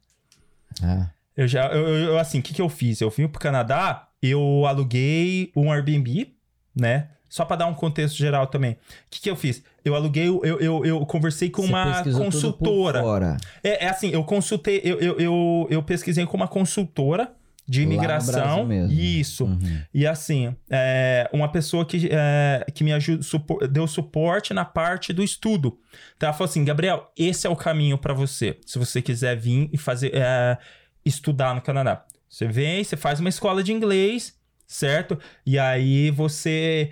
Ah, 0.83 1.07
Eu 1.35 1.47
já, 1.47 1.65
eu, 1.69 1.87
eu- 1.87 2.03
eu, 2.09 2.19
assim, 2.19 2.39
o 2.39 2.43
que 2.43 2.53
que 2.53 2.61
eu 2.61 2.69
fiz? 2.69 3.01
Eu 3.01 3.09
vim 3.09 3.27
pro 3.27 3.39
Canadá, 3.41 4.07
eu 4.21 4.65
aluguei 4.67 5.51
um 5.55 5.71
Airbnb, 5.71 6.31
né? 6.75 7.09
Só 7.33 7.43
pra 7.43 7.55
dar 7.55 7.65
um 7.65 7.73
contexto 7.73 8.15
geral 8.15 8.45
também. 8.45 8.73
O 8.73 8.77
que 9.09 9.19
que 9.19 9.27
eu 9.27 9.35
fiz? 9.35 9.63
Eu 9.83 9.95
aluguei, 9.95 10.27
eu, 10.27 10.43
eu, 10.43 10.85
eu 10.85 11.03
conversei 11.07 11.49
com 11.49 11.63
você 11.63 11.67
uma 11.69 11.85
pesquisou 11.85 12.19
tudo 12.25 12.31
por 12.31 12.31
consultora. 12.31 13.01
fora. 13.01 13.37
É, 13.63 13.85
é 13.85 13.89
assim, 13.89 14.11
eu 14.11 14.23
consultei, 14.23 14.79
eu, 14.83 14.99
eu, 14.99 15.19
eu, 15.19 15.67
eu 15.67 15.81
pesquisei 15.81 16.27
com 16.27 16.37
uma 16.37 16.47
consultora 16.47 17.33
de 17.67 17.81
imigração. 17.81 18.71
Isso. 18.87 19.45
Uhum. 19.45 19.81
E 19.91 20.05
assim, 20.05 20.55
é, 20.69 21.27
uma 21.33 21.51
pessoa 21.51 21.83
que, 21.87 22.07
é, 22.11 22.67
que 22.71 22.83
me 22.83 22.91
supo- 23.23 23.67
deu 23.67 23.87
suporte 23.87 24.53
na 24.53 24.63
parte 24.63 25.11
do 25.11 25.23
estudo. 25.23 25.79
Então 26.15 26.27
ela 26.27 26.37
falou 26.37 26.47
assim: 26.51 26.63
Gabriel, 26.63 27.11
esse 27.17 27.47
é 27.47 27.49
o 27.49 27.55
caminho 27.55 27.97
pra 27.97 28.13
você. 28.13 28.59
Se 28.63 28.77
você 28.77 29.01
quiser 29.01 29.35
vir 29.35 29.71
e 29.73 29.77
fazer 29.79 30.11
é, 30.13 30.55
estudar 31.03 31.55
no 31.55 31.61
Canadá. 31.61 32.05
Você 32.29 32.45
vem, 32.45 32.83
você 32.83 32.95
faz 32.95 33.19
uma 33.19 33.29
escola 33.29 33.63
de 33.63 33.73
inglês, 33.73 34.35
certo? 34.67 35.17
E 35.43 35.57
aí 35.57 36.11
você 36.11 36.91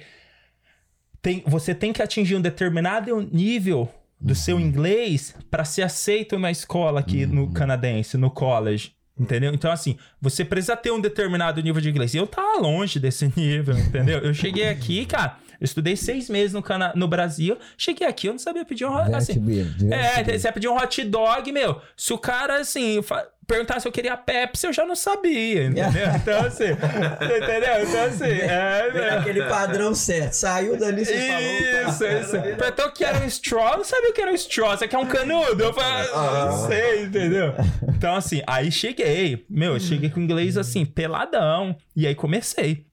tem, 1.22 1.44
você 1.46 1.74
tem 1.76 1.94
que 1.94 2.02
atingir 2.02 2.36
um 2.36 2.42
determinado 2.42 3.22
nível 3.32 3.90
do 4.20 4.36
seu 4.36 4.60
inglês 4.60 5.36
para 5.50 5.66
ser 5.66 5.82
aceito 5.84 6.38
na 6.38 6.52
escola 6.52 7.00
aqui 7.00 7.26
no 7.26 7.52
canadense, 7.52 8.18
no 8.18 8.30
college. 8.30 8.94
Entendeu? 9.20 9.54
Então, 9.54 9.72
assim, 9.72 9.98
você 10.20 10.44
precisa 10.44 10.76
ter 10.76 10.90
um 10.92 11.00
determinado 11.00 11.62
nível 11.62 11.82
de 11.82 11.90
inglês. 11.90 12.14
E 12.14 12.18
eu 12.18 12.26
tava 12.26 12.60
longe 12.60 13.00
desse 13.00 13.32
nível, 13.36 13.78
entendeu? 13.78 14.20
Eu 14.20 14.34
cheguei 14.34 14.68
aqui, 14.68 15.06
cara, 15.06 15.38
eu 15.60 15.66
estudei 15.66 15.96
seis 15.96 16.28
meses 16.28 16.54
no, 16.54 16.62
Cana 16.64 16.92
no 16.96 17.08
Brasil. 17.08 17.56
Cheguei 17.78 18.08
aqui, 18.08 18.28
eu 18.28 18.32
não 18.34 18.40
sabia 18.40 18.66
pedir 18.66 18.86
um. 18.86 18.96
Assim, 19.16 19.40
Beer, 19.40 19.66
Diverte 19.66 19.94
é, 20.20 20.24
Beer. 20.24 20.40
você 20.40 20.48
ia 20.48 20.52
pedir 20.54 20.68
um 20.70 20.76
hot 20.76 21.04
dog, 21.04 21.52
meu. 21.52 21.80
Se 21.96 22.14
o 22.14 22.18
cara, 22.18 22.62
assim, 22.62 23.02
fa- 23.04 23.28
perguntar 23.52 23.82
se 23.82 23.88
eu 23.88 23.92
queria 23.92 24.16
Pepsi, 24.16 24.66
eu 24.66 24.74
já 24.74 24.86
não 24.86 24.96
sabia, 24.96 25.66
entendeu? 25.66 25.92
Então, 26.22 26.46
assim, 26.46 26.64
entendeu? 26.64 27.84
Então, 27.84 28.06
assim, 28.06 28.24
é, 28.24 28.92
meu. 28.94 29.20
Aquele 29.20 29.44
padrão 29.44 29.94
certo. 29.94 30.34
Saiu 30.34 30.78
dali, 30.78 31.04
você 31.04 31.14
Isso, 31.14 32.00
falou. 32.00 32.22
isso. 32.22 32.58
Perguntou 32.58 32.92
que 32.92 33.04
era 33.04 33.20
um 33.20 33.28
straw, 33.28 33.72
eu 33.72 33.78
não 33.80 33.84
sabia 33.84 34.10
o 34.10 34.14
que 34.14 34.22
era 34.22 34.32
um 34.32 34.36
straw. 34.36 34.78
Você 34.78 34.88
quer 34.88 34.98
um 34.98 35.06
canudo? 35.06 35.62
Eu 35.62 35.74
falei, 35.74 36.10
ah, 36.14 36.50
não 36.52 36.68
sei, 36.68 37.04
entendeu? 37.04 37.54
Então, 37.90 38.16
assim, 38.16 38.42
aí 38.48 38.72
cheguei. 38.72 39.46
Meu, 39.50 39.74
eu 39.74 39.80
cheguei 39.80 40.10
com 40.10 40.22
inglês, 40.22 40.58
assim, 40.58 40.86
peladão. 40.86 41.76
E 41.96 42.08
aí 42.08 42.16
comecei. 42.16 42.86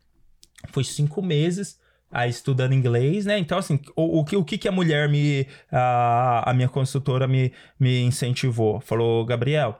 Foi 0.72 0.82
cinco 0.82 1.22
meses 1.22 1.78
aí 2.10 2.30
estudando 2.30 2.72
inglês, 2.72 3.26
né? 3.26 3.38
Então, 3.38 3.58
assim, 3.58 3.78
o, 3.94 4.20
o, 4.20 4.24
que, 4.24 4.36
o 4.36 4.44
que 4.44 4.58
que 4.58 4.66
a 4.66 4.72
mulher 4.72 5.08
me... 5.08 5.46
A, 5.70 6.50
a 6.50 6.54
minha 6.54 6.68
consultora 6.68 7.28
me, 7.28 7.52
me 7.78 8.00
incentivou? 8.00 8.80
Falou, 8.80 9.24
Gabriel, 9.26 9.78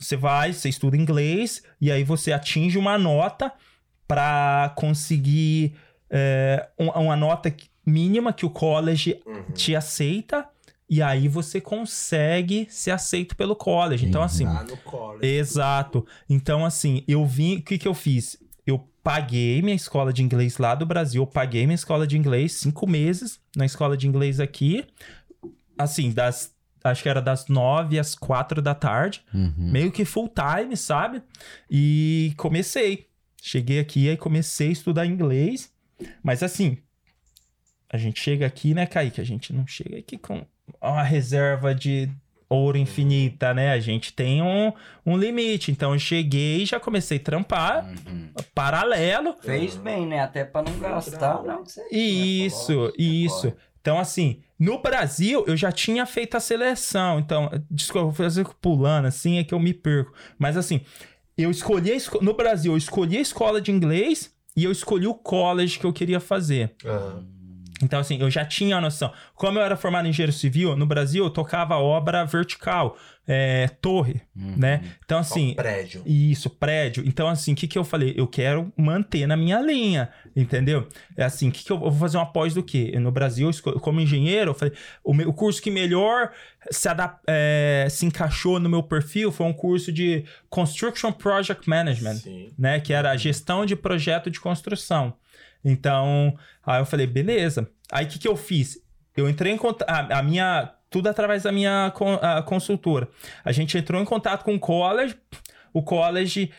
você 0.00 0.16
vai, 0.16 0.52
você 0.52 0.68
estuda 0.68 0.96
inglês 0.96 1.62
e 1.80 1.90
aí 1.92 2.02
você 2.02 2.32
atinge 2.32 2.78
uma 2.78 2.96
nota 2.98 3.52
para 4.08 4.72
conseguir 4.76 5.74
é, 6.12 6.68
um- 6.78 6.88
uma 6.90 7.14
nota 7.14 7.54
mínima 7.86 8.32
que 8.32 8.44
o 8.44 8.50
college 8.50 9.20
te 9.54 9.76
aceita 9.76 10.44
e 10.88 11.00
aí 11.00 11.28
você 11.28 11.60
consegue 11.60 12.66
ser 12.68 12.90
aceito 12.90 13.36
pelo 13.36 13.54
college. 13.54 14.06
Então, 14.06 14.20
assim, 14.20 14.44
Tá 14.44 14.64
no 14.64 14.76
colo. 14.78 15.24
Exato. 15.24 16.04
Então, 16.28 16.64
assim, 16.64 17.04
eu 17.06 17.24
vim. 17.24 17.58
O 17.58 17.62
que, 17.62 17.78
que 17.78 17.86
eu 17.86 17.94
fiz? 17.94 18.36
Eu 18.66 18.88
paguei 19.04 19.62
minha 19.62 19.76
escola 19.76 20.12
de 20.12 20.20
inglês 20.24 20.58
lá 20.58 20.74
do 20.74 20.84
Brasil. 20.84 21.22
Eu 21.22 21.26
paguei 21.28 21.64
minha 21.64 21.76
escola 21.76 22.04
de 22.08 22.18
inglês 22.18 22.54
cinco 22.54 22.88
meses 22.88 23.38
na 23.56 23.64
escola 23.64 23.96
de 23.96 24.08
inglês 24.08 24.40
aqui. 24.40 24.84
Assim, 25.78 26.10
das. 26.10 26.52
Acho 26.82 27.02
que 27.02 27.08
era 27.08 27.20
das 27.20 27.46
nove 27.48 27.98
às 27.98 28.14
quatro 28.14 28.62
da 28.62 28.74
tarde. 28.74 29.22
Uhum. 29.34 29.52
Meio 29.56 29.92
que 29.92 30.04
full 30.04 30.28
time, 30.28 30.76
sabe? 30.76 31.22
E 31.70 32.32
comecei. 32.36 33.06
Cheguei 33.42 33.78
aqui 33.80 34.08
e 34.08 34.16
comecei 34.16 34.68
a 34.68 34.72
estudar 34.72 35.06
inglês. 35.06 35.72
Mas 36.22 36.42
assim, 36.42 36.78
a 37.92 37.96
gente 37.98 38.20
chega 38.20 38.46
aqui, 38.46 38.72
né, 38.74 38.86
Kaique? 38.86 39.20
A 39.20 39.24
gente 39.24 39.52
não 39.52 39.66
chega 39.66 39.98
aqui 39.98 40.16
com 40.16 40.44
uma 40.80 41.02
reserva 41.02 41.74
de 41.74 42.08
ouro 42.48 42.76
infinita, 42.76 43.54
né? 43.54 43.70
A 43.72 43.78
gente 43.78 44.12
tem 44.12 44.42
um, 44.42 44.72
um 45.06 45.16
limite. 45.16 45.70
Então 45.70 45.92
eu 45.92 45.98
cheguei 45.98 46.62
e 46.62 46.66
já 46.66 46.80
comecei 46.80 47.18
a 47.18 47.20
trampar 47.20 47.84
Uhum. 48.06 48.30
paralelo. 48.54 49.36
Fez 49.40 49.76
bem, 49.76 50.06
né? 50.06 50.20
Até 50.20 50.44
pra 50.44 50.62
não 50.62 50.78
gastar. 50.78 51.42
Não, 51.42 51.62
tinha, 51.64 51.86
Isso, 51.92 52.66
falou, 52.74 52.92
isso. 52.98 53.52
Então, 53.80 53.98
assim, 53.98 54.40
no 54.58 54.80
Brasil 54.82 55.44
eu 55.46 55.56
já 55.56 55.72
tinha 55.72 56.04
feito 56.06 56.36
a 56.36 56.40
seleção. 56.40 57.18
Então, 57.18 57.50
desculpa, 57.70 58.06
vou 58.06 58.12
fazer 58.14 58.46
pulando 58.60 59.06
assim, 59.06 59.38
é 59.38 59.44
que 59.44 59.54
eu 59.54 59.60
me 59.60 59.72
perco. 59.74 60.12
Mas 60.38 60.56
assim, 60.56 60.80
eu 61.36 61.50
escolhi 61.50 61.90
esco- 61.90 62.22
no 62.22 62.34
Brasil, 62.34 62.72
eu 62.72 62.76
escolhi 62.78 63.16
a 63.16 63.20
escola 63.22 63.60
de 63.60 63.70
inglês 63.70 64.34
e 64.56 64.64
eu 64.64 64.70
escolhi 64.72 65.06
o 65.06 65.14
college 65.14 65.78
que 65.78 65.86
eu 65.86 65.92
queria 65.92 66.20
fazer. 66.20 66.74
Ah, 66.84 67.20
Então, 67.82 67.98
assim, 67.98 68.18
eu 68.20 68.30
já 68.30 68.44
tinha 68.44 68.76
a 68.76 68.80
noção. 68.80 69.10
Como 69.34 69.58
eu 69.58 69.62
era 69.62 69.76
formado 69.76 70.06
em 70.06 70.10
engenheiro 70.10 70.32
civil, 70.32 70.76
no 70.76 70.84
Brasil 70.86 71.24
eu 71.24 71.30
tocava 71.30 71.76
obra 71.76 72.24
vertical, 72.26 72.96
é, 73.26 73.68
torre, 73.80 74.20
Uhum. 74.36 74.54
né? 74.56 74.82
Então, 75.04 75.22
só 75.22 75.34
assim, 75.34 75.54
prédio. 75.54 76.02
isso, 76.04 76.50
prédio. 76.50 77.02
Então, 77.06 77.26
assim, 77.28 77.52
o 77.52 77.56
que, 77.56 77.66
que 77.68 77.78
eu 77.78 77.84
falei? 77.84 78.12
Eu 78.16 78.26
quero 78.26 78.70
manter 78.76 79.26
na 79.26 79.36
minha 79.36 79.60
linha, 79.62 80.10
entendeu? 80.36 80.88
É 81.16 81.24
assim, 81.24 81.48
o 81.48 81.52
que, 81.52 81.64
que 81.64 81.70
eu, 81.70 81.76
eu 81.76 81.90
vou 81.90 81.92
fazer 82.00 82.18
uma 82.18 82.26
pós 82.30 82.52
do 82.52 82.62
quê? 82.62 82.92
No 83.00 83.10
Brasil, 83.10 83.50
eu 83.64 83.80
como 83.80 84.00
engenheiro, 84.00 84.50
eu 84.50 84.54
falei, 84.54 84.74
o, 85.02 85.14
meu- 85.14 85.28
o 85.28 85.32
curso 85.32 85.62
que 85.62 85.70
melhor 85.70 86.32
se, 86.70 86.86
adap- 86.88 87.22
é, 87.26 87.86
se 87.88 88.04
encaixou 88.04 88.58
no 88.60 88.68
meu 88.68 88.82
perfil 88.82 89.30
foi 89.32 89.46
um 89.46 89.52
curso 89.54 89.90
de 89.92 90.24
Construction 90.50 91.12
Project 91.12 91.66
Management 91.68 92.16
Sim. 92.16 92.48
né? 92.58 92.78
Que 92.80 92.92
era 92.92 93.10
a 93.10 93.16
gestão 93.16 93.64
de 93.64 93.74
projeto 93.76 94.30
de 94.30 94.38
construção. 94.40 95.14
Então, 95.64 96.36
aí 96.64 96.80
eu 96.80 96.86
falei, 96.86 97.06
beleza. 97.06 97.68
Aí 97.92 98.04
o 98.06 98.08
que, 98.08 98.18
que 98.18 98.28
eu 98.28 98.36
fiz? 98.36 98.78
Eu 99.16 99.28
entrei 99.28 99.52
em 99.52 99.56
contato. 99.56 99.88
A, 99.90 100.18
a 100.18 100.22
minha. 100.22 100.72
Tudo 100.88 101.08
através 101.08 101.44
da 101.44 101.52
minha 101.52 101.92
con- 101.94 102.18
a 102.20 102.42
consultora. 102.42 103.08
A 103.44 103.52
gente 103.52 103.76
entrou 103.78 104.00
em 104.00 104.04
contato 104.04 104.42
com 104.44 104.54
o 104.54 104.58
college. 104.60 105.14
O 105.72 105.82
college 105.82 106.50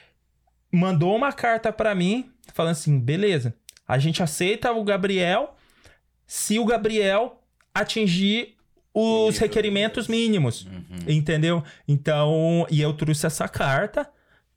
mandou 0.71 1.15
uma 1.15 1.33
carta 1.33 1.71
para 1.73 1.93
mim, 1.93 2.31
falando 2.53 2.71
assim: 2.73 2.97
beleza, 2.99 3.53
a 3.87 3.97
gente 3.97 4.23
aceita 4.23 4.71
o 4.71 4.83
Gabriel 4.83 5.55
se 6.25 6.57
o 6.59 6.65
Gabriel 6.65 7.41
atingir 7.73 8.55
os 8.93 9.37
requerimentos 9.37 10.07
mínimos. 10.07 10.65
Uhum. 10.65 10.83
Entendeu? 11.07 11.63
Então, 11.87 12.65
e 12.69 12.81
eu 12.81 12.93
trouxe 12.93 13.25
essa 13.25 13.47
carta. 13.49 14.09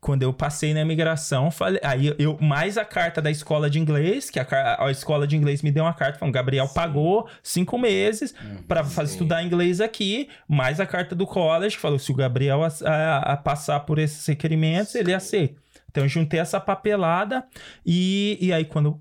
Quando 0.05 0.23
eu 0.23 0.35
passei 0.35 0.75
na 0.75 0.83
imigração, 0.83 1.51
falei, 1.51 1.81
aí 1.83 2.15
eu 2.19 2.37
mais 2.39 2.77
a 2.77 2.85
carta 2.85 3.23
da 3.23 3.31
escola 3.31 3.71
de 3.71 3.79
inglês, 3.81 4.29
que 4.29 4.39
a, 4.39 4.47
a 4.79 4.91
escola 4.91 5.27
de 5.27 5.35
inglês 5.35 5.63
me 5.63 5.71
deu 5.71 5.83
uma 5.85 5.95
carta, 5.95 6.19
falando, 6.19 6.35
Gabriel 6.35 6.69
pagou 6.69 7.27
cinco 7.43 7.79
meses 7.79 8.35
para 8.69 8.85
sim. 8.85 9.03
estudar 9.05 9.43
inglês 9.43 9.81
aqui, 9.81 10.29
mais 10.47 10.79
a 10.79 10.85
carta 10.85 11.15
do 11.15 11.27
college, 11.27 11.77
que 11.77 11.81
falou, 11.81 11.99
se 11.99 12.13
o 12.13 12.15
Gabriel 12.15 12.63
a, 12.63 12.69
a- 12.85 13.19
a 13.33 13.37
passar 13.39 13.81
por 13.81 13.99
esses 13.99 14.27
requerimentos, 14.27 14.95
ele 14.95 15.15
aceita. 15.15 15.55
Então 15.91 16.05
eu 16.05 16.09
juntei 16.09 16.39
essa 16.39 16.61
papelada 16.61 17.43
e, 17.87 18.37
e 18.43 18.53
aí 18.53 18.67
quando 18.67 19.01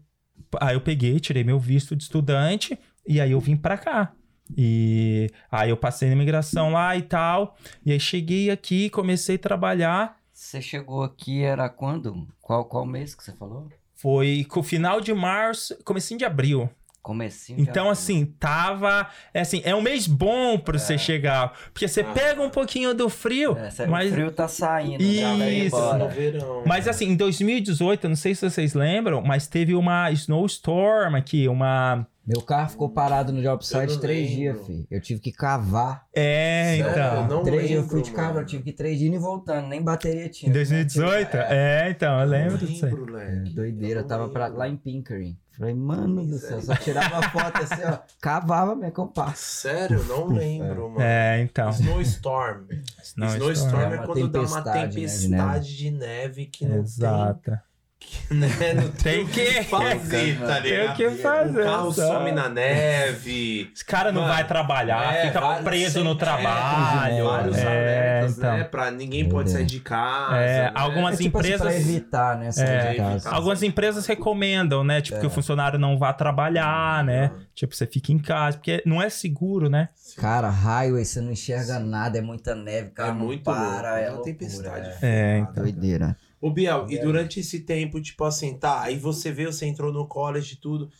aí 0.61 0.73
eu 0.75 0.81
peguei, 0.81 1.19
tirei 1.19 1.43
meu 1.43 1.59
visto 1.59 1.97
de 1.97 2.03
estudante 2.03 2.79
e 3.05 3.19
aí 3.19 3.31
eu 3.31 3.41
vim 3.41 3.57
pra 3.57 3.77
cá. 3.77 4.13
E 4.55 5.29
aí 5.51 5.69
eu 5.69 5.75
passei 5.75 6.07
na 6.07 6.15
imigração 6.15 6.71
lá 6.71 6.95
e 6.95 7.01
tal. 7.01 7.57
E 7.85 7.91
aí 7.91 7.99
cheguei 7.99 8.49
aqui, 8.49 8.89
comecei 8.89 9.35
a 9.35 9.39
trabalhar. 9.39 10.22
Você 10.43 10.61
chegou 10.61 11.03
aqui, 11.03 11.41
era 11.41 11.69
quando? 11.69 12.27
Qual, 12.41 12.65
qual 12.65 12.85
mês 12.85 13.15
que 13.15 13.23
você 13.23 13.31
falou? 13.31 13.69
Foi 13.95 14.45
com 14.49 14.59
o 14.59 14.63
final 14.63 14.99
de 14.99 15.13
março, 15.13 15.73
comecinho 15.85 16.17
de 16.17 16.25
abril. 16.25 16.69
Comecinho 17.01 17.57
de 17.57 17.63
Então, 17.63 17.83
abril. 17.83 17.91
assim, 17.93 18.25
tava. 18.39 19.09
É 19.33 19.39
assim, 19.39 19.61
é 19.63 19.73
um 19.73 19.81
mês 19.81 20.05
bom 20.05 20.59
pra 20.59 20.77
você 20.77 20.97
chegar. 20.97 21.53
Porque 21.73 21.87
você 21.87 22.01
Ah. 22.01 22.11
pega 22.13 22.41
um 22.41 22.49
pouquinho 22.49 22.93
do 22.93 23.09
frio, 23.09 23.57
É, 23.57 23.87
mas. 23.87 24.11
O 24.11 24.13
frio 24.15 24.31
tá 24.31 24.47
saindo, 24.49 25.01
Isso. 25.01 25.25
No 25.37 25.49
embora. 25.49 26.07
verão. 26.09 26.63
Mas 26.65 26.87
assim, 26.89 27.05
em 27.09 27.15
2018, 27.15 28.03
eu 28.05 28.09
não 28.09 28.15
sei 28.17 28.35
se 28.35 28.47
vocês 28.49 28.73
lembram, 28.73 29.21
mas 29.21 29.47
teve 29.47 29.73
uma 29.73 30.11
snowstorm 30.11 31.15
aqui, 31.15 31.47
uma. 31.47 32.05
Meu 32.25 32.41
carro 32.41 32.69
ficou 32.69 32.89
parado 32.89 33.33
no 33.33 33.41
job 33.41 33.61
Eu 33.61 33.61
site 33.67 33.99
três 33.99 34.29
lembro. 34.29 34.35
dias, 34.53 34.65
filho. 34.65 34.87
Eu 34.89 35.01
tive 35.01 35.19
que 35.19 35.31
cavar. 35.33 36.05
É, 36.13 36.77
Sério? 36.77 36.91
então. 36.91 37.27
Não 37.27 37.43
três 37.43 37.67
dias 37.67 37.81
eu 37.83 37.83
fui 37.89 37.95
lembro, 37.97 38.09
de 38.09 38.15
carro, 38.15 38.39
eu 38.39 38.45
tive 38.45 38.63
que 38.63 38.69
ir 38.69 38.73
três 38.73 38.97
dias 38.97 39.13
e 39.13 39.17
voltando, 39.17 39.67
nem 39.67 39.81
bateria 39.81 40.29
tinha. 40.29 40.49
Em 40.49 40.53
2018? 40.53 41.35
É, 41.35 41.89
então, 41.89 42.19
eu 42.21 42.25
lembro 42.27 42.51
Não 42.51 42.57
disso 42.59 42.85
aí. 42.85 42.91
lembro, 42.93 43.17
É, 43.19 43.35
doideira, 43.53 43.99
eu 43.99 44.07
tava 44.07 44.29
pra- 44.29 44.45
lembro. 44.45 44.59
lá 44.59 44.69
em 44.69 44.77
Pinkering. 44.77 45.37
Falei, 45.57 45.75
mano 45.75 46.25
do 46.25 46.37
céu, 46.39 46.59
só 46.61 46.73
tirava 46.75 47.21
foto 47.29 47.61
assim, 47.61 47.83
ó. 47.85 47.99
Cavava 48.21 48.73
mesmo, 48.75 48.91
compasso. 48.93 49.43
Sério, 49.67 50.03
não 50.05 50.25
lembro, 50.27 50.89
mano. 50.89 51.01
É, 51.01 51.41
então. 51.41 51.69
Snowstorm. 51.71 52.63
Snowstorm. 53.03 53.51
Snowstorm 53.51 53.91
É 53.91 53.95
é 53.95 53.97
quando 54.05 54.27
dá 54.29 54.39
uma 54.41 54.61
tempestade, 54.63 54.73
né, 54.79 54.87
de 54.87 54.95
tempestade 54.95 55.77
de 55.77 55.91
neve 55.91 56.45
que 56.45 56.65
não 56.65 56.77
Exato. 56.77 57.51
tem. 57.51 57.59
Né? 58.33 58.47
Não 58.73 58.89
Tem 58.89 59.23
o 59.23 59.27
que- 59.27 59.63
fazer, 59.63 60.39
tá 60.39 60.59
Tem 60.61 60.71
ligado? 60.71 60.93
o 60.93 60.95
que 60.95 61.09
fazer. 61.11 61.61
O 61.61 61.63
carro 61.65 61.91
só. 61.93 62.07
some 62.07 62.31
na 62.31 62.49
neve. 62.49 63.69
Esse 63.75 63.85
cara 63.85 64.11
não 64.11 64.21
Mano, 64.21 64.33
vai 64.33 64.47
trabalhar, 64.47 65.13
é, 65.13 65.27
fica 65.27 65.39
vários- 65.39 65.63
preso 65.63 66.03
no 66.03 66.13
é, 66.13 66.15
trabalho. 66.15 67.25
Vários 67.25 67.57
É, 67.57 67.67
alertas, 67.67 68.37
então. 68.37 68.57
né? 68.57 68.63
Pra 68.63 68.89
ninguém 68.91 69.27
pode 69.29 69.51
sair 69.51 69.65
de 69.65 69.79
casa. 69.79 70.37
É, 70.37 70.63
né? 70.63 70.71
algumas 70.73 71.13
É 71.15 71.23
tipo 71.23 71.37
assim, 71.37 71.49
pra 71.59 71.65
empresas- 71.67 71.87
evitar, 71.89 72.37
né, 72.39 72.51
sair 72.51 72.67
É, 72.69 72.91
de 72.91 72.97
casa. 72.97 73.11
evitar. 73.15 73.33
Algumas 73.35 73.61
empresas 73.63 74.05
recomendam, 74.07 74.83
né? 74.83 75.01
Tipo, 75.01 75.19
que 75.19 75.27
o 75.27 75.29
funcionário 75.29 75.77
não 75.77 75.97
vá 75.99 76.11
trabalhar, 76.13 77.03
né? 77.03 77.31
Tipo, 77.53 77.75
você 77.75 77.85
fica 77.85 78.11
em 78.11 78.17
casa, 78.19 78.57
porque 78.57 78.81
não 78.85 79.01
é 79.01 79.09
seguro, 79.09 79.69
né? 79.69 79.89
Cara, 80.17 80.49
highway, 80.49 81.05
você 81.05 81.21
não 81.21 81.31
enxerga 81.31 81.77
nada, 81.77 82.17
é 82.17 82.21
muita 82.21 82.55
neve, 82.55 82.89
cara, 82.91 83.09
É 83.09 83.11
não 83.11 83.19
muito 83.19 83.43
para, 83.43 83.59
louco, 83.61 83.85
é 83.87 84.03
é 84.03 84.09
uma 84.09 84.15
loucura, 84.15 84.23
tempestade. 84.23 84.89
é. 84.89 85.35
É, 85.35 85.37
então. 85.39 85.63
Doideira. 85.63 86.15
Ô, 86.43 86.51
Biel, 86.51 86.87
e 86.89 86.97
durante 86.97 87.39
esse 87.39 87.61
tempo, 87.61 88.01
tipo 88.01 88.21
assim, 88.25 88.57
tá, 88.57 88.81
aí 88.81 88.99
você 88.99 89.31
veio, 89.31 89.53
você 89.53 89.65
entrou 89.65 89.93
no 89.93 90.05
college 90.05 90.55
e 90.55 90.57
tudo. 90.57 90.91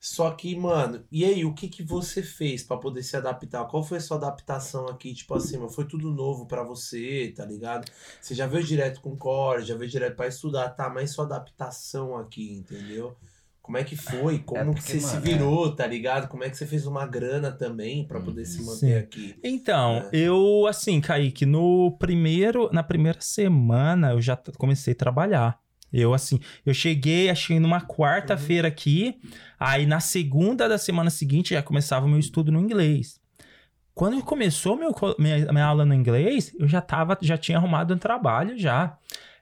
Só 0.00 0.30
que, 0.30 0.56
mano, 0.56 1.04
e 1.12 1.22
aí, 1.22 1.44
o 1.44 1.52
que 1.52 1.68
que 1.68 1.82
você 1.82 2.22
fez 2.22 2.62
pra 2.62 2.78
poder 2.78 3.02
se 3.02 3.14
adaptar? 3.14 3.66
Qual 3.66 3.84
foi 3.84 3.98
a 3.98 4.00
sua 4.00 4.16
adaptação 4.16 4.86
aqui? 4.86 5.12
Tipo 5.12 5.34
assim, 5.34 5.58
mano, 5.58 5.68
foi 5.68 5.84
tudo 5.84 6.10
novo 6.10 6.46
pra 6.46 6.62
você, 6.62 7.30
tá 7.36 7.44
ligado? 7.44 7.90
Você 8.18 8.34
já 8.34 8.46
veio 8.46 8.64
direto 8.64 9.02
com 9.02 9.14
college, 9.14 9.68
já 9.68 9.76
veio 9.76 9.90
direto 9.90 10.16
pra 10.16 10.28
estudar, 10.28 10.70
tá? 10.70 10.88
Mas 10.88 11.10
sua 11.10 11.26
adaptação 11.26 12.16
aqui, 12.16 12.54
entendeu? 12.54 13.14
Como 13.66 13.78
é 13.78 13.82
que 13.82 13.96
foi? 13.96 14.38
Como 14.38 14.66
porque, 14.66 14.80
que 14.80 14.82
você 14.92 15.00
se 15.00 15.14
mano, 15.14 15.22
virou, 15.22 15.74
tá 15.74 15.84
ligado? 15.88 16.28
Como 16.28 16.44
é 16.44 16.48
que 16.48 16.56
você 16.56 16.64
fez 16.64 16.86
uma 16.86 17.04
grana 17.04 17.50
também 17.50 18.06
pra 18.06 18.20
poder 18.20 18.44
se 18.44 18.62
manter 18.62 18.78
Sim. 18.78 18.94
aqui? 18.94 19.34
Então, 19.42 20.08
É. 20.12 20.16
eu, 20.16 20.68
assim, 20.68 21.00
Kaique, 21.00 21.44
no 21.44 21.90
primeiro, 21.98 22.70
na 22.72 22.84
primeira 22.84 23.20
semana 23.20 24.12
eu 24.12 24.20
já 24.22 24.38
comecei 24.56 24.92
a 24.92 24.96
trabalhar. 24.96 25.58
Eu, 25.92 26.14
assim, 26.14 26.38
eu 26.64 26.72
cheguei, 26.72 27.28
achei 27.28 27.58
numa 27.58 27.80
quarta-feira 27.80 28.68
aqui, 28.68 29.18
aí 29.58 29.84
na 29.84 29.98
segunda 29.98 30.68
da 30.68 30.78
semana 30.78 31.10
seguinte 31.10 31.52
já 31.52 31.62
começava 31.62 32.06
o 32.06 32.08
meu 32.08 32.20
estudo 32.20 32.52
no 32.52 32.60
inglês. 32.60 33.18
Quando 33.92 34.22
começou 34.22 34.76
meu, 34.76 34.94
minha, 35.18 35.50
minha 35.52 35.64
aula 35.64 35.84
no 35.84 35.92
inglês, 35.94 36.54
eu 36.56 36.68
já 36.68 36.80
tava, 36.80 37.18
já 37.20 37.36
tinha 37.36 37.58
arrumado 37.58 37.92
um 37.92 37.98
trabalho 37.98 38.56
já. 38.56 38.96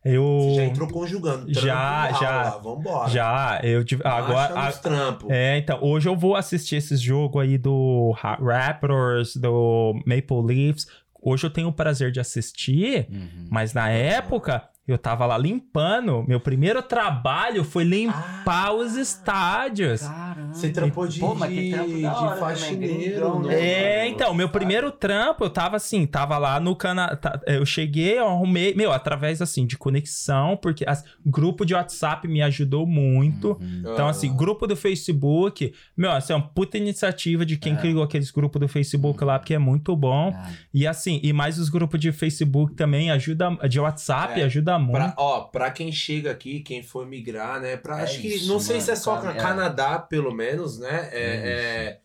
Eu 0.05 0.23
Você 0.51 0.55
já 0.57 0.65
entrou 0.65 0.87
conjugando. 0.89 1.47
trampo 1.47 1.61
Já, 1.67 2.11
e 2.11 2.21
já. 2.21 2.43
aula, 2.51 2.63
Vambora. 2.63 3.09
já, 3.11 3.61
eu 3.63 3.83
tive- 3.85 4.03
agora 4.07 4.71
trampos. 4.73 5.31
é, 5.31 5.57
então, 5.59 5.79
hoje 5.83 6.09
eu 6.09 6.15
vou 6.17 6.37
assistir 6.37 6.77
esses 6.77 7.01
jogos 7.01 7.43
aí 7.43 7.57
do 7.57 8.11
Ra- 8.19 8.37
Raptors, 8.39 9.35
do 9.37 9.95
Maple 10.07 10.43
Leafs. 10.45 10.87
Hoje 11.23 11.47
eu 11.47 11.51
tenho 11.51 11.69
o 11.69 11.73
prazer 11.73 12.13
de 12.13 12.21
assistir, 12.21 13.07
Uhum. 13.11 13.49
mas 13.51 13.73
na 13.73 13.89
época 13.89 14.63
eu 14.87 14.99
tava 14.99 15.25
lá 15.25 15.39
limpando. 15.39 16.25
Meu 16.29 16.39
primeiro 16.39 16.83
trabalho 16.83 17.65
foi 17.65 17.85
limpar 17.85 18.73
os 18.73 18.97
estádios. 18.97 20.03
Caramba. 20.03 20.53
Você 20.53 20.71
trampou 20.71 21.07
de, 21.07 21.21
Pô, 21.21 21.35
mas 21.35 21.51
que 21.51 21.63
de, 21.63 21.71
trampo 21.71 21.91
da 21.91 21.97
de 21.97 22.05
hora 22.07 22.29
também, 22.29 22.39
faxineiro, 22.41 23.39
né? 23.41 23.49
né? 23.49 23.61
É, 23.61 24.09
então, 24.09 24.35
meu 24.35 24.49
primeiro 24.49 24.91
trampo, 24.91 25.45
eu 25.45 25.51
tava 25.51 25.77
assim, 25.77 26.07
tava 26.07 26.37
lá 26.39 26.61
no 26.61 26.77
canal. 26.77 27.09
Eu 27.47 27.65
cheguei, 27.65 28.19
eu 28.19 28.29
arrumei, 28.29 28.75
meu, 28.75 28.93
através 28.93 29.41
assim, 29.41 29.67
de 29.67 29.77
conexão, 29.77 30.57
porque 30.57 30.85
as, 30.87 31.05
grupo 31.25 31.65
de 31.65 31.75
WhatsApp 31.75 32.29
me 32.29 32.43
ajudou 32.43 32.87
muito. 32.87 33.53
Uhum. 33.61 33.93
Então, 33.93 34.07
assim, 34.07 34.35
grupo 34.37 34.67
do 34.67 34.77
Facebook, 34.77 35.73
meu, 35.97 36.11
assim, 36.13 36.33
é 36.33 36.37
uma 36.37 36.47
puta 36.47 36.77
iniciativa 36.77 37.45
de 37.47 37.57
quem 37.57 37.73
É. 37.75 37.77
criou 37.77 38.03
aqueles 38.03 38.31
grupos 38.31 38.61
do 38.61 38.69
Facebook 38.69 39.25
lá, 39.25 39.39
porque 39.39 39.55
é 39.55 39.59
muito 39.59 39.97
bom. 39.97 40.33
Ah, 40.35 40.51
E 40.73 40.87
assim, 40.87 41.21
e 41.23 41.33
mais 41.33 41.59
os 41.59 41.69
grupos 41.69 41.99
de 41.99 42.13
Facebook 42.13 42.75
também 42.75 43.11
ajuda, 43.11 43.51
de 43.69 43.81
WhatsApp 43.81 44.41
É, 44.41 44.45
ajuda 44.45 44.74
muito. 44.79 44.93
Pra, 44.93 45.15
ó, 45.17 45.41
pra 45.43 45.71
quem 45.71 45.91
chega 45.93 46.31
aqui, 46.31 46.61
quem 46.61 46.83
for 46.83 47.07
migrar, 47.07 47.61
né? 47.61 47.77
Pra, 47.77 48.01
É 48.01 48.05
acho 48.05 48.21
que 48.21 48.29
isso, 48.29 48.49
não 48.49 48.61
sei 48.61 48.77
mano, 48.77 48.85
se 48.85 48.91
é 48.91 48.97
só 48.97 49.17
cara, 49.21 49.37
é. 49.37 49.41
Canadá, 49.41 49.99
pelo 49.99 50.33
menos, 50.33 50.79
né? 50.79 51.11
É, 51.13 52.01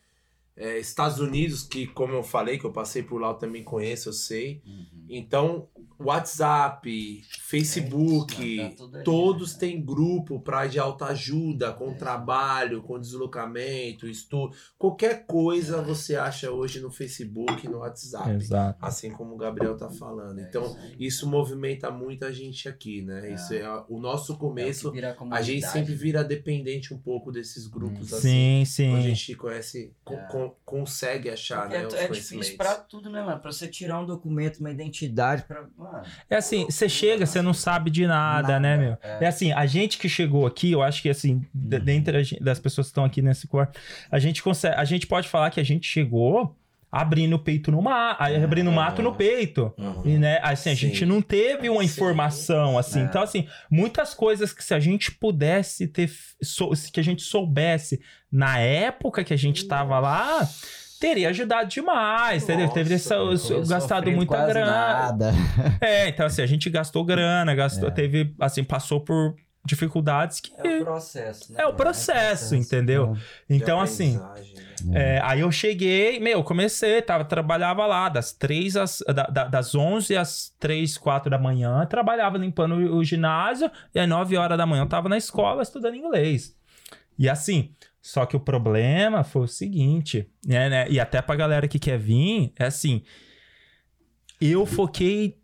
é, 0.58 0.68
é, 0.72 0.80
Estados 0.80 1.20
Unidos, 1.20 1.64
que 1.64 1.88
como 1.88 2.14
eu 2.14 2.24
falei, 2.24 2.58
que 2.58 2.66
eu 2.66 2.72
passei 2.72 3.02
por 3.04 3.20
lá, 3.22 3.30
eu 3.30 3.36
também 3.36 3.64
conheço, 3.64 4.10
eu 4.10 4.14
sei. 4.14 4.62
Então, 5.10 5.68
WhatsApp, 6.04 7.22
Facebook, 7.40 8.60
É, 8.60 8.70
tá 8.70 9.04
todos 9.04 9.54
né? 9.54 9.60
têm 9.60 9.84
grupo 9.84 10.40
para 10.40 10.68
de 10.68 10.80
autoajuda, 10.80 11.74
com 11.74 11.94
trabalho, 11.94 12.82
com 12.82 13.00
deslocamento, 13.00 14.08
estudo. 14.08 14.56
Qualquer 14.78 15.26
coisa 15.26 15.82
você 15.82 16.16
acha 16.16 16.52
hoje 16.52 16.80
no 16.80 16.92
Facebook, 16.92 17.68
no 17.68 17.80
WhatsApp. 17.80 18.30
Exato. 18.32 18.80
Assim 18.82 19.12
como 19.12 19.34
o 19.36 19.38
Gabriel 19.38 19.76
tá 19.78 19.90
falando. 19.90 20.40
É 20.40 20.44
Então, 20.44 20.76
isso 20.98 21.28
movimenta 21.28 21.90
muita 21.92 22.32
gente 22.34 22.68
aqui, 22.68 23.02
né? 23.02 23.30
É. 23.32 23.34
Isso 23.36 23.54
é 23.54 23.84
o 23.88 24.00
nosso 24.00 24.32
É 24.32 24.36
o 24.36 24.38
começo. 24.40 24.92
A 25.32 25.42
gente 25.42 25.66
sempre 25.68 25.94
vira 25.96 26.24
dependente 26.24 26.94
um 26.94 26.98
pouco 26.98 27.32
desses 27.32 27.68
grupos 27.68 28.14
assim. 28.14 28.64
Sim, 28.64 28.66
sim. 28.66 28.96
a 28.96 29.02
gente 29.02 29.36
conhece, 29.36 29.94
co- 30.04 30.14
É. 30.14 30.28
con- 30.28 30.56
consegue 30.66 31.30
achar, 31.30 31.62
Porque 31.64 31.78
né, 31.78 31.88
os 31.88 31.94
é, 31.94 32.04
é 32.06 32.08
difícil 32.08 32.58
pra 32.58 32.76
tudo, 32.76 33.10
né, 33.10 33.22
mano? 33.24 33.40
Pra 33.42 33.52
você 33.52 33.68
tirar 33.68 34.00
um 34.02 34.06
documento, 34.06 34.60
uma 34.60 34.72
identidade, 34.72 35.44
pra. 35.44 35.68
Mano, 35.92 36.04
É 36.30 36.36
assim, 36.38 36.66
você 36.66 36.88
chega, 36.90 37.26
você 37.26 37.42
não 37.42 37.54
sabe 37.54 37.90
de 37.90 38.06
nada, 38.08 38.42
Nada, 38.48 38.60
né, 38.60 38.78
meu? 38.78 38.98
é. 39.02 39.26
É. 39.26 39.28
assim, 39.28 39.52
a 39.52 39.66
gente 39.66 39.98
que 39.98 40.08
chegou 40.10 40.46
aqui, 40.46 40.72
eu 40.72 40.82
acho 40.82 41.02
que 41.02 41.10
assim, 41.10 41.46
de- 41.54 41.80
dentre 41.80 42.38
das 42.40 42.60
pessoas 42.60 42.88
que 42.88 42.92
estão 42.92 43.04
aqui 43.06 43.22
nesse 43.22 43.48
quarto, 43.48 43.80
a 44.12 44.20
gente 44.20 44.42
consegue, 44.44 44.76
a 44.76 44.86
gente 44.86 45.08
pode 45.08 45.28
falar 45.28 45.50
que 45.50 45.60
a 45.60 45.64
gente 45.66 45.88
chegou 45.88 46.56
abrindo 46.92 47.36
o 47.36 47.40
peito 47.40 47.70
no 47.72 47.84
mato, 47.84 48.24
abrindo 48.24 48.68
o 48.72 48.74
mato 48.74 49.04
no 49.04 49.14
peito. 49.14 49.72
Uhum. 49.78 50.02
E, 50.06 50.18
né, 50.18 50.40
assim, 50.42 50.72
a 50.72 50.76
Sim. 50.76 50.88
gente 50.88 51.06
não 51.06 51.22
teve 51.22 51.70
uma 51.70 51.82
Sim. 51.82 51.86
informação, 51.86 52.80
assim. 52.80 53.02
É. 53.02 53.04
Então, 53.04 53.22
assim, 53.22 53.48
muitas 53.70 54.16
coisas 54.16 54.52
que 54.52 54.64
se 54.64 54.74
a 54.74 54.80
gente 54.80 55.12
pudesse 55.12 55.88
ter, 55.88 56.10
que 56.92 57.00
a 57.00 57.04
gente 57.04 57.22
soubesse 57.22 58.02
na 58.32 58.58
época 58.58 59.24
que 59.24 59.32
a 59.34 59.38
gente 59.38 59.66
tava 59.68 60.00
lá, 60.00 60.50
teria 61.00 61.30
ajudado 61.30 61.70
demais, 61.70 62.44
entendeu? 62.44 62.66
Nossa, 62.68 62.74
Teria 62.76 62.96
essa- 62.96 63.14
eu 63.16 63.32
eu 63.32 63.66
gastado 63.68 64.12
muita 64.12 64.36
quase 64.36 64.54
grana. 64.54 64.72
Nada. 64.72 65.32
É, 65.82 66.10
então 66.10 66.26
assim, 66.26 66.42
a 66.42 66.46
gente 66.48 66.70
gastou 66.70 67.04
grana, 67.04 67.54
gastou, 67.56 67.90
É. 67.90 67.92
teve, 67.92 68.34
assim, 68.40 68.64
passou 68.64 69.00
por 69.02 69.36
dificuldades 69.66 70.40
que... 70.40 70.52
É 70.58 70.80
o 70.80 70.84
processo, 70.86 71.54
né? 71.54 71.62
É 71.62 71.68
o 71.68 71.74
processo, 71.74 72.56
entendeu? 72.56 73.14
De 73.14 73.22
Então, 73.56 73.80
assim, 73.80 74.18
né? 74.86 75.18
é, 75.18 75.22
aí 75.24 75.42
eu 75.42 75.52
cheguei, 75.52 76.20
meu, 76.20 76.44
comecei, 76.44 77.02
tava, 77.02 77.26
trabalhava 77.26 77.86
lá 77.86 78.10
das 78.10 78.32
três 78.32 78.76
às, 78.78 79.04
da- 79.08 79.28
da- 79.28 79.44
das 79.44 79.76
11 79.76 80.16
às 80.18 80.56
3, 80.60 80.98
4 80.98 81.30
da 81.30 81.38
manhã, 81.38 81.86
trabalhava 81.86 82.38
limpando 82.38 82.76
o, 82.76 82.96
o 82.98 83.04
ginásio, 83.04 83.70
e 83.94 84.00
às 84.00 84.08
9 84.08 84.38
horas 84.38 84.58
da 84.58 84.66
manhã 84.66 84.84
eu 84.84 84.90
tava 84.90 85.10
na 85.10 85.18
escola 85.18 85.62
estudando 85.62 85.96
inglês. 85.96 86.56
E 87.18 87.28
assim, 87.30 87.72
só 88.10 88.26
que 88.26 88.36
o 88.36 88.40
problema 88.40 89.24
foi 89.24 89.44
o 89.44 89.48
seguinte, 89.48 90.28
né, 90.44 90.68
né, 90.68 90.88
e 90.90 91.00
até 91.00 91.22
pra 91.22 91.36
galera 91.36 91.68
que 91.68 91.78
quer 91.78 92.00
vir, 92.00 92.52
é 92.58 92.66
assim, 92.66 93.04
eu 94.42 94.66
foquei, 94.66 95.38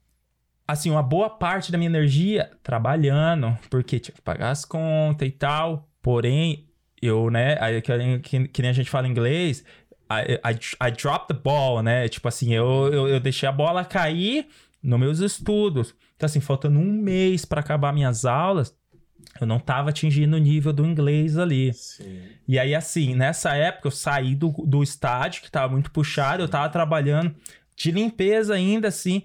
assim, 0.68 0.90
uma 0.90 1.04
boa 1.04 1.30
parte 1.30 1.72
da 1.72 1.78
minha 1.78 1.92
energia 1.92 2.50
trabalhando, 2.64 3.56
porque 3.70 4.00
tinha 4.00 4.16
que 4.16 4.22
pagar 4.22 4.50
as 4.50 4.66
contas 4.66 5.28
e 5.28 5.32
tal, 5.32 5.88
porém, 6.02 6.68
eu, 7.00 7.30
né, 7.30 7.56
aí 7.62 7.80
que, 7.84 8.20
que, 8.20 8.48
que 8.48 8.62
nem 8.64 8.72
a 8.72 8.74
gente 8.74 8.90
fala 8.90 9.08
em 9.08 9.12
inglês, 9.12 9.64
I, 10.10 10.34
I, 10.34 10.88
I 10.88 10.92
dropped 10.92 11.28
the 11.28 11.40
ball, 11.40 11.84
né, 11.84 12.10
tipo 12.10 12.28
assim, 12.28 12.52
eu, 12.52 12.92
eu, 12.92 13.08
eu 13.08 13.20
deixei 13.20 13.48
a 13.48 13.52
bola 13.52 13.86
cair 13.86 14.48
nos 14.82 15.00
meus 15.00 15.20
estudos. 15.20 15.94
Então, 16.16 16.26
assim, 16.26 16.40
faltando 16.40 16.80
um 16.80 16.94
mês 16.94 17.46
para 17.46 17.60
acabar 17.60 17.94
minhas 17.94 18.26
aulas, 18.26 18.76
eu 19.40 19.46
não 19.48 19.60
tava 19.60 19.90
atingindo 19.90 20.36
o 20.36 20.40
nível 20.40 20.72
do 20.72 20.86
inglês 20.86 21.38
ali. 21.38 21.74
Sim. 21.74 22.22
E 22.48 22.58
aí, 22.58 22.74
assim, 22.74 23.14
nessa 23.16 23.54
época 23.56 23.88
eu 23.88 23.92
saí 23.92 24.34
do, 24.36 24.50
do 24.66 24.82
estádio, 24.82 25.42
que 25.42 25.52
tava 25.52 25.74
muito 25.74 25.92
puxado, 25.92 26.44
eu 26.44 26.48
tava 26.48 26.70
trabalhando 26.70 27.36
de 27.76 27.92
limpeza 27.92 28.54
ainda, 28.54 28.88
assim. 28.88 29.24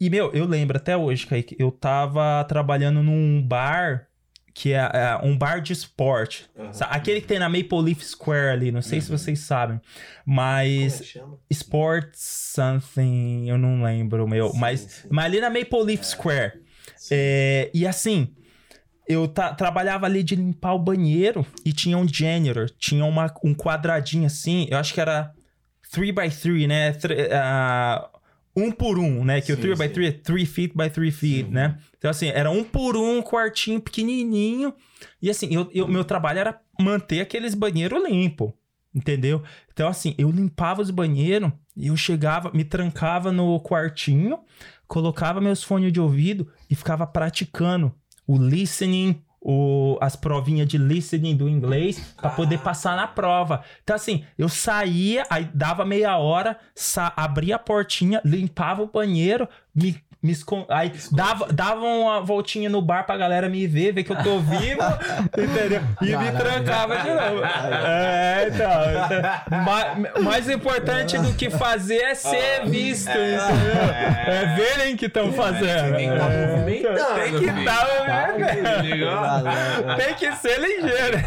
E, 0.00 0.08
meu, 0.10 0.32
eu 0.32 0.46
lembro 0.46 0.76
até 0.78 0.96
hoje, 0.96 1.26
Kaique, 1.26 1.54
eu 1.58 1.70
tava 1.70 2.42
trabalhando 2.48 3.02
num 3.02 3.42
bar 3.42 4.08
que 4.54 4.72
é, 4.72 4.78
é 4.92 5.20
um 5.22 5.36
bar 5.36 5.60
de 5.62 5.72
esporte. 5.72 6.46
Sa- 6.72 6.86
Aquele 6.86 7.20
que 7.22 7.26
tem 7.26 7.38
na 7.38 7.48
Maple 7.48 7.80
Leaf 7.82 8.02
Square 8.02 8.48
ali, 8.52 8.70
não 8.72 8.82
sei 8.82 9.00
se 9.00 9.10
vocês 9.10 9.38
sabem. 9.40 9.78
Como 10.24 10.40
é 10.40 10.44
Mas 10.84 11.00
que 11.00 11.06
chama? 11.06 11.38
Sports 11.50 12.52
Something, 12.54 13.48
eu 13.48 13.56
não 13.56 13.82
lembro, 13.82 14.26
meu. 14.28 14.50
Sim, 14.50 14.58
mas, 14.58 14.80
sim. 14.80 15.08
mas 15.10 15.24
ali 15.26 15.40
na 15.40 15.48
Maple 15.48 15.82
Leaf 15.84 16.04
Square. 16.04 16.52
Sim. 16.96 17.14
É, 17.16 17.70
e 17.72 17.86
assim, 17.86 18.34
eu 19.08 19.26
ta- 19.28 19.54
trabalhava 19.54 20.06
ali 20.06 20.22
de 20.22 20.34
limpar 20.36 20.74
o 20.74 20.78
banheiro 20.78 21.44
e 21.64 21.72
tinha 21.72 21.98
um 21.98 22.06
janitor, 22.08 22.70
tinha 22.78 23.04
uma, 23.04 23.32
um 23.44 23.54
quadradinho 23.54 24.26
assim, 24.26 24.66
eu 24.70 24.78
acho 24.78 24.94
que 24.94 25.00
era 25.00 25.32
3x3, 25.94 26.66
né? 26.66 26.92
Tr- 26.92 27.12
ah, 27.32 28.08
um 28.56 28.70
por 28.70 28.98
um, 28.98 29.24
né? 29.24 29.40
Que 29.40 29.52
o 29.52 29.56
Sim, 29.56 29.62
3x3 29.62 29.94
sim. 29.94 30.04
é 30.06 30.12
3 30.12 30.48
feet 30.48 30.72
by 30.76 30.88
3 30.90 31.14
feet, 31.14 31.46
Sim. 31.46 31.52
né? 31.52 31.78
Então, 31.98 32.10
assim, 32.10 32.28
era 32.28 32.50
um 32.50 32.62
por 32.64 32.96
um, 32.96 33.18
um 33.18 33.22
quartinho 33.22 33.80
pequenininho. 33.80 34.74
E 35.20 35.30
assim, 35.30 35.48
eu, 35.54 35.68
eu- 35.72 35.88
meu 35.88 36.04
trabalho 36.04 36.38
era 36.38 36.60
manter 36.78 37.20
aqueles 37.20 37.54
banheiros 37.54 38.02
limpos, 38.08 38.52
entendeu? 38.94 39.42
Então, 39.72 39.88
assim, 39.88 40.14
eu 40.18 40.30
limpava 40.30 40.82
os 40.82 40.90
banheiros 40.90 41.50
e 41.76 41.86
eu 41.88 41.96
chegava, 41.96 42.50
me 42.52 42.64
trancava 42.64 43.32
no 43.32 43.58
quartinho, 43.60 44.38
colocava 44.86 45.40
meus 45.40 45.62
fones 45.62 45.92
de 45.92 46.00
ouvido 46.00 46.48
e 46.68 46.74
ficava 46.74 47.06
praticando 47.06 47.94
o 48.32 48.38
listening, 48.38 49.22
o, 49.38 49.98
as 50.00 50.16
provinhas 50.16 50.66
de 50.66 50.78
listening 50.78 51.36
do 51.36 51.48
inglês 51.48 52.14
pra 52.16 52.30
poder 52.30 52.58
passar 52.60 52.96
na 52.96 53.06
prova. 53.06 53.62
Então, 53.82 53.94
assim, 53.94 54.24
eu 54.38 54.48
saía, 54.48 55.26
aí 55.28 55.50
dava 55.52 55.84
meia 55.84 56.16
hora, 56.16 56.56
sa 56.74 57.12
abria 57.14 57.56
a 57.56 57.58
portinha, 57.58 58.22
limpava 58.24 58.82
o 58.82 58.86
banheiro, 58.86 59.46
me. 59.74 60.00
Me 60.22 60.30
escon- 60.32 60.64
aí 60.68 60.92
dava, 61.10 61.46
dava 61.52 61.80
uma 61.80 62.20
voltinha 62.20 62.68
no 62.70 62.80
bar 62.80 63.04
pra 63.04 63.16
galera 63.16 63.48
me 63.48 63.66
ver, 63.66 63.92
ver 63.92 64.04
que 64.04 64.12
eu 64.12 64.22
tô 64.22 64.38
vivo, 64.38 64.80
entendeu? 65.36 65.82
E 66.00 66.16
me 66.16 66.30
trancava 66.30 66.96
de 66.98 67.08
novo. 67.10 67.42
É, 67.44 68.48
então. 68.48 68.70
então 69.50 69.60
ma- 69.64 70.20
mais 70.22 70.48
importante 70.48 71.18
do 71.18 71.32
que 71.34 71.50
fazer 71.50 71.96
é 72.02 72.14
ser 72.14 72.62
visto, 72.66 73.10
entendeu? 73.10 73.40
É 74.26 74.54
verem 74.56 74.96
que 74.96 75.06
estão 75.06 75.32
fazendo. 75.32 75.96
Tem 75.96 76.08
que 76.08 76.14
estar 76.14 76.30
É. 76.32 76.46
movimentando. 76.46 77.14
Tem 77.14 77.32
que 77.38 77.44
estar 77.60 77.86
movimentando. 77.88 78.86
Ligou? 78.86 79.96
Tem 79.96 80.14
que 80.14 80.32
ser 80.36 80.60
ligeiro. 80.60 81.18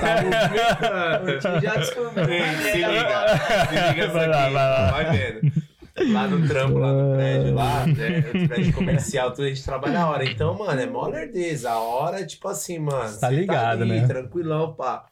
O 1.36 1.39
tio 1.39 1.62
já 1.62 1.76
descobriu. 1.76 2.26
Sim, 2.28 2.72
Se 2.72 2.78
liga, 2.78 3.38
se 3.70 3.88
liga 3.89 4.08
Vai 4.08 4.28
lá, 4.28 4.38
vai 4.50 4.54
lá. 4.54 4.91
vai 4.91 5.06
vendo. 5.18 5.64
Lá 6.12 6.28
no 6.28 6.46
trampo, 6.46 6.78
lá 6.78 6.91
no 6.91 7.16
prédio, 7.16 7.54
lá, 7.54 7.86
né? 7.88 8.20
no 8.34 8.48
prédio 8.50 8.74
comercial, 8.74 9.32
tudo 9.32 9.46
a 9.46 9.48
gente 9.48 9.64
trabalha 9.64 10.02
a 10.02 10.10
hora. 10.10 10.26
Então, 10.26 10.54
mano, 10.58 10.82
é 10.82 10.86
mó 10.86 11.08
lerdeza. 11.08 11.72
A 11.72 11.80
hora 11.80 12.20
é 12.20 12.26
tipo 12.26 12.48
assim, 12.50 12.80
mano. 12.80 13.18
Tá 13.18 13.30
você 13.30 13.36
ligado, 13.36 13.84
ali, 13.84 14.02
né? 14.02 14.08
Tranquilão, 14.08 14.74
pá. 14.74 15.06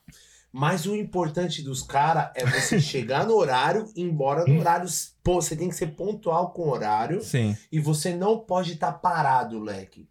Mas 0.52 0.86
o 0.86 0.94
importante 0.94 1.62
dos 1.62 1.82
caras 1.82 2.30
é 2.36 2.44
você 2.44 2.78
chegar 2.80 3.26
no 3.26 3.34
horário, 3.34 3.86
ir 3.96 4.02
embora 4.02 4.44
no 4.44 4.60
horário. 4.60 4.86
Pô, 5.22 5.40
você 5.40 5.56
tem 5.56 5.68
que 5.68 5.74
ser 5.74 5.88
pontual 5.96 6.52
com 6.52 6.62
o 6.62 6.70
horário 6.70 7.20
Sim. 7.22 7.56
e 7.72 7.80
você 7.80 8.14
não 8.14 8.38
pode 8.38 8.74
estar 8.74 8.92
parado, 8.92 9.58
leque. 9.58 10.06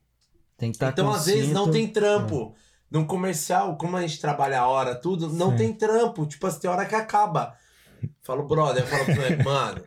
Tem 0.58 0.72
que 0.72 0.76
estar 0.76 0.90
Então, 0.90 1.06
com 1.06 1.14
às 1.14 1.28
vezes, 1.28 1.52
não 1.52 1.70
tem 1.70 1.88
trampo. 1.88 2.56
No 2.90 3.06
comercial, 3.06 3.78
como 3.78 3.96
a 3.96 4.02
gente 4.02 4.20
trabalha 4.20 4.60
a 4.60 4.68
hora, 4.68 4.96
tudo, 4.96 5.30
não 5.32 5.52
Sim. 5.52 5.58
tem 5.58 5.74
trampo. 5.74 6.26
Tipo, 6.26 6.48
assim, 6.48 6.60
tem 6.60 6.70
hora 6.70 6.86
que 6.86 6.96
acaba. 6.96 7.56
Falo, 8.22 8.44
brother, 8.48 8.84
eu 8.84 8.88
falo 8.88 9.06
pro 9.06 9.16
moleque, 9.16 9.44
mano, 9.46 9.84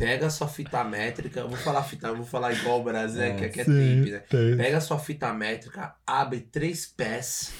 pega 0.00 0.26
a 0.26 0.30
sua 0.30 0.48
fita 0.48 0.82
métrica. 0.82 1.44
Vou 1.44 1.56
falar 1.56 1.82
fita, 1.84 2.12
vou 2.12 2.24
falar 2.24 2.52
igual 2.52 2.80
o 2.80 2.84
Brasil, 2.84 3.22
É, 3.22 3.34
que 3.34 3.44
aqui 3.44 3.60
é 3.60 3.64
tape, 3.64 4.10
né? 4.10 4.18
tem. 4.28 4.56
Pega 4.56 4.80
sua 4.80 4.98
fita 4.98 5.32
métrica, 5.32 5.94
abre 6.06 6.40
três 6.40 6.86
pés 6.86 7.52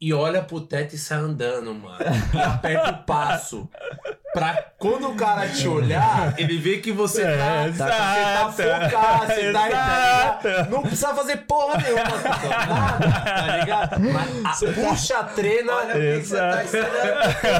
e 0.00 0.12
olha 0.12 0.42
pro 0.42 0.60
teto 0.60 0.94
e 0.94 0.98
sai 0.98 1.18
andando, 1.18 1.74
mano. 1.74 1.98
E 2.34 2.38
aperta 2.38 2.90
o 2.90 3.04
passo. 3.04 3.68
Pra 4.34 4.64
quando 4.78 5.08
o 5.10 5.14
cara 5.14 5.48
te 5.48 5.66
olhar, 5.68 6.34
ele 6.36 6.58
vê 6.58 6.78
que 6.78 6.90
você 6.92 7.22
É, 7.22 7.36
tá, 7.38 7.68
exato. 7.68 8.52
você 8.52 8.62
tá 8.64 8.90
focado, 8.90 9.26
você 9.26 9.52
tá, 9.52 9.68
tá? 9.70 10.66
Não 10.68 10.82
precisa 10.82 11.14
fazer 11.14 11.36
porra 11.38 11.78
nenhuma, 11.80 12.02
nada, 12.02 13.10
tá 13.24 13.56
ligado? 13.56 14.00
Mas 14.00 14.62
a, 14.62 14.72
puxa 14.72 15.18
a 15.20 15.24
trena, 15.24 15.72
Exato. 15.96 16.66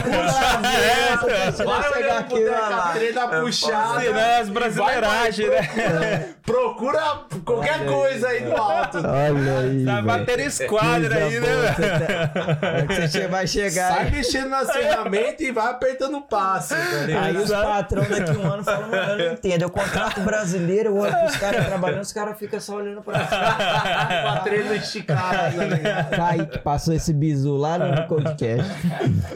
puxa 0.02 0.46
a 0.46 0.58
trena, 0.58 1.52
Você 1.52 1.64
vai 1.64 1.80
vai 1.80 1.92
chegar 1.92 1.96
olhando 1.96 2.18
aqui, 2.18 2.28
pro 2.34 2.44
teto, 2.44 2.60
vai 2.60 2.70
lá. 2.70 2.84
a 2.84 2.92
trena 2.92 3.28
puxada. 3.28 4.00
Sim, 4.00 4.08
né? 4.10 4.38
As 4.40 4.48
brasileiragens, 4.48 5.48
né? 5.50 6.28
Procura 6.44 7.00
qualquer 7.44 7.86
coisa 7.86 8.28
aí 8.28 8.40
do 8.44 8.56
alto. 8.56 8.98
Olha 8.98 9.58
aí. 9.60 9.84
Tá 9.84 10.02
batendo 10.02 10.40
esquadra 10.40 11.24
aí, 11.24 11.40
né? 11.40 11.48
Você 11.76 11.88
tá- 11.90 13.08
Você 13.08 13.28
vai 13.28 13.46
chegar 13.46 13.94
Sai 13.94 14.10
mexendo 14.10 14.48
no 14.50 14.56
acionamento 14.56 15.42
e 15.42 15.50
vai 15.52 15.68
apertando 15.70 16.18
o 16.18 16.22
passo. 16.22 16.63
Fácil, 16.68 17.12
tá? 17.12 17.22
Aí 17.22 17.36
os 17.36 17.50
patrão 17.50 18.02
daqui 18.08 18.30
um 18.38 18.52
ano 18.52 18.64
falam, 18.64 18.90
mano, 18.90 19.12
eu 19.12 19.18
não 19.18 19.34
entendo. 19.34 19.62
Eu 19.62 19.70
contrato 19.70 20.20
brasileiro, 20.20 20.90
eu 20.90 20.96
olho 20.96 21.16
pros 21.16 21.36
caras 21.36 21.66
trabalhando, 21.66 22.02
os 22.02 22.12
caras 22.12 22.38
ficam 22.38 22.60
só 22.60 22.76
olhando 22.76 23.02
pra 23.02 23.14
cima. 23.26 24.22
Com 24.22 24.28
a 24.28 24.40
trena 24.40 24.74
esticada, 24.76 25.52
tá? 25.78 26.16
Kaique 26.16 26.58
passou 26.60 26.94
esse 26.94 27.12
bizu 27.12 27.56
lá 27.56 27.78
no 27.78 28.06
podcast. 28.08 28.70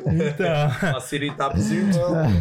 Então, 0.06 0.70
Facilitar 0.92 1.50
pros 1.50 1.70
irmãos. 1.70 2.32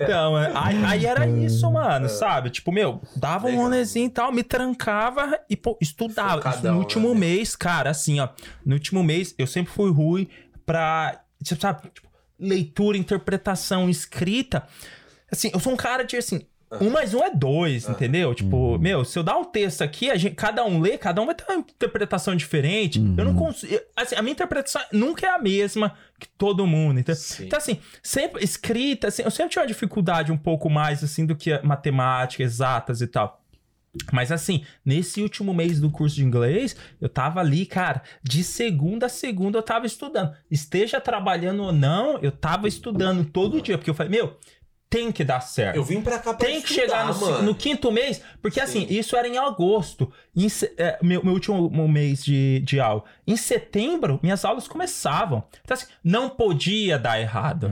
então 0.00 0.38
é, 0.38 0.52
aí, 0.54 0.84
aí 0.84 1.06
era 1.06 1.26
isso, 1.26 1.70
mano, 1.70 2.08
sabe? 2.08 2.50
Tipo, 2.50 2.72
meu, 2.72 3.00
dava 3.16 3.46
um 3.48 3.56
rolezinho 3.56 4.06
e 4.06 4.10
tal, 4.10 4.32
me 4.32 4.42
trancava 4.42 5.38
e, 5.48 5.56
pô, 5.56 5.76
estudava. 5.80 6.42
Focadão, 6.42 6.74
no 6.74 6.78
último 6.80 7.14
né? 7.14 7.20
mês, 7.20 7.56
cara, 7.56 7.90
assim, 7.90 8.20
ó. 8.20 8.28
No 8.64 8.74
último 8.74 9.02
mês, 9.02 9.34
eu 9.38 9.46
sempre 9.46 9.72
fui 9.72 9.90
ruim 9.90 10.28
pra, 10.64 11.20
tipo, 11.42 11.60
sabe? 11.60 11.82
Tipo, 11.92 12.08
leitura, 12.42 12.98
interpretação, 12.98 13.88
escrita. 13.88 14.66
Assim, 15.30 15.50
eu 15.54 15.60
sou 15.60 15.72
um 15.72 15.76
cara 15.76 16.02
de, 16.02 16.16
assim... 16.16 16.42
Um 16.80 16.88
mais 16.88 17.12
um 17.12 17.22
é 17.22 17.28
dois, 17.28 17.86
entendeu? 17.86 18.34
Tipo, 18.34 18.78
meu, 18.78 19.04
se 19.04 19.18
eu 19.18 19.22
dar 19.22 19.36
um 19.36 19.44
texto 19.44 19.82
aqui, 19.82 20.10
a 20.10 20.16
gente, 20.16 20.34
cada 20.34 20.64
um 20.64 20.80
lê, 20.80 20.96
cada 20.96 21.20
um 21.20 21.26
vai 21.26 21.34
ter 21.34 21.44
uma 21.46 21.58
interpretação 21.58 22.34
diferente. 22.34 22.98
Eu 22.98 23.26
não 23.26 23.34
consigo. 23.34 23.78
Assim, 23.94 24.14
a 24.14 24.22
minha 24.22 24.32
interpretação 24.32 24.80
nunca 24.90 25.26
é 25.26 25.28
a 25.28 25.38
mesma 25.38 25.94
que 26.18 26.26
todo 26.26 26.66
mundo. 26.66 26.98
Então, 26.98 27.14
Sim. 27.14 27.44
então 27.44 27.58
assim, 27.58 27.78
sempre 28.02 28.42
escrita, 28.42 29.08
assim, 29.08 29.22
eu 29.22 29.30
sempre 29.30 29.50
tive 29.50 29.60
uma 29.60 29.66
dificuldade 29.66 30.32
um 30.32 30.38
pouco 30.38 30.70
mais, 30.70 31.04
assim, 31.04 31.26
do 31.26 31.36
que 31.36 31.52
a 31.52 31.62
matemática, 31.62 32.42
exatas 32.42 33.02
e 33.02 33.06
tal. 33.06 33.41
Mas 34.10 34.32
assim, 34.32 34.64
nesse 34.84 35.20
último 35.20 35.52
mês 35.52 35.78
do 35.78 35.90
curso 35.90 36.16
de 36.16 36.24
inglês, 36.24 36.74
eu 37.00 37.08
tava 37.08 37.40
ali, 37.40 37.66
cara, 37.66 38.02
de 38.22 38.42
segunda 38.42 39.06
a 39.06 39.08
segunda 39.08 39.58
eu 39.58 39.62
tava 39.62 39.86
estudando. 39.86 40.34
Esteja 40.50 41.00
trabalhando 41.00 41.62
ou 41.62 41.72
não, 41.72 42.18
eu 42.20 42.32
tava 42.32 42.66
estudando 42.66 43.24
todo 43.24 43.60
dia, 43.60 43.76
porque 43.76 43.90
eu 43.90 43.94
falei, 43.94 44.12
meu, 44.12 44.38
tem 44.92 45.10
que 45.10 45.24
dar 45.24 45.40
certo. 45.40 45.74
Eu 45.76 45.82
vim 45.82 46.02
pra 46.02 46.18
cá 46.18 46.34
pra 46.34 46.46
Tem 46.46 46.60
que 46.60 46.74
chegar 46.74 47.06
no, 47.06 47.18
mano. 47.18 47.42
no 47.44 47.54
quinto 47.54 47.90
mês, 47.90 48.20
porque 48.42 48.60
Sim. 48.60 48.84
assim, 48.84 48.86
isso 48.90 49.16
era 49.16 49.26
em 49.26 49.38
agosto. 49.38 50.12
Em 50.36 50.46
é, 50.76 50.98
meu, 51.02 51.24
meu 51.24 51.32
último 51.32 51.88
mês 51.88 52.22
de, 52.22 52.60
de 52.60 52.78
aula. 52.78 53.02
Em 53.26 53.34
setembro, 53.34 54.20
minhas 54.22 54.44
aulas 54.44 54.68
começavam. 54.68 55.42
Então, 55.64 55.74
assim, 55.74 55.86
não 56.04 56.28
podia 56.28 56.98
dar 56.98 57.18
errado. 57.18 57.70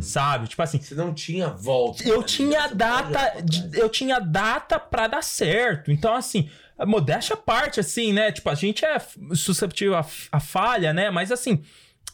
Sabe? 0.00 0.46
Tipo 0.46 0.62
assim, 0.62 0.80
Você 0.80 0.94
não 0.94 1.12
tinha 1.12 1.48
volta. 1.48 2.08
eu 2.08 2.20
tá 2.20 2.26
tinha? 2.28 2.68
Você 2.68 2.74
data, 2.76 3.32
eu 3.72 3.88
tinha 3.88 4.20
data 4.20 4.78
pra 4.78 5.08
dar 5.08 5.24
certo. 5.24 5.90
Então, 5.90 6.14
assim, 6.14 6.48
a 6.78 6.86
modéstia 6.86 7.34
à 7.34 7.36
parte, 7.36 7.80
assim, 7.80 8.12
né? 8.12 8.30
Tipo, 8.30 8.48
a 8.48 8.54
gente 8.54 8.84
é 8.84 8.96
susceptível 9.34 9.96
à, 9.96 10.06
à 10.30 10.38
falha, 10.38 10.92
né? 10.92 11.10
Mas, 11.10 11.32
assim, 11.32 11.64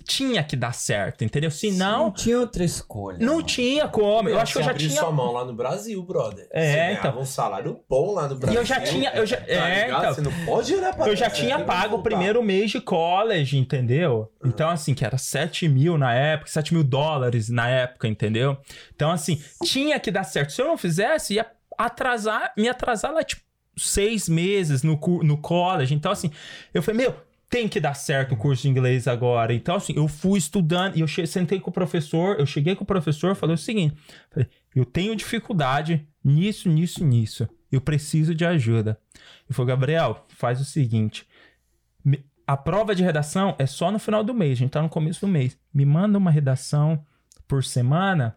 tinha 0.07 0.43
que 0.45 0.55
dar 0.55 0.73
certo, 0.73 1.25
entendeu? 1.25 1.51
Não 1.51 1.57
Senão, 1.57 2.11
tinha 2.13 2.39
outra 2.39 2.65
escolha. 2.65 3.19
não 3.21 3.35
mano. 3.37 3.47
tinha 3.47 3.89
como. 3.89 4.29
Eu 4.29 4.39
acho 4.39 4.53
que 4.53 4.59
eu 4.61 4.63
já 4.63 4.73
tinha. 4.75 4.91
sua 4.91 5.11
mão 5.11 5.33
lá 5.33 5.45
no 5.45 5.53
Brasil, 5.53 6.01
brother. 6.03 6.47
É, 6.53 6.95
Você 6.95 6.99
então. 7.01 7.19
um 7.21 7.25
salário 7.27 7.81
bom 7.89 8.13
lá 8.15 8.29
no 8.29 8.37
E 8.37 8.39
Brasil. 8.39 8.61
eu 8.61 8.65
já 8.65 8.81
tinha. 8.81 9.11
Eu 9.11 9.27
já, 9.27 9.37
Tá 9.39 9.45
é, 9.71 9.89
então. 9.89 10.15
Você 10.15 10.21
não 10.21 10.33
pode 10.47 10.75
olhar 10.75 10.95
pra 10.95 11.09
Eu 11.09 11.17
já 11.17 11.29
tinha 11.29 11.59
pago 11.65 11.97
o 11.97 12.03
primeiro 12.03 12.43
mês 12.43 12.71
de 12.71 12.81
college, 12.81 13.59
entendeu? 13.59 14.31
Então, 14.45 14.71
assim, 14.71 14.95
que 14.95 15.05
era 15.05 15.19
7 15.19 15.69
mil 15.69 15.99
na 15.99 16.15
época, 16.15 16.51
7 16.51 16.73
mil 16.73 16.85
dólares 16.85 17.49
na 17.49 17.69
época, 17.69 18.07
entendeu? 18.07 18.57
Então, 18.95 19.11
assim, 19.11 19.43
tinha 19.65 19.99
que 19.99 20.11
dar 20.11 20.25
certo. 20.25 20.53
Se 20.53 20.63
eu 20.63 20.67
não 20.69 20.79
fizesse, 20.79 21.35
ia 21.35 21.47
atrasar, 21.77 22.53
me 22.57 22.69
atrasar 22.69 23.13
lá, 23.13 23.23
tipo, 23.23 23.43
seis 23.77 24.29
meses 24.29 24.83
no, 24.83 24.99
no 25.23 25.37
college. 25.37 25.95
Então, 25.95 26.11
assim, 26.13 26.31
eu 26.73 26.83
falei, 26.83 27.03
meu, 27.07 27.15
tem 27.49 27.69
que 27.69 27.79
dar 27.81 27.95
certo 27.95 28.33
o 28.33 28.37
curso 28.37 28.63
de 28.63 28.69
inglês 28.69 29.07
agora. 29.07 29.55
Então, 29.55 29.77
assim, 29.77 29.95
eu 29.97 30.09
fui 30.09 30.39
estudando 30.39 30.97
e 30.97 31.01
eu 31.01 31.09
sentei 31.09 31.61
com 31.61 31.71
o 31.71 31.73
professor, 31.73 32.39
eu 32.39 32.47
cheguei 32.47 32.75
com 32.75 32.83
o 32.85 32.87
professor 32.87 33.35
falei 33.35 33.55
o 33.55 33.59
seguinte: 33.59 33.97
falei, 34.31 34.49
eu 34.75 34.85
tenho 34.85 35.15
dificuldade 35.15 36.07
nisso, 36.25 36.69
nisso, 36.69 37.05
nisso. 37.05 37.49
Eu 37.71 37.81
preciso 37.81 38.35
de 38.35 38.45
ajuda. 38.45 38.99
Ele 39.15 39.55
falou, 39.55 39.67
Gabriel, 39.67 40.25
faz 40.29 40.61
o 40.61 40.65
seguinte. 40.65 41.27
A 42.47 42.57
prova 42.57 42.95
de 42.95 43.03
redação 43.03 43.57
é 43.59 43.67
só 43.67 43.91
no 43.91 43.99
final 43.99 44.23
do 44.23 44.33
mês, 44.33 44.53
a 44.53 44.55
gente 44.55 44.71
tá 44.71 44.81
no 44.81 44.89
começo 44.89 45.21
do 45.27 45.29
mês. 45.29 45.59
Me 45.75 45.85
manda 45.85 46.17
uma 46.17 46.31
redação 46.31 47.05
por 47.49 47.65
semana, 47.65 48.37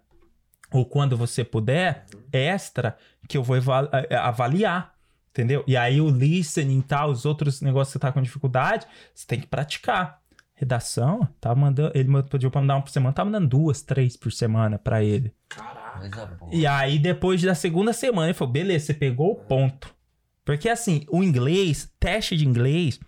ou 0.72 0.84
quando 0.86 1.15
você 1.15 1.44
puder, 1.44 2.06
extra, 2.31 2.98
que 3.27 3.38
eu 3.38 3.44
vou 3.44 3.56
a- 3.72 4.27
avaliar. 4.27 4.94
Entendeu? 5.40 5.64
E 5.66 5.78
aí 5.78 6.02
o 6.02 6.10
listening 6.10 6.80
e 6.80 6.84
tal, 6.84 7.11
os 7.11 7.26
outros 7.26 7.61
negócios 7.61 7.90
que 7.94 7.94
você 7.94 7.99
tá 7.99 8.11
com 8.11 8.22
dificuldade, 8.22 8.86
você 9.14 9.26
tem 9.26 9.40
que 9.40 9.48
praticar. 9.48 10.20
Redação, 10.53 11.26
tá 11.40 11.56
mandando. 11.56 11.91
Ele 11.95 12.10
mandou- 12.10 12.30
pediu 12.30 12.52
pra 12.52 12.60
mandar 12.60 12.76
uma 12.76 12.82
por 12.82 12.90
semana, 12.91 13.14
tá 13.14 13.24
mandando 13.24 13.48
duas, 13.48 13.82
três 13.82 14.18
por 14.18 14.30
semana 14.32 14.78
pra 14.78 15.02
ele. 15.02 15.34
Caraca. 15.48 15.99
Coisa 16.10 16.26
boa. 16.38 16.52
E 16.53 16.68
aí, 16.68 16.99
depois 16.99 17.41
da 17.41 17.56
segunda 17.56 17.94
semana, 17.94 18.28
ele 18.28 18.34
falou: 18.34 18.52
beleza, 18.52 18.88
você 18.88 18.94
pegou 18.94 19.32
o 19.32 19.36
ponto. 19.36 19.95
Porque 20.44 20.68
assim, 20.68 21.06
o 21.10 21.24
inglês, 21.24 21.90
teste 21.99 22.36
de 22.36 22.45
inglês. 22.45 22.99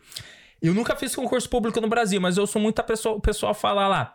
Eu 0.61 0.73
nunca 0.73 0.95
fiz 0.95 1.13
concurso 1.15 1.49
público 1.49 1.81
no 1.81 1.89
Brasil, 1.89 2.21
mas 2.21 2.37
eu 2.37 2.47
sou 2.47 2.61
muita 2.61 2.83
pessoa, 2.83 3.15
o 3.15 3.21
pessoal 3.21 3.53
fala 3.53 3.85
lá. 3.87 4.13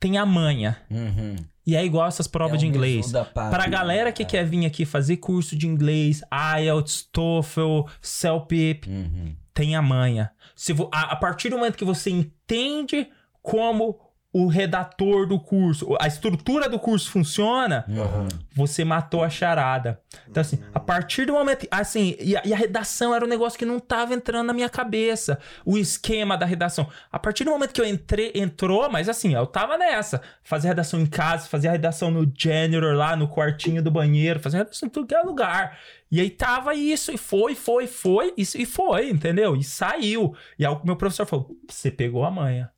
Tem 0.00 0.18
a 0.18 0.26
manha. 0.26 0.76
Uhum. 0.90 1.36
E 1.66 1.74
é 1.74 1.84
igual 1.84 2.06
essas 2.06 2.28
provas 2.28 2.54
É 2.54 2.58
de 2.58 2.66
inglês. 2.66 3.10
Pra 3.34 3.66
galera 3.66 4.12
que 4.12 4.24
cara. 4.24 4.44
quer 4.44 4.46
vir 4.46 4.64
aqui 4.64 4.84
fazer 4.84 5.16
curso 5.16 5.56
de 5.56 5.66
inglês, 5.66 6.22
IELTS, 6.60 7.08
TOEFL, 7.10 7.80
CELPIP, 8.00 8.88
Uhum. 8.88 9.34
tem 9.52 9.74
a 9.74 9.82
manha. 9.82 10.30
Se 10.54 10.72
vo- 10.72 10.88
a, 10.94 11.12
a 11.12 11.16
partir 11.16 11.48
do 11.50 11.58
momento 11.58 11.76
que 11.76 11.84
você 11.84 12.10
entende 12.10 13.08
como 13.42 13.98
o 14.32 14.48
redator 14.48 15.26
do 15.26 15.40
curso, 15.40 15.96
a 15.98 16.06
estrutura 16.06 16.68
do 16.68 16.78
curso 16.78 17.10
funciona, 17.10 17.84
Uhum. 17.88 18.28
você 18.54 18.84
matou 18.84 19.24
a 19.24 19.30
charada. 19.30 19.98
Então, 20.28 20.40
assim, 20.42 20.58
a 20.74 20.80
partir 20.80 21.24
do 21.24 21.32
momento. 21.32 21.66
Assim, 21.70 22.14
e 22.20 22.36
a, 22.36 22.42
e 22.44 22.52
a 22.52 22.56
redação 22.56 23.14
era 23.14 23.24
um 23.24 23.28
negócio 23.28 23.58
que 23.58 23.64
não 23.64 23.80
tava 23.80 24.12
entrando 24.12 24.46
na 24.46 24.52
minha 24.52 24.68
cabeça. 24.68 25.38
O 25.64 25.78
esquema 25.78 26.36
da 26.36 26.44
redação. 26.44 26.86
A 27.10 27.18
partir 27.18 27.44
do 27.44 27.50
momento 27.50 27.72
que 27.72 27.80
eu 27.80 27.86
entrei, 27.86 28.32
entrou, 28.34 28.90
mas 28.90 29.08
assim, 29.08 29.34
eu 29.34 29.46
tava 29.46 29.78
nessa. 29.78 30.20
Fazia 30.42 30.68
redação 30.68 31.00
em 31.00 31.06
casa, 31.06 31.48
fazia 31.48 31.70
redação 31.70 32.10
no 32.10 32.30
janitor 32.36 32.94
lá, 32.94 33.16
no 33.16 33.28
quartinho 33.28 33.82
do 33.82 33.90
banheiro, 33.90 34.38
fazia 34.40 34.58
redação 34.58 34.86
em 34.86 34.90
tudo 34.90 35.06
que 35.06 35.14
é 35.14 35.22
lugar. 35.22 35.78
E 36.10 36.20
aí 36.20 36.28
tava 36.30 36.74
isso, 36.74 37.10
e 37.10 37.16
foi, 37.16 37.54
foi, 37.54 37.86
foi, 37.86 38.32
isso, 38.36 38.56
e 38.60 38.66
foi, 38.66 39.08
entendeu? 39.10 39.56
E 39.56 39.64
saiu. 39.64 40.34
E 40.58 40.64
aí 40.66 40.72
o 40.72 40.80
meu 40.84 40.96
professor 40.96 41.24
falou: 41.26 41.50
você 41.68 41.90
pegou 41.90 42.22
a 42.24 42.30
manha. 42.30 42.70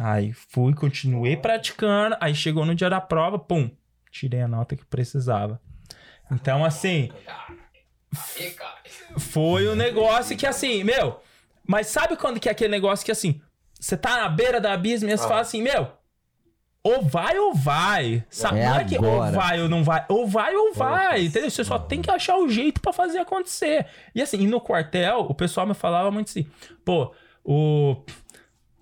Aí 0.00 0.32
fui, 0.32 0.74
continuei 0.74 1.36
praticando. 1.36 2.16
Aí 2.20 2.34
chegou 2.34 2.64
no 2.64 2.74
dia 2.74 2.88
da 2.90 3.00
prova, 3.00 3.38
pum, 3.38 3.70
tirei 4.10 4.42
a 4.42 4.48
nota 4.48 4.76
que 4.76 4.84
precisava. 4.84 5.60
Então, 6.30 6.64
assim, 6.64 7.10
foi 9.18 9.68
um 9.68 9.74
negócio 9.74 10.36
que, 10.36 10.46
assim, 10.46 10.84
meu. 10.84 11.20
Mas 11.66 11.88
sabe 11.88 12.16
quando 12.16 12.40
que 12.40 12.48
é 12.48 12.52
aquele 12.52 12.70
negócio 12.70 13.04
que, 13.04 13.12
assim, 13.12 13.40
você 13.78 13.96
tá 13.96 14.18
na 14.22 14.28
beira 14.28 14.60
da 14.60 14.72
abismo 14.72 15.08
e 15.08 15.16
você 15.16 15.24
Ah. 15.24 15.28
fala 15.28 15.40
assim, 15.40 15.62
meu. 15.62 15.92
Ou 16.82 17.02
vai 17.02 17.36
ou 17.38 17.52
vai. 17.54 18.24
Sabe? 18.30 18.60
É 18.60 18.68
não 18.68 18.76
é 18.76 18.84
que 18.84 18.96
ou 18.96 19.30
vai 19.32 19.60
ou 19.60 19.68
não 19.68 19.84
vai. 19.84 20.06
Ou 20.08 20.26
vai 20.26 20.54
ou 20.56 20.72
vai. 20.72 21.24
Entendeu? 21.26 21.50
Você 21.50 21.64
só 21.64 21.78
tem 21.78 22.00
que 22.00 22.10
achar 22.10 22.38
o 22.38 22.48
jeito 22.48 22.80
pra 22.80 22.92
fazer 22.92 23.18
acontecer. 23.18 23.86
E 24.14 24.22
assim, 24.22 24.38
e 24.40 24.46
no 24.46 24.60
quartel, 24.60 25.20
o 25.28 25.34
pessoal 25.34 25.66
me 25.66 25.74
falava 25.74 26.10
muito 26.10 26.28
assim, 26.28 26.46
pô, 26.84 27.12
o. 27.44 27.96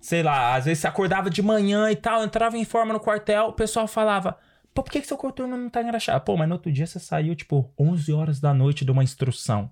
Sei 0.07 0.23
lá, 0.23 0.55
às 0.55 0.63
vezes 0.63 0.79
você 0.79 0.87
acordava 0.87 1.29
de 1.29 1.41
manhã 1.41 1.91
e 1.91 1.95
tal, 1.97 2.23
entrava 2.23 2.57
em 2.57 2.63
forma 2.63 2.93
no 2.93 2.99
quartel, 2.99 3.47
o 3.47 3.51
pessoal 3.51 3.89
falava. 3.89 4.37
Pô, 4.73 4.81
por 4.81 4.89
que, 4.89 5.01
que 5.01 5.07
seu 5.07 5.17
coturno 5.17 5.57
não 5.57 5.69
tá 5.69 5.81
engraxado? 5.81 6.23
Pô, 6.23 6.37
mas 6.37 6.47
no 6.47 6.55
outro 6.55 6.71
dia 6.71 6.87
você 6.87 6.97
saiu, 6.97 7.35
tipo, 7.35 7.69
11 7.77 8.13
horas 8.13 8.39
da 8.39 8.53
noite 8.53 8.85
de 8.85 8.91
uma 8.91 9.03
instrução. 9.03 9.69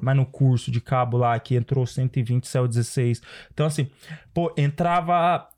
Mas 0.00 0.16
no 0.16 0.26
curso 0.26 0.72
de 0.72 0.80
cabo 0.80 1.16
lá, 1.16 1.38
que 1.38 1.54
entrou 1.54 1.86
120, 1.86 2.48
saiu 2.48 2.66
16. 2.66 3.22
Então, 3.54 3.64
assim, 3.64 3.88
pô, 4.34 4.52
entrava. 4.56 5.48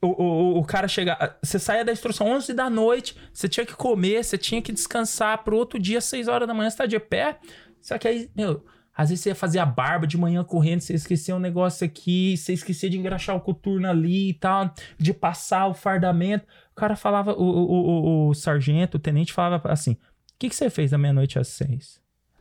O, 0.00 0.06
o, 0.06 0.58
o 0.58 0.64
cara 0.64 0.88
chega. 0.88 1.36
Você 1.42 1.58
saía 1.58 1.84
da 1.84 1.92
instrução 1.92 2.28
11 2.28 2.54
da 2.54 2.70
noite, 2.70 3.14
você 3.30 3.46
tinha 3.46 3.66
que 3.66 3.74
comer, 3.74 4.24
você 4.24 4.38
tinha 4.38 4.62
que 4.62 4.72
descansar 4.72 5.44
pro 5.44 5.54
outro 5.54 5.78
dia, 5.78 6.00
6 6.00 6.28
horas 6.28 6.48
da 6.48 6.54
manhã, 6.54 6.70
você 6.70 6.78
tá 6.78 6.86
de 6.86 6.98
pé. 6.98 7.38
Só 7.82 7.98
que 7.98 8.08
aí, 8.08 8.30
meu, 8.34 8.64
às 8.96 9.10
vezes 9.10 9.22
você 9.22 9.28
ia 9.30 9.34
fazer 9.34 9.58
a 9.58 9.66
barba 9.66 10.06
de 10.06 10.16
manhã 10.16 10.42
correndo, 10.42 10.80
você 10.80 10.94
esquecia 10.94 11.36
um 11.36 11.38
negócio 11.38 11.84
aqui, 11.84 12.36
você 12.36 12.54
esquecia 12.54 12.88
de 12.88 12.98
engraxar 12.98 13.36
o 13.36 13.40
coturno 13.40 13.88
ali 13.88 14.30
e 14.30 14.34
tal, 14.34 14.72
de 14.96 15.12
passar 15.12 15.66
o 15.66 15.74
fardamento. 15.74 16.46
O 16.72 16.74
cara 16.74 16.96
falava, 16.96 17.34
o, 17.34 17.42
o, 17.42 17.72
o, 17.72 18.28
o 18.28 18.34
sargento, 18.34 18.96
o 18.96 19.00
tenente 19.00 19.34
falava 19.34 19.70
assim: 19.70 19.92
o 19.92 19.98
que, 20.38 20.48
que 20.48 20.56
você 20.56 20.70
fez 20.70 20.92
da 20.92 20.98
meia-noite 20.98 21.38
às 21.38 21.48
seis? 21.48 22.00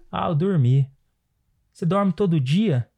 Ah, 0.10 0.30
eu 0.30 0.36
dormi. 0.36 0.90
Você 1.74 1.86
dorme 1.86 2.14
todo 2.14 2.40
dia? 2.40 2.90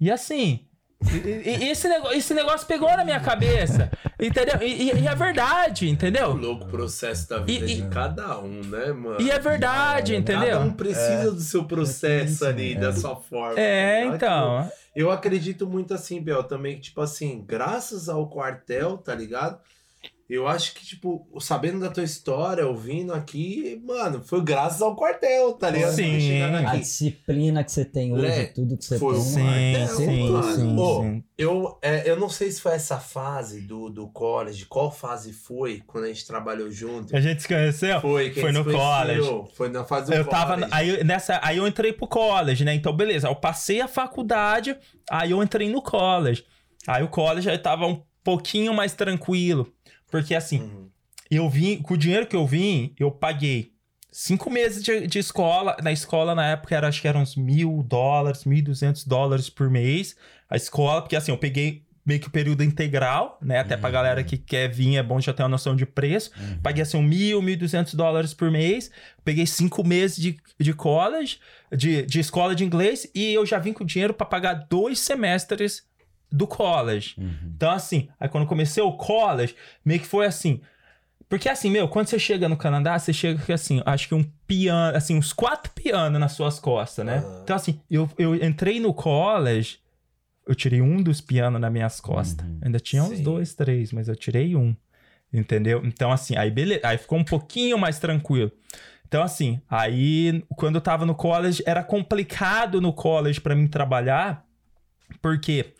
E 0.00 0.10
assim. 0.10 0.65
E- 1.02 1.16
e- 1.50 1.64
e 1.64 1.70
esse, 1.70 1.88
nego- 1.88 2.10
esse 2.12 2.32
negócio 2.34 2.66
pegou 2.66 2.88
na 2.96 3.04
minha 3.04 3.20
cabeça. 3.20 3.90
Entendeu? 4.18 4.56
E, 4.62 4.90
e- 4.90 5.00
e 5.02 5.06
é 5.06 5.14
verdade, 5.14 5.86
O 5.86 5.88
entendeu? 5.88 6.32
louco 6.34 6.66
processo 6.66 7.28
da 7.28 7.38
vida 7.38 7.66
E- 7.66 7.72
e- 7.72 7.82
de 7.82 7.88
cada 7.88 8.38
um, 8.40 8.62
né, 8.64 8.92
mano? 8.92 9.20
E 9.20 9.30
é 9.30 9.38
verdade, 9.38 10.16
entendeu? 10.16 10.48
Cada 10.58 10.60
um 10.60 10.72
precisa 10.72 11.30
do 11.30 11.40
seu 11.40 11.64
processo 11.64 12.44
ali, 12.46 12.74
da 12.74 12.92
sua 12.92 13.14
forma. 13.16 13.58
É, 13.60 13.96
tá 13.96 14.00
ligado? 14.00 14.16
então. 14.16 14.72
Eu 14.94 15.10
acredito 15.10 15.66
muito 15.66 15.92
assim, 15.92 16.22
Bel, 16.22 16.42
também, 16.44 16.76
que, 16.76 16.80
tipo 16.82 17.02
assim, 17.02 17.44
graças 17.46 18.08
ao 18.08 18.26
quartel, 18.30 18.96
tá 18.96 19.14
ligado? 19.14 19.58
Eu 20.28 20.48
acho 20.48 20.74
que, 20.74 20.84
tipo, 20.84 21.24
sabendo 21.40 21.78
da 21.78 21.88
tua 21.88 22.02
história, 22.02 22.66
ouvindo 22.66 23.14
aqui, 23.14 23.80
mano, 23.86 24.20
foi 24.24 24.42
graças 24.42 24.82
ao 24.82 24.96
quartel, 24.96 25.52
tá 25.52 25.70
ligado? 25.70 25.94
Sim. 25.94 26.42
A 26.42 26.74
disciplina 26.76 27.62
que 27.62 27.70
você 27.70 27.84
tem 27.84 28.12
hoje, 28.12 28.22
Lé, 28.22 28.46
tudo 28.46 28.76
que 28.76 28.84
você 28.84 28.98
foi 28.98 29.14
tem. 29.14 29.22
Sim, 29.22 29.42
quartel, 29.42 29.88
sim, 29.96 30.22
mano. 30.24 30.42
sim, 30.42 31.14
sim. 31.14 31.24
Eu, 31.38 31.78
é, 31.80 32.10
eu 32.10 32.18
não 32.18 32.28
sei 32.28 32.50
se 32.50 32.60
foi 32.60 32.72
essa 32.72 32.98
fase 32.98 33.60
do, 33.60 33.88
do 33.88 34.08
college, 34.08 34.66
qual 34.66 34.90
fase 34.90 35.32
foi 35.32 35.80
quando 35.86 36.04
a 36.04 36.08
gente 36.08 36.26
trabalhou 36.26 36.70
junto. 36.72 37.14
A 37.14 37.20
gente 37.20 37.42
se 37.42 37.48
conheceu? 37.48 38.00
Foi, 38.00 38.30
que 38.30 38.40
a 38.40 38.42
Foi 38.42 38.52
gente 38.52 38.64
no 38.66 38.72
conheceu. 38.72 39.48
Foi 39.54 39.68
na 39.68 39.84
fase 39.84 40.10
do 40.10 40.16
Eu 40.16 40.24
college. 40.24 40.44
tava. 40.44 40.68
Aí, 40.72 41.04
nessa, 41.04 41.38
aí 41.40 41.58
eu 41.58 41.68
entrei 41.68 41.92
pro 41.92 42.08
college, 42.08 42.64
né? 42.64 42.74
Então, 42.74 42.92
beleza. 42.92 43.28
Eu 43.28 43.36
passei 43.36 43.80
a 43.80 43.86
faculdade, 43.86 44.76
aí 45.08 45.30
eu 45.30 45.40
entrei 45.40 45.68
no 45.68 45.80
college. 45.80 46.44
Aí 46.84 47.04
o 47.04 47.08
college 47.08 47.48
aí 47.48 47.58
tava 47.58 47.86
um 47.86 48.02
pouquinho 48.24 48.74
mais 48.74 48.92
tranquilo. 48.92 49.72
Porque 50.20 50.34
assim, 50.34 50.60
Uhum. 50.60 50.88
eu 51.30 51.48
vim, 51.50 51.78
com 51.82 51.94
o 51.94 51.98
dinheiro 51.98 52.26
que 52.26 52.36
eu 52.36 52.46
vim, 52.46 52.94
eu 52.98 53.10
paguei 53.10 53.72
cinco 54.10 54.50
meses 54.50 54.82
de, 54.82 55.06
de 55.06 55.18
escola. 55.18 55.76
Na 55.82 55.92
escola, 55.92 56.34
na 56.34 56.46
época, 56.46 56.74
era, 56.74 56.88
acho 56.88 57.00
que 57.02 57.08
eram 57.08 57.20
uns 57.22 57.36
mil 57.36 57.82
dólares, 57.86 58.44
mil 58.44 58.58
e 58.58 58.62
duzentos 58.62 59.04
dólares 59.04 59.50
por 59.50 59.68
mês. 59.70 60.16
A 60.48 60.56
escola, 60.56 61.02
porque 61.02 61.16
assim, 61.16 61.32
eu 61.32 61.38
peguei 61.38 61.84
meio 62.04 62.20
que 62.20 62.28
o 62.28 62.30
período 62.30 62.62
integral, 62.62 63.36
né? 63.42 63.58
Até 63.58 63.76
pra 63.76 63.88
Uhum. 63.88 63.92
galera 63.94 64.22
que 64.22 64.38
quer 64.38 64.68
vir, 64.72 64.96
é 64.96 65.02
bom 65.02 65.20
já 65.20 65.32
ter 65.32 65.42
uma 65.42 65.48
noção 65.48 65.74
de 65.74 65.84
preço. 65.84 66.30
Uhum. 66.38 66.58
Paguei 66.62 66.82
assim, 66.82 66.96
um 66.96 67.02
mil, 67.02 67.42
mil 67.42 67.56
duzentos 67.56 67.94
dólares 67.94 68.32
por 68.32 68.48
mês. 68.48 68.92
Peguei 69.24 69.44
cinco 69.44 69.84
meses 69.84 70.16
de, 70.16 70.38
de 70.58 70.72
college, 70.72 71.38
de, 71.76 72.02
de 72.06 72.20
escola 72.20 72.54
de 72.54 72.64
inglês, 72.64 73.10
e 73.12 73.34
eu 73.34 73.44
já 73.44 73.58
vim 73.58 73.72
com 73.72 73.84
dinheiro 73.84 74.14
pra 74.14 74.24
pagar 74.24 74.54
dois 74.70 75.00
semestres 75.00 75.82
do 76.30 76.46
college. 76.46 77.14
Uhum. 77.18 77.52
Então, 77.54 77.70
assim, 77.70 78.08
aí 78.18 78.28
quando 78.28 78.46
comecei 78.46 78.82
o 78.82 78.92
college, 78.92 79.54
meio 79.84 80.00
que 80.00 80.06
foi 80.06 80.26
assim. 80.26 80.60
Porque 81.28 81.48
assim, 81.48 81.70
meu, 81.70 81.88
quando 81.88 82.06
você 82.06 82.18
chega 82.18 82.48
no 82.48 82.56
Canadá, 82.56 82.98
você 82.98 83.12
chega 83.12 83.42
com 83.44 83.52
assim, 83.52 83.82
acho 83.84 84.08
que 84.08 84.14
um 84.14 84.24
piano, 84.46 84.96
assim, 84.96 85.16
uns 85.16 85.32
quatro 85.32 85.72
pianos 85.72 86.20
nas 86.20 86.32
suas 86.32 86.58
costas, 86.58 87.04
né? 87.04 87.18
Aham. 87.18 87.40
Então, 87.42 87.56
assim, 87.56 87.80
eu, 87.90 88.08
eu 88.16 88.34
entrei 88.34 88.78
no 88.78 88.94
college, 88.94 89.78
eu 90.46 90.54
tirei 90.54 90.80
um 90.80 91.02
dos 91.02 91.20
pianos 91.20 91.60
nas 91.60 91.72
minhas 91.72 92.00
costas. 92.00 92.46
Uhum. 92.46 92.60
Ainda 92.62 92.78
tinha 92.78 93.02
uns 93.02 93.18
Sim. 93.18 93.22
dois, 93.24 93.54
três, 93.54 93.92
mas 93.92 94.06
eu 94.06 94.14
tirei 94.14 94.54
um. 94.54 94.74
Entendeu? 95.32 95.82
Então, 95.84 96.12
assim, 96.12 96.36
aí 96.36 96.50
beleza. 96.50 96.80
Aí 96.84 96.96
ficou 96.96 97.18
um 97.18 97.24
pouquinho 97.24 97.76
mais 97.76 97.98
tranquilo. 97.98 98.52
Então, 99.06 99.22
assim, 99.22 99.60
aí 99.68 100.44
quando 100.56 100.76
eu 100.76 100.80
tava 100.80 101.04
no 101.04 101.14
college, 101.14 101.62
era 101.66 101.82
complicado 101.82 102.80
no 102.80 102.92
college 102.92 103.40
pra 103.40 103.54
mim 103.54 103.66
trabalhar, 103.66 104.44
porque 105.20 105.74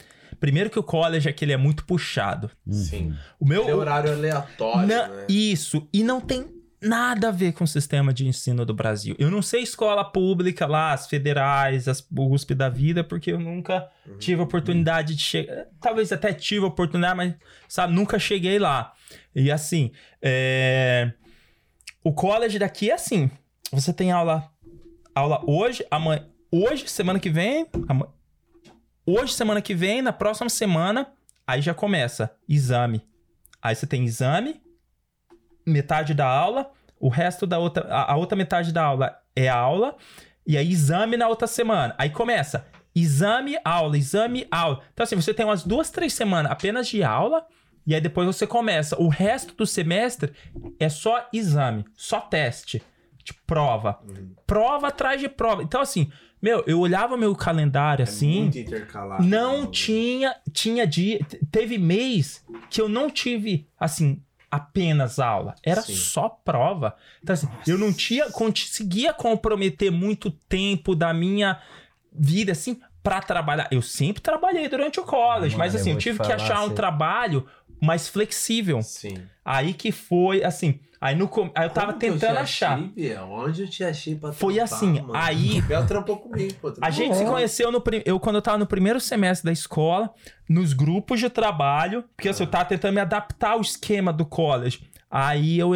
primeiro 0.47 0.71
que 0.71 0.79
o 0.79 0.83
college 0.83 1.29
é 1.29 1.33
que 1.33 1.45
ele 1.45 1.53
é 1.53 1.57
muito 1.57 1.85
puxado. 1.85 2.49
Sim. 2.71 3.13
O 3.41 3.45
meu 3.45 3.63
Ele 3.63 3.73
é 3.73 3.75
horário 3.75 4.13
aleatório, 4.13 4.87
Na- 4.87 5.09
né? 5.09 5.27
Isso, 5.29 5.89
e 5.93 6.05
não 6.05 6.21
tem 6.21 6.47
nada 6.81 7.29
a 7.29 7.31
ver 7.33 7.53
com 7.53 7.65
o 7.65 7.67
sistema 7.67 8.15
de 8.15 8.29
ensino 8.29 8.65
do 8.65 8.73
Brasil. 8.73 9.17
Eu 9.19 9.29
não 9.29 9.43
sei 9.43 9.63
escola 9.63 10.05
pública 10.05 10.65
lá, 10.65 10.93
as 10.93 11.09
federais, 11.09 11.89
as 11.89 12.07
USP 12.17 12.55
da 12.55 12.69
vida, 12.69 13.03
porque 13.03 13.33
eu 13.33 13.41
nunca 13.41 13.89
Uhum. 14.07 14.19
tive 14.19 14.41
oportunidade 14.41 15.17
de 15.17 15.23
chegar. 15.23 15.67
Talvez 15.81 16.13
até 16.13 16.33
tive 16.33 16.65
oportunidade, 16.65 17.17
mas, 17.17 17.35
sabe, 17.69 17.93
nunca 17.93 18.21
cheguei 18.21 18.61
lá. 18.61 18.93
E 19.35 19.51
assim, 19.51 19.91
é, 20.23 21.11
o 22.05 22.13
college 22.13 22.57
daqui 22.57 22.89
é 22.89 22.95
assim: 22.95 23.29
você 23.73 23.93
tem 23.93 24.13
aula, 24.13 24.49
aula 25.13 25.43
hoje, 25.45 25.85
amanhã, 25.91 26.25
hoje, 26.53 26.87
semana 26.89 27.19
que 27.19 27.31
vem, 27.31 27.67
ama- 27.89 28.15
hoje, 29.07 29.33
semana 29.33 29.63
que 29.63 29.75
vem, 29.75 30.03
na 30.03 30.13
próxima 30.13 30.51
semana, 30.51 31.13
aí 31.47 31.63
já 31.63 31.73
começa 31.73 32.35
exame. 32.49 33.07
Aí 33.63 33.75
você 33.75 33.87
tem 33.87 34.05
exame, 34.05 34.61
metade 35.65 36.15
da 36.15 36.27
aula, 36.27 36.71
o 37.01 37.09
resto 37.09 37.47
da 37.47 37.59
outra, 37.59 37.87
a, 37.89 38.13
a 38.13 38.17
outra 38.17 38.37
metade 38.37 38.73
da 38.73 38.83
aula 38.83 39.17
é 39.35 39.49
aula, 39.49 39.97
e 40.47 40.57
aí 40.57 40.71
exame 40.71 41.17
na 41.17 41.29
outra 41.29 41.47
semana. 41.47 41.95
Aí 41.99 42.11
começa 42.11 42.67
exame, 42.95 43.59
aula, 43.65 43.99
exame, 43.99 44.47
aula. 44.51 44.83
Então 44.93 45.05
assim, 45.05 45.17
você 45.17 45.35
tem 45.35 45.45
umas 45.45 45.63
duas, 45.63 45.91
três 45.91 46.15
semanas 46.15 46.51
apenas 46.51 46.89
de 46.89 47.03
aula, 47.03 47.47
e 47.87 47.95
aí 47.95 48.01
depois 48.01 48.27
você 48.27 48.47
começa. 48.47 49.01
O 49.01 49.09
resto 49.09 49.55
do 49.55 49.67
semestre 49.67 50.33
é 50.81 50.89
só 50.89 51.29
exame, 51.33 51.85
só 51.95 52.21
teste, 52.21 52.83
tipo 53.23 53.41
prova. 53.47 54.01
Uhum. 54.03 54.35
Prova 54.47 54.89
atrás 54.89 55.21
de 55.21 55.29
prova. 55.29 55.63
Então 55.63 55.81
assim, 55.81 56.11
meu, 56.47 56.63
eu 56.67 56.79
olhava 56.79 57.17
meu 57.17 57.35
calendário 57.35 58.03
É 58.03 58.09
assim, 58.09 58.43
muito 58.43 58.59
intercalado. 58.59 59.25
não 59.25 59.63
né? 59.63 59.69
tinha, 59.73 60.37
tinha 60.53 60.87
dia, 60.87 61.19
te- 61.25 61.45
teve 61.51 61.77
mês 61.77 62.45
que 62.71 62.81
eu 62.81 62.89
não 62.89 63.11
tive, 63.11 63.67
assim, 63.81 64.23
apenas 64.51 65.19
aula, 65.19 65.57
era 65.63 65.83
Sim. 65.83 65.95
só 65.97 66.29
prova. 66.29 66.95
Então, 67.23 67.35
assim, 67.35 67.49
eu 67.67 67.77
não 67.77 67.93
tinha, 67.93 68.31
conseguia 68.31 69.13
comprometer 69.13 69.91
muito 69.91 70.31
tempo 70.31 70.95
da 70.95 71.13
minha 71.13 71.61
vida, 72.13 72.53
assim, 72.53 72.81
pra 73.03 73.21
trabalhar. 73.21 73.67
Eu 73.73 73.83
sempre 73.83 74.23
trabalhei 74.23 74.69
durante 74.69 75.01
o 75.01 75.05
college, 75.05 75.57
Mano, 75.57 75.59
mas 75.59 75.75
eu 75.75 75.81
assim, 75.81 75.91
eu 75.93 75.99
te 75.99 76.03
tive 76.05 76.21
que 76.21 76.33
achar 76.33 76.63
um 76.65 76.71
trabalho 76.71 77.45
mais 77.83 78.09
flexível. 78.09 78.81
Sim. 78.83 79.17
Aí 79.45 79.75
que 79.75 79.91
foi, 79.91 80.45
assim, 80.45 80.79
aí, 81.07 81.15
no, 81.17 81.31
aí 81.55 81.67
eu 81.67 81.71
tava 81.71 81.89
Como 81.89 81.99
tentando 81.99 82.35
te 82.35 82.39
achar. 82.41 82.79
Achei? 82.79 83.17
Onde 83.19 83.63
eu 83.63 83.69
te 83.71 83.85
achei 83.85 84.15
pra 84.15 84.33
Foi 84.33 84.55
trampar, 84.55 84.75
assim, 84.77 85.01
mano? 85.01 85.15
aí- 85.15 85.59
O 85.59 85.63
Biel 85.63 85.87
trampou 85.87 86.17
comigo, 86.19 86.55
pô. 86.61 86.69
A 86.69 86.73
trampou 86.73 86.91
gente 86.93 87.17
se 87.17 87.25
conheceu 87.25 87.73
no 87.73 87.83
eu 88.05 88.19
quando 88.21 88.37
eu 88.37 88.43
tava 88.43 88.59
no 88.59 88.67
primeiro 88.67 89.01
semestre 89.01 89.45
da 89.47 89.53
escola, 89.53 90.13
nos 90.49 90.73
grupos 90.73 91.21
de 91.21 91.29
trabalho, 91.31 92.05
porque 92.17 92.29
assim, 92.29 92.45
eu 92.45 92.51
tava 92.51 92.65
tentando 92.65 92.95
me 92.95 93.01
adaptar 93.01 93.51
ao 93.53 93.61
esquema 93.61 94.13
do 94.13 94.25
college. 94.25 94.89
Aí 95.11 95.59
eu 95.59 95.73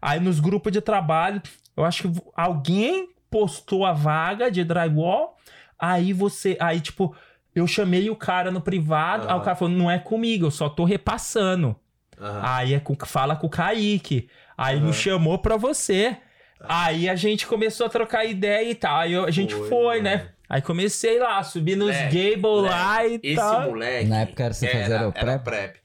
aí 0.00 0.20
nos 0.20 0.40
grupos 0.40 0.72
de 0.72 0.80
trabalho, 0.80 1.40
eu 1.76 1.84
acho 1.84 2.08
que 2.08 2.20
alguém 2.36 3.08
postou 3.30 3.84
a 3.84 3.92
vaga 3.92 4.50
de 4.50 4.62
drywall, 4.62 5.36
aí 5.78 6.12
você, 6.12 6.56
aí 6.60 6.80
tipo, 6.80 7.14
eu 7.54 7.66
chamei 7.66 8.08
o 8.10 8.16
cara 8.16 8.50
no 8.50 8.60
privado, 8.60 9.26
aí 9.28 9.34
o 9.34 9.40
cara 9.40 9.56
falou: 9.56 9.74
"Não 9.74 9.90
é 9.90 9.98
comigo, 9.98 10.46
eu 10.46 10.50
só 10.50 10.68
tô 10.68 10.84
repassando". 10.84 11.74
Aham. 12.20 12.40
Aí 12.44 12.74
é 12.74 12.78
com, 12.80 12.94
fala 13.04 13.34
com 13.34 13.48
o 13.48 13.50
Kaique. 13.50 14.28
Aí 14.56 14.76
me 14.76 14.84
Aham. 14.84 14.92
chamou 14.92 15.38
pra 15.38 15.56
você. 15.56 16.16
Aí 16.60 17.08
a 17.08 17.16
gente 17.16 17.46
começou 17.46 17.86
a 17.86 17.90
trocar 17.90 18.24
ideia 18.24 18.70
e 18.70 18.74
tal. 18.74 18.96
Aí 19.00 19.12
eu- 19.12 19.24
a 19.24 19.30
gente 19.30 19.54
Foi, 19.54 19.68
foi, 19.68 19.96
mano. 20.02 20.16
né? 20.16 20.28
Aí 20.48 20.62
comecei 20.62 21.18
lá, 21.18 21.42
subi 21.42 21.74
nos 21.76 21.94
Moleque, 21.94 22.34
Gable 22.36 22.68
lá 22.68 23.06
e 23.06 23.20
Esse 23.22 23.34
tal. 23.36 23.68
moleque. 23.70 24.08
Na 24.08 24.20
época 24.20 24.44
era 24.44 24.54
você 24.54 24.66
fazia 24.68 24.94
era, 24.94 25.08
o 25.08 25.12
era 25.14 25.38
prep? 25.38 25.44
prep. 25.44 25.78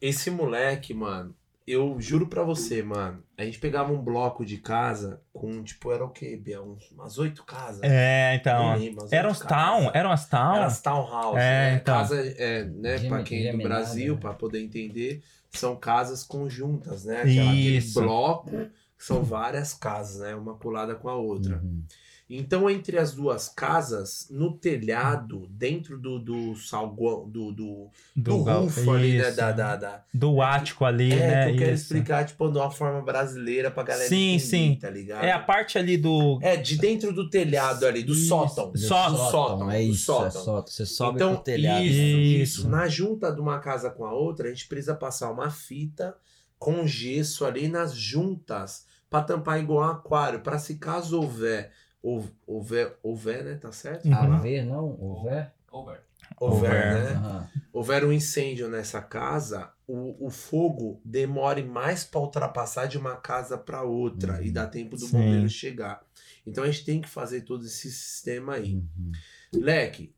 Esse 0.00 0.30
moleque, 0.30 0.92
mano, 0.94 1.34
eu 1.66 1.96
juro 2.00 2.26
pra 2.26 2.42
você, 2.42 2.82
mano. 2.82 3.22
A 3.38 3.44
gente 3.44 3.58
pegava 3.58 3.92
um 3.92 3.98
bloco 4.02 4.44
de 4.44 4.56
casa 4.58 5.20
com, 5.32 5.62
tipo, 5.62 5.92
era 5.92 6.04
o 6.04 6.08
quê, 6.10 6.36
Biel? 6.36 6.64
Uns- 6.64 6.90
Umas 6.90 7.18
oito 7.18 7.44
casas. 7.44 7.80
É, 7.82 8.34
então. 8.34 8.74
lembro, 8.76 9.02
umas 9.02 9.12
Eram 9.12 9.30
os 9.30 9.38
town, 9.40 9.48
casas. 9.84 9.90
eram 9.94 10.10
as 10.12 10.28
town. 10.28 10.56
Era 10.56 10.66
as 10.66 10.80
townhouse, 10.82 11.38
É, 11.38 11.40
né? 11.40 11.74
então. 11.80 11.94
Casa, 11.98 12.20
é, 12.38 12.64
né, 12.64 12.96
Gemi- 12.98 13.08
pra 13.10 13.22
quem 13.22 13.38
é 13.38 13.42
do 13.42 13.50
geminada, 13.52 13.74
Brasil, 13.74 14.14
né? 14.14 14.20
pra 14.20 14.32
poder 14.32 14.60
entender, 14.62 15.22
são 15.52 15.76
casas 15.76 16.22
conjuntas, 16.22 17.04
né? 17.04 17.22
Aquela, 17.22 17.50
aquele 17.50 17.76
Isso. 17.78 18.00
bloco, 18.00 18.50
que 18.50 19.04
são 19.04 19.22
várias 19.22 19.74
casas, 19.74 20.20
né? 20.20 20.34
Uma 20.34 20.54
colada 20.54 20.94
com 20.94 21.08
a 21.08 21.14
outra. 21.14 21.60
Uhum. 21.62 21.82
Então, 22.28 22.68
entre 22.68 22.98
as 22.98 23.12
duas 23.14 23.48
casas, 23.48 24.26
no 24.30 24.52
telhado, 24.58 25.46
dentro 25.48 25.96
do, 25.96 26.18
do 26.18 26.56
salguão, 26.56 27.28
do, 27.30 27.52
do, 27.52 27.88
do 28.16 28.42
gal- 28.42 28.62
roof 28.62 28.90
ali, 28.90 29.18
né? 29.18 29.30
Da, 29.30 29.52
da, 29.52 29.76
da- 29.76 30.04
Do 30.12 30.42
ático 30.42 30.84
ali, 30.84 31.12
É, 31.12 31.16
né? 31.16 31.44
que 31.46 31.52
eu 31.52 31.56
quero 31.58 31.74
Isso. 31.74 31.82
explicar, 31.84 32.24
tipo, 32.26 32.50
de 32.50 32.58
uma 32.58 32.68
forma 32.70 33.00
brasileira 33.00 33.70
pra 33.70 33.84
galera 33.84 34.08
Sim, 34.08 34.34
entender, 34.34 34.40
sim. 34.40 34.74
tá 34.80 34.90
ligado? 34.90 35.24
É 35.24 35.30
a 35.30 35.38
parte 35.38 35.78
ali 35.78 35.96
do. 35.96 36.40
É, 36.42 36.56
de 36.56 36.76
dentro 36.78 37.12
do 37.12 37.30
telhado 37.30 37.86
ali, 37.86 38.02
do 38.02 38.12
Isso. 38.12 38.26
sótão. 38.26 38.72
Do 38.72 38.78
Só- 38.78 39.08
do 39.10 39.16
sótão, 39.30 39.70
é 39.70 39.76
do 39.78 39.82
isso, 39.84 40.10
é 40.10 40.14
sótão. 40.16 40.42
sótão. 40.42 40.72
Você 40.72 40.84
sobe 40.86 41.16
então, 41.16 41.34
pro 41.36 41.44
telhado. 41.44 41.84
Isso, 41.84 41.94
Isso. 41.94 42.60
isso. 42.62 42.68
Na 42.68 42.88
junta 42.88 43.30
de 43.32 43.40
uma 43.40 43.60
casa 43.60 43.88
com 43.88 44.04
a 44.04 44.12
outra, 44.12 44.48
a 44.48 44.50
gente 44.50 44.66
precisa 44.66 44.96
passar 44.96 45.30
uma 45.30 45.48
fita 45.48 46.16
com 46.58 46.84
gesso 46.88 47.44
ali 47.44 47.68
nas 47.68 47.94
juntas 47.94 48.84
pra 49.08 49.22
tampar 49.22 49.60
igual 49.60 49.86
um 49.86 49.90
aquário, 49.92 50.40
pra 50.40 50.58
se 50.58 50.74
caso 50.74 51.20
houver, 51.20 51.70
houver, 52.06 52.32
houver, 52.46 52.98
houver 53.02 53.44
né, 53.44 53.54
tá 53.56 53.72
certo? 53.72 54.06
Uhum. 54.06 54.64
Não? 54.66 54.84
Houver? 55.00 55.52
Houver, 55.72 56.00
Houver. 56.40 56.94
né? 56.94 57.10
Aham. 57.12 57.48
Houver 57.72 58.04
um 58.04 58.12
incêndio 58.12 58.68
nessa 58.68 59.00
casa, 59.02 59.70
o, 59.86 60.26
o 60.26 60.30
fogo 60.30 61.00
demore 61.04 61.62
mais 61.62 62.04
pra 62.04 62.20
ultrapassar 62.20 62.86
de 62.86 62.96
uma 62.98 63.16
casa 63.16 63.58
pra 63.58 63.82
outra 63.82 64.34
Uhum. 64.34 64.42
e 64.42 64.50
dá 64.50 64.66
tempo 64.66 64.96
do 64.96 65.02
Sim. 65.06 65.12
bombeiro 65.18 65.48
chegar. 65.48 66.02
Então 66.46 66.64
a 66.64 66.66
gente 66.70 66.84
tem 66.84 67.00
que 67.00 67.08
fazer 67.08 67.42
todo 67.42 67.64
esse 67.64 67.90
sistema 67.90 68.54
aí. 68.54 68.74
Uhum. 68.74 69.12
Leque, 69.54 70.14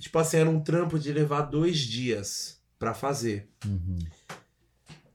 tipo 0.00 0.18
assim, 0.18 0.38
era 0.38 0.48
um 0.50 0.60
trampo 0.60 0.98
de 0.98 1.12
levar 1.12 1.42
dois 1.42 1.78
dias 1.78 2.60
pra 2.78 2.94
fazer. 2.94 3.48
Uhum. 3.66 3.98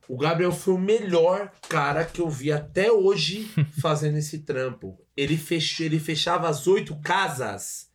O 0.08 0.16
Gabriel 0.16 0.50
foi 0.52 0.74
o 0.74 0.78
melhor 0.78 1.52
cara 1.68 2.04
que 2.04 2.20
eu 2.20 2.28
vi 2.30 2.50
até 2.50 2.90
hoje 2.90 3.50
fazendo 3.80 4.16
esse 4.16 4.38
trampo. 4.38 4.98
Ele, 5.14 5.36
fechou, 5.36 5.84
ele 5.84 6.00
fechava 6.00 6.48
as 6.48 6.66
oito 6.66 6.96
casas, 7.00 7.88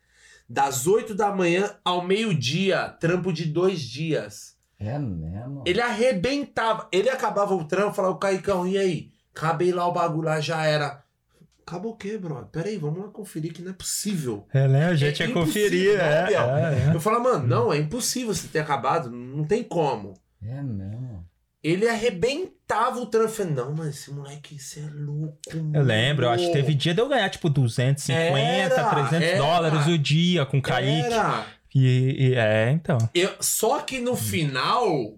das 0.48 0.86
oito 0.86 1.14
da 1.14 1.34
manhã 1.34 1.74
ao 1.84 2.04
meio-dia, 2.06 2.88
trampo 3.00 3.32
de 3.32 3.46
dois 3.46 3.80
dias. 3.80 4.54
É 4.78 4.98
mesmo? 4.98 5.64
Ele 5.66 5.80
arrebentava. 5.80 6.88
Ele 6.92 7.08
acabava 7.08 7.54
o 7.54 7.64
trampo, 7.64 7.94
falava, 7.94 8.18
Caicão, 8.18 8.66
e 8.66 8.78
aí? 8.78 9.10
Acabei 9.34 9.72
lá 9.72 9.86
o 9.88 9.92
bagulho 9.92 10.26
lá, 10.26 10.40
já 10.40 10.64
era. 10.64 11.02
Acabou 11.66 11.92
o 11.92 11.96
quê, 11.96 12.18
brother? 12.18 12.46
Pera 12.46 12.68
aí, 12.68 12.76
vamos 12.76 13.00
lá 13.00 13.08
conferir 13.08 13.52
que 13.52 13.62
não 13.62 13.70
é 13.70 13.74
possível. 13.74 14.46
É, 14.52 14.68
né? 14.68 14.86
A 14.86 14.94
gente 14.94 15.22
É 15.22 15.26
ia 15.26 15.30
impossível, 15.30 15.62
conferir, 15.62 15.96
né, 15.98 16.04
é, 16.04 16.34
é, 16.34 16.90
é. 16.90 16.94
Eu 16.94 17.00
falava, 17.00 17.24
mano, 17.24 17.46
não, 17.46 17.72
é 17.72 17.78
impossível 17.78 18.34
você 18.34 18.46
ter 18.48 18.58
acabado, 18.58 19.10
não 19.10 19.44
tem 19.44 19.64
como. 19.64 20.14
É 20.42 20.62
mesmo? 20.62 21.13
Ele 21.64 21.88
arrebentava 21.88 23.00
o 23.00 23.06
falei, 23.28 23.52
não, 23.54 23.72
mas 23.74 23.88
esse 23.96 24.12
moleque, 24.12 24.58
você 24.58 24.80
é 24.80 24.90
louco. 24.92 25.38
Eu 25.72 25.82
lembro, 25.82 26.26
eu 26.26 26.30
acho 26.30 26.46
que 26.48 26.52
teve 26.52 26.74
dia 26.74 26.92
de 26.92 27.00
eu 27.00 27.08
ganhar 27.08 27.30
tipo 27.30 27.48
250, 27.48 28.38
Era, 28.38 28.90
300 28.90 29.28
era. 29.28 29.38
dólares 29.38 29.86
o 29.86 29.96
dia 29.98 30.44
com 30.44 30.58
o 30.58 30.62
Kaique. 30.62 31.06
Era. 31.06 31.46
E, 31.74 32.16
e- 32.28 32.34
é, 32.34 32.70
então. 32.70 32.98
Eu, 33.14 33.32
só 33.40 33.80
que 33.80 33.98
no 33.98 34.14
final, 34.14 35.14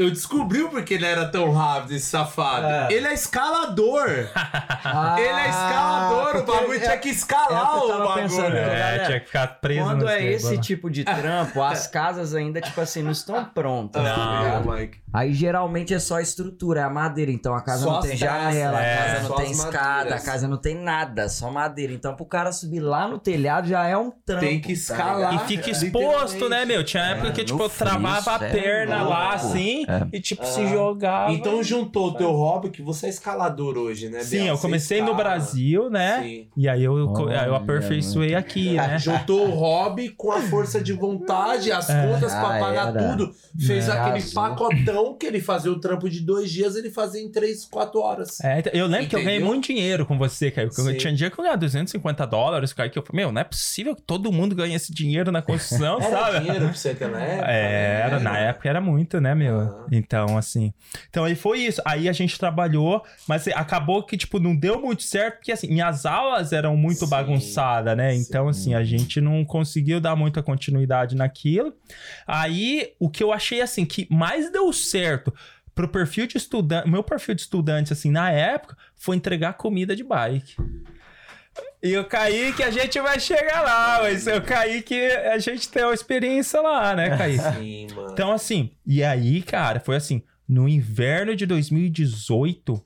eu 0.00 0.10
descobri 0.10 0.62
o 0.62 0.68
porquê 0.70 0.94
ele 0.94 1.06
era 1.06 1.26
tão 1.26 1.52
rápido, 1.52 1.92
esse 1.94 2.06
safado. 2.06 2.66
É. 2.66 2.88
Ele 2.92 3.06
é 3.06 3.14
escalador. 3.14 4.08
Ah, 4.34 5.16
ele 5.20 5.28
é 5.40 5.48
escalador, 5.48 6.28
o 6.28 6.44
porque 6.44 6.52
bagulho 6.60 6.78
é- 6.78 6.80
tinha 6.80 6.98
que 6.98 7.08
é 7.08 7.12
escalar 7.12 7.76
o 7.76 7.80
que 7.80 7.86
o 7.92 7.98
bagulho. 7.98 8.14
pensando, 8.14 8.56
É, 8.56 8.64
galera, 8.64 9.04
tinha 9.06 9.20
que 9.20 9.26
ficar 9.26 9.46
preso 9.60 9.84
Quando 9.84 10.08
é 10.08 10.24
esse 10.24 10.58
tipo 10.58 10.90
de 10.90 11.04
trampo, 11.04 11.62
as 11.62 11.86
casas 11.86 12.34
ainda, 12.34 12.60
tipo 12.60 12.80
assim, 12.80 13.02
não 13.02 13.10
estão 13.12 13.44
prontas. 13.44 14.02
tá 14.02 14.16
Não. 14.16 14.42
ligado? 14.44 14.70
Mike. 14.72 15.00
Aí 15.12 15.32
geralmente 15.32 15.92
é 15.92 15.98
só 15.98 16.20
estrutura, 16.20 16.80
é 16.80 16.84
a 16.84 16.90
madeira. 16.90 17.32
Então 17.32 17.52
a 17.54 17.60
casa 17.62 17.84
Só 17.84 17.94
não 17.94 18.00
tem 18.00 18.16
janela, 18.16 18.80
é, 18.80 18.94
a 18.94 19.04
casa 19.06 19.22
só 19.22 19.28
não 19.28 19.36
tem 19.36 19.50
escada, 19.50 19.94
madeiras. 19.96 20.22
a 20.22 20.24
casa 20.24 20.48
não 20.48 20.56
tem 20.56 20.74
nada, 20.76 21.28
só 21.28 21.50
madeira. 21.50 21.92
Então 21.92 22.14
pro 22.14 22.24
cara 22.26 22.52
subir 22.52 22.78
lá 22.80 23.08
no 23.08 23.18
telhado 23.18 23.66
já 23.66 23.84
é 23.86 23.96
um 23.96 24.10
trampo. 24.10 24.40
Tem 24.46 24.60
que 24.60 24.68
tá 24.68 24.72
escalar. 24.72 25.28
E 25.28 25.30
ligado? 25.32 25.48
fica 25.48 25.68
É, 25.68 25.72
exposto, 25.72 26.48
né, 26.48 26.64
meu? 26.64 26.84
Tinha 26.84 27.02
época 27.02 27.28
É, 27.28 27.32
que, 27.32 27.44
tipo, 27.44 27.60
eu 27.60 27.68
travava 27.68 28.36
a 28.36 28.44
é 28.46 28.50
perna 28.52 29.02
lá, 29.02 29.34
assim, 29.34 29.84
É. 29.90 30.16
e, 30.16 30.20
tipo, 30.20 30.42
Ah. 30.42 30.46
se 30.46 30.66
jogava. 30.68 31.32
Então 31.32 31.62
juntou 31.62 32.08
o 32.08 32.14
teu 32.14 32.30
hobby, 32.32 32.70
que 32.70 32.82
você 32.82 33.06
é 33.06 33.08
escalador 33.10 33.76
hoje, 33.76 34.08
né, 34.08 34.20
Sim, 34.20 34.42
Biel? 34.42 34.54
eu 34.54 34.58
comecei 34.58 35.00
no. 35.02 35.10
Brasil, 35.20 35.90
né? 35.90 36.22
Sim. 36.22 36.46
E 36.56 36.68
aí 36.68 36.82
eu, 36.82 36.94
aí 36.96 37.02
eu 37.02 37.52
Olha, 37.52 37.56
aperfeiçoei 37.56 38.34
aqui, 38.34 38.72
né? 38.74 38.98
Juntou 38.98 39.48
o 39.48 39.50
hobby 39.50 40.08
com 40.10 40.32
a 40.32 40.40
força 40.40 40.80
de 40.80 40.92
vontade, 40.92 41.70
as 41.72 41.90
É. 41.90 42.06
contas 42.06 42.32
pra 42.32 42.56
Ah, 42.56 42.58
pagar 42.60 42.88
era. 42.96 43.08
tudo. 43.10 43.34
Fez 43.58 43.88
É. 43.88 43.92
aquele 43.92 44.20
Casou. 44.22 44.34
pacotão 44.42 45.14
que 45.14 45.26
ele 45.26 45.40
fazia 45.40 45.70
o 45.70 45.78
trampo 45.78 46.08
de 46.08 46.20
dois 46.20 46.50
dias, 46.50 46.74
ele 46.76 46.90
fazia 46.90 47.20
em 47.20 47.28
três, 47.30 47.64
quatro 47.66 48.00
horas. 48.00 48.40
É, 48.42 48.60
então, 48.60 48.72
eu 48.72 48.86
lembro 48.86 49.08
que 49.08 49.16
eu 49.16 49.20
ganhei 49.20 49.36
Entendeu? 49.36 49.52
muito 49.52 49.66
dinheiro 49.66 50.06
com 50.06 50.16
você, 50.16 50.50
Caio. 50.50 50.70
Eu 50.78 50.96
tinha 50.96 51.12
dia 51.12 51.28
que 51.30 51.38
eu 51.38 51.42
ganhava 51.42 51.58
250 51.58 52.24
dólares, 52.26 52.72
Caio, 52.72 52.90
que 52.90 52.98
eu 52.98 53.02
falei, 53.02 53.24
meu, 53.24 53.32
não 53.32 53.40
é 53.40 53.44
possível 53.44 53.94
que 53.94 54.02
todo 54.02 54.30
mundo 54.32 54.54
ganhe 54.54 54.74
esse 54.74 54.92
dinheiro 54.94 55.30
na 55.30 55.42
construção, 55.42 55.98
Era 56.00 56.10
sabe? 56.18 56.40
dinheiro 56.40 56.64
pra 56.66 56.74
você 56.74 56.88
naquela 56.90 57.20
época? 57.20 57.50
É, 57.50 58.00
Era, 58.06 58.20
na 58.20 58.38
época 58.38 58.68
era 58.68 58.80
muito, 58.80 59.20
né, 59.20 59.34
meu? 59.34 59.69
Então, 59.90 60.36
assim. 60.36 60.72
Então 61.08 61.24
aí 61.24 61.34
foi 61.34 61.60
isso. 61.60 61.80
Aí 61.84 62.08
a 62.08 62.12
gente 62.12 62.38
trabalhou, 62.38 63.02
mas 63.26 63.46
acabou 63.48 64.02
que, 64.02 64.16
tipo, 64.16 64.38
não 64.38 64.54
deu 64.54 64.80
muito 64.80 65.02
certo, 65.02 65.36
porque 65.36 65.52
assim, 65.52 65.68
minhas 65.68 66.06
aulas 66.06 66.52
eram 66.52 66.76
muito 66.76 67.00
Sim, 67.04 67.10
bagunçadas, 67.10 67.96
né? 67.96 68.14
sim. 68.14 68.20
Então, 68.20 68.48
assim, 68.48 68.74
a 68.74 68.84
gente 68.84 69.20
não 69.20 69.44
conseguiu 69.44 70.00
dar 70.00 70.16
muita 70.16 70.42
continuidade 70.42 71.16
naquilo. 71.16 71.74
Aí, 72.26 72.92
o 72.98 73.08
que 73.08 73.22
eu 73.22 73.32
achei, 73.32 73.60
assim, 73.60 73.84
que 73.84 74.06
mais 74.10 74.50
deu 74.50 74.72
certo 74.72 75.32
pro 75.74 75.88
perfil 75.88 76.26
de 76.26 76.36
estudante, 76.36 76.88
meu 76.88 77.02
perfil 77.02 77.34
de 77.34 77.42
estudante, 77.42 77.92
assim, 77.92 78.10
na 78.10 78.30
época, 78.30 78.76
foi 78.96 79.16
entregar 79.16 79.54
comida 79.54 79.96
de 79.96 80.04
bike. 80.04 80.56
E 81.82 81.92
eu 81.92 82.04
caí 82.04 82.52
que 82.52 82.62
a 82.62 82.70
gente 82.70 83.00
vai 83.00 83.18
chegar 83.18 83.62
lá, 83.62 84.00
mas 84.02 84.26
eu 84.26 84.42
caí 84.42 84.82
que 84.82 85.00
a 85.10 85.38
gente 85.38 85.68
tem 85.68 85.82
uma 85.82 85.94
experiência 85.94 86.60
lá, 86.60 86.94
né, 86.94 87.16
Kaique? 87.16 87.42
Sim, 87.58 87.86
mano. 87.94 88.12
Então, 88.12 88.32
assim, 88.32 88.70
e 88.86 89.02
aí, 89.02 89.40
cara, 89.42 89.80
foi 89.80 89.96
assim: 89.96 90.22
no 90.46 90.68
inverno 90.68 91.34
de 91.34 91.46
2018, 91.46 92.82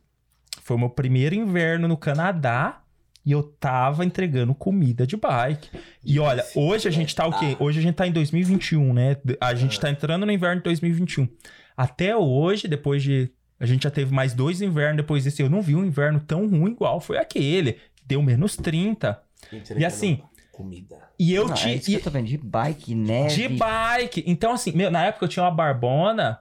foi 0.63 0.77
o 0.77 0.79
meu 0.79 0.91
primeiro 0.91 1.35
inverno 1.35 1.89
no 1.89 1.97
Canadá. 1.97 2.81
E 3.27 3.33
eu 3.33 3.43
tava 3.43 4.05
entregando 4.05 4.55
comida 4.55 5.07
de 5.07 5.17
bike. 5.17 5.71
E 6.05 6.21
olha, 6.21 6.45
hoje 6.55 6.87
a 6.87 6.91
gente 6.91 7.15
tá 7.15 7.27
o 7.27 7.33
quê? 7.33 7.57
Hoje 7.59 7.79
a 7.79 7.83
gente 7.83 7.95
tá 7.95 8.07
em 8.07 8.13
2021, 8.13 8.93
né? 8.93 9.17
A 9.41 9.55
gente 9.55 9.81
tá 9.81 9.89
entrando 9.89 10.27
no 10.27 10.31
inverno 10.31 10.57
de 10.59 10.65
2021. 10.65 11.27
Até 11.75 12.15
hoje, 12.15 12.69
depois 12.69 13.03
de. 13.03 13.31
A 13.59 13.65
gente 13.65 13.85
já 13.85 13.91
teve 13.91 14.13
mais 14.13 14.35
dois 14.35 14.61
invernos 14.61 14.99
depois 14.99 15.25
desse. 15.25 15.41
Eu 15.41 15.49
não 15.49 15.63
vi 15.63 15.75
um 15.75 15.87
inverno 15.87 16.21
tão 16.21 16.47
ruim 16.47 16.73
igual 16.73 17.01
foi 17.01 17.17
aquele. 17.17 17.79
Deu 18.07 18.23
menos 18.23 18.57
30. 18.57 19.21
E 19.77 19.85
assim, 19.85 20.21
Comida. 20.53 20.97
E 21.19 21.35
eu 21.35 21.47
Não, 21.49 21.53
é 21.55 21.57
tinha. 21.57 21.75
isso 21.75 21.87
que 21.87 21.95
eu 21.95 22.03
tô 22.03 22.11
vendo, 22.11 22.27
de 22.27 22.39
bike, 22.39 22.95
neve. 22.95 23.35
De 23.35 23.49
bike. 23.49 24.23
Então, 24.27 24.53
assim, 24.53 24.71
meu, 24.73 24.89
na 24.91 25.05
época 25.05 25.25
eu 25.25 25.29
tinha 25.29 25.43
uma 25.45 25.51
barbona. 25.51 26.39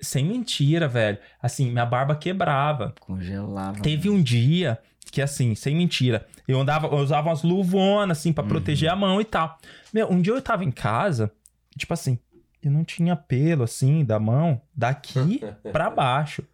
Sem 0.00 0.24
mentira, 0.24 0.86
velho. 0.86 1.18
Assim, 1.42 1.68
minha 1.72 1.84
barba 1.84 2.14
quebrava. 2.14 2.94
Congelava. 3.00 3.80
Teve 3.80 4.08
um 4.08 4.22
dia 4.22 4.78
que, 5.10 5.20
assim, 5.20 5.56
sem 5.56 5.74
mentira, 5.74 6.24
eu 6.46 6.60
andava, 6.60 6.86
eu 6.86 6.98
usava 6.98 7.28
umas 7.30 7.42
luvonas, 7.42 8.18
assim, 8.18 8.32
pra 8.32 8.44
Uhum. 8.44 8.48
proteger 8.48 8.90
a 8.90 8.94
mão 8.96 9.20
e 9.20 9.24
tal. 9.24 9.58
Meu, 9.92 10.08
um 10.08 10.20
dia 10.22 10.32
eu 10.34 10.40
tava 10.42 10.64
em 10.64 10.70
casa, 10.70 11.32
tipo 11.76 11.92
assim, 11.92 12.16
eu 12.62 12.70
não 12.70 12.84
tinha 12.84 13.16
pelo, 13.16 13.64
assim, 13.64 14.04
da 14.04 14.20
mão, 14.20 14.60
daqui 14.72 15.40
pra 15.72 15.90
baixo. 15.90 16.44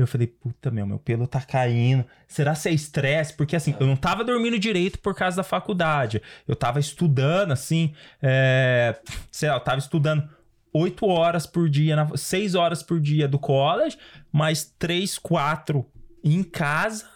Eu 0.00 0.06
falei, 0.06 0.26
puta, 0.26 0.70
meu, 0.70 0.86
meu 0.86 0.98
pelo 0.98 1.26
tá 1.26 1.40
caindo. 1.40 2.04
Será 2.26 2.54
que 2.54 2.68
é 2.68 2.72
estresse? 2.72 3.34
Porque, 3.34 3.54
assim, 3.54 3.74
eu 3.78 3.86
não 3.86 3.96
tava 3.96 4.24
dormindo 4.24 4.58
direito 4.58 4.98
por 4.98 5.14
causa 5.14 5.36
da 5.36 5.42
faculdade. 5.42 6.22
Eu 6.48 6.56
tava 6.56 6.80
estudando, 6.80 7.52
assim, 7.52 7.92
é... 8.22 8.98
sei 9.30 9.48
lá, 9.48 9.56
eu 9.56 9.60
tava 9.60 9.78
estudando 9.78 10.28
oito 10.72 11.06
horas 11.06 11.46
por 11.46 11.68
dia, 11.68 11.96
seis 12.16 12.54
horas 12.54 12.82
por 12.82 13.00
dia 13.00 13.28
do 13.28 13.38
college, 13.38 13.98
mais 14.32 14.64
três, 14.78 15.18
quatro 15.18 15.84
em 16.22 16.42
casa. 16.42 17.06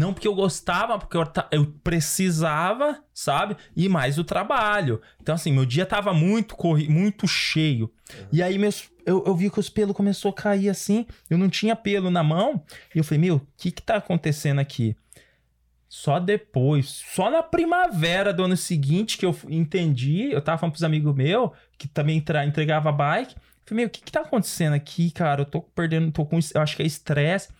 Não 0.00 0.14
porque 0.14 0.26
eu 0.26 0.34
gostava, 0.34 0.98
porque 0.98 1.14
eu, 1.14 1.24
eu 1.50 1.66
precisava, 1.84 3.04
sabe? 3.12 3.54
E 3.76 3.86
mais 3.86 4.18
o 4.18 4.24
trabalho. 4.24 5.02
Então, 5.20 5.34
assim, 5.34 5.52
meu 5.52 5.66
dia 5.66 5.84
tava 5.84 6.14
muito 6.14 6.56
corri 6.56 6.88
muito 6.88 7.28
cheio. 7.28 7.92
E 8.32 8.42
aí, 8.42 8.56
meus, 8.56 8.88
eu, 9.04 9.22
eu 9.26 9.36
vi 9.36 9.50
que 9.50 9.60
os 9.60 9.68
pelos 9.68 9.94
começou 9.94 10.30
a 10.30 10.34
cair 10.34 10.70
assim. 10.70 11.06
Eu 11.28 11.36
não 11.36 11.50
tinha 11.50 11.76
pelo 11.76 12.10
na 12.10 12.22
mão. 12.22 12.64
E 12.94 12.98
eu 12.98 13.04
falei, 13.04 13.20
meu, 13.20 13.36
o 13.36 13.46
que 13.58 13.70
que 13.70 13.82
tá 13.82 13.96
acontecendo 13.96 14.58
aqui? 14.58 14.96
Só 15.86 16.18
depois, 16.18 17.04
só 17.14 17.30
na 17.30 17.42
primavera 17.42 18.32
do 18.32 18.44
ano 18.44 18.56
seguinte 18.56 19.18
que 19.18 19.26
eu 19.26 19.36
entendi. 19.50 20.32
Eu 20.32 20.40
tava 20.40 20.56
falando 20.56 20.72
pros 20.72 20.82
amigos 20.82 21.14
meus, 21.14 21.50
que 21.76 21.86
também 21.86 22.24
entregava 22.46 22.90
bike. 22.90 23.34
Falei, 23.66 23.84
meu, 23.84 23.86
o 23.88 23.90
que 23.90 24.00
que 24.00 24.12
tá 24.12 24.20
acontecendo 24.20 24.72
aqui, 24.72 25.10
cara? 25.10 25.42
Eu 25.42 25.46
tô 25.46 25.60
perdendo, 25.60 26.10
tô 26.10 26.24
com, 26.24 26.38
eu 26.54 26.62
acho 26.62 26.74
que 26.74 26.82
é 26.82 26.86
estresse. 26.86 27.50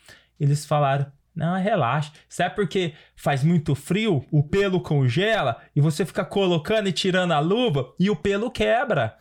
Eles 0.40 0.64
falaram, 0.64 1.12
não, 1.34 1.58
relaxa. 1.60 2.12
Sabe 2.28 2.54
porque 2.54 2.92
faz 3.16 3.42
muito 3.44 3.74
frio, 3.74 4.24
o 4.30 4.42
pelo 4.42 4.80
congela 4.80 5.56
e 5.74 5.80
você 5.80 6.04
fica 6.04 6.24
colocando 6.24 6.88
e 6.88 6.92
tirando 6.92 7.32
a 7.32 7.38
luva 7.38 7.92
e 7.98 8.10
o 8.10 8.16
pelo 8.16 8.50
quebra. 8.50 9.16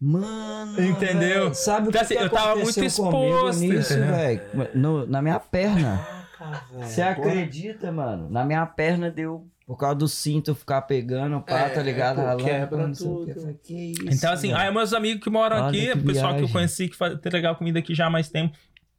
Mano. 0.00 0.80
Entendeu? 0.82 1.44
velho, 1.44 1.54
Sabe 1.54 1.88
o 1.88 1.90
Então, 1.90 1.92
que, 1.92 2.04
assim, 2.04 2.16
que 2.16 2.22
eu 2.24 2.30
tava 2.30 2.52
aconteceu 2.60 2.82
muito 2.82 3.16
comigo 3.18 3.48
exposto, 3.48 3.60
nisso, 3.62 3.94
velho? 3.98 5.06
Na 5.08 5.22
minha 5.22 5.40
perna. 5.40 6.06
Caraca. 6.36 6.66
Você 6.86 7.00
acredita, 7.02 7.90
mano? 7.90 8.28
Na 8.30 8.44
minha 8.44 8.64
perna 8.66 9.10
deu. 9.10 9.46
Por 9.66 9.76
causa 9.76 9.96
do 9.96 10.06
cinto 10.06 10.54
ficar 10.54 10.82
pegando, 10.82 11.40
pá, 11.40 11.60
É, 11.60 11.68
tá 11.70 11.82
ligado? 11.82 12.20
pô, 12.38 12.44
quebra 12.44 12.92
tudo. 12.92 13.58
Que 13.64 13.92
isso, 13.92 14.04
Então, 14.08 14.32
assim, 14.32 14.52
mano? 14.52 14.60
aí 14.60 14.72
meus 14.72 14.92
amigos 14.92 15.24
que 15.24 15.30
moram 15.30 15.56
Olha 15.56 15.66
aqui, 15.68 15.86
que 15.92 15.98
o 15.98 16.04
pessoal 16.04 16.28
que 16.28 16.34
eu 16.34 16.46
viagem. 16.46 16.52
conheci 16.52 16.88
que 16.88 16.94
faz 16.96 17.18
legal 17.32 17.56
comida 17.56 17.80
aqui 17.80 17.92
já 17.94 18.06
há 18.06 18.10
mais 18.10 18.28
tempo, 18.28 18.56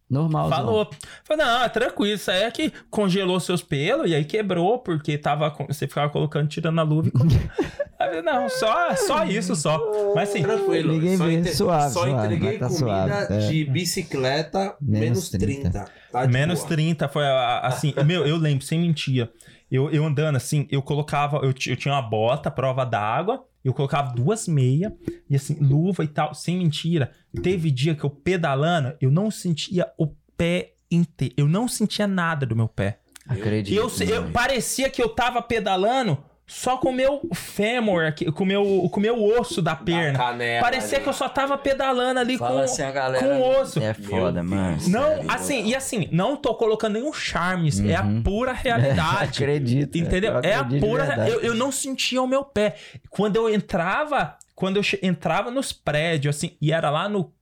Normal. 0.10 0.50
Falou. 0.50 0.90
Falou, 1.26 1.46
não, 1.46 1.64
é 1.64 1.70
tranquilo, 1.70 2.16
isso 2.16 2.32
aí 2.32 2.44
é 2.44 2.52
que 2.52 2.72
congelou 2.90 3.40
seus 3.40 3.62
pelos 3.62 4.10
e 4.10 4.16
aí 4.16 4.24
quebrou, 4.24 4.80
porque 4.80 5.18
tava, 5.18 5.52
com- 5.52 5.68
você 5.68 5.86
ficava 5.88 6.10
colocando, 6.10 6.48
tirando 6.48 6.80
a 6.80 6.84
luva 6.84 7.10
e 7.10 7.12
Não, 8.24 8.48
só, 8.48 8.96
só 8.96 9.26
isso, 9.26 9.56
só. 9.56 9.80
Mas 10.16 10.30
assim, 10.30 10.44
Tranquilo. 10.44 10.94
Ninguém 10.94 11.18
só 11.18 11.30
entre- 11.30 11.54
suave, 11.54 11.94
Só 11.94 12.04
suave, 12.08 12.26
entreguei 12.36 12.58
tá 12.58 12.68
comida 12.68 12.78
suave, 12.78 13.34
é. 13.34 13.38
de 13.50 13.66
bicicleta 13.66 14.76
menos 14.80 15.30
Menos 15.30 15.30
30. 15.30 15.86
Tá 16.12 16.28
menos 16.28 16.60
boa. 16.60 16.70
30 16.70 17.08
foi 17.10 17.26
assim. 17.64 17.94
meu, 18.06 18.26
eu 18.26 18.38
lembro, 18.38 18.64
sem 18.66 18.80
mentira. 18.80 19.30
Eu, 19.70 19.90
eu 19.92 20.06
andando 20.06 20.38
assim, 20.38 20.66
eu 20.72 20.82
colocava, 20.82 21.38
eu, 21.38 21.48
eu 21.68 21.76
tinha 21.76 21.94
uma 21.94 22.02
bota, 22.02 22.50
prova 22.50 22.86
d'água, 22.86 23.44
eu 23.68 23.74
colocava 23.74 24.14
duas 24.14 24.48
meias, 24.48 24.92
e 25.30 25.36
assim, 25.36 25.58
luva 25.60 26.04
e 26.04 26.08
tal, 26.08 26.34
sem 26.34 26.58
mentira. 26.58 27.12
Teve 27.44 27.70
dia 27.70 27.94
que 27.96 28.04
eu 28.04 28.10
pedalando, 28.10 28.96
eu 29.02 29.12
não 29.12 29.30
sentia 29.30 29.88
o 29.98 30.08
pé 30.38 30.74
inteiro. 30.90 31.34
Eu 31.38 31.48
não 31.48 31.68
sentia 31.68 32.08
nada 32.08 32.46
do 32.46 32.56
meu 32.56 32.68
pé. 32.68 33.00
Acredito. 33.28 33.74
E 33.74 33.76
eu, 33.78 33.90
eu- 34.10 34.32
parecia 34.32 34.90
que 34.90 35.02
eu 35.04 35.10
tava 35.10 35.42
pedalando 35.42 36.18
só 36.50 36.78
com 36.78 36.90
o 36.92 36.94
meu 36.94 37.22
fêmur 37.34 38.06
aqui, 38.06 38.32
com 38.32 38.46
o 38.46 38.48
meu, 38.48 38.64
com 38.90 39.00
o 39.00 39.04
meu 39.04 39.22
osso 39.22 39.62
da 39.62 39.76
perna. 39.76 40.18
canela 40.18 40.62
parecia 40.62 40.98
ali. 40.98 41.04
que 41.04 41.10
eu 41.10 41.14
só 41.14 41.28
tava 41.28 41.58
pedalando 41.58 42.22
ali 42.22 42.38
Fala 42.38 42.60
com, 42.60 42.60
assim 42.62 42.84
a 42.84 42.92
galera. 42.92 43.24
com 43.26 43.42
o 43.42 43.60
osso. 43.62 43.80
É 43.82 43.94
foda, 43.94 44.42
mano. 44.42 44.78
Não, 44.88 45.26
assim, 45.30 45.66
e 45.68 45.76
assim, 45.76 46.08
não 46.10 46.38
tô 46.38 46.56
colocando 46.56 46.94
nenhum 46.94 47.12
charme, 47.12 47.68
isso 47.68 47.86
é 47.86 47.96
a 47.96 48.02
Uhum. 48.04 48.24
pura 48.24 48.54
realidade. 48.54 49.44
Acredito. 49.44 49.98
Entendeu? 49.98 50.36
eu 50.36 50.40
É 50.42 50.54
a 50.56 50.64
pura. 50.64 51.28
Eu, 51.28 51.42
eu 51.42 51.54
não 51.54 51.70
sentia 51.70 52.22
o 52.22 52.28
meu 52.28 52.46
pé. 52.46 52.76
Quando 53.10 53.36
eu 53.36 53.50
entrava, 53.54 54.38
quando 54.56 54.78
eu 54.78 54.84
entrava 55.04 55.52
nos 55.52 55.74
prédios, 55.74 56.36
assim, 56.38 56.56
e 56.62 56.72
era 56.72 56.90
lá 56.90 57.10
no 57.10 57.34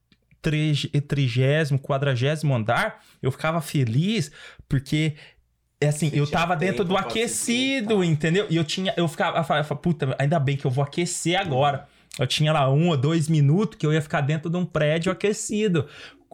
trigésimo, 1.06 1.78
quadragésimo 1.78 2.54
andar, 2.54 3.00
eu 3.22 3.30
ficava 3.30 3.60
feliz 3.60 4.30
porque 4.68 5.14
é 5.80 5.88
assim, 5.88 6.08
Você 6.10 6.20
eu 6.20 6.26
tava 6.30 6.56
dentro 6.56 6.84
do 6.84 6.96
aquecido, 6.96 8.02
entendeu? 8.02 8.46
E 8.48 8.56
eu 8.56 8.64
tinha, 8.64 8.92
eu 8.96 9.06
ficava, 9.08 9.38
eu 9.38 9.44
falava, 9.44 9.76
puta, 9.76 10.14
ainda 10.18 10.38
bem 10.40 10.56
que 10.56 10.64
eu 10.64 10.70
vou 10.70 10.82
aquecer 10.84 11.38
agora. 11.40 11.86
Eu 12.18 12.26
tinha 12.26 12.52
lá 12.52 12.70
um 12.70 12.88
ou 12.88 12.96
dois 12.96 13.28
minutos 13.28 13.76
que 13.78 13.84
eu 13.86 13.92
ia 13.92 14.00
ficar 14.00 14.22
dentro 14.22 14.48
de 14.48 14.56
um 14.56 14.64
prédio 14.64 15.12
aquecido. 15.12 15.86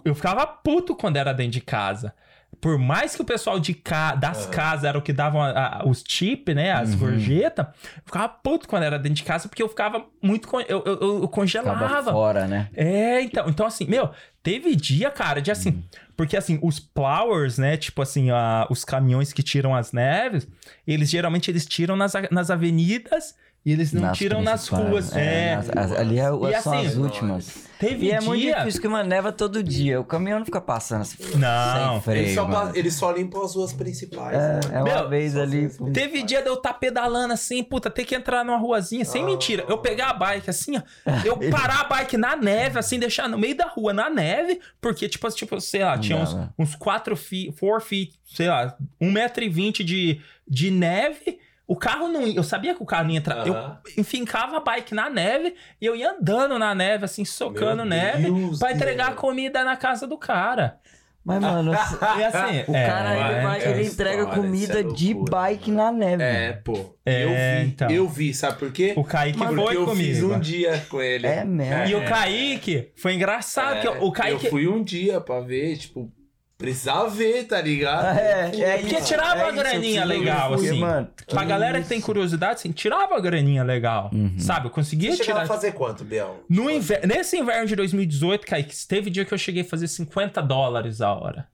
Eu 0.05 0.15
ficava 0.15 0.47
puto 0.47 0.95
quando 0.95 1.17
era 1.17 1.33
dentro 1.33 1.53
de 1.53 1.61
casa. 1.61 2.15
Por 2.61 2.79
mais 2.79 3.17
que 3.17 3.23
o 3.23 3.25
pessoal 3.25 3.59
de 3.59 3.75
ca... 3.75 4.15
das 4.15 4.43
Aham. 4.45 4.51
casas 4.51 4.85
era 4.85 4.97
o 4.99 5.03
que 5.03 5.13
davam 5.13 5.43
a- 5.43 5.79
a- 5.81 5.89
os 5.89 6.05
chips, 6.07 6.55
né? 6.55 6.71
As 6.71 6.93
Uhum. 6.93 6.99
gorjetas. 6.99 7.67
Eu 7.67 8.03
ficava 8.05 8.29
puto 8.29 8.69
quando 8.69 8.85
era 8.85 8.99
dentro 8.99 9.17
de 9.17 9.25
casa 9.25 9.49
porque 9.49 9.63
eu 9.63 9.69
ficava 9.69 10.05
muito. 10.23 10.47
con- 10.47 10.61
Eu, 10.61 10.85
eu, 10.85 11.23
eu 11.23 11.29
congelava. 11.29 12.13
fora, 12.13 12.47
né? 12.47 12.69
É, 12.75 13.21
então, 13.23 13.49
então 13.49 13.67
assim, 13.67 13.87
meu, 13.87 14.11
teve 14.43 14.77
dia, 14.77 15.11
cara, 15.11 15.41
de 15.43 15.51
assim, 15.51 15.83
porque 16.17 16.37
assim, 16.37 16.59
os 16.63 16.79
plowers, 16.79 17.59
né, 17.59 17.77
tipo 17.77 18.01
assim, 18.03 18.31
a- 18.31 18.67
os 18.71 18.85
caminhões 18.85 19.33
que 19.33 19.43
tiram 19.43 19.75
as 19.75 19.93
neves, 19.93 20.47
eles 20.87 21.11
geralmente 21.11 21.51
eles 21.51 21.67
tiram 21.67 21.97
nas, 21.97 22.13
nas 22.31 22.51
avenidas 22.51 23.35
e 23.65 23.73
eles 23.73 23.93
não 23.93 24.03
Nas 24.03 24.19
tiram 24.19 24.43
nas 24.43 24.67
ruas. 24.69 25.15
É, 25.15 25.57
nas- 25.57 25.71
as- 25.93 25.93
ali 25.93 26.19
é, 26.19 26.23
E 26.25 26.61
são 26.61 26.73
assim, 26.73 26.87
as 26.87 26.97
últimas. 26.97 27.65
teve 27.79 28.07
E 28.07 28.11
é 28.11 28.19
dia... 28.19 28.27
muito 28.29 28.57
difícil 28.57 28.81
que 28.81 28.89
uma 28.89 29.05
neva 29.05 29.31
todo 29.31 29.63
dia. 29.63 30.01
O 30.01 30.05
caminhão 30.05 30.39
não 30.41 30.45
fica 30.47 30.61
passando 30.61 31.03
assim, 31.03 31.17
Não. 31.37 31.93
sem 31.95 32.01
freio. 32.03 32.23
Eles 32.25 32.35
só, 32.35 32.49
mano. 32.49 32.73
pa- 32.73 32.79
eles 32.79 32.95
só 32.95 33.13
limpam 33.13 33.43
as 33.45 33.55
ruas 33.55 33.73
principais. 33.73 34.35
É, 34.37 34.55
né? 34.55 34.61
é 34.73 34.83
uma 34.83 34.85
Meu, 34.85 35.09
vez 35.09 35.37
ali. 35.37 35.69
Teve 35.93 36.23
dia 36.25 36.43
de 36.43 36.49
eu 36.49 36.55
estar 36.55 36.75
pedalando 36.75 37.33
assim, 37.35 37.63
puta, 37.63 37.89
ter 37.89 38.05
que 38.05 38.15
entrar 38.17 38.45
numa 38.45 38.59
ruazinha, 38.59 39.05
sem 39.05 39.23
Ah. 39.23 39.27
mentira. 39.27 39.65
Eu 39.69 39.79
pegar 39.79 40.11
a 40.11 40.15
bike 40.15 40.51
assim, 40.51 40.77
ó, 40.79 40.83
eu 41.25 41.37
parar 41.51 41.83
a 41.83 41.85
bike 41.85 42.17
na 42.17 42.35
neve, 42.35 42.79
assim, 42.81 42.99
deixar 42.99 43.29
no 43.29 43.39
meio 43.39 43.57
da 43.57 43.67
rua, 43.67 43.93
na 43.93 44.11
neve, 44.11 44.61
porque, 44.81 45.09
tipo, 45.09 45.29
tipo 45.31 45.61
sei 45.61 45.85
lá, 45.85 45.97
tinha 45.99 46.19
uns, 46.19 46.35
né? 46.35 46.49
uns 46.59 46.75
4 46.75 47.17
feet, 47.17 47.55
4 47.61 47.81
feet, 47.87 48.13
sei 48.35 48.49
lá, 48.49 48.77
1,20m 49.01 49.85
de, 49.85 50.21
de 50.49 50.71
neve. 50.71 51.39
O 51.73 51.77
carro 51.77 52.07
não 52.07 52.27
ia, 52.27 52.37
eu 52.37 52.43
sabia 52.43 52.75
que 52.75 52.83
o 52.83 52.87
carro 52.87 53.05
não 53.05 53.13
ia 53.13 53.19
entrar. 53.19 53.39
Aham. 53.49 53.79
Eu 53.87 53.93
enfincava 54.03 54.59
a 54.59 54.61
bike 54.61 54.93
na 54.95 55.09
neve 55.09 55.55
e 55.81 55.87
eu 55.87 55.97
ia 55.97 56.11
andando 56.11 56.59
na 56.59 56.75
neve, 56.75 57.07
assim, 57.07 57.25
socando 57.25 57.77
Meu 57.77 57.87
neve, 57.87 58.31
Deus, 58.31 58.59
pra 58.59 58.73
entregar 58.73 59.09
a 59.09 59.13
comida 59.15 59.65
na 59.65 59.75
casa 59.75 60.07
do 60.07 60.19
cara. 60.19 60.79
Mas, 61.25 61.41
mano, 61.41 61.73
E 62.19 62.25
assim, 62.25 62.65
o 62.71 62.77
é, 62.77 62.87
cara 62.87 63.15
ele, 63.15 63.39
é, 63.39 63.43
vai- 63.43 63.61
é 63.63 63.71
ele 63.71 63.87
entrega 63.87 64.23
história, 64.23 64.43
comida 64.43 64.81
é 64.81 64.83
de 64.83 65.15
bike 65.15 65.71
na 65.71 65.91
neve. 65.91 66.23
É, 66.23 66.53
pô. 66.53 66.95
É, 67.07 67.25
eu 67.25 67.29
vi, 67.31 67.69
então. 67.71 67.91
eu 67.91 68.09
vi, 68.09 68.35
sabe 68.35 68.59
por 68.59 68.71
quê? 68.71 68.93
O 68.97 69.03
Kaique 69.05 69.39
Porque 69.39 69.55
foi 69.55 69.77
eu 69.77 69.87
comigo. 69.87 69.97
fiz 70.15 70.23
um 70.23 70.39
dia 70.39 70.85
com 70.91 71.01
ele. 71.01 71.27
É 71.27 71.43
mesmo. 71.43 71.85
E 71.87 71.95
o 71.95 72.05
Kaique 72.05 72.93
foi 72.97 73.15
engraçado, 73.15 73.77
É, 73.77 73.81
que 73.81 73.89
o 73.89 74.13
Kaique. 74.13 74.45
Eu 74.45 74.51
fui 74.51 74.69
um 74.69 74.83
dia 74.85 75.21
pra 75.23 75.41
ver, 75.41 75.77
tipo, 75.79 76.13
precisava 76.63 77.09
ver, 77.11 77.45
tá 77.45 77.61
ligado? 77.61 78.19
É, 78.19 78.51
é 78.61 78.79
Porque 78.79 78.97
isso, 78.97 79.07
tirava 79.07 79.41
é 79.41 79.45
uma 79.45 79.53
isso, 79.53 79.59
graninha 79.59 80.05
legal, 80.05 80.57
ver, 80.57 80.71
assim. 80.71 80.81
Mano, 80.81 81.09
Pra 81.29 81.45
galera 81.45 81.83
que 81.83 81.89
tem 81.89 82.01
curiosidade, 82.01 82.55
assim, 82.55 82.73
tirava 82.73 83.17
a 83.17 83.21
graninha 83.21 83.63
legal. 83.63 84.11
Uhum. 84.13 84.39
Sabe? 84.39 84.69
Eu 84.69 84.71
conseguia 84.71 85.11
Você 85.11 85.19
chegava 85.25 85.43
tirar. 85.43 85.53
a 85.53 85.57
fazer 85.57 85.73
quanto, 85.73 86.05
Biel? 86.05 86.45
No 86.49 86.71
inver... 86.71 87.07
Nesse 87.07 87.37
inverno 87.37 87.67
de 87.67 87.77
2018, 87.77 88.47
Kaique, 88.47 88.75
teve 88.87 89.11
dia 89.11 89.25
que 89.25 89.35
eu 89.35 89.39
cheguei 89.39 89.63
a 89.63 89.65
fazer 89.65 89.89
50 89.89 90.41
dólares 90.41 91.01
a 91.01 91.13
hora. 91.13 91.49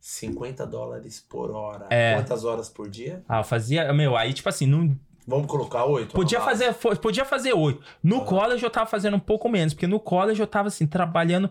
50 0.00 0.66
dólares 0.66 1.24
por 1.28 1.50
hora. 1.50 1.86
É. 1.90 2.14
Quantas 2.14 2.44
horas 2.44 2.68
por 2.68 2.88
dia? 2.88 3.24
Ah, 3.28 3.38
eu 3.38 3.44
fazia. 3.44 3.92
Meu, 3.92 4.16
aí, 4.16 4.32
tipo 4.32 4.48
assim, 4.48 4.66
não. 4.66 4.96
Vamos 5.26 5.46
colocar 5.48 5.84
8? 5.84 6.12
Podia 6.14 6.40
fazer, 6.40 6.72
podia 6.74 7.24
fazer 7.24 7.52
oito. 7.52 7.80
No 8.02 8.24
college 8.24 8.62
eu 8.62 8.70
tava 8.70 8.86
fazendo 8.86 9.16
um 9.16 9.20
pouco 9.20 9.48
menos, 9.48 9.74
porque 9.74 9.86
no 9.86 9.98
college 9.98 10.40
eu 10.40 10.46
tava 10.46 10.68
assim, 10.68 10.86
trabalhando 10.86 11.50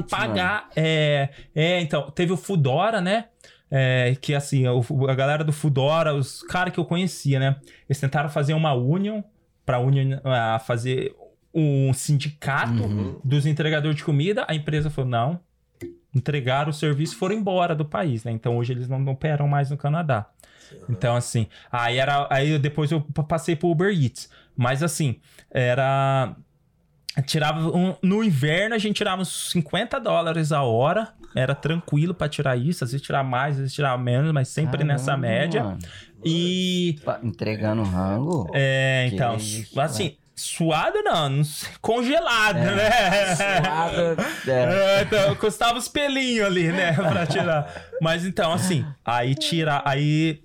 Eats, 0.00 0.10
pagar. 0.10 0.68
É, 0.76 1.28
é, 1.54 1.80
então, 1.80 2.10
teve 2.12 2.32
o 2.32 2.36
Fudora, 2.36 3.00
né? 3.00 3.26
É, 3.70 4.16
que 4.20 4.34
assim, 4.34 4.64
a 4.66 5.14
galera 5.14 5.42
do 5.42 5.52
Fudora, 5.52 6.14
os 6.14 6.42
caras 6.44 6.72
que 6.72 6.78
eu 6.78 6.84
conhecia, 6.84 7.38
né? 7.40 7.56
Eles 7.88 7.98
tentaram 8.00 8.28
fazer 8.28 8.54
uma 8.54 8.72
union 8.72 9.22
pra 9.66 9.78
union 9.80 10.18
ah, 10.24 10.58
fazer 10.58 11.14
um 11.52 11.92
sindicato 11.92 12.84
Uhum. 12.84 13.20
dos 13.24 13.46
entregadores 13.46 13.96
de 13.96 14.04
comida. 14.04 14.46
A 14.48 14.54
empresa 14.54 14.90
falou: 14.90 15.10
não. 15.10 15.40
Entregaram 16.14 16.70
o 16.70 16.72
serviço 16.72 17.14
e 17.14 17.18
foram 17.18 17.34
embora 17.34 17.74
do 17.74 17.84
país, 17.84 18.24
né? 18.24 18.32
Então 18.32 18.56
hoje 18.56 18.72
eles 18.72 18.88
não 18.88 19.04
operam 19.08 19.46
mais 19.46 19.70
no 19.70 19.76
Canadá. 19.76 20.26
Então, 20.88 21.14
assim, 21.16 21.46
aí 21.70 21.98
era. 21.98 22.26
Aí 22.30 22.58
depois 22.58 22.90
eu 22.90 23.00
pa- 23.00 23.22
passei 23.22 23.54
pro 23.56 23.68
Uber 23.68 23.90
Eats. 23.92 24.28
Mas 24.56 24.82
assim, 24.82 25.20
era. 25.50 26.34
Tirava. 27.26 27.60
um- 27.76 27.96
no 28.02 28.22
inverno 28.22 28.74
a 28.74 28.78
gente 28.78 28.96
tirava 28.96 29.22
uns 29.22 29.50
50 29.50 29.98
dólares 29.98 30.52
a 30.52 30.62
hora. 30.62 31.08
Era 31.34 31.54
tranquilo 31.54 32.14
pra 32.14 32.28
tirar 32.28 32.56
isso. 32.56 32.84
Às 32.84 32.92
vezes 32.92 33.04
tirar 33.04 33.24
mais, 33.24 33.54
às 33.54 33.60
vezes 33.60 33.74
tirar 33.74 33.98
menos, 33.98 34.32
mas 34.32 34.48
sempre 34.48 34.84
nessa 34.84 35.06
Caramba, 35.06 35.26
média. 35.26 35.64
mano. 35.64 35.78
E. 36.24 36.98
Entregando 37.22 37.82
rango. 37.82 38.48
É, 38.54 39.06
Que 39.08 39.14
então. 39.16 39.36
isso, 39.36 39.80
assim, 39.80 40.16
suado 40.34 41.02
não, 41.02 41.42
congelado, 41.80 42.56
É, 42.58 42.74
né? 42.76 43.34
Suado, 43.36 44.22
é. 44.48 44.98
É, 45.00 45.02
então, 45.02 45.34
custava 45.36 45.76
os 45.78 45.88
pelinhos 45.88 46.46
ali, 46.46 46.68
né? 46.72 46.92
Pra 46.92 47.26
tirar. 47.26 47.72
Mas 48.00 48.24
então, 48.24 48.52
assim, 48.52 48.84
aí 49.04 49.34
tira. 49.34 49.82
Aí. 49.84 50.40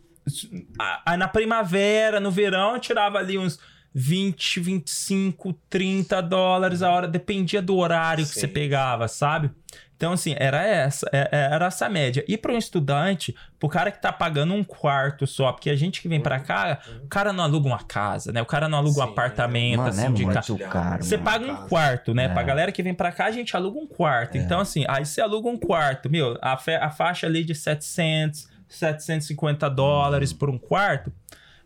Aí 1.05 1.17
na 1.17 1.27
primavera, 1.27 2.19
no 2.19 2.31
verão, 2.31 2.73
eu 2.75 2.79
tirava 2.79 3.17
ali 3.17 3.37
uns 3.37 3.59
20, 3.93 4.59
25, 4.59 5.53
30 5.69 6.21
dólares 6.21 6.81
a 6.81 6.89
hora, 6.91 7.07
dependia 7.07 7.61
do 7.61 7.75
horário 7.77 8.25
que 8.25 8.33
Sim. 8.33 8.39
você 8.41 8.47
pegava, 8.47 9.07
sabe? 9.07 9.51
Então, 9.95 10.13
assim, 10.13 10.35
era 10.37 10.65
essa, 10.65 11.07
é- 11.13 11.29
é- 11.31 11.53
era 11.53 11.67
essa 11.67 11.87
média. 11.87 12.25
E 12.27 12.35
para 12.35 12.51
um 12.51 12.57
estudante, 12.57 13.33
pro 13.59 13.69
cara 13.69 13.89
que 13.91 14.01
tá 14.01 14.11
pagando 14.11 14.53
um 14.53 14.63
quarto 14.63 15.25
só, 15.25 15.51
porque 15.53 15.69
a 15.69 15.75
gente 15.75 16.01
que 16.01 16.09
vem 16.09 16.19
pra 16.19 16.39
cá, 16.41 16.79
o 17.03 17.07
cara 17.07 17.31
não 17.31 17.41
aluga 17.43 17.67
uma 17.67 17.81
casa, 17.83 18.31
né? 18.33 18.41
O 18.41 18.45
cara 18.45 18.67
não 18.67 18.79
aluga 18.79 18.99
um 18.99 19.05
Sim, 19.05 19.11
apartamento, 19.11 19.77
Mano, 19.77 19.89
assim, 19.89 20.05
é 20.05 20.09
de 20.11 20.25
muito 20.25 20.33
casa. 20.57 20.57
caro. 20.69 21.03
Você 21.03 21.15
mano. 21.15 21.29
paga 21.29 21.45
um 21.45 21.55
casa. 21.55 21.69
quarto, 21.69 22.13
né? 22.13 22.25
É. 22.25 22.29
Pra 22.29 22.43
galera 22.43 22.71
que 22.71 22.83
vem 22.83 22.93
pra 22.93 23.11
cá, 23.13 23.25
a 23.27 23.31
gente 23.31 23.55
aluga 23.55 23.79
um 23.79 23.87
quarto. 23.87 24.37
Então, 24.37 24.59
assim, 24.59 24.83
aí 24.89 25.05
você 25.05 25.21
aluga 25.21 25.47
um 25.47 25.57
quarto. 25.57 26.09
Meu, 26.09 26.37
a, 26.41 26.57
fe- 26.57 26.75
a 26.75 26.89
faixa 26.89 27.27
ali 27.27 27.43
de 27.45 27.55
700, 27.55 28.49
750 28.75 29.69
dólares 29.69 30.31
Uhum. 30.31 30.37
por 30.37 30.49
um 30.49 30.57
quarto, 30.57 31.11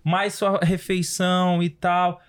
mais 0.03 0.33
sua 0.35 0.59
refeição 0.63 1.61
e 1.61 1.69
tal. 1.69 2.21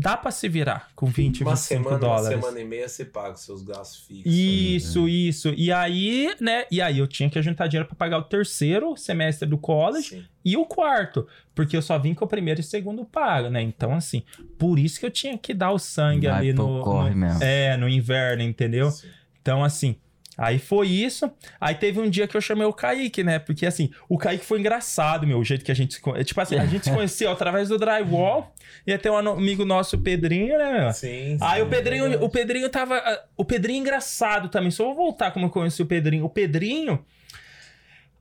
Dá 0.00 0.16
pra 0.16 0.30
se 0.30 0.48
virar 0.48 0.90
com 0.94 1.06
20, 1.06 1.42
Uma 1.42 1.56
25 1.56 1.56
semana, 1.82 1.98
dólares. 1.98 2.28
uma 2.38 2.42
semana 2.42 2.60
e 2.60 2.64
meia 2.64 2.88
você 2.88 3.04
paga 3.04 3.34
os 3.34 3.40
seus 3.40 3.62
gastos 3.64 4.06
fixos. 4.06 4.32
Isso, 4.32 5.08
isso. 5.08 5.52
E 5.56 5.72
aí, 5.72 6.32
né? 6.40 6.66
E 6.70 6.80
aí 6.80 6.98
eu 7.00 7.06
tinha 7.08 7.28
que 7.28 7.42
juntar 7.42 7.66
dinheiro 7.66 7.88
pra 7.88 7.96
pagar 7.96 8.18
o 8.18 8.22
terceiro 8.22 8.96
semestre 8.96 9.48
do 9.48 9.58
college 9.58 10.10
Sim. 10.10 10.24
e 10.44 10.56
o 10.56 10.64
quarto, 10.64 11.26
porque 11.52 11.76
eu 11.76 11.82
só 11.82 11.98
vim 11.98 12.14
com 12.14 12.24
o 12.24 12.28
primeiro 12.28 12.60
e 12.60 12.62
segundo 12.62 13.04
pago, 13.04 13.48
né? 13.50 13.60
Então, 13.60 13.92
assim, 13.92 14.22
por 14.56 14.78
isso 14.78 15.00
que 15.00 15.06
eu 15.06 15.10
tinha 15.10 15.36
que 15.36 15.52
dar 15.52 15.72
o 15.72 15.80
sangue 15.80 16.28
Vai 16.28 16.36
ali 16.38 16.52
no, 16.52 16.80
corre 16.80 17.10
no- 17.10 17.16
mesmo. 17.16 17.42
é, 17.42 17.76
no 17.76 17.88
inverno, 17.88 18.44
entendeu? 18.44 18.92
Sim. 18.92 19.08
Então, 19.42 19.64
assim, 19.64 19.96
aí 20.38 20.58
foi 20.58 20.86
isso. 20.88 21.30
Aí 21.60 21.74
teve 21.74 21.98
um 22.00 22.08
dia 22.08 22.26
que 22.28 22.36
eu 22.36 22.40
chamei 22.40 22.64
o 22.66 22.72
Kaique, 22.72 23.22
né? 23.24 23.38
Porque, 23.40 23.66
assim, 23.66 23.90
o 24.08 24.16
Kaique 24.16 24.44
foi 24.46 24.60
engraçado, 24.60 25.26
meu, 25.26 25.38
o 25.38 25.44
jeito 25.44 25.64
que 25.64 25.72
a 25.72 25.74
gente 25.74 25.94
se 25.94 26.00
conhece. 26.00 26.24
Tipo 26.26 26.40
assim, 26.40 26.56
a 26.56 26.64
gente 26.64 26.84
se 26.84 26.90
conheceu 26.94 27.30
através 27.30 27.68
do 27.68 27.76
drywall. 27.76 28.54
E 28.86 28.92
até 28.92 29.10
um 29.10 29.16
amigo 29.16 29.64
nosso, 29.64 29.96
o 29.96 30.00
Pedrinho, 30.00 30.56
né, 30.56 30.80
meu? 30.80 30.92
Sim, 30.92 31.36
sim, 31.36 31.38
Aí 31.42 31.60
o 31.60 31.66
é 31.66 31.68
Pedrinho, 31.68 32.02
verdade. 32.04 32.24
o 32.24 32.28
Pedrinho 32.30 32.68
tava. 32.70 32.96
ah, 32.96 33.20
O 33.36 33.44
Pedrinho 33.44 33.78
é 33.78 33.80
engraçado 33.80 34.48
também. 34.48 34.70
Só 34.70 34.84
vou 34.84 34.94
voltar 34.94 35.32
como 35.32 35.46
eu 35.46 35.50
conheci 35.50 35.82
o 35.82 35.86
Pedrinho. 35.86 36.24
O 36.24 36.30
Pedrinho, 36.30 37.04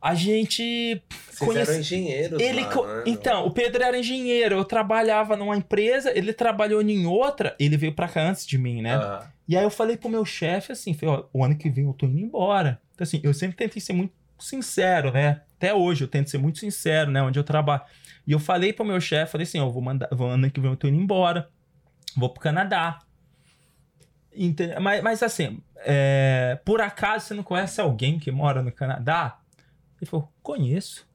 a 0.01 0.13
gente 0.15 1.01
conhece. 1.39 1.69
eram 1.71 1.79
engenheiros 1.79 2.39
Ele 2.41 2.63
co- 2.65 2.85
né? 2.85 3.03
Então, 3.05 3.45
o 3.45 3.51
Pedro 3.51 3.83
era 3.83 3.97
engenheiro. 3.97 4.55
Eu 4.55 4.63
trabalhava 4.65 5.35
numa 5.35 5.55
empresa, 5.57 6.11
ele 6.17 6.33
trabalhou 6.33 6.81
em 6.81 7.05
outra. 7.05 7.55
Ele 7.59 7.75
veio 7.77 7.93
pra 7.93 8.07
cá 8.07 8.21
antes 8.29 8.45
de 8.45 8.57
mim, 8.57 8.81
né? 8.81 8.95
Ah, 8.95 9.27
E 9.47 9.55
aí 9.57 9.63
eu 9.63 9.69
falei 9.69 9.95
pro 9.97 10.09
meu 10.09 10.25
chefe 10.25 10.71
assim, 10.71 10.93
falei, 10.93 11.23
o 11.33 11.43
ano 11.43 11.57
que 11.57 11.69
vem 11.69 11.85
eu 11.85 11.93
tô 11.93 12.05
indo 12.05 12.19
embora. 12.19 12.81
Então 12.93 13.03
assim, 13.03 13.19
eu 13.23 13.33
sempre 13.33 13.55
tentei 13.57 13.81
ser 13.81 13.93
muito 13.93 14.13
sincero, 14.39 15.11
né? 15.11 15.41
Até 15.55 15.73
hoje 15.73 16.03
eu 16.03 16.07
tento 16.07 16.29
ser 16.29 16.37
muito 16.37 16.59
sincero, 16.59 17.09
né? 17.11 17.21
Onde 17.21 17.39
eu 17.39 17.43
trabalho. 17.43 17.81
E 18.25 18.31
eu 18.31 18.39
falei 18.39 18.73
pro 18.73 18.85
meu 18.85 18.99
chefe, 18.99 19.31
falei 19.31 19.45
assim, 19.47 19.57
eu 19.59 19.71
vou 19.71 19.81
mandar, 19.81 20.09
vou, 20.11 20.29
ano 20.29 20.51
que 20.51 20.59
vem 20.59 20.69
eu 20.69 20.77
tô 20.77 20.87
indo 20.87 20.97
embora. 21.01 21.49
Vou 22.15 22.29
pro 22.29 22.41
Canadá. 22.41 22.99
Ente- 24.33 24.79
Mas, 24.79 25.01
mas 25.01 25.23
assim, 25.23 25.61
é, 25.77 26.59
por 26.65 26.81
acaso 26.81 27.25
você 27.25 27.33
não 27.33 27.43
conhece 27.43 27.81
alguém 27.81 28.19
que 28.19 28.31
mora 28.31 28.61
no 28.61 28.71
Canadá? 28.71 29.39
Ele 29.99 30.09
falou, 30.09 30.31
conheço. 30.43 31.06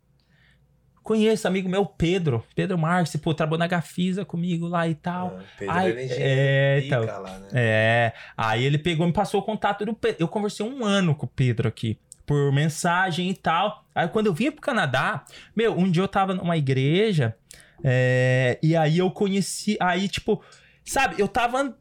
Conheço, 1.02 1.48
amigo 1.48 1.68
meu, 1.68 1.84
Pedro. 1.84 2.44
Pedro 2.54 2.78
Marques, 2.78 3.16
pô, 3.16 3.34
trabalhou 3.34 3.58
na 3.58 3.66
Gafisa 3.66 4.24
comigo 4.24 4.68
lá 4.68 4.86
e 4.86 4.94
tal. 4.94 5.38
ah, 5.38 5.42
Pedro 5.58 5.78
era 5.78 6.04
engenheiro 6.04 6.20
é, 6.20 6.82
então. 6.84 7.04
lá, 7.04 7.38
né? 7.38 7.48
É, 7.52 8.12
aí 8.36 8.64
ele 8.64 8.78
pegou 8.78 9.04
e 9.04 9.08
me 9.08 9.12
passou 9.12 9.40
o 9.40 9.44
contato 9.44 9.84
do 9.84 9.94
Pedro. 9.94 10.18
Eu 10.20 10.28
conversei 10.28 10.64
um 10.64 10.84
ano 10.84 11.14
com 11.14 11.26
o 11.26 11.28
Pedro 11.28 11.68
aqui, 11.68 11.98
por 12.24 12.52
mensagem 12.52 13.28
e 13.30 13.34
tal. 13.34 13.84
Aí 13.94 14.06
quando 14.08 14.26
eu 14.26 14.32
vim 14.32 14.52
pro 14.52 14.60
Canadá, 14.60 15.24
meu, 15.56 15.76
um 15.76 15.90
dia 15.90 16.04
eu 16.04 16.08
tava 16.08 16.34
numa 16.34 16.56
igreja, 16.56 17.36
é, 17.82 18.58
e 18.62 18.76
aí 18.76 18.98
eu 18.98 19.10
conheci, 19.10 19.76
aí 19.80 20.08
tipo, 20.08 20.40
sabe, 20.84 21.16
eu 21.18 21.26
tava 21.26 21.76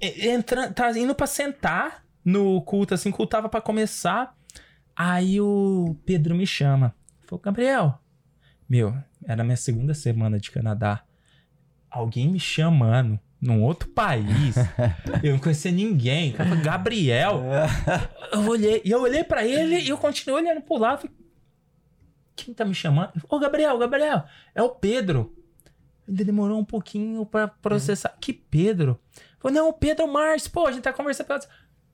entrando, 0.00 0.72
tava 0.74 0.96
indo 0.96 1.14
pra 1.14 1.26
sentar, 1.26 2.04
no 2.24 2.62
culto, 2.62 2.94
assim, 2.94 3.10
culto 3.10 3.30
tava 3.30 3.48
pra 3.48 3.60
começar. 3.60 4.34
Aí 4.96 5.40
o 5.40 5.96
Pedro 6.06 6.34
me 6.34 6.46
chama. 6.46 6.94
Falou, 7.26 7.42
Gabriel, 7.42 7.98
meu, 8.68 8.94
era 9.26 9.44
minha 9.44 9.56
segunda 9.56 9.94
semana 9.94 10.38
de 10.38 10.50
Canadá. 10.50 11.02
Alguém 11.90 12.28
me 12.28 12.40
chamando 12.40 13.18
num 13.40 13.62
outro 13.62 13.88
país. 13.90 14.56
eu 15.22 15.32
não 15.32 15.38
conhecia 15.38 15.70
ninguém. 15.70 16.32
Cara 16.32 16.56
Gabriel. 16.56 17.42
Eu 18.32 18.48
olhei, 18.48 18.82
e 18.84 18.90
eu 18.90 19.00
olhei 19.00 19.22
pra 19.22 19.46
ele 19.46 19.78
e 19.78 19.88
eu 19.88 19.96
continuei 19.96 20.42
olhando 20.42 20.60
pro 20.60 20.76
lado. 20.76 21.02
Falei, 21.02 21.16
Quem 22.34 22.52
tá 22.52 22.64
me 22.64 22.74
chamando? 22.74 23.12
Ele 23.14 23.24
Ô, 23.28 23.38
Gabriel, 23.38 23.78
Gabriel, 23.78 24.24
é 24.52 24.60
o 24.60 24.70
Pedro. 24.70 25.32
Ainda 26.08 26.24
demorou 26.24 26.58
um 26.58 26.64
pouquinho 26.64 27.24
pra 27.24 27.46
processar. 27.46 28.16
Que 28.20 28.32
Pedro? 28.32 29.00
Falei, 29.38 29.56
não, 29.56 29.68
o 29.68 29.72
Pedro 29.72 30.08
Márcio, 30.08 30.50
pô, 30.50 30.66
a 30.66 30.72
gente 30.72 30.82
tá 30.82 30.92
conversando. 30.92 31.28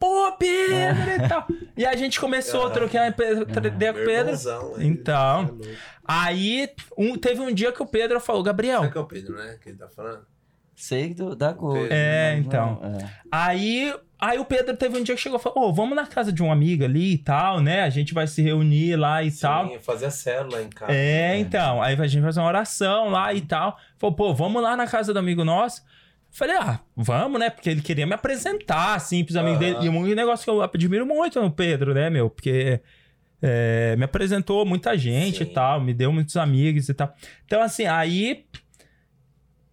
Pô, 0.01 0.33
Pedro 0.39 1.11
e 1.25 1.29
tal. 1.29 1.47
E 1.77 1.85
a 1.85 1.95
gente 1.95 2.19
começou 2.19 2.67
a 2.67 2.71
trocar 2.71 3.09
ideia 3.09 3.93
com 3.93 4.01
o 4.01 4.05
Pedro. 4.05 4.35
Então. 4.79 5.59
Tá. 5.59 5.69
Aí, 6.05 6.71
um- 6.97 7.17
teve 7.17 7.41
um 7.41 7.53
dia 7.53 7.71
que 7.71 7.83
o 7.83 7.87
Pedro 7.87 8.19
falou, 8.19 8.43
Gabriel, 8.43 8.81
Será 8.81 8.93
que 8.93 8.99
é 8.99 9.01
o 9.03 9.07
Pedro, 9.07 9.37
né? 9.37 9.59
Que 9.63 9.69
ele 9.69 9.79
tá 9.79 9.89
falando? 9.89 10.27
Sei 10.75 11.13
do, 11.13 11.37
da 11.37 11.53
cor. 11.53 11.77
É, 11.77 11.89
né? 11.91 12.39
então. 12.39 12.81
É. 12.83 13.11
Aí, 13.31 13.95
aí 14.19 14.39
o 14.39 14.47
Pedro 14.47 14.75
teve 14.75 14.99
um 14.99 15.03
dia 15.03 15.15
que 15.15 15.21
chegou 15.21 15.39
e 15.39 15.43
falou: 15.43 15.69
Ô, 15.69 15.73
vamos 15.75 15.95
na 15.95 16.07
casa 16.07 16.33
de 16.33 16.43
um 16.43 16.51
amigo 16.51 16.83
ali 16.83 17.13
e 17.13 17.19
tal, 17.19 17.61
né? 17.61 17.83
A 17.83 17.91
gente 17.91 18.15
vai 18.15 18.27
se 18.27 18.41
reunir 18.41 18.97
lá 18.97 19.23
e 19.23 19.31
tal. 19.31 19.69
Sim, 19.69 19.79
fazia 19.81 20.11
célula 20.11 20.63
em 20.63 20.71
casa. 20.71 20.91
É, 20.91 21.37
então. 21.37 21.83
Aí 21.83 21.95
a 21.95 22.07
gente 22.07 22.23
vai 22.23 22.31
fazer 22.31 22.41
uma 22.41 22.49
oração 22.49 23.11
lá 23.11 23.35
e 23.35 23.43
tal. 23.43 23.77
Falou, 23.99 24.17
pô, 24.17 24.33
vamos 24.33 24.63
lá 24.63 24.75
na 24.75 24.87
casa 24.87 25.13
do 25.13 25.19
amigo 25.19 25.45
nosso. 25.45 25.83
Falei, 26.32 26.57
ah, 26.57 26.81
vamos, 26.97 27.40
né? 27.40 27.51
Porque 27.51 27.69
ele 27.69 27.82
queria 27.82 28.07
me 28.07 28.15
apresentar, 28.15 28.94
assim, 28.94 29.24
pros 29.24 29.36
amigos 29.36 29.61
Aham. 29.61 29.81
dele. 29.81 29.86
E 29.86 29.89
um 29.89 30.07
negócio 30.15 30.44
que 30.44 30.51
eu 30.51 30.62
admiro 30.62 31.05
muito 31.05 31.40
no 31.40 31.51
Pedro, 31.51 31.93
né, 31.93 32.09
meu? 32.09 32.31
Porque 32.31 32.81
é, 33.43 33.97
me 33.97 34.05
apresentou 34.05 34.65
muita 34.65 34.97
gente 34.97 35.39
Sim. 35.39 35.44
e 35.44 35.47
tal, 35.47 35.81
me 35.81 35.93
deu 35.93 36.12
muitos 36.12 36.36
amigos 36.36 36.89
e 36.89 36.94
tal. 36.94 37.12
Então, 37.44 37.62
assim, 37.62 37.86
aí. 37.86 38.47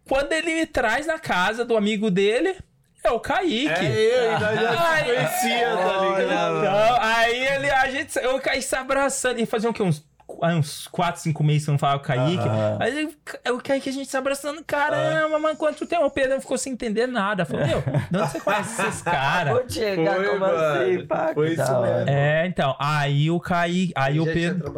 Quando 0.07 0.31
ele 0.31 0.55
me 0.55 0.65
traz 0.65 1.05
na 1.05 1.19
casa 1.19 1.65
do 1.65 1.75
amigo 1.75 2.09
dele, 2.09 2.55
é 3.03 3.11
o 3.11 3.19
Kaique. 3.19 3.67
É 3.67 4.25
eu, 4.25 4.39
nós 4.39 4.59
já 4.61 5.03
conhecia, 5.03 5.77
tá 5.77 6.19
ligado? 6.19 6.57
Então, 6.59 6.97
aí 7.01 7.47
ele, 7.47 7.69
a 7.69 7.89
gente, 7.89 8.17
eu 8.17 8.39
caí 8.39 8.61
se 8.61 8.75
abraçando. 8.75 9.39
E 9.39 9.45
fazia 9.45 9.69
o 9.69 9.73
quê? 9.73 9.83
Uns, 9.83 10.07
ah, 10.41 10.55
uns 10.55 10.87
4, 10.87 11.21
5 11.21 11.43
meses 11.43 11.63
que 11.65 11.69
eu 11.69 11.73
não 11.73 11.79
falava 11.79 11.99
com 11.99 12.05
o 12.05 12.07
Kaique. 12.07 12.37
Aham. 12.47 12.77
Aí 12.79 12.97
ele- 12.99 13.17
eu 13.45 13.57
caí 13.59 13.79
que 13.81 13.89
a 13.89 13.93
gente 13.93 14.09
se 14.09 14.17
abraçando. 14.17 14.63
Caramba, 14.63 15.39
mano, 15.39 15.55
quanto 15.55 15.85
tempo? 15.85 16.05
O 16.05 16.11
Pedro 16.11 16.39
ficou 16.41 16.57
sem 16.57 16.73
entender 16.73 17.07
nada. 17.07 17.45
Falou, 17.45 17.65
meu, 17.65 17.81
de 17.81 18.17
onde 18.17 18.31
você 18.31 18.39
conhece 18.39 18.81
esses 18.87 19.01
caras? 19.03 19.53
Vou 19.53 19.69
chegar 19.69 20.15
Foi, 20.15 20.25
como 20.27 20.39
mano. 20.39 20.57
assim, 20.57 21.05
pá? 21.05 21.31
Foi 21.33 21.47
que 21.55 21.61
isso 21.61 21.81
mesmo. 21.81 22.09
É, 22.09 22.47
então, 22.47 22.75
aí 22.79 23.29
o 23.31 23.39
Kaique, 23.39 23.93
aí 23.95 24.13
Ele 24.13 24.19
o 24.21 24.25
já 24.25 24.33
tinha 24.33 24.53
Pedro... 24.55 24.73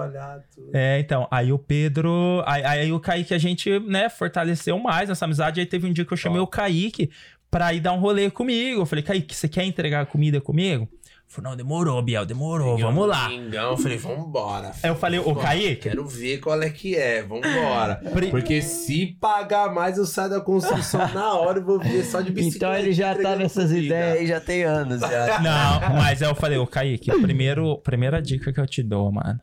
É, 0.73 0.99
então, 0.99 1.27
aí 1.31 1.51
o 1.51 1.59
Pedro. 1.59 2.43
Aí, 2.45 2.63
aí 2.65 2.91
o 2.91 2.99
Kaique, 2.99 3.33
a 3.33 3.37
gente, 3.37 3.79
né, 3.79 4.09
fortaleceu 4.09 4.77
mais 4.79 5.09
essa 5.09 5.25
amizade. 5.25 5.59
Aí 5.59 5.65
teve 5.65 5.87
um 5.87 5.93
dia 5.93 6.05
que 6.05 6.13
eu 6.13 6.17
chamei 6.17 6.39
o 6.39 6.47
Kaique 6.47 7.09
pra 7.51 7.73
ir 7.73 7.79
dar 7.79 7.93
um 7.93 7.99
rolê 7.99 8.29
comigo. 8.29 8.81
Eu 8.81 8.85
falei, 8.85 9.03
Kaique, 9.03 9.35
você 9.35 9.47
quer 9.47 9.63
entregar 9.63 10.05
comida 10.05 10.39
comigo? 10.39 10.87
Falou, 11.31 11.51
não, 11.51 11.57
demorou, 11.57 12.01
Biel, 12.01 12.25
demorou, 12.25 12.75
vamos 12.75 13.07
lá. 13.07 13.27
Domingão, 13.27 13.71
eu 13.71 13.77
falei, 13.77 13.97
vambora. 13.99 14.71
Aí 14.81 14.89
eu 14.89 14.95
falei, 14.95 15.19
ô 15.19 15.35
Kaique, 15.35 15.89
Quero 15.89 16.07
ver 16.07 16.39
qual 16.39 16.59
é 16.59 16.71
que 16.71 16.95
é, 16.95 17.21
vambora. 17.21 18.01
Porque 18.31 18.63
se 18.63 19.15
pagar 19.21 19.71
mais, 19.71 19.99
eu 19.99 20.07
saio 20.07 20.31
da 20.31 20.41
construção 20.41 21.07
na 21.13 21.35
hora 21.35 21.59
e 21.59 21.61
vou 21.61 21.77
ver 21.77 22.03
só 22.03 22.21
de 22.21 22.31
bicicleta. 22.31 22.57
Então 22.57 22.73
ele 22.73 22.93
já 22.93 23.13
tá 23.13 23.35
nessas 23.35 23.71
ideias 23.71 24.17
aí, 24.17 24.25
já 24.25 24.41
tem 24.41 24.63
anos 24.63 25.01
já. 25.01 25.39
Não, 25.39 25.95
mas 25.97 26.19
aí 26.23 26.27
eu 26.27 26.33
falei, 26.33 26.57
ô 26.57 26.65
Kaique, 26.65 27.11
primeiro, 27.21 27.77
primeira 27.77 28.19
dica 28.19 28.51
que 28.51 28.59
eu 28.59 28.65
te 28.65 28.81
dou, 28.81 29.11
mano. 29.11 29.39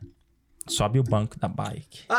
Sobe 0.67 0.99
o 0.99 1.03
banco 1.03 1.39
da 1.39 1.47
bike. 1.47 2.05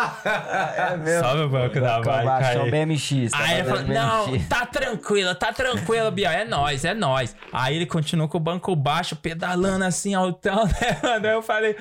É 0.77 0.97
mesmo. 0.97 1.29
Sobe 1.29 1.43
o 1.43 1.49
banco 1.49 1.81
da 1.81 2.01
bike, 2.01 2.25
Baixou 2.25 2.67
o. 2.67 2.71
BMX. 2.71 3.31
tá 3.31 3.39
Aí 3.39 3.59
ele 3.59 3.69
falou, 3.69 3.83
não, 3.85 4.39
tá 4.49 4.67
tranquilo, 4.67 5.35
tá 5.35 5.53
tranquilo, 5.53 6.11
Biel, 6.11 6.31
é 6.31 6.45
nóis, 6.45 6.85
é 6.85 6.95
nóis. 6.95 7.35
Aí 7.53 7.77
ele 7.77 7.87
continuou 7.87 8.29
com 8.29 8.39
o 8.39 8.41
banco 8.41 8.75
baixo, 8.75 9.17
pedalando 9.17 9.85
assim, 9.85 10.15
altão, 10.15 10.65
né, 10.81 10.99
mano? 11.03 11.27
Aí 11.27 11.35
eu 11.35 11.43
falei... 11.43 11.77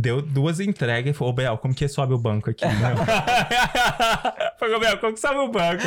Deu 0.00 0.22
duas 0.22 0.60
entregas 0.60 1.14
e 1.14 1.16
falou, 1.16 1.32
ô, 1.34 1.36
Biel, 1.36 1.58
como 1.58 1.74
que 1.74 1.86
sobe 1.86 2.14
o 2.14 2.18
banco 2.18 2.48
aqui? 2.48 2.64
né? 2.64 2.94
Falei, 4.58 4.78
Biel, 4.80 4.98
como 4.98 5.12
que 5.12 5.20
sobe 5.20 5.38
o 5.40 5.48
banco? 5.48 5.82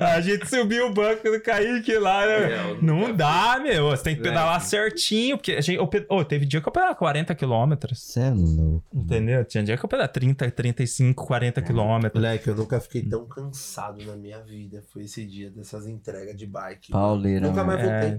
A 0.00 0.20
gente 0.22 0.48
subiu 0.48 0.86
o 0.86 0.92
banco 0.94 1.30
do 1.30 1.38
Kaique 1.38 1.98
lá, 1.98 2.26
né? 2.26 2.46
Biel, 2.46 2.78
Não 2.82 3.12
dá, 3.14 3.60
meu. 3.62 3.90
Você 3.90 4.04
tem 4.04 4.16
que 4.16 4.22
pedalar 4.22 4.58
certinho, 4.62 5.36
porque 5.36 5.52
a 5.52 5.60
gente... 5.60 5.76
eu 5.76 5.90
ô, 6.08 6.24
teve 6.24 6.46
dia 6.46 6.62
que 6.62 6.68
eu 6.68 6.72
pedalava 6.72 6.96
40 6.96 7.34
quilômetros. 7.34 7.98
Você 8.02 8.20
é 8.20 8.30
louco. 8.30 8.82
Entendeu? 8.94 9.44
Tinha 9.44 9.62
dia 9.62 9.76
que 9.76 9.84
eu 9.84 9.88
pedalava 9.88 10.12
30, 10.12 10.50
35, 10.50 11.26
40 11.26 11.60
quilômetros. 11.60 12.22
Moleque, 12.22 12.48
eu 12.48 12.54
nunca 12.54 12.80
fiquei 12.80 13.02
tão 13.02 13.26
cansado 13.26 14.02
na 14.06 14.16
minha 14.16 14.40
vida. 14.40 14.82
Foi 14.90 15.02
esse 15.02 15.26
dia 15.26 15.50
dessas 15.50 15.86
entregas 15.86 16.34
de 16.36 16.46
bike. 16.46 16.90
Pauleira. 16.90 17.46
Nunca 17.46 17.62
mais 17.64 17.80
É. 17.80 18.16
voltei. 18.16 18.18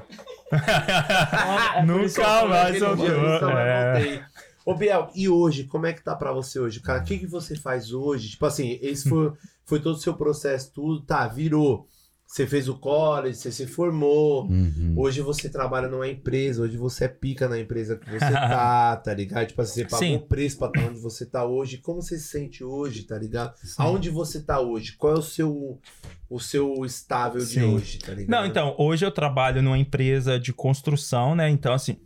Eu 1.80 1.86
Nunca 1.86 2.46
mais 2.46 2.80
mais 2.80 2.82
É. 2.82 3.94
voltei. 3.94 4.22
Ô, 4.66 4.74
Biel, 4.74 5.10
e 5.14 5.28
hoje, 5.28 5.66
como 5.66 5.86
é 5.86 5.94
que 5.94 6.04
tá 6.04 6.16
pra 6.16 6.32
você 6.32 6.60
hoje? 6.60 6.80
Cara, 6.80 7.02
o 7.02 7.04
que, 7.04 7.18
que 7.20 7.28
você 7.28 7.56
faz 7.56 7.92
hoje? 7.92 8.30
Tipo 8.30 8.46
assim, 8.46 8.80
esse 8.82 9.10
foi, 9.10 9.34
foi 9.66 9.80
todo 9.80 9.96
o 9.96 10.00
seu 10.00 10.14
processo, 10.14 10.72
tudo, 10.74 11.02
tá, 11.02 11.28
virou. 11.28 11.88
Você 12.26 12.48
fez 12.48 12.68
o 12.68 12.80
college, 12.80 13.38
você 13.38 13.52
se 13.52 13.68
formou. 13.68 14.46
Uhum. 14.46 14.96
Hoje 14.98 15.22
você 15.22 15.50
trabalha 15.50 15.88
numa 15.88 16.08
empresa, 16.08 16.64
hoje 16.64 16.78
você 16.78 17.06
é 17.06 17.08
pica 17.08 17.48
na 17.48 17.60
empresa 17.60 17.96
que 17.96 18.10
você 18.10 18.20
tá, 18.32 18.96
tá 18.96 19.14
ligado? 19.14 19.48
Tipo 19.48 19.62
assim, 19.62 19.82
você 19.82 19.86
pagou 19.86 20.00
Sim. 20.00 20.16
o 20.16 20.22
preço 20.22 20.58
pra 20.58 20.68
estar 20.70 20.82
onde 20.90 21.00
você 21.00 21.26
tá 21.28 21.46
hoje. 21.46 21.78
Como 21.78 22.02
você 22.02 22.18
se 22.18 22.30
sente 22.30 22.64
hoje, 22.64 23.04
tá 23.04 23.20
ligado? 23.20 23.54
Aonde 23.78 24.10
você 24.10 24.42
tá 24.42 24.60
hoje? 24.60 24.94
Qual 24.94 25.14
é 25.14 25.20
o 25.20 25.22
seu, 25.22 25.80
o 26.28 26.40
seu 26.40 26.84
estável 26.84 27.40
de 27.40 27.46
Sim. 27.46 27.66
hoje, 27.66 28.00
tá 28.00 28.14
ligado? 28.14 28.32
Não, 28.32 28.48
então, 28.48 28.74
hoje 28.80 29.06
eu 29.06 29.12
trabalho 29.12 29.62
numa 29.62 29.78
empresa 29.78 30.40
de 30.40 30.52
construção, 30.52 31.36
né? 31.36 31.50
Então, 31.50 31.74
assim, 31.74 31.98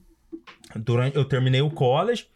durante 0.76 1.16
eu 1.16 1.24
terminei 1.24 1.62
o 1.62 1.72
college. 1.72 2.28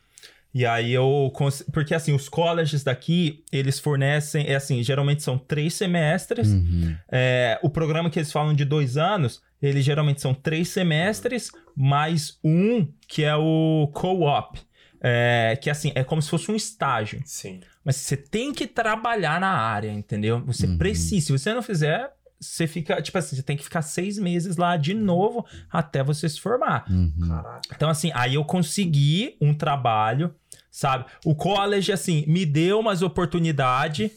E 0.54 0.66
aí 0.66 0.92
eu. 0.92 1.32
cons- 1.34 1.64
Porque 1.72 1.94
assim, 1.96 2.14
os 2.14 2.28
colleges 2.28 2.84
daqui, 2.84 3.44
eles 3.52 3.80
fornecem. 3.80 4.46
É 4.48 4.56
assim, 4.56 4.84
geralmente 4.84 5.24
são 5.24 5.38
três 5.38 5.74
semestres. 5.74 6.50
Uhum. 6.50 6.96
É, 7.12 7.58
o 7.64 7.70
programa 7.70 8.10
que 8.10 8.20
eles 8.20 8.32
falam 8.32 8.54
de 8.54 8.66
dois 8.66 8.98
anos, 8.98 9.42
eles 9.62 9.86
geralmente 9.86 10.20
são 10.22 10.34
três 10.34 10.68
semestres, 10.70 11.52
mais 11.76 12.38
um 12.44 12.86
que 13.08 13.24
é 13.24 13.36
o 13.36 13.90
co-op. 13.94 14.60
É, 15.04 15.58
que 15.62 15.70
assim, 15.70 15.92
é 15.96 16.04
como 16.04 16.22
se 16.22 16.30
fosse 16.30 16.52
um 16.52 16.56
estágio. 16.56 17.22
Sim. 17.26 17.62
Mas 17.84 17.96
você 17.96 18.16
tem 18.16 18.54
que 18.54 18.68
trabalhar 18.68 19.40
na 19.40 19.50
área, 19.50 19.92
entendeu? 19.92 20.44
Você 20.46 20.68
Uhum. 20.68 20.78
precisa. 20.78 21.26
Se 21.28 21.32
você 21.32 21.54
não 21.54 21.64
fizer, 21.64 22.12
você 22.40 22.68
fica. 22.68 23.02
Tipo 23.02 23.18
assim, 23.18 23.36
você 23.36 23.42
tem 23.42 23.58
que 23.58 23.64
ficar 23.64 23.82
seis 23.82 24.20
meses 24.20 24.58
lá 24.58 24.78
de 24.78 24.94
novo 24.94 25.44
até 25.72 26.04
você 26.04 26.30
se 26.30 26.40
formar. 26.40 26.86
Uhum. 26.88 27.14
Caraca. 27.28 27.62
Então, 27.76 27.90
assim, 27.90 28.12
aí 28.14 28.36
eu 28.36 28.44
consegui 28.46 29.38
um 29.42 29.54
trabalho, 29.56 30.36
sabe? 30.72 31.06
O 31.26 31.36
college, 31.36 31.92
assim, 31.92 32.24
me 32.28 32.46
deu 32.46 32.80
umas 32.80 33.02
oportunidades 33.04 34.10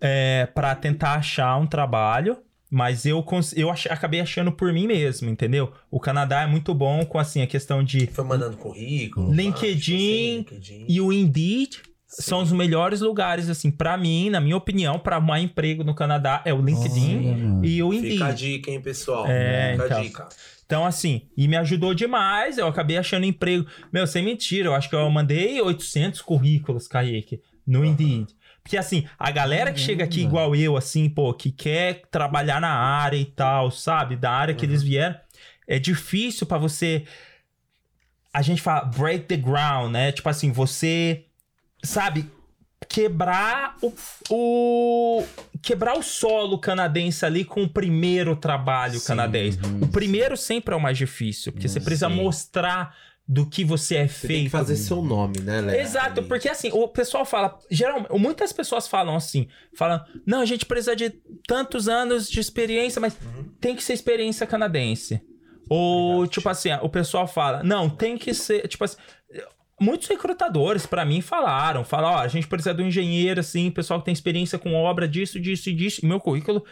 é, 0.00 0.46
para 0.54 0.74
tentar 0.74 1.14
achar 1.14 1.56
um 1.58 1.66
trabalho. 1.66 2.38
Mas 2.70 3.06
eu, 3.06 3.24
eu 3.56 3.70
ach- 3.70 3.86
acabei 3.90 4.20
achando 4.20 4.52
por 4.52 4.70
mim 4.74 4.86
mesmo, 4.86 5.30
entendeu? 5.30 5.72
O 5.90 5.98
Canadá 5.98 6.42
é 6.42 6.46
muito 6.46 6.74
bom 6.74 7.02
com, 7.06 7.18
assim, 7.18 7.40
a 7.40 7.46
questão 7.46 7.82
de... 7.82 8.06
Foi 8.08 8.22
mandando 8.24 8.58
currículo. 8.58 9.32
LinkedIn 9.32 10.42
pá, 10.44 10.50
tipo 10.50 10.60
assim, 10.60 10.76
LinkedIn. 10.76 10.86
E 10.86 11.00
o 11.00 11.10
Indeed 11.10 11.80
são 12.06 12.42
os 12.42 12.52
melhores 12.52 13.00
lugares, 13.00 13.48
assim, 13.48 13.70
para 13.70 13.96
mim, 13.96 14.28
na 14.28 14.38
minha 14.38 14.54
opinião, 14.54 14.98
para 14.98 15.16
arrumar 15.16 15.40
emprego 15.40 15.82
no 15.82 15.94
Canadá 15.94 16.42
é 16.44 16.52
o 16.52 16.60
LinkedIn 16.60 17.20
mano. 17.22 17.64
e 17.64 17.82
o 17.82 17.90
Fica 17.90 18.26
a 18.26 18.32
Indeed. 18.32 18.36
dica, 18.38 18.70
hein, 18.70 18.80
pessoal? 18.82 19.24
É, 19.26 19.72
Fica 19.72 19.84
então. 19.86 19.98
a 19.98 20.02
dica. 20.02 20.28
Então, 20.68 20.84
assim, 20.84 21.22
e 21.34 21.48
me 21.48 21.56
ajudou 21.56 21.94
demais. 21.94 22.58
Eu 22.58 22.66
acabei 22.66 22.98
achando 22.98 23.24
emprego. 23.24 23.66
Meu, 23.90 24.06
sem 24.06 24.22
mentira, 24.22 24.68
eu 24.68 24.74
acho 24.74 24.90
que 24.90 24.94
eu 24.94 25.08
mandei 25.08 25.58
800 25.62 26.20
currículos, 26.20 26.86
Kaique, 26.86 27.40
no 27.66 27.86
Indeed. 27.86 28.28
Porque, 28.62 28.76
assim, 28.76 29.08
a 29.18 29.30
galera 29.30 29.72
que 29.72 29.80
chega 29.80 30.04
aqui 30.04 30.20
igual 30.20 30.54
eu, 30.54 30.76
assim, 30.76 31.08
pô, 31.08 31.32
que 31.32 31.50
quer 31.50 32.02
trabalhar 32.10 32.60
na 32.60 32.68
área 32.68 33.16
e 33.16 33.24
tal, 33.24 33.70
sabe? 33.70 34.14
Da 34.14 34.30
área 34.30 34.54
que 34.54 34.66
eles 34.66 34.82
vieram, 34.82 35.18
é 35.66 35.78
difícil 35.78 36.46
pra 36.46 36.58
você. 36.58 37.06
A 38.30 38.42
gente 38.42 38.60
fala 38.60 38.84
break 38.84 39.24
the 39.24 39.38
ground, 39.38 39.90
né? 39.90 40.12
Tipo 40.12 40.28
assim, 40.28 40.52
você, 40.52 41.24
sabe, 41.82 42.30
quebrar 42.86 43.74
o, 43.80 43.90
o 44.28 45.24
quebrar 45.62 45.96
o 45.98 46.02
solo 46.02 46.58
canadense 46.58 47.24
ali 47.24 47.44
com 47.44 47.62
o 47.62 47.68
primeiro 47.68 48.34
trabalho 48.36 48.98
Sim, 48.98 49.06
canadense. 49.08 49.58
uhum. 49.64 49.80
O 49.82 49.88
primeiro 49.88 50.36
sempre 50.36 50.74
é 50.74 50.76
o 50.76 50.80
mais 50.80 50.96
difícil, 50.98 51.52
porque 51.52 51.68
você 51.68 51.80
precisa 51.80 52.08
Sim. 52.08 52.14
mostrar 52.16 52.94
do 53.30 53.44
que 53.44 53.62
você 53.62 53.96
é 53.96 54.08
Você 54.08 54.26
feito. 54.26 54.32
tem 54.38 54.44
que 54.44 54.50
fazer 54.50 54.76
seu 54.76 55.02
nome, 55.02 55.40
né, 55.40 55.60
Léo? 55.60 55.78
Exato, 55.80 56.22
porque 56.22 56.48
assim, 56.48 56.70
o 56.72 56.88
pessoal 56.88 57.26
fala, 57.26 57.58
geralmente, 57.70 58.10
muitas 58.18 58.52
pessoas 58.54 58.88
falam 58.88 59.14
assim, 59.14 59.48
falam, 59.74 60.02
não, 60.26 60.40
a 60.40 60.46
gente 60.46 60.64
precisa 60.64 60.96
de 60.96 61.10
tantos 61.46 61.88
anos 61.88 62.26
de 62.30 62.40
experiência, 62.40 63.00
mas 63.00 63.14
Uhum. 63.22 63.44
tem 63.60 63.76
que 63.76 63.84
ser 63.84 63.92
experiência 63.92 64.46
canadense. 64.46 65.20
Ou, 65.68 66.12
Obrigado, 66.20 66.30
tipo 66.32 66.48
assim, 66.48 66.70
o 66.80 66.88
pessoal 66.88 67.26
fala, 67.26 67.62
não, 67.62 67.90
tem 67.90 68.16
que 68.16 68.32
ser, 68.32 68.66
tipo 68.66 68.84
assim, 68.84 68.96
muitos 69.80 70.08
recrutadores 70.08 70.86
pra 70.86 71.04
mim 71.04 71.20
falaram, 71.20 71.84
falam, 71.84 72.12
ó, 72.12 72.18
a 72.18 72.28
gente 72.28 72.46
precisa 72.46 72.74
de 72.74 72.82
um 72.82 72.86
engenheiro, 72.86 73.40
assim, 73.40 73.70
pessoal 73.70 74.00
que 74.00 74.06
tem 74.06 74.12
experiência 74.12 74.58
com 74.58 74.74
obra 74.74 75.06
disso, 75.06 75.38
disso 75.38 75.70
e 75.70 75.74
disso, 75.74 76.00
e 76.02 76.06
meu 76.06 76.20
currículo, 76.20 76.64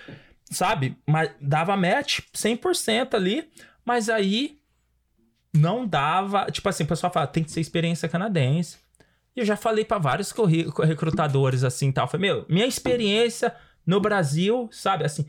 sabe, 0.50 0.96
mas 1.06 1.30
dava 1.40 1.76
match 1.76 2.20
100% 2.34 3.14
ali, 3.14 3.48
mas 3.84 4.08
aí 4.08 4.58
não 5.54 5.86
dava, 5.86 6.46
tipo 6.50 6.68
assim, 6.68 6.84
o 6.84 6.88
pessoal 6.88 7.12
fala, 7.12 7.26
tem 7.26 7.44
que 7.44 7.50
ser 7.50 7.60
experiência 7.60 8.08
canadense. 8.08 8.78
E 9.34 9.40
eu 9.40 9.44
já 9.44 9.56
falei 9.56 9.84
pra 9.84 9.98
vários 9.98 10.32
recrutadores 10.84 11.64
assim, 11.64 11.92
tal, 11.92 12.08
falei, 12.08 12.30
meu, 12.30 12.46
minha 12.48 12.66
experiência 12.66 13.54
no 13.86 14.00
Brasil, 14.00 14.68
sabe, 14.72 15.04
assim, 15.04 15.26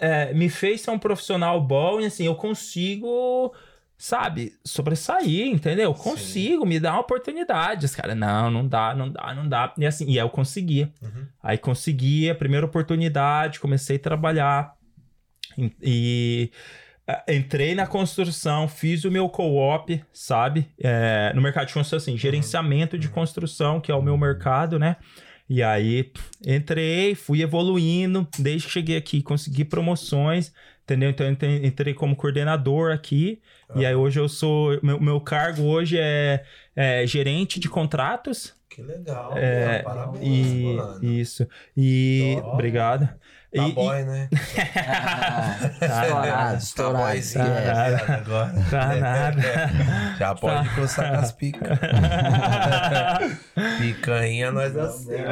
é, 0.00 0.32
me 0.32 0.48
fez 0.48 0.80
ser 0.80 0.90
um 0.90 0.98
profissional 0.98 1.60
bom 1.60 2.00
e 2.00 2.06
assim, 2.06 2.24
eu 2.24 2.34
consigo, 2.34 3.54
sabe, 4.00 4.54
sobressair, 4.64 5.46
entendeu? 5.46 5.90
Eu 5.90 5.94
consigo, 5.94 6.64
me 6.64 6.80
dá 6.80 6.98
oportunidades, 6.98 7.94
cara. 7.94 8.14
Não, 8.14 8.50
não 8.50 8.66
dá, 8.66 8.94
não 8.94 9.10
dá, 9.10 9.34
não 9.34 9.46
dá. 9.46 9.74
E 9.76 9.84
assim, 9.84 10.06
e 10.06 10.18
aí 10.18 10.24
eu 10.24 10.30
conseguia. 10.30 10.90
Uhum. 11.02 11.26
Aí 11.42 11.58
consegui 11.58 12.30
a 12.30 12.34
primeira 12.34 12.64
oportunidade, 12.64 13.60
comecei 13.60 13.96
a 13.96 13.98
trabalhar 13.98 14.74
e, 15.58 15.70
e, 15.82 16.50
eh, 17.06 17.36
entrei 17.36 17.74
na 17.74 17.86
construção, 17.86 18.66
fiz 18.66 19.04
o 19.04 19.10
meu 19.10 19.28
co-op, 19.28 20.02
sabe? 20.14 20.66
É, 20.82 21.30
no 21.34 21.42
mercado 21.42 21.66
de 21.66 21.74
construção, 21.74 21.98
assim, 21.98 22.16
gerenciamento 22.16 22.98
de 22.98 23.10
construção, 23.10 23.82
que 23.82 23.92
é 23.92 23.94
o 23.94 24.00
meu 24.00 24.16
mercado, 24.16 24.78
né? 24.78 24.96
E 25.46 25.62
aí 25.62 26.10
entrei, 26.46 27.14
fui 27.14 27.42
evoluindo, 27.42 28.26
desde 28.38 28.66
que 28.66 28.72
cheguei 28.72 28.96
aqui, 28.96 29.20
consegui 29.20 29.62
promoções, 29.62 30.54
entendeu? 30.90 31.10
Então 31.10 31.26
eu 31.26 31.64
entrei, 31.64 31.94
como 31.94 32.16
coordenador 32.16 32.92
aqui. 32.92 33.40
E 33.74 33.86
aí 33.86 33.94
hoje 33.94 34.18
eu 34.18 34.28
sou. 34.28 34.78
Meu, 34.82 35.00
meu 35.00 35.20
cargo 35.20 35.62
hoje 35.62 35.96
é, 35.98 36.44
é 36.74 37.06
gerente 37.06 37.60
de 37.60 37.68
contratos. 37.68 38.54
Que 38.68 38.82
legal. 38.82 39.32
É, 39.36 39.76
meu, 39.76 39.84
parabéns, 39.84 40.46
e, 40.46 40.64
mano. 40.74 41.04
isso. 41.04 41.48
E. 41.76 42.36
Ó. 42.42 42.54
Obrigado. 42.54 43.08
Tá 43.54 43.66
E- 43.66 43.70
e- 43.70 43.72
boy, 43.72 44.04
né? 44.04 44.28
Ah, 44.76 45.56
Tá 45.80 45.86
estourado, 45.86 46.52
Tá 46.52 46.56
estourado. 46.56 47.04
boyzinho 47.04 47.44
Tá 47.44 47.50
é, 47.50 47.72
nada. 47.74 48.14
agora. 48.14 48.54
Tá 48.70 48.94
nada. 48.96 49.42
Já 50.18 50.34
pode 50.36 50.68
coçar 50.70 51.10
com 51.10 51.16
as 51.18 51.32
picas. 51.32 51.68
Picanha 53.78 54.50
nós 54.52 54.76
aceitamos. 54.76 55.28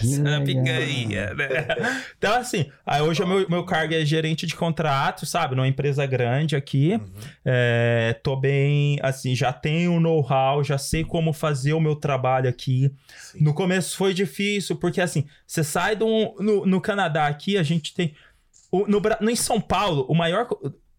Que 0.00 0.06
Essa 0.06 0.22
legal. 0.22 0.44
picanha, 0.44 1.34
né? 1.34 1.48
Então, 2.18 2.34
assim, 2.34 2.70
aí 2.84 3.00
hoje 3.00 3.22
o 3.22 3.26
meu, 3.26 3.48
meu 3.48 3.64
cargo 3.64 3.94
é 3.94 4.04
gerente 4.04 4.46
de 4.46 4.54
contrato, 4.56 5.24
sabe? 5.26 5.54
Numa 5.54 5.68
empresa 5.68 6.04
grande 6.06 6.56
aqui. 6.56 7.00
É, 7.44 8.16
tô 8.22 8.36
bem, 8.36 8.98
assim, 9.02 9.34
já 9.34 9.52
tenho 9.52 10.00
know-how, 10.00 10.62
já 10.64 10.78
sei 10.78 11.04
como 11.04 11.32
fazer 11.32 11.72
o 11.72 11.80
meu 11.80 11.94
trabalho 11.96 12.48
aqui. 12.48 12.90
Sim. 13.16 13.38
No 13.42 13.54
começo 13.54 13.96
foi 13.96 14.12
difícil, 14.14 14.76
porque 14.76 15.00
assim, 15.00 15.26
você 15.46 15.62
sai 15.62 15.83
do, 15.94 16.06
no, 16.40 16.64
no 16.64 16.80
Canadá 16.80 17.26
aqui, 17.26 17.58
a 17.58 17.62
gente 17.62 17.92
tem. 17.94 18.14
o- 18.70 18.86
no, 18.86 19.00
no, 19.20 19.30
em 19.30 19.36
São 19.36 19.60
Paulo, 19.60 20.06
o 20.08 20.14
maior. 20.14 20.48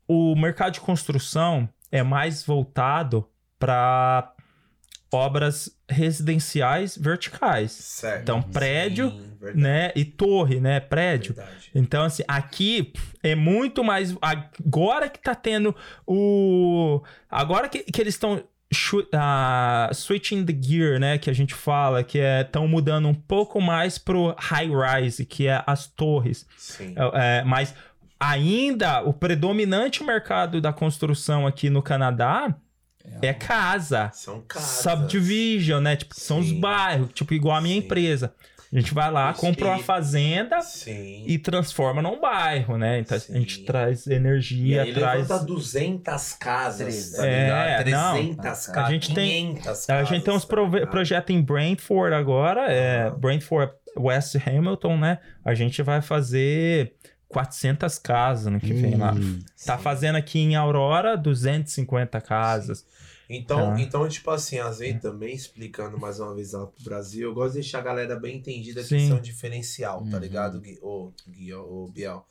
O 0.07 0.35
mercado 0.35 0.73
de 0.73 0.79
construção 0.81 1.67
é 1.91 2.03
mais 2.03 2.43
voltado 2.43 3.27
para 3.57 4.31
obras 5.11 5.69
residenciais 5.89 6.97
verticais, 6.97 7.71
Certo. 7.71 8.21
Então, 8.23 8.41
prédio, 8.41 9.11
Sim, 9.11 9.51
né? 9.55 9.91
E 9.95 10.03
torre, 10.03 10.59
né? 10.59 10.79
Prédio. 10.79 11.33
verdade. 11.33 11.71
Então, 11.73 12.03
assim, 12.03 12.23
aqui 12.27 12.91
é 13.23 13.33
muito 13.35 13.83
mais. 13.83 14.15
Agora 14.21 15.09
que 15.09 15.19
tá 15.19 15.33
tendo 15.33 15.75
o. 16.05 17.01
Agora 17.29 17.69
que, 17.69 17.79
que 17.83 18.01
eles 18.01 18.13
estão 18.15 18.43
ah, 19.13 19.89
switching 19.93 20.45
the 20.45 20.55
gear, 20.59 20.99
né? 20.99 21.17
Que 21.17 21.29
a 21.29 21.33
gente 21.33 21.53
fala, 21.53 22.03
que 22.03 22.19
é 22.19 22.41
estão 22.41 22.67
mudando 22.67 23.07
um 23.07 23.13
pouco 23.13 23.61
mais 23.61 23.97
pro 23.97 24.35
high 24.37 24.69
rise, 24.69 25.25
que 25.25 25.47
é 25.47 25.63
as 25.65 25.87
torres. 25.87 26.45
Sim. 26.57 26.93
É, 26.95 27.39
é, 27.39 27.43
mas 27.43 27.73
ainda 28.19 29.01
o 29.03 29.13
predominante 29.13 30.03
mercado 30.03 30.59
da 30.59 30.73
construção 30.73 31.45
aqui 31.45 31.69
no 31.69 31.81
Canadá 31.81 32.55
é 33.21 33.33
casa. 33.33 34.09
São 34.13 34.41
casas. 34.41 34.81
Subdivision, 34.81 35.81
né? 35.81 35.95
Tipo, 35.95 36.15
são 36.15 36.39
os 36.39 36.51
bairros, 36.51 37.09
tipo, 37.13 37.33
igual 37.33 37.55
a 37.55 37.61
minha 37.61 37.79
Sim. 37.79 37.85
empresa. 37.85 38.33
A 38.75 38.79
gente 38.79 38.93
vai 38.93 39.09
lá, 39.09 39.33
compra 39.33 39.67
uma 39.67 39.79
fazenda 39.79 40.59
Sim. 40.59 41.23
e 41.25 41.39
transforma 41.39 42.01
num 42.01 42.19
bairro, 42.19 42.77
né? 42.77 42.99
Então 42.99 43.17
Sim. 43.17 43.33
a 43.33 43.39
gente 43.39 43.63
traz 43.63 44.05
E 44.05 44.13
energia, 44.13 44.81
aí 44.83 44.93
traz. 44.93 45.21
levanta 45.29 45.45
200 45.45 46.33
casas, 46.33 47.11
tá 47.13 47.25
É, 47.25 47.81
ligado? 47.83 47.89
não. 47.91 48.13
300 48.15 48.69
A 48.69 48.73
casas, 48.73 48.89
gente 48.91 49.13
tem- 49.15 49.53
500 49.55 49.83
A 49.89 49.93
casas. 49.93 50.09
gente 50.09 50.23
tem 50.25 50.33
uns 50.33 50.45
tá 50.45 50.87
projetos 50.89 51.33
em 51.35 51.41
Brantford 51.41 52.13
agora, 52.13 52.71
é, 52.71 53.03
Ah. 53.07 53.09
Brantford 53.11 53.71
West 53.97 54.35
Hamilton, 54.45 54.97
né? 54.97 55.19
A 55.45 55.53
gente 55.53 55.81
vai 55.81 56.01
fazer 56.01 56.95
400 57.29 57.97
casas 57.97 58.51
no 58.51 58.59
que 58.59 58.73
vem 58.73 58.95
lá. 58.95 59.13
Hum, 59.13 59.39
Tá 59.65 59.77
fazendo 59.77 60.15
aqui 60.17 60.39
em 60.39 60.55
Aurora 60.55 61.15
250 61.17 62.19
casas. 62.19 62.85
Então, 63.29 63.73
Tá. 63.75 63.81
então, 63.81 64.07
tipo 64.07 64.29
assim, 64.31 64.59
às 64.59 64.79
vezes 64.79 65.01
também 65.01 65.33
explicando 65.33 65.99
mais 65.99 66.19
uma 66.19 66.33
vez 66.35 66.51
lá 66.53 66.65
pro 66.67 66.83
Brasil, 66.83 67.29
eu 67.29 67.33
gosto 67.33 67.53
de 67.53 67.61
deixar 67.61 67.79
a 67.79 67.83
galera 67.83 68.15
bem 68.19 68.37
entendida 68.37 68.81
que 68.81 68.87
Sim. 68.89 68.97
isso 68.97 69.13
é 69.13 69.15
um 69.15 69.21
diferencial, 69.21 69.99
tá 70.09 70.17
Uhum. 70.17 70.19
ligado, 70.21 70.61
Gui, 70.61 70.77
ô, 70.81 71.11
Gui, 71.27 71.53
ô, 71.53 71.87
Biel? 71.91 72.25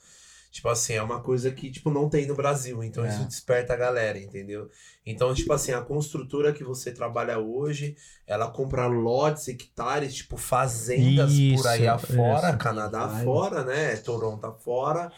Tipo 0.53 0.69
assim, 0.69 0.93
é 0.93 1.03
uma 1.03 1.21
coisa 1.21 1.51
que, 1.51 1.69
tipo, 1.69 1.91
não 1.91 2.09
tem 2.09 2.27
no 2.29 2.37
Brasil, 2.37 2.81
então 2.85 3.05
É. 3.05 3.09
isso 3.09 3.25
desperta 3.25 3.73
a 3.75 3.77
galera, 3.77 4.17
entendeu? 4.21 4.71
Então, 5.05 5.35
tipo 5.35 5.53
assim, 5.53 5.73
a 5.73 5.81
construtora 5.83 6.53
que 6.53 6.63
você 6.63 6.93
trabalha 6.93 7.41
hoje, 7.41 7.97
ela 8.25 8.49
compra 8.49 8.87
lotes, 8.87 9.49
hectares, 9.49 10.15
tipo, 10.15 10.37
fazendas 10.37 11.33
por 11.33 11.67
aí 11.67 11.81
Isso, 11.83 11.91
afora, 11.91 12.49
isso. 12.51 12.59
Canadá 12.59 13.07
Vai. 13.09 13.25
fora, 13.25 13.65
né? 13.65 13.97
Toronto 13.97 14.45
afora. 14.47 15.11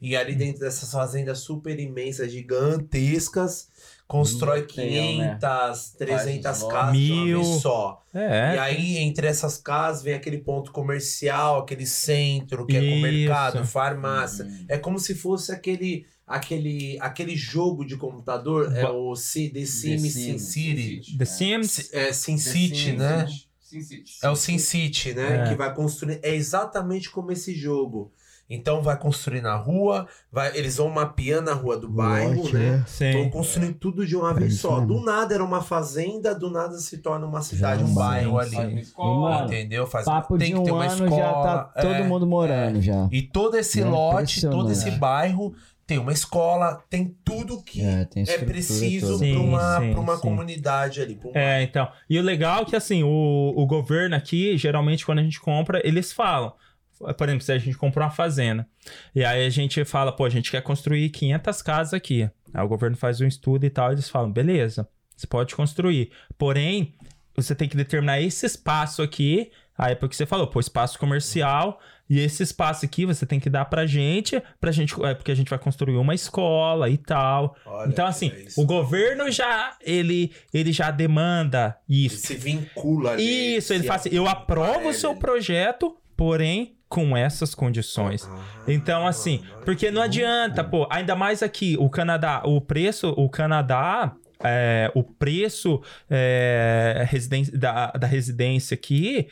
E 0.00 0.14
ali 0.14 0.34
dentro 0.36 0.60
dessas 0.60 0.92
fazendas 0.92 1.38
super 1.40 1.76
imensas, 1.80 2.30
gigantescas, 2.30 3.68
constrói 4.06 4.58
Muito 4.60 4.76
legal, 4.76 5.16
né? 5.16 5.38
500, 5.40 5.90
300 5.98 6.60
lotes. 6.62 6.74
casas 6.76 6.98
de 6.98 7.12
uma 7.12 7.24
Mil. 7.24 7.42
vez 7.42 7.62
só. 7.62 8.02
É. 8.14 8.54
E 8.54 8.58
aí, 8.58 8.96
entre 8.98 9.26
essas 9.26 9.56
casas, 9.56 10.02
vem 10.02 10.14
aquele 10.14 10.38
ponto 10.38 10.70
comercial, 10.72 11.60
aquele 11.60 11.86
centro, 11.86 12.66
que 12.66 12.76
é 12.76 12.80
com 12.80 12.86
Isso. 12.86 13.00
mercado, 13.02 13.66
farmácia. 13.66 14.44
hum. 14.44 14.66
É 14.68 14.78
como 14.78 14.98
se 14.98 15.14
fosse 15.14 15.50
aquele, 15.52 16.06
aquele, 16.26 16.96
aquele 17.00 17.34
jogo 17.36 17.84
de 17.84 17.96
computador, 17.96 18.72
é 18.76 18.86
o 18.88 19.16
C- 19.16 19.48
The 19.50 19.64
Sims 19.66 20.02
Sin 20.12 20.38
Sims, 20.38 20.42
City. 20.42 21.16
The 21.18 21.24
Sims. 21.24 21.70
Si- 21.70 21.88
É 21.92 22.06
The 22.06 22.12
City, 22.12 22.38
Sims, 22.76 22.98
né? 22.98 23.26
Sim, 23.60 23.80
sim. 23.80 24.04
É 24.22 24.30
o 24.30 24.36
Sin 24.36 24.58
City, 24.58 25.14
né? 25.14 25.42
É. 25.46 25.48
Que 25.48 25.54
vai 25.56 25.74
construir. 25.74 26.20
É 26.22 26.32
exatamente 26.34 27.10
como 27.10 27.32
esse 27.32 27.52
jogo. 27.54 28.12
Então 28.48 28.82
vai 28.82 28.98
construir 28.98 29.40
na 29.40 29.56
rua, 29.56 30.06
vai, 30.30 30.56
eles 30.56 30.76
vão 30.76 30.90
mapeando 30.90 31.50
a 31.50 31.54
rua 31.54 31.78
do 31.78 31.88
bairro, 31.88 32.42
Lote, 32.42 32.54
né? 32.54 32.84
Sim. 32.86 33.12
Vão 33.12 33.30
construindo 33.30 33.74
tudo 33.74 34.06
de 34.06 34.14
uma 34.14 34.30
É 34.32 34.34
vez 34.34 34.60
só. 34.60 34.80
mesmo. 34.80 34.86
Do 34.98 35.04
nada 35.04 35.34
era 35.34 35.42
uma 35.42 35.62
fazenda, 35.62 36.34
do 36.34 36.50
nada 36.50 36.76
se 36.78 36.98
torna 36.98 37.26
uma 37.26 37.40
cidade, 37.40 37.80
Já 37.80 37.86
um 37.86 37.88
é 37.88 37.90
um 37.90 37.94
bairro 37.94 38.38
ali. 38.38 38.56
Uma 38.56 38.80
escola. 38.80 39.30
Mano, 39.30 39.46
Entendeu? 39.46 39.86
Faz, 39.86 40.04
Papo 40.04 40.36
tem 40.36 40.52
de 40.52 40.58
que 40.58 40.64
ter 40.64 40.70
um 40.72 40.74
uma 40.74 40.84
ano 40.84 41.04
escola. 41.06 41.16
já 41.22 41.32
tá 41.32 41.64
todo 41.80 41.94
é. 41.94 42.02
mundo 42.02 42.26
morando 42.26 42.82
já. 42.82 43.08
E 43.10 43.22
todo 43.22 43.56
esse 43.56 43.80
É 43.80 43.84
lote, 43.84 44.42
todo 44.42 44.70
esse 44.70 44.90
bairro 44.92 45.54
tem 45.86 45.98
uma 45.98 46.12
escola, 46.12 46.82
tem 46.88 47.14
tudo 47.24 47.62
que 47.62 47.80
É, 47.82 48.08
é, 48.16 48.38
preciso 48.38 49.18
para 49.18 49.38
uma, 49.38 49.80
sim, 49.80 49.90
pra 49.92 50.00
uma 50.00 50.16
sim. 50.16 50.22
comunidade 50.22 51.00
ali. 51.00 51.14
pra 51.14 51.28
um 51.28 51.32
É, 51.34 51.62
então. 51.62 51.88
E 52.08 52.18
o 52.18 52.22
legal 52.22 52.62
é 52.62 52.64
que, 52.64 52.76
assim, 52.76 53.02
o, 53.02 53.52
o 53.56 53.66
governo 53.66 54.16
aqui, 54.16 54.56
geralmente, 54.56 55.04
quando 55.04 55.18
a 55.18 55.22
gente 55.22 55.40
compra, 55.40 55.80
eles 55.86 56.12
falam. 56.12 56.52
Por 56.98 57.28
exemplo, 57.28 57.44
se 57.44 57.52
a 57.52 57.58
gente 57.58 57.76
comprou 57.76 58.04
uma 58.04 58.10
fazenda. 58.10 58.66
E 59.14 59.24
aí 59.24 59.46
a 59.46 59.50
gente 59.50 59.84
fala, 59.84 60.12
pô, 60.12 60.24
a 60.24 60.30
gente 60.30 60.50
quer 60.50 60.62
construir 60.62 61.08
500 61.10 61.62
casas 61.62 61.94
aqui. 61.94 62.28
Aí 62.52 62.64
o 62.64 62.68
governo 62.68 62.96
faz 62.96 63.20
um 63.20 63.26
estudo 63.26 63.64
e 63.64 63.70
tal, 63.70 63.92
eles 63.92 64.08
falam, 64.08 64.30
beleza, 64.30 64.88
você 65.16 65.26
pode 65.26 65.54
construir. 65.54 66.10
Porém, 66.38 66.94
você 67.36 67.54
tem 67.54 67.68
que 67.68 67.76
determinar 67.76 68.20
esse 68.20 68.46
espaço 68.46 69.02
aqui. 69.02 69.50
Aí 69.76 69.92
é 69.92 69.94
porque 69.96 70.14
você 70.14 70.24
falou, 70.24 70.46
pô, 70.46 70.60
espaço 70.60 70.98
comercial. 70.98 71.80
E 72.08 72.20
esse 72.20 72.42
espaço 72.42 72.84
aqui 72.84 73.06
você 73.06 73.24
tem 73.24 73.40
que 73.40 73.48
dar 73.48 73.64
pra 73.64 73.86
gente, 73.86 74.40
pra 74.60 74.70
gente, 74.70 74.94
é 75.04 75.14
porque 75.14 75.32
a 75.32 75.34
gente 75.34 75.48
vai 75.48 75.58
construir 75.58 75.96
uma 75.96 76.14
escola 76.14 76.90
e 76.90 76.98
tal. 76.98 77.56
Olha, 77.64 77.88
então, 77.88 78.06
assim, 78.06 78.28
é 78.30 78.44
o 78.58 78.66
governo 78.66 79.30
já, 79.30 79.76
ele, 79.80 80.30
ele 80.52 80.70
já 80.70 80.90
demanda 80.90 81.78
Ele 81.88 82.06
isso. 82.06 82.18
se 82.26 82.34
vincula 82.34 83.12
ali. 83.12 83.56
Isso, 83.56 83.72
ele 83.72 83.84
fala 83.84 84.00
assim, 84.00 84.10
eu 84.12 84.28
aprovo 84.28 84.90
o 84.90 84.92
seu 84.92 85.12
ele. 85.12 85.18
projeto, 85.20 85.96
porém 86.14 86.76
com 86.94 87.16
essas 87.16 87.56
condições. 87.56 88.24
Ah, 88.30 88.62
Então, 88.68 89.04
assim, 89.04 89.42
porque 89.64 89.86
que 89.86 89.90
não 89.90 90.00
adianta, 90.00 90.62
pô, 90.62 90.86
ainda 90.88 91.16
mais 91.16 91.42
aqui, 91.42 91.76
o 91.76 91.90
Canadá, 91.90 92.42
o 92.44 92.60
preço, 92.60 93.08
o 93.16 93.28
Canadá, 93.28 94.14
é, 94.44 94.92
o 94.94 95.02
preço 95.02 95.82
é, 96.08 97.04
da, 97.52 97.88
da 97.88 98.06
residência 98.06 98.76
aqui, 98.76 99.26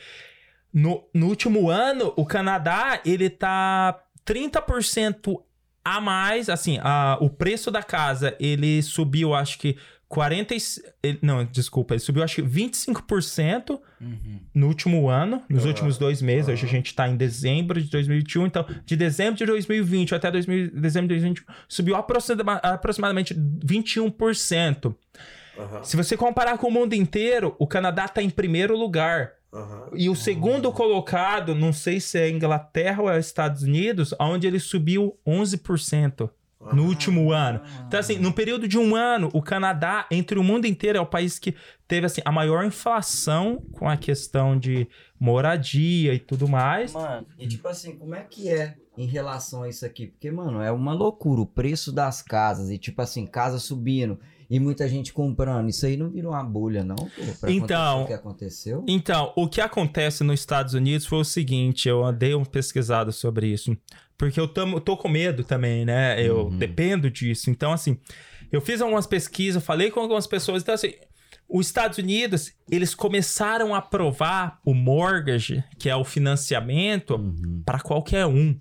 no, 0.74 1.04
no 1.14 1.28
último 1.28 1.70
ano, 1.70 2.12
o 2.16 2.26
Canadá, 2.26 3.00
ele 3.06 3.30
tá 3.30 3.96
30% 4.26 5.40
a 5.84 6.00
mais, 6.00 6.48
assim, 6.48 6.80
a, 6.82 7.16
o 7.20 7.30
preço 7.30 7.70
da 7.70 7.84
casa, 7.84 8.34
ele 8.40 8.82
subiu, 8.82 9.34
acho 9.34 9.56
que 9.56 9.76
40 10.12 10.54
e- 10.54 10.58
ele- 11.02 11.18
não, 11.22 11.42
desculpa, 11.42 11.94
ele 11.94 12.00
subiu 12.00 12.22
acho 12.22 12.34
que 12.36 12.42
25% 12.42 13.80
no 14.54 14.66
último 14.66 15.08
ano, 15.08 15.42
nos 15.48 15.60
Aham. 15.62 15.68
últimos 15.68 15.96
dois 15.96 16.20
meses. 16.20 16.48
Hoje 16.50 16.66
a 16.66 16.68
gente 16.68 16.94
tá 16.94 17.08
em 17.08 17.16
dezembro 17.16 17.80
de 17.80 17.88
2021, 17.88 18.46
então 18.46 18.66
de 18.84 18.94
dezembro 18.94 19.36
de 19.38 19.46
2020 19.46 20.14
até 20.14 20.30
2000, 20.30 20.70
dezembro 20.78 21.08
de 21.08 21.14
2021 21.14 21.44
subiu 21.66 21.96
aproxima- 21.96 22.56
aproximadamente 22.62 23.34
21%. 23.64 24.94
Aham, 25.58 25.82
Se 25.82 25.96
você 25.96 26.14
comparar 26.14 26.58
com 26.58 26.68
o 26.68 26.70
mundo 26.70 26.92
inteiro, 26.92 27.56
o 27.58 27.66
Canadá 27.66 28.06
tá 28.06 28.22
em 28.22 28.28
primeiro 28.30 28.76
lugar. 28.76 29.32
E 29.94 30.08
o 30.10 30.14
segundo 30.14 30.70
colocado, 30.72 31.54
não 31.54 31.72
sei 31.74 32.00
se 32.00 32.18
é 32.18 32.28
Inglaterra 32.30 33.02
ou 33.02 33.10
é 33.10 33.18
Estados 33.18 33.62
Unidos, 33.62 34.14
onde 34.20 34.46
ele 34.46 34.58
subiu 34.58 35.18
11% 35.26 36.30
no 36.72 36.84
último 36.84 37.32
ano. 37.32 37.60
Então, 37.86 37.98
assim, 37.98 38.18
no 38.18 38.32
período 38.32 38.68
de 38.68 38.78
um 38.78 38.94
ano, 38.94 39.28
o 39.32 39.42
Canadá, 39.42 40.06
entre 40.10 40.38
o 40.38 40.44
mundo 40.44 40.66
inteiro, 40.66 40.98
é 40.98 41.00
o 41.00 41.06
país 41.06 41.38
que 41.38 41.54
teve 41.88 42.06
assim, 42.06 42.20
a 42.24 42.32
maior 42.32 42.64
inflação 42.64 43.62
com 43.72 43.88
a 43.88 43.96
questão 43.96 44.58
de 44.58 44.86
moradia 45.18 46.14
e 46.14 46.18
tudo 46.18 46.48
mais. 46.48 46.92
Mano, 46.92 47.26
e 47.38 47.46
tipo 47.46 47.68
assim, 47.68 47.96
como 47.96 48.14
é 48.14 48.22
que 48.22 48.48
é 48.48 48.76
em 48.96 49.06
relação 49.06 49.62
a 49.62 49.68
isso 49.68 49.84
aqui? 49.86 50.06
Porque, 50.06 50.30
mano, 50.30 50.60
é 50.60 50.70
uma 50.70 50.92
loucura 50.92 51.40
o 51.40 51.46
preço 51.46 51.92
das 51.92 52.22
casas 52.22 52.70
e, 52.70 52.78
tipo 52.78 53.00
assim, 53.00 53.26
casa 53.26 53.58
subindo 53.58 54.18
e 54.54 54.60
muita 54.60 54.86
gente 54.86 55.12
comprando. 55.14 55.70
Isso 55.70 55.86
aí 55.86 55.96
não 55.96 56.10
virou 56.10 56.32
uma 56.32 56.44
bolha, 56.44 56.84
não, 56.84 56.94
pô? 56.96 57.08
Pra 57.40 57.50
Então- 57.50 58.02
o 58.02 58.06
que 58.06 58.12
aconteceu? 58.12 58.84
Então, 58.86 59.32
o 59.34 59.48
que 59.48 59.60
acontece 59.62 60.22
nos 60.22 60.38
Estados 60.40 60.74
Unidos 60.74 61.06
foi 61.06 61.18
o 61.20 61.24
seguinte, 61.24 61.88
eu 61.88 62.04
andei 62.04 62.34
um 62.34 62.44
pesquisado 62.44 63.10
sobre 63.12 63.46
isso, 63.46 63.74
porque 64.18 64.38
eu 64.38 64.46
tamo, 64.46 64.78
tô 64.78 64.94
com 64.96 65.08
medo 65.08 65.42
também, 65.42 65.86
né? 65.86 66.22
Eu 66.22 66.44
Uhum. 66.48 66.58
dependo 66.58 67.10
disso. 67.10 67.48
Então, 67.50 67.72
assim, 67.72 67.96
eu 68.52 68.60
fiz 68.60 68.82
algumas 68.82 69.06
pesquisas, 69.06 69.64
falei 69.64 69.90
com 69.90 70.00
algumas 70.00 70.26
pessoas, 70.26 70.62
então 70.62 70.74
assim, 70.74 70.92
os 71.48 71.66
Estados 71.66 71.96
Unidos, 71.96 72.52
eles 72.70 72.94
começaram 72.94 73.74
a 73.74 73.78
aprovar 73.78 74.60
o 74.66 74.74
mortgage, 74.74 75.64
que 75.78 75.88
é 75.88 75.96
o 75.96 76.04
financiamento, 76.04 77.14
Uhum. 77.16 77.62
para 77.64 77.80
qualquer 77.80 78.26
um. 78.26 78.54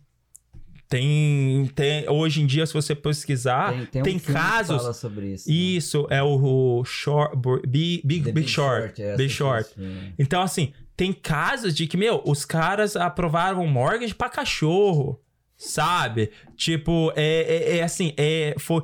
Tem, 0.91 1.71
tem, 1.73 2.09
hoje 2.09 2.41
em 2.41 2.45
dia, 2.45 2.65
se 2.65 2.73
você 2.73 2.93
pesquisar, 2.93 3.69
tem, 3.71 3.85
tem, 3.85 4.01
um 4.01 4.03
tem 4.03 4.19
filme 4.19 4.19
que 4.19 4.33
casos- 4.33 4.81
fala 4.81 4.93
sobre 4.93 5.27
isso. 5.33 5.47
né? 5.49 5.55
isso 5.55 6.05
é 6.09 6.21
o, 6.21 6.79
o 6.79 6.83
short, 6.83 7.33
Big, 7.65 8.01
Big, 8.05 8.25
The 8.25 8.31
Big 8.33 8.49
Short. 8.49 9.01
é, 9.01 9.15
Big 9.15 9.29
Short. 9.29 9.73
filme. 9.73 10.13
Então, 10.19 10.41
assim, 10.41 10.73
tem 10.97 11.13
casos 11.13 11.73
de 11.73 11.87
que, 11.87 11.95
meu, 11.95 12.21
os 12.25 12.43
caras 12.43 12.97
aprovaram 12.97 13.65
mortgage 13.65 14.13
pra 14.13 14.27
cachorro, 14.27 15.17
sabe? 15.55 16.29
Tipo, 16.57 17.13
é, 17.15 17.75
é, 17.75 17.77
é 17.77 17.83
assim, 17.83 18.13
é, 18.17 18.53
foi... 18.59 18.83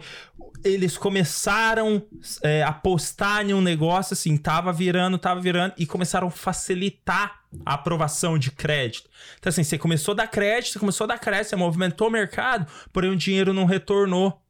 Eles 0.63 0.97
começaram 0.97 2.03
é, 2.41 2.63
a 2.63 2.69
apostar 2.69 3.45
em 3.45 3.53
um 3.53 3.61
negócio, 3.61 4.13
assim, 4.13 4.35
tava 4.38 4.73
virando, 4.73 5.17
tava 5.17 5.39
virando, 5.39 5.73
e 5.77 5.85
começaram 5.85 6.27
a 6.27 6.31
facilitar 6.31 7.41
a 7.65 7.73
aprovação 7.75 8.38
de 8.38 8.51
crédito. 8.51 9.09
Então, 9.39 9.49
assim, 9.49 9.63
você 9.63 9.77
começou 9.77 10.13
a 10.13 10.15
dar 10.15 10.27
crédito, 10.27 10.73
você 10.73 10.79
começou 10.79 11.05
a 11.05 11.07
dar 11.07 11.19
crédito, 11.19 11.49
você 11.49 11.55
movimentou 11.55 12.07
o 12.07 12.11
mercado, 12.11 12.69
porém 12.91 13.09
o 13.09 13.15
dinheiro 13.15 13.53
não 13.53 13.65
retornou. 13.65 14.41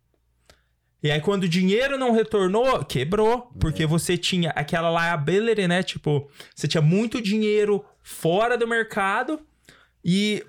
E 1.01 1.11
aí, 1.11 1.21
quando 1.21 1.43
o 1.43 1.49
dinheiro 1.49 1.97
não 1.97 2.11
retornou, 2.11 2.83
quebrou. 2.83 3.51
Porque 3.59 3.85
você 3.85 4.17
tinha 4.17 4.49
aquela 4.51 4.89
liability, 4.89 5.67
né? 5.67 5.83
Tipo, 5.83 6.29
você 6.55 6.67
tinha 6.67 6.81
muito 6.81 7.21
dinheiro 7.21 7.85
fora 8.01 8.57
do 8.57 8.67
mercado 8.67 9.39
e 10.03 10.43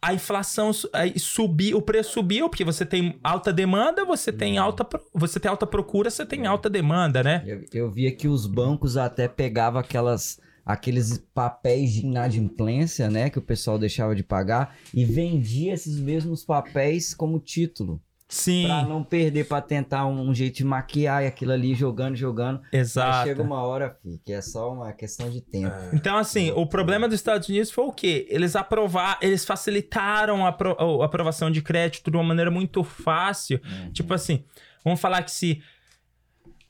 a 0.00 0.14
inflação 0.14 0.72
su- 0.72 0.88
aí 0.92 1.18
subiu, 1.18 1.78
o 1.78 1.82
preço 1.82 2.12
subiu, 2.12 2.48
porque 2.48 2.64
você 2.64 2.84
tem 2.86 3.18
alta 3.22 3.52
demanda, 3.52 4.04
você 4.04 4.32
tem 4.32 4.56
alta, 4.58 4.86
você 5.12 5.40
tem 5.40 5.50
alta 5.50 5.66
procura, 5.66 6.10
você 6.10 6.24
tem 6.24 6.46
alta 6.46 6.70
demanda, 6.70 7.22
né? 7.22 7.42
Eu, 7.46 7.64
eu 7.72 7.90
via 7.90 8.10
que 8.14 8.28
os 8.28 8.46
bancos 8.46 8.96
até 8.96 9.26
pegavam 9.28 9.80
aquelas, 9.80 10.40
aqueles 10.64 11.18
papéis 11.34 11.92
de 11.92 12.06
inadimplência, 12.06 13.10
né? 13.10 13.28
Que 13.30 13.38
o 13.38 13.42
pessoal 13.42 13.78
deixava 13.78 14.14
de 14.14 14.22
pagar 14.22 14.76
e 14.94 15.04
vendia 15.04 15.72
esses 15.74 15.98
mesmos 15.98 16.44
papéis 16.44 17.14
como 17.14 17.38
título. 17.40 18.00
Sim, 18.28 18.66
Pra 18.66 18.82
não 18.84 19.02
perder, 19.02 19.46
pra 19.48 19.60
tentar 19.62 20.06
um, 20.06 20.28
um 20.28 20.34
jeito 20.34 20.56
de 20.58 20.64
maquiar 20.64 21.24
e 21.24 21.26
aquilo 21.26 21.50
ali, 21.52 21.74
jogando, 21.74 22.14
jogando. 22.14 22.60
Mas 22.70 22.90
exato. 22.90 23.26
chega 23.26 23.42
uma 23.42 23.62
hora, 23.62 23.96
fi, 24.02 24.20
que 24.22 24.32
é 24.34 24.42
só 24.42 24.70
uma 24.72 24.92
questão 24.92 25.30
de 25.30 25.40
tempo. 25.40 25.74
É. 25.74 25.90
Então, 25.94 26.16
assim, 26.18 26.50
o 26.52 26.66
problema 26.66 27.08
dos 27.08 27.14
Estados 27.14 27.48
Unidos 27.48 27.70
foi 27.70 27.84
o 27.86 27.92
quê? 27.92 28.26
Eles 28.28 28.54
aprovar, 28.54 29.18
eles 29.22 29.46
facilitaram 29.46 30.44
a, 30.44 30.50
apro- 30.50 30.76
a 31.00 31.04
aprovação 31.06 31.50
de 31.50 31.62
crédito 31.62 32.10
de 32.10 32.16
uma 32.18 32.24
maneira 32.24 32.50
muito 32.50 32.84
fácil. 32.84 33.60
Uhum. 33.64 33.92
Tipo 33.92 34.12
assim, 34.12 34.44
vamos 34.84 35.00
falar 35.00 35.22
que 35.22 35.30
se 35.30 35.62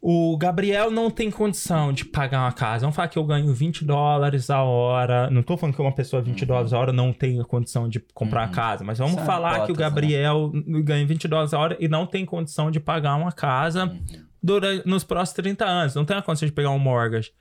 o 0.01 0.37
Gabriel 0.37 0.91
não 0.91 1.11
tem 1.11 1.31
condição 1.31 1.93
de 1.93 2.05
pagar 2.05 2.43
uma 2.45 2.53
casa, 2.53 2.83
vamos 2.83 2.95
falar 2.95 3.09
que 3.09 3.19
eu 3.19 3.25
ganho 3.25 3.53
20 3.53 3.85
dólares 3.85 4.49
a 4.49 4.63
hora. 4.63 5.29
Não 5.31 5.43
tô 5.43 5.57
falando 5.57 5.75
que 5.75 5.83
uma 5.83 5.93
pessoa 5.95 6.23
20 6.23 6.47
dólares 6.47 6.73
a 6.73 6.79
hora 6.79 6.93
não 6.93 7.13
tem 7.13 7.43
condição 7.43 7.89
de 7.89 7.99
comprar 8.15 8.43
uma 8.43 8.47
Uhum. 8.49 8.53
casa, 8.53 8.85
mas 8.85 8.99
vamos 8.99 9.15
São 9.15 9.25
falar 9.25 9.67
que 9.67 9.73
o 9.73 9.75
né? 9.75 9.81
Gabriel 9.81 10.53
ganha 10.85 11.05
20 11.07 11.27
dólares 11.27 11.53
a 11.53 11.59
hora 11.59 11.77
e 11.81 11.89
não 11.89 12.07
tem 12.07 12.25
condição 12.25 12.71
de 12.71 12.79
pagar 12.79 13.17
uma 13.17 13.33
casa 13.33 13.87
Uhum. 13.87 13.99
durante, 14.43 14.87
nos 14.89 15.03
próximos 15.03 15.35
30 15.37 15.65
anos. 15.65 15.95
Não 15.97 16.05
tem 16.05 16.17
a 16.17 16.23
condição 16.23 16.47
de 16.47 16.53
pegar 16.53 16.71
um 16.71 16.79
mortgage. 16.79 17.33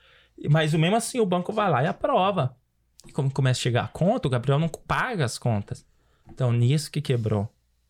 Mas 0.50 0.74
mesmo 0.74 0.96
assim, 0.96 1.20
o 1.20 1.26
banco 1.26 1.54
vai 1.54 1.70
lá 1.70 1.84
e 1.84 1.88
aprova. 1.88 2.56
E 3.08 3.12
como 3.12 3.32
começa 3.32 3.60
a 3.60 3.64
chegar 3.64 3.84
a 3.86 3.88
conta, 3.88 4.28
o 4.28 4.32
Gabriel 4.32 4.60
não 4.60 4.68
paga 4.68 5.24
as 5.26 5.38
contas. 5.38 5.86
Então, 6.30 6.52
nisso 6.52 6.92
que 6.92 7.02
quebrou. 7.02 7.48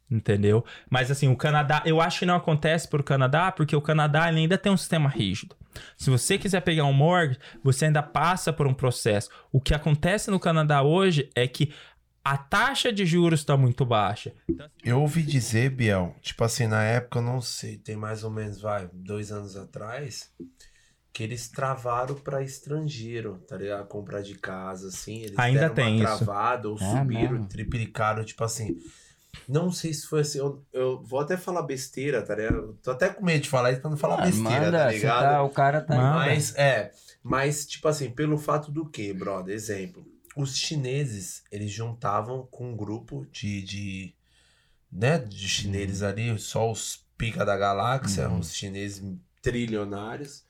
Entendeu? 0.09 0.63
Mas 0.89 1.11
assim, 1.11 1.27
o 1.27 1.35
Canadá, 1.35 1.83
eu 1.85 1.99
acho 1.99 2.19
que 2.19 2.25
não 2.25 2.35
acontece 2.35 2.87
por 2.87 3.03
Canadá, 3.03 3.51
porque 3.51 3.75
o 3.75 3.81
Canadá 3.81 4.29
ele 4.29 4.39
ainda 4.39 4.57
tem 4.57 4.71
um 4.71 4.77
sistema 4.77 5.09
rígido. 5.09 5.55
Se 5.97 6.09
você 6.09 6.37
quiser 6.37 6.61
pegar 6.61 6.85
um 6.85 6.93
mortgage, 6.93 7.39
você 7.63 7.85
ainda 7.85 8.01
passa 8.01 8.53
por 8.53 8.65
um 8.67 8.73
processo. 8.73 9.29
O 9.51 9.59
que 9.59 9.73
acontece 9.73 10.31
no 10.31 10.39
Canadá 10.39 10.81
hoje 10.81 11.29
é 11.35 11.45
que 11.47 11.73
a 12.23 12.37
taxa 12.37 12.91
de 12.91 13.05
juros 13.05 13.41
está 13.41 13.55
muito 13.57 13.85
baixa. 13.85 14.33
Eu 14.83 15.01
ouvi 15.01 15.23
dizer, 15.23 15.69
Biel, 15.71 16.15
tipo 16.21 16.43
assim, 16.43 16.67
na 16.67 16.83
época, 16.83 17.19
eu 17.19 17.23
não 17.23 17.39
sei, 17.41 17.77
tem 17.77 17.95
mais 17.95 18.23
ou 18.23 18.29
menos, 18.31 18.59
vai, 18.61 18.89
dois 18.93 19.31
anos 19.31 19.55
atrás, 19.55 20.29
que 21.13 21.23
eles 21.23 21.49
travaram 21.49 22.15
pra 22.15 22.41
estrangeiro, 22.43 23.39
tá 23.47 23.57
ligado? 23.57 23.87
Comprar 23.87 24.21
de 24.21 24.35
casa, 24.35 24.87
assim. 24.89 25.21
Eles 25.21 25.37
Ainda 25.39 25.61
deram 25.61 25.75
tem 25.75 26.01
uma 26.01 26.05
isso. 26.05 26.25
travada, 26.25 26.69
ou 26.69 26.75
É 26.75 26.79
subiram, 26.79 27.31
mesmo? 27.33 27.47
triplicaram, 27.47 28.23
tipo 28.23 28.43
assim. 28.43 28.75
Não 29.47 29.71
sei 29.71 29.93
se 29.93 30.05
foi 30.07 30.21
assim, 30.21 30.39
eu, 30.39 30.65
eu 30.73 31.01
vou 31.03 31.19
até 31.19 31.37
falar 31.37 31.61
besteira, 31.61 32.21
tá 32.21 32.35
ligado? 32.35 32.55
Eu 32.57 32.73
Tô 32.83 32.91
até 32.91 33.09
com 33.09 33.23
medo 33.23 33.43
de 33.43 33.49
falar 33.49 33.71
isso 33.71 33.81
pra 33.81 33.89
não 33.89 33.97
falar 33.97 34.15
Ah, 34.15 34.25
besteira, 34.25 34.65
manda, 34.65 34.77
tá 34.79 34.91
ligado? 34.91 35.19
tá- 35.23 35.43
o 35.43 35.49
cara 35.49 35.81
tá. 35.81 35.95
Manda. 35.95 36.15
Mas, 36.15 36.55
é, 36.55 36.91
mas, 37.23 37.65
tipo 37.65 37.87
assim, 37.87 38.09
pelo 38.11 38.37
fato 38.37 38.71
do 38.71 38.89
que, 38.89 39.13
brother? 39.13 39.55
Exemplo, 39.55 40.05
os 40.35 40.55
chineses, 40.57 41.43
eles 41.51 41.71
juntavam 41.71 42.45
com 42.51 42.71
um 42.71 42.75
grupo 42.75 43.25
de, 43.31 43.61
de 43.61 44.13
né, 44.91 45.17
de 45.19 45.47
chineses 45.47 46.03
ali, 46.03 46.37
só 46.39 46.69
os 46.71 47.05
pica 47.17 47.45
da 47.45 47.57
galáxia, 47.57 48.27
Uhum. 48.29 48.39
os 48.39 48.53
chineses 48.53 49.01
trilionários. 49.41 50.45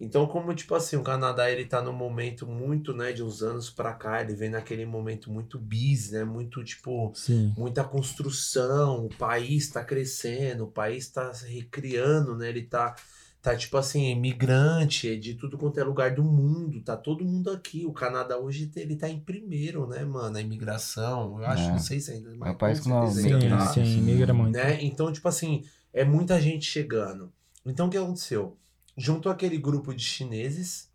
Então, 0.00 0.26
como, 0.28 0.54
tipo 0.54 0.74
assim, 0.76 0.94
o 0.96 1.02
Canadá, 1.02 1.50
ele 1.50 1.64
tá 1.64 1.82
num 1.82 1.92
momento 1.92 2.46
muito, 2.46 2.94
né, 2.94 3.12
de 3.12 3.20
uns 3.22 3.42
anos 3.42 3.68
pra 3.68 3.92
cá, 3.94 4.20
ele 4.20 4.34
vem 4.34 4.48
naquele 4.48 4.86
momento 4.86 5.28
muito 5.30 5.58
bis, 5.58 6.12
né, 6.12 6.22
muito, 6.22 6.62
tipo, 6.62 7.10
Sim. 7.16 7.52
muita 7.58 7.82
construção, 7.82 9.06
o 9.06 9.08
país 9.08 9.64
está 9.64 9.82
crescendo, 9.82 10.64
o 10.64 10.70
país 10.70 11.04
está 11.04 11.34
se 11.34 11.52
recriando, 11.52 12.36
né? 12.36 12.48
Ele 12.48 12.62
tá, 12.62 12.94
tá 13.42 13.56
tipo 13.56 13.76
assim, 13.76 14.10
imigrante 14.10 15.16
de 15.18 15.34
tudo 15.34 15.58
quanto 15.58 15.80
é 15.80 15.84
lugar 15.84 16.14
do 16.14 16.22
mundo, 16.22 16.80
tá 16.82 16.96
todo 16.96 17.24
mundo 17.24 17.50
aqui. 17.50 17.84
O 17.84 17.92
Canadá 17.92 18.38
hoje 18.38 18.70
ele 18.76 18.94
tá 18.94 19.08
em 19.08 19.18
primeiro, 19.20 19.86
né, 19.88 20.04
mano? 20.04 20.36
A 20.36 20.40
imigração, 20.40 21.38
eu 21.40 21.46
acho, 21.46 21.68
É. 21.68 21.72
não 21.72 21.78
sei 21.78 21.98
se 21.98 22.12
ainda, 22.12 22.30
mas 22.36 22.48
É 22.48 22.52
um 22.52 22.56
país 22.56 22.80
que 22.80 22.88
não 22.88 23.10
Sim, 23.10 23.48
tá, 23.48 23.66
sim, 23.66 24.00
migra 24.02 24.32
muito. 24.32 24.54
né? 24.54 24.82
Então, 24.82 25.12
tipo 25.12 25.26
assim, 25.28 25.64
é 25.92 26.04
muita 26.04 26.40
gente 26.40 26.66
chegando. 26.66 27.32
Então, 27.66 27.88
o 27.88 27.90
que 27.90 27.96
aconteceu? 27.98 28.56
Juntou 29.00 29.30
aquele 29.30 29.56
grupo 29.56 29.94
de 29.94 30.02
chineses, 30.02 30.90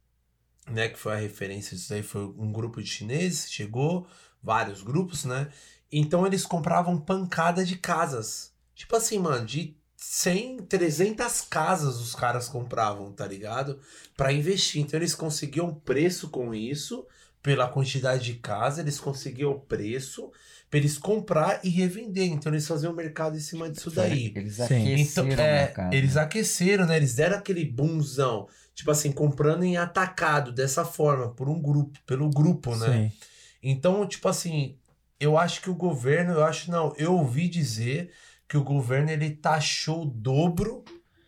né? 0.69 0.89
Que 0.89 0.99
foi 0.99 1.13
a 1.13 1.17
referência 1.17 1.75
disso 1.75 1.93
aí, 1.93 2.03
foi 2.03 2.21
um 2.21 2.51
grupo 2.51 2.83
de 2.83 2.89
chineses, 2.89 3.49
chegou, 3.49 4.05
vários 4.41 4.81
grupos, 4.83 5.23
né? 5.23 5.49
Então, 5.89 6.27
eles 6.27 6.45
compravam 6.45 6.99
pancada 6.99 7.63
de 7.63 7.77
casas. 7.77 8.53
Tipo 8.75 8.97
assim, 8.97 9.17
mano, 9.19 9.45
de 9.45 9.77
100, 9.95 10.57
300 10.65 11.41
casas 11.41 12.01
os 12.01 12.13
caras 12.13 12.49
compravam, 12.49 13.13
tá 13.13 13.25
ligado? 13.25 13.79
Pra 14.17 14.33
investir. 14.33 14.81
Então, 14.81 14.99
eles 14.99 15.15
conseguiam 15.15 15.73
preço 15.73 16.29
com 16.29 16.53
isso, 16.53 17.07
pela 17.43 17.67
quantidade 17.67 18.23
de 18.23 18.35
casa, 18.35 18.81
eles 18.81 18.99
conseguiam 18.99 19.59
preço 19.59 20.31
pra 20.73 20.79
eles 20.79 20.97
comprar 20.97 21.59
e 21.63 21.69
revender. 21.69 22.25
Então, 22.31 22.51
eles 22.51 22.67
faziam 22.67 22.91
o 22.93 22.95
mercado 22.95 23.37
em 23.37 23.39
cima 23.39 23.69
disso 23.69 23.91
daí. 23.91 24.33
Eles 24.35 24.59
aqueceram 24.59 24.97
Então, 24.97 25.27
é, 25.27 25.71
eles 25.91 26.17
aqueceram, 26.17 26.87
né? 26.87 26.97
Eles 26.97 27.13
deram 27.13 27.37
aquele 27.37 27.63
boomzão. 27.63 28.47
Tipo 28.73 28.89
assim, 28.89 29.11
comprando 29.11 29.61
em 29.61 29.77
atacado 29.77 30.51
dessa 30.51 30.83
forma, 30.83 31.29
por 31.29 31.47
um 31.47 31.61
grupo, 31.61 31.99
pelo 32.07 32.27
grupo, 32.27 32.75
né? 32.75 33.11
Sim. 33.11 33.17
Então, 33.61 34.07
tipo 34.07 34.27
assim, 34.27 34.75
eu 35.19 35.37
acho 35.37 35.61
que 35.61 35.69
o 35.69 35.75
governo, 35.75 36.33
eu 36.33 36.43
acho 36.43 36.71
não, 36.71 36.91
eu 36.97 37.13
ouvi 37.13 37.47
dizer 37.47 38.09
que 38.49 38.57
o 38.57 38.63
governo 38.63 39.11
ele 39.11 39.29
taxou 39.29 40.01
o 40.01 40.09
dobro 40.09 40.83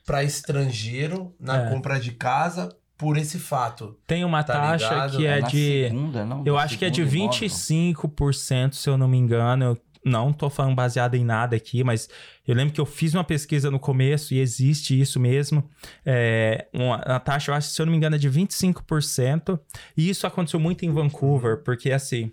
para 0.08 0.24
estrangeiro 0.24 1.36
na 1.40 1.68
É. 1.68 1.70
compra 1.70 2.00
de 2.00 2.14
casa 2.14 2.76
por 2.98 3.18
esse 3.18 3.38
fato. 3.40 3.98
Tem 4.08 4.24
uma 4.24 4.44
Tá 4.44 4.54
taxa 4.54 4.90
ligado? 4.94 5.18
que 5.18 5.26
é 5.26 5.42
Na 5.42 5.48
de. 5.48 5.84
segunda, 5.88 6.26
não? 6.26 6.44
Eu 6.46 6.58
acho 6.58 6.78
que 6.78 6.86
é 6.86 6.90
de 6.90 7.04
segunda 7.04 7.16
imóvel. 7.18 7.50
25%, 7.50 8.74
se 8.74 8.90
eu 8.90 8.98
não 8.98 9.08
me 9.08 9.18
engano. 9.18 9.66
Eu 9.66 9.82
não 10.04 10.32
tô 10.32 10.50
falando 10.52 10.76
baseado 10.76 11.16
em 11.16 11.26
nada 11.26 11.56
aqui, 11.56 11.84
mas 11.84 12.08
eu 12.48 12.54
lembro 12.54 12.74
que 12.74 12.80
eu 12.80 12.86
fiz 12.86 13.14
uma 13.16 13.24
pesquisa 13.24 13.72
no 13.72 13.80
começo 13.80 14.34
e 14.36 14.40
existe 14.40 15.00
isso 15.00 15.20
mesmo. 15.20 15.68
É, 16.06 16.68
uma, 16.72 16.98
a 16.98 17.20
taxa, 17.20 17.50
eu 17.52 17.56
acho, 17.56 17.70
se 17.70 17.82
eu 17.82 17.86
não 17.88 17.92
me 17.92 17.98
engano, 17.98 18.16
é 18.16 18.20
de 18.20 18.30
25%. 18.30 19.60
E 19.98 20.08
isso 20.10 20.28
aconteceu 20.28 20.60
muito 20.60 20.86
em 20.86 20.92
Vancouver, 20.92 21.64
porque 21.64 21.92
assim, 21.92 22.32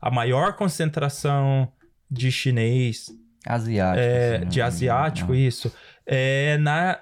a 0.00 0.10
maior 0.10 0.54
concentração 0.54 1.70
de 2.10 2.32
chinês, 2.32 3.10
Asiático. 3.46 4.00
é, 4.02 4.36
assim, 4.36 4.46
de 4.48 4.58
né? 4.58 4.64
asiático, 4.64 5.34
isso, 5.34 5.72
é 6.06 6.56
na- 6.58 6.98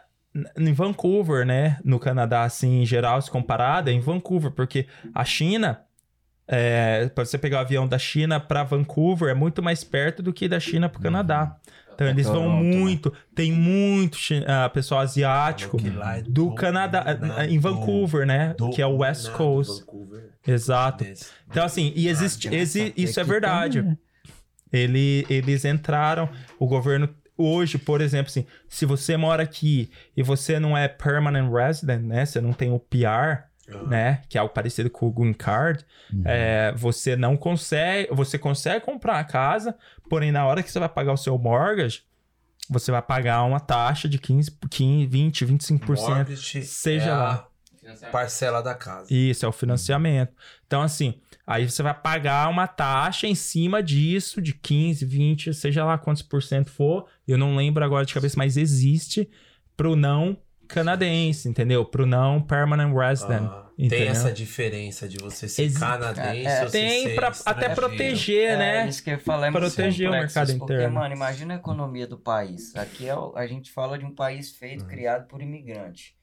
em 0.56 0.72
Vancouver, 0.72 1.44
né? 1.46 1.78
No 1.84 1.98
Canadá, 1.98 2.44
assim, 2.44 2.82
em 2.82 2.86
geral, 2.86 3.20
se 3.20 3.30
comparado, 3.30 3.90
é 3.90 3.92
em 3.92 4.00
Vancouver, 4.00 4.50
porque 4.50 4.86
a 5.14 5.24
China, 5.24 5.80
é, 6.46 7.09
para 7.09 7.24
você 7.24 7.36
pegar 7.38 7.59
o 7.59 7.60
avião 7.60 7.86
da 7.88 7.98
China 7.98 8.38
para 8.38 8.62
Vancouver, 8.62 9.28
é 9.30 9.34
muito 9.34 9.62
mais 9.62 9.82
perto 9.84 10.22
do 10.22 10.32
que 10.32 10.48
da 10.48 10.60
China 10.60 10.88
para 10.88 10.98
o 10.98 11.02
Canadá. 11.02 11.56
Então 11.94 12.06
É 12.06 12.10
eles 12.10 12.26
vão 12.28 12.48
né? 12.62 12.76
muito, 12.76 13.12
tem 13.34 13.50
muito 13.50 14.16
ah, 14.46 14.68
pessoal 14.68 15.00
asiático 15.00 15.78
é 15.80 16.22
do 16.22 16.55
Canadá, 16.55 17.02
dominado 17.12 17.50
em 17.50 17.59
Vancouver, 17.59 18.24
né? 18.24 18.55
Que 18.72 18.80
é 18.80 18.86
o 18.86 18.98
West 18.98 19.30
Coast. 19.32 19.80
Vancouver. 19.80 20.30
Exato. 20.46 21.05
Então, 21.50 21.64
assim, 21.64 21.92
e 21.96 22.06
existe, 22.06 22.48
Ah, 22.48 22.55
exi- 22.55 22.92
isso 22.96 23.18
é 23.18 23.24
verdade. 23.24 23.82
né? 23.82 23.98
Ele, 24.72 25.26
eles 25.28 25.64
entraram, 25.64 26.28
o 26.59 26.66
governo 26.66 27.09
hoje, 27.39 27.78
por 27.78 28.01
exemplo, 28.01 28.31
assim, 28.31 28.44
se 28.69 28.85
você 28.85 29.16
mora 29.16 29.44
aqui 29.44 29.90
e 30.16 30.23
você 30.23 30.59
não 30.59 30.77
é 30.77 30.89
permanent 30.89 31.51
resident, 31.51 32.02
né? 32.02 32.27
Você 32.27 32.40
não 32.40 32.52
tem 32.52 32.73
o 32.73 32.81
PR, 32.81 33.47
né? 33.86 34.23
Que 34.28 34.36
é 34.36 34.40
algo 34.40 34.52
parecido 34.52 34.90
com 34.90 35.06
o 35.06 35.12
green 35.12 35.32
card, 35.32 35.85
é, 36.24 36.73
você 36.77 37.16
não 37.16 37.36
consegue, 37.36 38.12
você 38.12 38.39
consegue 38.39 38.85
comprar 38.85 39.19
a 39.19 39.24
casa, 39.24 39.77
porém 40.10 40.32
na 40.32 40.44
hora 40.44 40.62
que 40.62 40.70
você 40.70 40.78
vai 40.78 40.89
pagar 40.89 41.12
o 41.12 41.16
seu 41.16 41.39
mortgage, 41.39 42.02
você 42.69 42.90
vai 42.90 43.01
pagar 43.01 43.44
uma 43.44 43.60
taxa 43.60 44.09
de 44.09 44.19
15, 44.19 44.59
15 44.69 45.06
20, 45.06 45.47
25%. 45.47 45.97
Mortgage 45.97 46.62
seja 46.62 47.10
é 47.10 47.15
lá. 47.15 47.48
a 48.02 48.06
parcela 48.06 48.62
da 48.62 48.74
casa. 48.74 49.06
Isso, 49.12 49.44
é 49.47 49.48
o 49.48 49.52
financiamento. 49.52 50.32
Então, 50.66 50.82
assim, 50.82 51.15
aí 51.48 51.68
você 51.68 51.82
vai 51.82 51.94
pagar 51.94 52.48
uma 52.50 52.66
taxa 52.66 53.26
em 53.26 53.34
cima 53.34 53.82
disso, 53.82 54.40
de 54.42 54.52
15, 54.52 55.04
20, 55.06 55.54
seja 55.54 55.84
lá 55.84 55.96
quantos 55.96 56.22
por 56.22 56.42
cento 56.42 56.70
for. 56.70 57.06
Eu 57.26 57.38
não 57.38 57.56
lembro 57.56 57.84
agora 57.84 58.04
de 58.04 58.12
cabeça, 58.14 58.34
mas 58.36 58.56
existe 58.56 59.28
pro 59.76 59.96
não 59.96 60.36
canadense, 60.68 61.48
entendeu? 61.48 61.84
Pro 61.84 62.04
não 62.06 62.40
permanent 62.42 62.94
resident. 62.94 63.48
Ah, 63.50 63.70
tem 63.88 64.08
essa 64.08 64.30
diferença 64.30 65.08
de 65.08 65.16
você 65.16 65.48
ser 65.48 65.62
Exi- 65.62 65.80
canadense 65.80 66.46
É, 66.46 66.60
ou 66.64 66.68
você 66.68 66.78
Tem 66.78 67.02
ser 67.08 67.14
pra 67.14 67.32
até 67.46 67.68
proteger, 67.74 68.50
É, 68.50 68.56
né? 68.58 68.88
isso 68.88 69.02
que 69.02 69.08
eu 69.10 69.14
ia 69.14 69.20
falar, 69.20 69.46
é 69.48 69.50
Proteger 69.50 70.08
o 70.08 70.12
mercado 70.12 70.48
porque, 70.58 70.74
interno. 70.74 70.94
mano, 70.94 71.14
imagina 71.14 71.54
a 71.54 71.56
economia 71.56 72.06
do 72.06 72.18
país. 72.18 72.76
Aqui 72.76 73.08
é, 73.08 73.14
o- 73.16 73.32
a 73.34 73.46
gente 73.46 73.70
fala 73.72 73.98
de 73.98 74.04
um 74.04 74.14
país 74.14 74.50
feito, 74.54 74.82
Uhum. 74.82 74.88
criado 74.90 75.26
por 75.26 75.40
imigrante. 75.40 76.14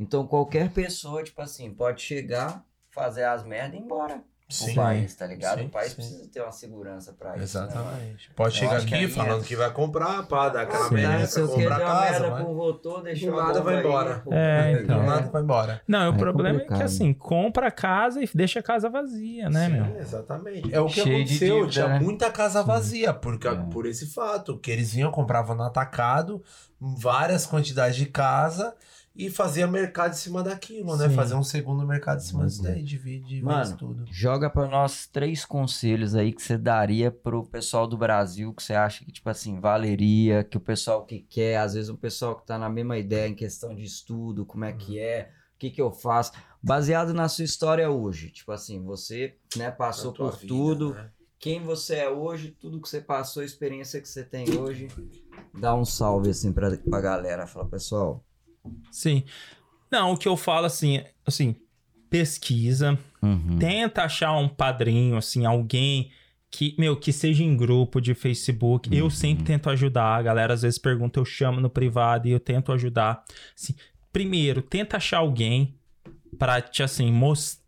Então, 0.00 0.26
qualquer 0.26 0.70
pessoa, 0.70 1.22
tipo 1.22 1.40
assim, 1.40 1.72
pode 1.72 2.02
chegar, 2.02 2.64
fazer 2.90 3.24
as 3.24 3.44
merdas 3.44 3.74
e 3.74 3.76
ir 3.76 3.84
embora 3.84 4.24
Sim. 4.46 4.72
o 4.72 4.74
país, 4.74 5.14
tá 5.16 5.26
ligado? 5.26 5.58
Sim, 5.58 5.66
o 5.66 5.68
país 5.70 5.88
sim. 5.88 5.94
precisa 5.96 6.28
ter 6.30 6.40
uma 6.42 6.52
segurança 6.52 7.12
pra 7.18 7.30
isso. 7.38 7.58
Né? 7.58 7.64
Exatamente. 7.66 8.30
Pode 8.36 8.54
Eu 8.54 8.60
chegar 8.60 8.76
acho 8.76 8.86
que 8.86 8.94
aqui 8.94 9.04
aí 9.06 9.10
falando 9.10 9.42
é- 9.42 9.46
que 9.46 9.56
vai 9.56 9.70
comprar, 9.72 10.22
pá, 10.28 10.48
dar 10.50 10.60
aquela 10.62 10.88
Sim. 10.88 10.94
merda 10.94 11.26
se 11.26 11.32
pra 11.34 11.42
eu 11.42 11.48
quero 11.48 11.60
comprar 11.62 11.78
dar 11.78 11.84
uma 11.84 11.94
casa, 12.02 12.10
merda 12.20 12.30
vai. 12.30 12.44
com 12.44 12.50
o 12.52 12.54
votor, 12.54 13.02
deixa 13.02 13.30
Do 13.30 13.36
nada 13.36 13.62
vai 13.62 13.74
aí, 13.74 13.80
embora. 13.80 14.22
É, 14.30 14.76
Do 14.76 14.82
então. 14.82 15.02
nada 15.02 15.30
vai 15.30 15.42
embora. 15.42 15.82
Não, 15.88 16.10
o 16.12 16.14
É 16.14 16.18
problema 16.18 16.60
é 16.60 16.64
que 16.66 16.82
assim, 16.82 17.12
compra 17.14 17.68
a 17.68 17.70
casa 17.70 18.22
e 18.22 18.28
deixa 18.34 18.60
a 18.60 18.62
casa 18.62 18.90
vazia, 18.90 19.48
né, 19.48 19.66
Sim, 19.66 19.72
meu? 19.72 19.96
Exatamente. 19.98 20.74
É 20.74 20.80
o 20.80 20.86
que 20.86 20.92
Cheio 21.00 21.16
aconteceu. 21.16 21.54
dívida, 21.56 21.72
Tinha 21.72 21.88
né? 21.88 22.00
muita 22.00 22.30
casa 22.30 22.62
vazia 22.62 23.14
por, 23.14 23.38
ca- 23.38 23.52
É. 23.52 23.72
por 23.72 23.86
esse 23.86 24.12
fato. 24.12 24.58
Que 24.58 24.70
eles 24.70 24.92
vinham, 24.92 25.10
compravam 25.10 25.56
no 25.56 25.62
atacado 25.64 26.42
várias 26.78 27.46
quantidades 27.46 27.96
de 27.96 28.06
casa 28.06 28.74
e 29.16 29.30
fazia 29.30 29.66
mercado 29.66 30.12
em 30.12 30.16
cima 30.16 30.42
daquilo, 30.42 30.96
né? 30.96 31.08
Sim. 31.08 31.14
Fazer 31.14 31.34
um 31.34 31.42
segundo 31.42 31.86
mercado 31.86 32.18
em 32.18 32.24
cima 32.24 32.46
disso 32.46 32.62
Pois 32.62 32.70
é. 32.70 32.74
daí, 32.74 32.82
divide, 32.82 33.40
Mano, 33.40 33.76
tudo. 33.76 34.04
Joga 34.10 34.50
pra 34.50 34.66
nós 34.66 35.06
três 35.06 35.44
conselhos 35.44 36.16
aí 36.16 36.32
que 36.32 36.42
você 36.42 36.58
daria 36.58 37.12
pro 37.12 37.46
pessoal 37.46 37.86
do 37.86 37.96
Brasil 37.96 38.52
que 38.52 38.62
você 38.62 38.74
acha 38.74 39.04
que, 39.04 39.12
tipo 39.12 39.30
assim, 39.30 39.60
valeria, 39.60 40.42
que 40.42 40.56
o 40.56 40.60
pessoal 40.60 41.04
que 41.04 41.20
quer, 41.20 41.58
às 41.58 41.74
vezes 41.74 41.88
o 41.88 41.96
pessoal 41.96 42.34
que 42.34 42.44
tá 42.44 42.58
na 42.58 42.68
mesma 42.68 42.98
ideia 42.98 43.28
em 43.28 43.34
questão 43.34 43.72
de 43.72 43.84
estudo, 43.84 44.44
como 44.44 44.64
é 44.64 44.72
que 44.72 44.98
é, 44.98 45.30
o 45.54 45.58
que 45.58 45.70
que 45.70 45.80
eu 45.80 45.92
faço, 45.92 46.32
baseado 46.60 47.14
na 47.14 47.28
sua 47.28 47.44
história 47.44 47.88
hoje. 47.88 48.30
Tipo 48.30 48.50
assim, 48.50 48.82
você, 48.82 49.36
né, 49.56 49.70
passou 49.70 50.12
por 50.12 50.32
vida, 50.32 50.48
tudo, 50.48 50.94
né? 50.94 51.08
quem 51.38 51.62
você 51.62 51.96
é 51.96 52.10
hoje, 52.10 52.50
tudo 52.50 52.80
que 52.80 52.88
você 52.88 53.00
passou, 53.00 53.42
a 53.42 53.46
experiência 53.46 54.00
que 54.00 54.08
você 54.08 54.24
tem 54.24 54.58
hoje, 54.58 54.88
dá 55.56 55.72
um 55.72 55.84
salve 55.84 56.30
assim 56.30 56.52
pra, 56.52 56.76
pra 56.76 57.00
galera. 57.00 57.46
Fala, 57.46 57.68
pessoal. 57.68 58.24
Sim. 58.90 59.24
Não, 59.90 60.12
o 60.12 60.16
que 60.16 60.26
eu 60.28 60.36
falo 60.36 60.66
assim, 60.66 61.02
assim, 61.26 61.56
pesquisa, 62.10 62.98
Uhum. 63.22 63.58
tenta 63.58 64.04
achar 64.04 64.32
um 64.36 64.48
padrinho, 64.48 65.16
assim, 65.16 65.44
alguém 65.46 66.10
que, 66.50 66.74
meu, 66.78 66.96
que 66.96 67.12
seja 67.12 67.42
em 67.42 67.56
grupo 67.56 68.00
de 68.00 68.14
Facebook. 68.14 68.94
Eu 68.96 69.10
sempre 69.10 69.44
tento 69.44 69.68
ajudar. 69.70 70.16
A 70.16 70.22
galera 70.22 70.54
às 70.54 70.62
vezes 70.62 70.78
pergunta, 70.78 71.18
eu 71.18 71.24
chamo 71.24 71.60
no 71.60 71.68
privado 71.68 72.28
e 72.28 72.30
eu 72.30 72.38
tento 72.38 72.70
ajudar. 72.72 73.24
Assim, 73.56 73.74
primeiro, 74.12 74.62
tenta 74.62 74.96
achar 74.96 75.18
alguém 75.18 75.74
pra 76.38 76.60
te, 76.60 76.82
assim, 76.82 77.10
mos- 77.10 77.60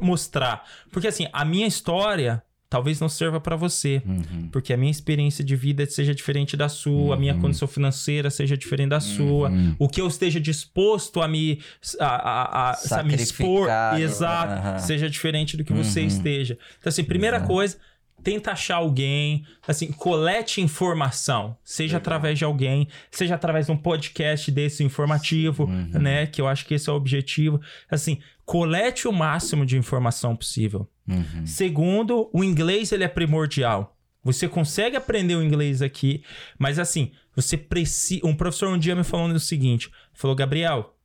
mostrar. 0.00 0.64
Porque, 0.90 1.08
assim, 1.08 1.26
a 1.32 1.44
minha 1.44 1.66
história 1.66 2.42
talvez 2.68 3.00
não 3.00 3.08
sirva 3.08 3.40
pra 3.40 3.54
você. 3.56 4.02
Uhum. 4.04 4.48
Porque 4.50 4.72
a 4.72 4.76
minha 4.76 4.90
experiência 4.90 5.44
de 5.44 5.54
vida 5.54 5.86
seja 5.86 6.14
diferente 6.14 6.56
da 6.56 6.68
sua, 6.68 7.14
a 7.14 7.18
minha 7.18 7.34
Uhum. 7.34 7.40
condição 7.42 7.68
financeira 7.68 8.30
seja 8.30 8.56
diferente 8.56 8.88
da 8.90 9.00
sua, 9.00 9.48
Uhum. 9.50 9.76
o 9.78 9.88
que 9.88 10.00
eu 10.00 10.06
esteja 10.08 10.40
disposto 10.40 11.22
a 11.22 11.28
me, 11.28 11.60
a, 12.00 12.06
a, 12.06 12.70
a, 12.72 13.00
a 13.00 13.02
me 13.02 13.14
expor, 13.14 13.68
exato, 13.98 14.82
seja 14.82 15.08
diferente 15.08 15.56
do 15.56 15.64
que 15.64 15.72
você 15.72 16.00
Uhum. 16.00 16.06
esteja. 16.06 16.58
Então, 16.78 16.88
assim, 16.90 17.04
primeira 17.04 17.40
coisa, 17.40 17.76
tenta 18.24 18.52
achar 18.52 18.76
alguém, 18.76 19.46
assim, 19.68 19.92
colete 19.92 20.60
informação, 20.60 21.56
seja 21.62 21.98
Legal. 21.98 22.00
através 22.00 22.38
de 22.38 22.44
alguém, 22.44 22.88
seja 23.10 23.34
através 23.34 23.66
de 23.66 23.72
um 23.72 23.76
podcast 23.76 24.50
desse 24.50 24.82
informativo, 24.82 25.64
Uhum. 25.64 25.90
né, 26.00 26.26
que 26.26 26.40
eu 26.40 26.48
acho 26.48 26.64
que 26.64 26.74
esse 26.74 26.88
é 26.88 26.92
o 26.92 26.96
objetivo. 26.96 27.60
Assim, 27.90 28.18
colete 28.44 29.06
o 29.06 29.12
máximo 29.12 29.66
de 29.66 29.76
informação 29.76 30.34
possível. 30.34 30.88
Uhum. 31.06 31.46
Segundo, 31.46 32.30
o 32.32 32.42
inglês 32.42 32.90
ele 32.90 33.04
é 33.04 33.08
primordial. 33.08 33.96
Você 34.24 34.48
consegue 34.48 34.96
aprender 34.96 35.36
o 35.36 35.42
inglês 35.42 35.82
aqui, 35.82 36.24
mas 36.58 36.78
assim, 36.78 37.12
você 37.36 37.58
precisa. 37.58 38.26
Um 38.26 38.34
professor 38.34 38.68
um 38.70 38.78
dia 38.78 38.94
me 38.96 39.04
falou 39.04 39.28
o 39.28 39.38
seguinte: 39.38 39.90
falou, 40.14 40.34
Gabriel, 40.34 40.96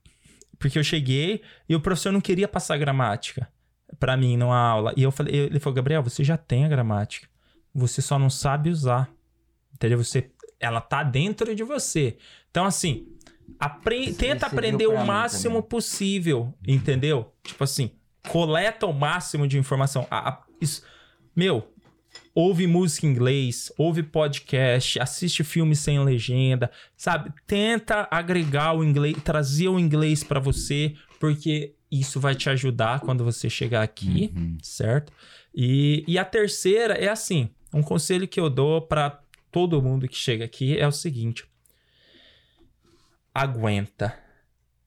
porque 0.57 0.79
eu 0.79 0.83
cheguei 0.83 1.41
e 1.67 1.75
o 1.75 1.81
professor 1.81 2.13
não 2.13 2.21
queria 2.21 2.47
passar 2.47 2.77
gramática 2.77 3.47
pra 3.99 4.17
mim 4.17 4.35
numa 4.37 4.57
aula. 4.57 4.93
E 4.97 5.03
eu 5.03 5.11
falei, 5.11 5.33
ele 5.35 5.59
falou, 5.59 5.75
Gabriel, 5.75 6.03
você 6.03 6.23
já 6.23 6.37
tem 6.37 6.65
a 6.65 6.67
gramática. 6.67 7.27
Você 7.73 8.01
só 8.01 8.19
não 8.19 8.29
sabe 8.29 8.69
usar. 8.69 9.09
Entendeu? 9.73 9.97
Você, 10.03 10.31
ela 10.59 10.81
tá 10.81 11.03
dentro 11.03 11.55
de 11.55 11.63
você. 11.63 12.17
Então, 12.49 12.65
assim, 12.65 13.07
apre- 13.59 14.13
tenta 14.13 14.45
aprender 14.47 14.87
o 14.87 15.05
máximo 15.05 15.55
também. 15.55 15.69
possível. 15.69 16.53
Entendeu? 16.67 17.33
Tipo 17.43 17.63
assim, 17.63 17.91
coleta 18.27 18.85
o 18.85 18.93
máximo 18.93 19.47
de 19.47 19.57
informação. 19.57 20.05
A- 20.11 20.29
a- 20.29 20.43
isso- 20.59 20.83
meu, 21.35 21.71
ouve 22.35 22.67
música 22.67 23.05
em 23.05 23.09
inglês, 23.11 23.71
ouve 23.77 24.03
podcast, 24.03 24.99
assiste 24.99 25.43
filme 25.43 25.75
sem 25.75 25.99
legenda, 26.03 26.69
sabe? 26.97 27.31
Tenta 27.47 28.07
agregar 28.11 28.73
o 28.73 28.83
inglês, 28.83 29.15
trazer 29.23 29.67
o 29.69 29.79
inglês 29.79 30.23
pra 30.23 30.39
você, 30.39 30.93
porque 31.19 31.75
isso 31.91 32.19
vai 32.19 32.35
te 32.35 32.49
ajudar 32.49 32.99
quando 33.01 33.23
você 33.23 33.49
chegar 33.49 33.81
aqui, 33.83 34.31
Uhum. 34.35 34.57
certo? 34.61 35.11
E, 35.53 36.03
e 36.07 36.17
a 36.17 36.25
terceira 36.25 36.93
é 36.93 37.07
assim, 37.09 37.49
um 37.73 37.81
conselho 37.81 38.27
que 38.27 38.39
eu 38.39 38.49
dou 38.49 38.81
pra 38.81 39.19
todo 39.51 39.81
mundo 39.81 40.07
que 40.07 40.15
chega 40.15 40.45
aqui 40.45 40.77
é 40.77 40.87
o 40.87 40.91
seguinte: 40.91 41.45
aguenta, 43.33 44.17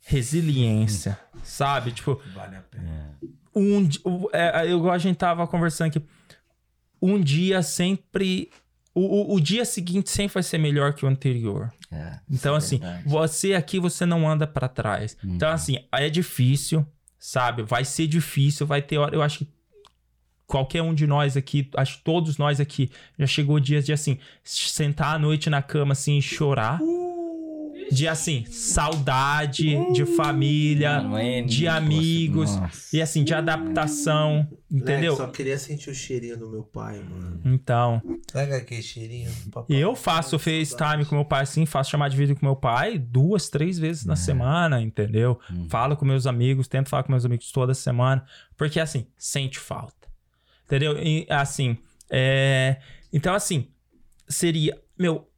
resiliência, 0.01 1.19
sabe? 1.43 1.93
Tipo, 1.93 2.21
Vale 2.35 2.57
a 2.57 2.63
pena. 2.63 3.19
um, 3.55 3.89
é, 4.33 4.71
eu, 4.73 4.91
a 4.91 4.99
gente 4.99 5.17
tava 5.17 5.47
conversando 5.47 5.89
aqui. 5.89 6.03
Um 7.01 7.21
dia 7.21 7.63
sempre. 7.63 8.51
O, 8.95 9.33
o, 9.33 9.35
o 9.37 9.41
dia 9.41 9.65
seguinte 9.65 10.11
sempre 10.11 10.35
vai 10.35 10.43
ser 10.43 10.59
melhor 10.59 10.93
que 10.95 11.05
o 11.05 11.09
anterior. 11.09 11.73
É, 11.91 12.19
Então, 12.31 12.55
é 12.55 12.59
assim, 12.59 12.79
verdade. 12.79 13.09
você 13.09 13.55
aqui, 13.55 13.79
você 13.81 14.05
não 14.05 14.29
anda 14.29 14.47
pra 14.47 14.69
trás. 14.69 15.17
Então, 15.25 15.49
Uhum. 15.49 15.55
assim, 15.55 15.79
é 15.93 16.11
difícil, 16.11 16.87
sabe? 17.19 17.63
Vai 17.63 17.85
ser 17.85 18.07
difícil, 18.07 18.67
vai 18.67 18.83
ter 18.83 18.99
hora. 18.99 19.15
Eu 19.15 19.23
acho 19.23 19.39
que 19.41 19.49
qualquer 20.47 20.83
um 20.83 20.93
de 20.93 21.07
nós 21.07 21.37
aqui, 21.37 21.71
acho 21.77 21.99
que 21.99 22.05
todos 22.05 22.37
nós 22.37 22.61
aqui, 22.61 22.91
já 23.19 23.27
chegou 23.27 23.59
dias 23.59 23.87
de 23.87 23.93
assim, 23.93 24.19
sentar 24.45 25.15
à 25.17 25.19
noite 25.19 25.49
na 25.49 25.63
cama 25.63 25.93
assim 25.93 26.19
e 26.19 26.23
chorar. 26.23 26.79
De 27.93 28.09
assim, 28.09 28.45
saudade 28.47 29.93
de 29.93 30.07
família, 30.07 31.03
Mano, 31.03 31.19
é 31.19 31.43
de 31.43 31.65
muito 31.65 31.77
amigos. 31.77 32.57
Nossa. 32.57 32.97
e 32.97 33.03
assim, 33.03 33.23
de 33.23 33.35
adaptação, 33.35 34.49
entendeu? 34.71 35.13
Moleque, 35.13 35.17
só 35.17 35.27
queria 35.29 35.59
sentir 35.59 35.91
o 35.91 35.95
cheirinho 35.95 36.39
do 36.39 36.49
meu 36.49 36.63
pai, 36.63 36.99
mano. 37.01 37.41
Então, 37.45 38.01
Pega 38.33 38.57
aquele 38.57 38.83
cheirinho 38.83 39.31
papai. 39.51 39.77
eu 39.77 39.95
faço 39.95 40.39
FaceTime 40.39 41.05
com 41.05 41.17
meu 41.17 41.25
pai, 41.25 41.43
assim, 41.43 41.67
faço 41.67 41.91
chamada 41.91 42.11
de 42.11 42.17
vídeo 42.17 42.35
com 42.35 42.47
meu 42.47 42.57
pai 42.57 42.99
duas, 42.99 43.51
três 43.51 43.79
vezes 43.79 44.07
na 44.07 44.17
semana, 44.17 44.81
entendeu? 44.81 45.39
Falo 45.69 45.97
com 45.97 46.05
meus 46.07 46.27
amigos, 46.27 46.67
tento 46.69 46.89
falar 46.89 47.03
com 47.03 47.13
meus 47.13 47.27
amigos 47.27 47.53
toda 47.53 47.75
semana, 47.75 48.25
porque 48.57 48.81
assim, 48.81 49.07
sente 49.19 49.59
falta. 49.59 50.09
Entendeu? 50.65 50.97
E, 50.99 51.27
assim, 51.29 51.77
é... 52.11 52.79
então 53.13 53.35
assim, 53.35 53.69
seria, 54.27 54.81
meu, 54.99 55.29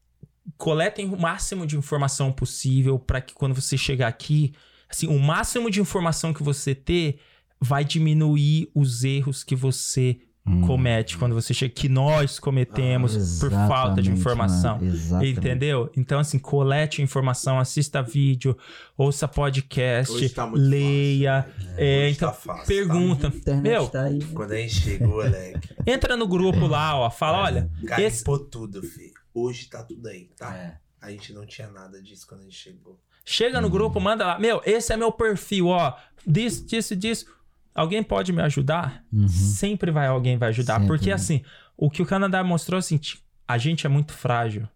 coletem 0.57 1.09
o 1.09 1.19
máximo 1.19 1.67
de 1.67 1.77
informação 1.77 2.33
possível 2.33 2.99
para 2.99 3.21
que 3.21 3.35
quando 3.35 3.55
você 3.55 3.77
chegar 3.77 4.09
aqui, 4.09 4.53
assim, 4.89 5.07
o 5.07 5.19
máximo 5.19 5.71
de 5.71 5.81
informação 5.81 6.33
que 6.33 6.43
você 6.43 6.75
ter 6.75 7.19
vai 7.61 7.85
diminuir 7.85 8.71
os 8.75 9.05
erros 9.05 9.43
que 9.43 9.57
você 9.57 10.21
comete 10.67 11.17
quando 11.17 11.35
você 11.35 11.55
chega, 11.55 11.73
que 11.73 11.89
nós 11.89 12.39
cometemos 12.39 13.39
por 13.41 13.51
falta 13.51 14.03
de 14.03 14.11
informação. 14.11 14.79
exatamente. 14.83 15.39
Entendeu? 15.39 15.91
Então, 15.97 16.19
assim, 16.19 16.39
colete 16.39 17.01
informação, 17.01 17.59
assista 17.59 18.03
vídeo, 18.03 18.57
ouça 18.97 19.27
podcast, 19.27 20.29
tá 20.31 20.45
leia. 20.53 21.47
né? 21.59 21.75
é, 21.79 22.05
Hoje 22.05 22.17
então, 22.17 22.29
tá 22.29 22.35
fácil, 22.35 22.67
pergunta. 22.67 23.29
Internet 23.29 23.63
Meu, 23.63 23.89
tá 23.89 24.03
aí. 24.03 24.23
Quando 24.35 24.53
a 24.53 24.57
gente 24.57 24.75
chegou, 24.75 25.09
moleque, 25.25 25.69
entra 25.87 26.15
no 26.15 26.29
grupo 26.29 26.67
lá, 26.67 26.95
ó. 26.95 27.11
Fala, 27.11 27.43
olha, 27.43 27.71
esse, 27.99 28.23
tudo, 28.51 28.83
filho. 28.83 29.24
Hoje 29.35 29.67
tá 29.69 29.83
tudo 29.83 30.07
aí, 30.07 30.31
tá? 30.37 30.57
É. 30.57 30.79
A 31.01 31.11
gente 31.11 31.33
não 31.33 31.45
tinha 31.45 31.69
nada 31.69 32.01
disso 32.01 32.27
quando 32.27 32.43
a 32.43 32.45
gente 32.45 32.57
chegou. 32.57 32.99
Chega 33.25 33.61
no 33.61 33.69
grupo, 33.69 34.01
manda 34.01 34.25
lá. 34.25 34.39
Meu, 34.39 34.63
esse 34.65 34.93
é 34.93 34.97
meu 34.97 35.11
perfil, 35.11 35.67
ó. 35.69 35.97
Disso, 36.27 36.65
disso, 36.65 36.95
disso. 36.95 37.27
Alguém 37.75 38.03
pode 38.03 38.33
me 38.33 38.41
ajudar? 38.43 39.05
Sempre 39.27 39.91
vai 39.91 40.07
alguém 40.07 40.39
vai 40.39 40.51
ajudar. 40.51 40.75
Sempre, 40.75 40.87
porque, 40.87 41.09
né? 41.09 41.15
assim, 41.15 41.43
o 41.77 41.91
que 41.91 42.01
o 42.01 42.07
Canadá 42.07 42.45
mostrou, 42.45 42.79
assim, 42.79 43.01
a 43.49 43.59
gente 43.59 43.87
é 43.87 43.89
muito 43.89 44.13
frágil. 44.13 44.69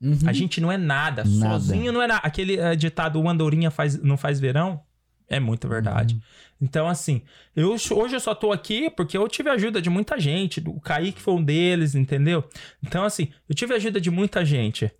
Uhum. 0.00 0.18
A 0.26 0.32
gente 0.32 0.60
não 0.60 0.70
é 0.72 0.78
nada. 0.78 1.24
Nada. 1.24 1.60
Sozinho 1.60 1.92
não 1.92 2.00
é 2.00 2.06
nada. 2.06 2.20
Aquele 2.22 2.56
eh, 2.58 2.76
ditado, 2.76 3.20
o 3.20 3.28
andorinha 3.28 3.70
faz, 3.70 4.00
não 4.02 4.16
faz 4.16 4.40
verão, 4.40 4.82
é 5.28 5.40
muito 5.40 5.68
verdade. 5.68 6.14
Uhum. 6.14 6.20
Então, 6.60 6.88
assim, 6.88 7.22
eu, 7.54 7.70
hoje 7.72 8.16
eu 8.16 8.20
só 8.20 8.34
tô 8.34 8.50
aqui 8.52 8.88
porque 8.90 9.16
eu 9.18 9.28
tive 9.28 9.50
ajuda 9.50 9.80
de 9.82 9.90
muita 9.90 10.18
gente. 10.18 10.62
O 10.66 10.80
Kaique 10.80 11.20
foi 11.20 11.34
um 11.34 11.42
deles, 11.44 11.94
entendeu? 11.94 12.44
Então, 12.82 13.04
assim, 13.04 13.28
eu 13.48 13.54
tive 13.54 13.74
ajuda 13.74 14.00
de 14.00 14.10
muita 14.10 14.44
gente. 14.44 14.90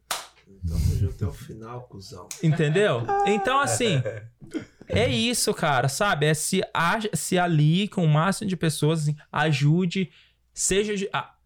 Tamo 0.69 0.97
junto 0.97 1.15
até 1.15 1.27
o 1.27 1.33
final, 1.33 1.83
cuzão. 1.83 2.29
Entendeu? 2.43 3.03
Então, 3.27 3.59
assim, 3.61 4.03
é 4.89 5.09
isso, 5.09 5.53
cara, 5.55 5.89
sabe? 5.89 6.27
É 6.27 6.35
se, 6.35 6.61
se 7.15 7.39
ali 7.39 7.89
com 7.89 8.05
o 8.05 8.09
máximo 8.09 8.49
de 8.49 8.57
pessoas, 8.57 9.03
assim, 9.03 9.17
ajude, 9.33 10.11
seja, 10.53 10.93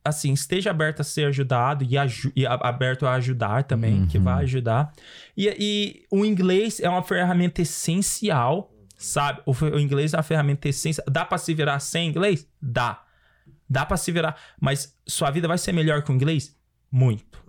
assim, 0.05 0.33
esteja 0.33 0.71
aberto 0.71 1.01
a 1.01 1.05
ser 1.05 1.27
ajudado 1.27 1.85
e, 1.89 1.97
aju- 1.97 2.33
e 2.35 2.47
aberto 2.47 3.07
a 3.07 3.13
ajudar 3.15 3.65
também, 3.65 4.07
que 4.07 4.19
vai 4.19 4.43
ajudar. 4.45 4.93
E, 5.37 5.55
e 5.59 6.07
o 6.11 6.25
inglês 6.25 6.81
é 6.81 6.89
uma 6.89 7.03
ferramenta 7.03 7.63
essencial, 7.63 8.70
sabe? 9.01 9.41
O, 9.47 9.53
o 9.53 9.81
inglês 9.81 10.13
é 10.15 10.17
uma 10.17 10.23
ferramenta 10.23 10.69
essencial. 10.69 11.05
Dá 11.11 11.25
pra 11.25 11.39
se 11.39 11.53
virar 11.55 11.79
sem 11.81 12.09
inglês? 12.09 12.47
Dá. 12.61 13.03
Dá 13.69 13.87
pra 13.87 13.97
se 13.97 14.13
virar. 14.13 14.37
Mas 14.61 14.97
sua 15.07 15.31
vida 15.31 15.49
vai 15.49 15.59
ser 15.59 15.73
melhor 15.73 16.03
com 16.03 16.13
o 16.13 16.17
inglês? 16.17 16.57
Muito. 16.91 17.43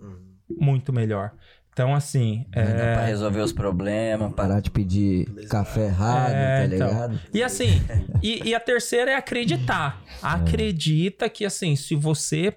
Muito 0.48 0.92
melhor. 0.92 1.32
Então, 1.72 1.94
assim. 1.94 2.46
É... 2.52 2.94
Pra 2.94 3.06
resolver 3.06 3.40
os 3.40 3.52
problemas, 3.52 4.32
parar 4.34 4.60
de 4.60 4.70
pedir 4.70 5.24
café 5.48 5.86
errado, 5.86 6.32
É, 6.34 6.68
tá 6.68 6.74
então. 6.74 6.88
ligado? 6.88 7.20
E 7.32 7.42
assim, 7.42 7.80
e, 8.22 8.48
e 8.50 8.54
a 8.54 8.60
terceira 8.60 9.10
é 9.12 9.14
acreditar. 9.16 10.02
Acredita 10.22 11.28
que, 11.30 11.44
assim, 11.46 11.74
se 11.74 11.94
você, 11.94 12.54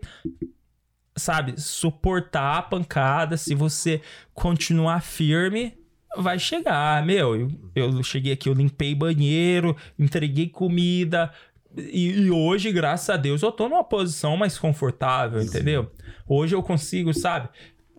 sabe, 1.15 1.59
suportar 1.59 2.57
a 2.57 2.61
pancada, 2.61 3.37
se 3.37 3.55
você 3.55 4.01
continuar 4.33 5.01
firme, 5.01 5.77
vai 6.17 6.39
chegar. 6.39 7.05
Meu, 7.05 7.35
eu, 7.35 7.51
eu 7.75 8.03
cheguei 8.03 8.33
aqui, 8.33 8.49
eu 8.49 8.53
limpei 8.53 8.93
banheiro, 8.95 9.75
entreguei 9.97 10.49
comida. 10.49 11.31
E, 11.77 12.11
e 12.11 12.31
hoje, 12.31 12.71
graças 12.71 13.09
a 13.09 13.17
Deus, 13.17 13.41
eu 13.41 13.51
tô 13.51 13.67
numa 13.67 13.83
posição 13.83 14.37
mais 14.37 14.57
confortável, 14.57 15.41
entendeu? 15.41 15.91
Hoje 16.27 16.55
eu 16.55 16.63
consigo, 16.63 17.13
sabe, 17.13 17.49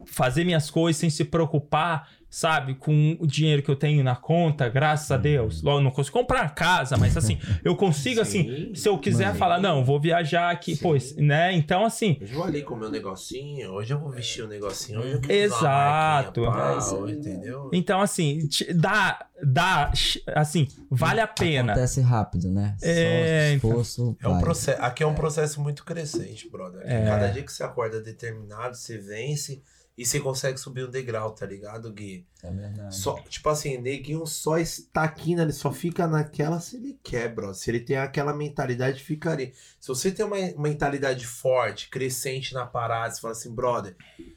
fazer 0.06 0.44
minhas 0.44 0.70
coisas 0.70 0.98
sem 0.98 1.10
se 1.10 1.24
preocupar, 1.24 2.08
sabe, 2.36 2.74
com 2.74 3.16
o 3.18 3.26
dinheiro 3.26 3.62
que 3.62 3.70
eu 3.70 3.76
tenho 3.76 4.04
na 4.04 4.14
conta, 4.14 4.68
graças 4.68 5.10
a 5.10 5.16
Deus. 5.16 5.62
Logo, 5.62 5.80
não 5.80 5.90
consigo 5.90 6.18
comprar 6.18 6.54
casa, 6.54 6.94
mas 6.98 7.16
assim, 7.16 7.38
eu 7.64 7.74
consigo, 7.74 8.20
assim, 8.20 8.74
se 8.74 8.86
eu 8.86 8.98
quiser 8.98 9.34
falar, 9.36 9.58
não, 9.58 9.82
vou 9.82 9.98
viajar 9.98 10.50
aqui, 10.50 10.76
pois, 10.76 11.16
né? 11.16 11.54
Então, 11.54 11.82
assim, 11.82 12.18
Hoje 12.20 12.32
eu 12.34 12.38
vou 12.38 12.46
ali 12.46 12.62
com 12.62 12.74
o 12.74 12.76
meu 12.76 12.90
negocinho, 12.90 13.70
hoje 13.70 13.94
eu 13.94 13.98
vou 13.98 14.10
vestir 14.10 14.44
o 14.44 14.48
negocinho, 14.48 15.00
hoje 15.00 15.12
eu 15.12 15.20
quero 15.22 15.32
Exato. 15.32 16.44
É 16.44 16.46
pau, 16.46 17.08
entendeu? 17.08 17.70
então, 17.72 18.02
assim, 18.02 18.46
dá, 18.74 19.26
dá, 19.42 19.90
assim, 20.34 20.68
vale 20.90 21.22
a 21.22 21.26
pena. 21.26 21.72
Acontece 21.72 22.02
rápido, 22.02 22.50
né? 22.50 22.76
É, 22.82 23.56
Só 23.58 23.68
esforço. 23.68 24.16
É 24.20 24.28
um 24.28 24.38
processo, 24.38 24.82
aqui 24.82 25.02
é 25.02 25.06
um 25.06 25.14
processo 25.14 25.58
muito 25.62 25.86
crescente, 25.86 26.50
brother. 26.50 26.82
É. 26.84 27.06
Cada 27.06 27.28
dia 27.28 27.42
que 27.42 27.50
você 27.50 27.62
acorda 27.62 27.98
determinado, 27.98 28.76
você 28.76 28.98
vence 28.98 29.62
e 29.96 30.04
você 30.04 30.20
consegue 30.20 30.58
subir 30.58 30.86
um 30.86 30.90
degrau, 30.90 31.30
tá 31.30 31.46
ligado, 31.46 31.90
Gui? 31.90 32.26
É 32.42 32.50
verdade. 32.50 32.94
Só, 32.94 33.18
tipo 33.22 33.48
assim, 33.48 33.78
neguinho 33.78 34.26
só 34.26 34.58
está 34.58 35.04
aqui, 35.04 35.34
né? 35.34 35.42
Ele 35.42 35.52
só 35.52 35.72
fica 35.72 36.06
naquela 36.06 36.60
se 36.60 36.76
ele 36.76 36.98
quer, 37.02 37.34
bro. 37.34 37.54
Se 37.54 37.70
ele 37.70 37.80
tem 37.80 37.96
aquela 37.96 38.34
mentalidade, 38.34 39.02
ficaria. 39.02 39.52
Se 39.80 39.88
você 39.88 40.12
tem 40.12 40.26
uma 40.26 40.36
mentalidade 40.58 41.26
forte, 41.26 41.88
crescente 41.88 42.52
na 42.52 42.66
parada, 42.66 43.14
você 43.14 43.20
fala 43.22 43.32
assim, 43.32 43.54
brother, 43.54 43.96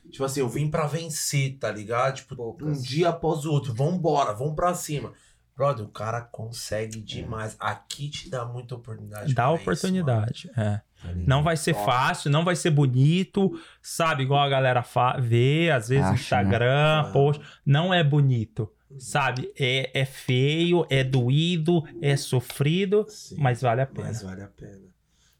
tipo 0.09 0.23
assim, 0.23 0.39
eu 0.39 0.47
vim 0.47 0.69
pra 0.69 0.87
vencer, 0.87 1.57
tá 1.57 1.69
ligado? 1.69 2.15
Tipo, 2.15 2.35
Poucas. 2.37 2.65
um 2.65 2.81
dia 2.81 3.09
após 3.09 3.45
o 3.45 3.51
outro, 3.51 3.73
vambora, 3.73 4.33
vamos 4.33 4.55
pra 4.55 4.73
cima. 4.73 5.11
Brother, 5.57 5.85
o 5.85 5.89
cara 5.89 6.21
consegue 6.21 7.01
demais. 7.01 7.57
Aqui 7.59 8.09
te 8.09 8.29
dá 8.29 8.45
muita 8.45 8.75
oportunidade. 8.75 9.33
Dá 9.33 9.43
pra 9.47 9.55
isso, 9.55 9.61
oportunidade, 9.63 10.49
é. 10.55 10.79
Não 11.25 11.41
vai 11.43 11.55
ser 11.57 11.73
fácil, 11.73 12.29
não 12.31 12.43
vai 12.43 12.55
ser 12.55 12.69
bonito, 12.71 13.51
sabe? 13.81 14.23
Igual 14.23 14.41
a 14.41 14.49
galera 14.49 14.83
fa- 14.83 15.17
vê, 15.19 15.69
às 15.71 15.89
vezes 15.89 16.03
Acha, 16.05 16.13
né? 16.13 16.19
Instagram, 16.21 17.01
Ah. 17.01 17.09
post. 17.13 17.41
Não 17.65 17.93
é 17.93 18.03
bonito, 18.03 18.69
sabe? 18.97 19.51
É, 19.59 19.91
é 20.01 20.05
feio, 20.05 20.85
é 20.89 21.03
doído, 21.03 21.83
é 22.01 22.15
sofrido, 22.17 23.05
sim, 23.07 23.35
mas 23.37 23.61
vale 23.61 23.81
a 23.81 23.85
pena. 23.87 24.07
mas 24.07 24.21
vale 24.21 24.41
a 24.41 24.47
pena. 24.47 24.89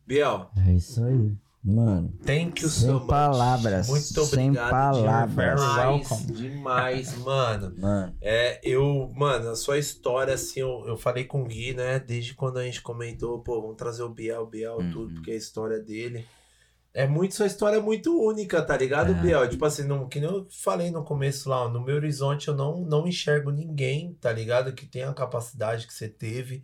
Biel, 0.07 0.49
É 0.67 0.71
isso 0.73 1.03
aí. 1.03 1.35
Mano, 1.61 2.13
thank 2.25 2.61
you 2.63 2.69
Sem 2.69 2.87
so 2.87 2.93
much. 2.99 3.07
palavras, 3.07 3.89
Muito 3.89 4.25
sem 4.25 4.49
obrigado. 4.49 4.69
palavras. 4.71 5.59
Demais, 5.59 6.35
demais, 6.37 7.17
mano. 7.17 7.75
mano. 7.77 8.15
É, 8.21 8.61
eu, 8.63 9.11
mano, 9.13 9.49
a 9.49 9.55
sua 9.57 9.77
história, 9.77 10.33
assim, 10.33 10.61
eu, 10.61 10.85
eu 10.87 10.95
falei 10.97 11.25
com 11.25 11.41
o 11.41 11.45
Gui, 11.45 11.73
né? 11.73 11.99
Desde 11.99 12.33
quando 12.33 12.59
a 12.59 12.63
gente 12.63 12.81
comentou, 12.81 13.39
pô, 13.39 13.61
vamos 13.61 13.75
trazer 13.75 14.03
o 14.03 14.09
Biel, 14.09 14.43
o 14.43 14.47
Biel, 14.47 14.77
Uhum. 14.77 14.91
tudo, 14.91 15.13
porque 15.15 15.31
a 15.31 15.35
história 15.35 15.79
dele. 15.79 16.25
É 16.93 17.05
muito, 17.05 17.35
sua 17.35 17.45
história 17.45 17.77
é 17.77 17.81
muito 17.81 18.17
única, 18.19 18.61
tá 18.61 18.75
ligado, 18.77 19.11
É. 19.11 19.15
Biel? 19.15 19.47
Tipo 19.49 19.65
assim, 19.65 19.83
não, 19.83 20.07
que 20.07 20.19
nem 20.19 20.29
eu 20.29 20.47
falei 20.49 20.89
no 20.89 21.03
começo 21.03 21.47
lá, 21.49 21.67
no 21.69 21.83
meu 21.83 21.97
horizonte 21.97 22.47
eu 22.47 22.55
não, 22.55 22.81
não 22.85 23.05
enxergo 23.07 23.51
ninguém, 23.51 24.13
tá 24.19 24.31
ligado? 24.31 24.73
Que 24.73 24.85
tem 24.87 25.03
a 25.03 25.13
capacidade 25.13 25.85
que 25.85 25.93
você 25.93 26.07
teve, 26.07 26.63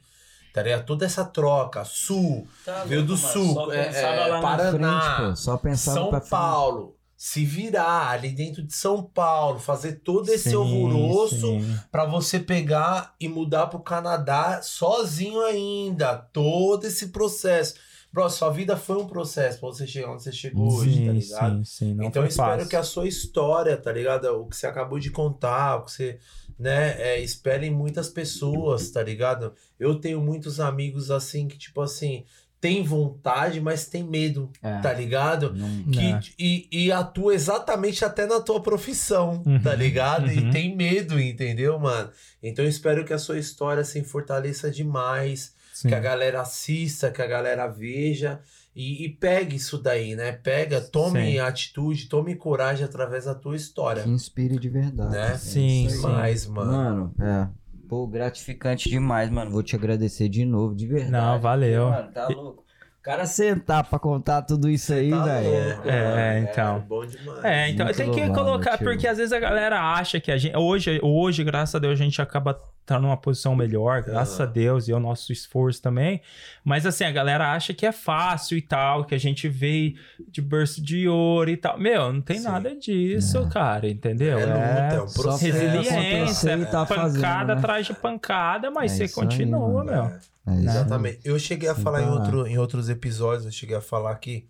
tá 0.56 0.64
ligado? 0.64 0.86
Toda 0.86 1.06
essa 1.06 1.26
troca, 1.26 1.84
sul, 1.84 2.48
Veio 2.88 3.04
do 3.04 3.18
sul, 3.18 3.74
é, 3.74 3.90
é, 3.90 4.42
Paraná, 4.42 5.02
frente, 5.02 5.30
pô. 5.30 5.36
Só 5.36 5.60
São 5.76 6.10
pra 6.10 6.22
frente. 6.22 6.30
Paulo. 6.30 6.96
Se 7.18 7.44
virar 7.46 8.12
ali 8.12 8.30
dentro 8.30 8.62
de 8.64 8.74
São 8.74 9.04
Paulo, 9.04 9.60
fazer 9.60 10.02
todo 10.04 10.30
esse 10.30 10.50
Sim, 10.52 10.56
alvoroço 10.56 11.48
sim. 11.60 11.80
Pra 11.92 12.06
você 12.06 12.40
pegar 12.40 13.16
e 13.20 13.28
mudar 13.28 13.68
pro 13.68 13.80
Canadá 13.80 14.62
sozinho 14.62 15.42
ainda. 15.42 16.16
Todo 16.16 16.86
esse 16.86 17.08
processo. 17.08 17.76
Bro, 18.14 18.30
sua 18.30 18.50
vida 18.50 18.78
foi 18.78 18.96
um 18.98 19.08
processo 19.08 19.60
pra 19.60 19.68
você 19.68 19.86
chegar 19.86 20.12
onde 20.12 20.24
você 20.24 20.32
chegou 20.32 20.74
hoje, 20.74 21.06
tá 21.06 21.12
Sim, 21.12 21.20
ligado? 21.20 21.56
sim, 21.58 21.64
sim. 21.66 21.94
Não 21.96 22.06
então 22.06 22.24
eu 22.24 22.30
espero 22.30 22.52
fácil. 22.52 22.70
que 22.70 22.76
a 22.78 22.84
sua 22.84 23.08
história, 23.08 23.76
tá 23.76 23.92
ligado? 23.92 24.26
O 24.40 24.46
que 24.48 24.56
você 24.56 24.68
acabou 24.68 25.00
de 25.00 25.10
contar, 25.12 25.78
o 25.78 25.84
que 25.84 25.92
você, 25.92 26.20
né, 26.58 26.96
é, 27.02 27.20
espere 27.20 27.68
em 27.68 27.72
muitas 27.72 28.10
pessoas, 28.10 28.90
tá 28.90 29.04
ligado? 29.04 29.54
Eu 29.80 29.96
tenho 30.00 30.22
muitos 30.22 30.60
amigos 30.60 31.12
assim 31.12 31.48
que, 31.48 31.58
tipo 31.58 31.82
assim, 31.82 32.24
tem 32.62 32.82
vontade, 32.84 33.60
mas 33.62 33.86
tem 33.88 34.02
medo, 34.04 34.50
É. 34.64 34.80
tá 34.80 34.92
ligado? 34.94 35.54
Não- 35.54 35.84
Que, 35.92 36.00
É. 36.00 36.20
e, 36.40 36.68
e 36.72 36.92
atua 36.92 37.36
exatamente 37.36 38.04
até 38.04 38.26
na 38.26 38.40
tua 38.40 38.62
profissão, 38.62 39.44
Uhum, 39.46 39.62
tá 39.62 39.76
ligado? 39.76 40.32
E 40.32 40.40
uhum. 40.40 40.50
tem 40.52 40.76
medo, 40.76 41.20
entendeu, 41.20 41.78
mano? 41.78 42.10
Então 42.42 42.64
eu 42.66 42.70
espero 42.70 43.06
que 43.06 43.14
a 43.14 43.20
sua 43.20 43.38
história 43.38 43.84
se 43.84 44.02
fortaleça 44.04 44.72
demais, 44.72 45.54
Sim. 45.74 45.90
que 45.90 45.94
a 45.96 46.00
galera 46.00 46.42
assista, 46.42 47.12
que 47.12 47.22
a 47.22 47.28
galera 47.28 47.68
veja 47.68 48.40
E, 48.76 49.06
e 49.06 49.10
pegue 49.10 49.56
isso 49.56 49.78
daí, 49.78 50.16
né? 50.16 50.34
Pega, 50.34 50.82
tome 50.82 51.32
Sim. 51.34 51.40
atitude, 51.40 52.10
tome 52.10 52.36
coragem 52.36 52.84
através 52.84 53.24
da 53.26 53.34
tua 53.34 53.56
história. 53.56 54.04
Que 54.04 54.10
inspire 54.10 54.60
de 54.60 54.68
verdade. 54.70 55.12
Né? 55.14 55.32
É 55.32 55.38
Sim, 55.38 55.88
sim. 55.90 55.96
Demais, 56.02 56.46
mano. 56.46 56.72
Mano, 56.72 57.14
é. 57.22 57.48
Pô, 57.88 58.06
gratificante 58.06 58.90
demais, 58.90 59.30
mano. 59.30 59.50
Vou 59.52 59.64
te 59.64 59.76
agradecer 59.76 60.28
de 60.28 60.44
novo, 60.44 60.76
de 60.76 60.88
verdade. 60.88 61.12
Não, 61.12 61.40
valeu. 61.40 61.90
Mano, 61.90 62.12
tá 62.12 62.28
louco. 62.28 62.66
O 63.00 63.02
cara 63.06 63.26
sentar 63.28 63.88
pra 63.88 64.00
contar 64.00 64.42
tudo 64.42 64.68
isso 64.68 64.92
aí, 64.92 65.12
Tá 65.12 65.24
velho. 65.24 65.70
louco, 65.76 65.88
É, 65.90 66.34
mano. 66.34 66.48
então. 66.52 66.80
bom 66.90 67.06
demais. 67.06 67.44
É, 67.46 67.70
então 67.70 67.86
Muito 67.86 67.96
tem 67.98 68.12
que 68.12 68.20
louvável, 68.20 68.44
colocar, 68.44 68.78
tio. 68.78 68.88
porque 68.88 69.08
às 69.08 69.18
vezes 69.20 69.32
a 69.32 69.40
galera 69.40 69.80
acha 69.94 70.20
que 70.20 70.32
a 70.32 70.38
gente. 70.38 70.58
Hoje, 70.58 71.00
hoje 71.04 71.44
graças 71.44 71.76
a 71.76 71.80
Deus, 71.80 71.94
a 71.94 72.04
gente 72.04 72.20
acaba 72.22 72.60
estar 72.86 73.00
numa 73.00 73.18
posição 73.18 73.56
melhor, 73.56 74.04
graças 74.04 74.40
Aham. 74.40 74.48
a 74.50 74.52
Deus, 74.52 74.88
e 74.88 74.92
é 74.92 74.96
o 74.96 75.00
nosso 75.00 75.34
esforço 75.34 75.82
também. 75.82 76.22
Mas 76.64 76.86
assim, 76.86 77.04
a 77.04 77.12
galera 77.12 77.52
acha 77.52 77.74
que 77.74 77.86
é 77.86 77.92
fácil 77.92 78.58
e 78.58 78.62
tal, 78.62 79.04
que 79.06 79.16
a 79.16 79.18
gente 79.18 79.50
veio 79.50 79.96
de 80.30 80.42
berço 80.42 80.82
de 80.82 81.08
ouro 81.08 81.50
e 81.50 81.58
tal. 81.58 81.78
Meu, 81.80 82.14
não 82.14 82.22
tem 82.22 82.38
Sim. 82.38 82.44
nada 82.46 82.76
disso, 82.76 83.48
cara, 83.50 83.90
entendeu? 83.90 84.38
É 84.40 84.46
luta, 84.46 84.96
é 84.96 85.02
um 85.02 85.12
processo. 85.12 85.46
resiliência, 85.46 86.54
e 86.58 86.66
tá 86.66 86.86
pancada 86.86 86.96
fazendo, 87.02 87.48
né? 87.48 87.54
atrás 87.54 87.86
de 87.88 87.94
pancada, 87.96 88.70
mas 88.72 88.92
É 88.92 88.96
você 88.96 89.04
aí, 89.04 89.10
continua, 89.10 89.84
mano. 89.84 89.92
meu. 89.92 90.04
É. 90.06 90.20
É 90.48 90.52
aí. 90.52 90.64
Exatamente. 90.66 91.20
Eu 91.26 91.40
cheguei 91.40 91.68
a 91.70 91.74
falar 91.76 92.04
em, 92.04 92.10
outro, 92.10 92.46
em 92.46 92.58
outros 92.60 92.88
episódios, 92.88 93.46
eu 93.46 93.52
cheguei 93.52 93.76
a 93.76 93.82
falar 93.82 94.14
que, 94.16 94.48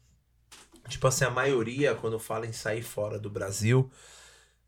tipo 0.89 1.07
assim, 1.07 1.23
a 1.23 1.29
maioria, 1.29 1.95
quando 1.95 2.19
fala 2.19 2.45
em 2.45 2.51
sair 2.51 2.81
fora 2.81 3.17
do 3.17 3.29
Brasil, 3.29 3.89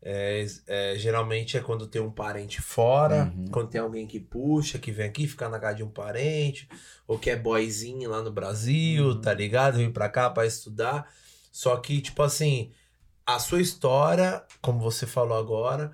é, 0.02 0.46
é, 0.66 0.94
geralmente 0.96 1.56
é 1.56 1.60
quando 1.60 1.86
tem 1.86 2.00
um 2.00 2.10
parente 2.10 2.60
fora, 2.62 3.24
Uhum. 3.36 3.46
quando 3.50 3.68
tem 3.70 3.80
alguém 3.80 4.06
que 4.06 4.20
puxa, 4.20 4.78
que 4.78 4.92
vem 4.92 5.06
aqui 5.06 5.26
ficar 5.26 5.48
na 5.48 5.58
casa 5.58 5.76
de 5.76 5.82
um 5.82 5.90
parente, 5.90 6.68
ou 7.06 7.18
que 7.18 7.30
é 7.30 7.36
boyzinho 7.36 8.08
lá 8.10 8.22
no 8.22 8.30
Brasil, 8.32 9.08
Uhum. 9.08 9.20
tá 9.20 9.34
ligado? 9.34 9.78
Vem 9.78 9.90
pra 9.90 10.08
cá 10.08 10.30
pra 10.30 10.46
estudar. 10.46 11.12
Só 11.50 11.76
que, 11.78 12.00
tipo 12.00 12.22
assim, 12.22 12.70
a 13.26 13.38
sua 13.38 13.60
história, 13.60 14.44
como 14.62 14.78
você 14.80 15.06
falou 15.06 15.36
agora, 15.36 15.90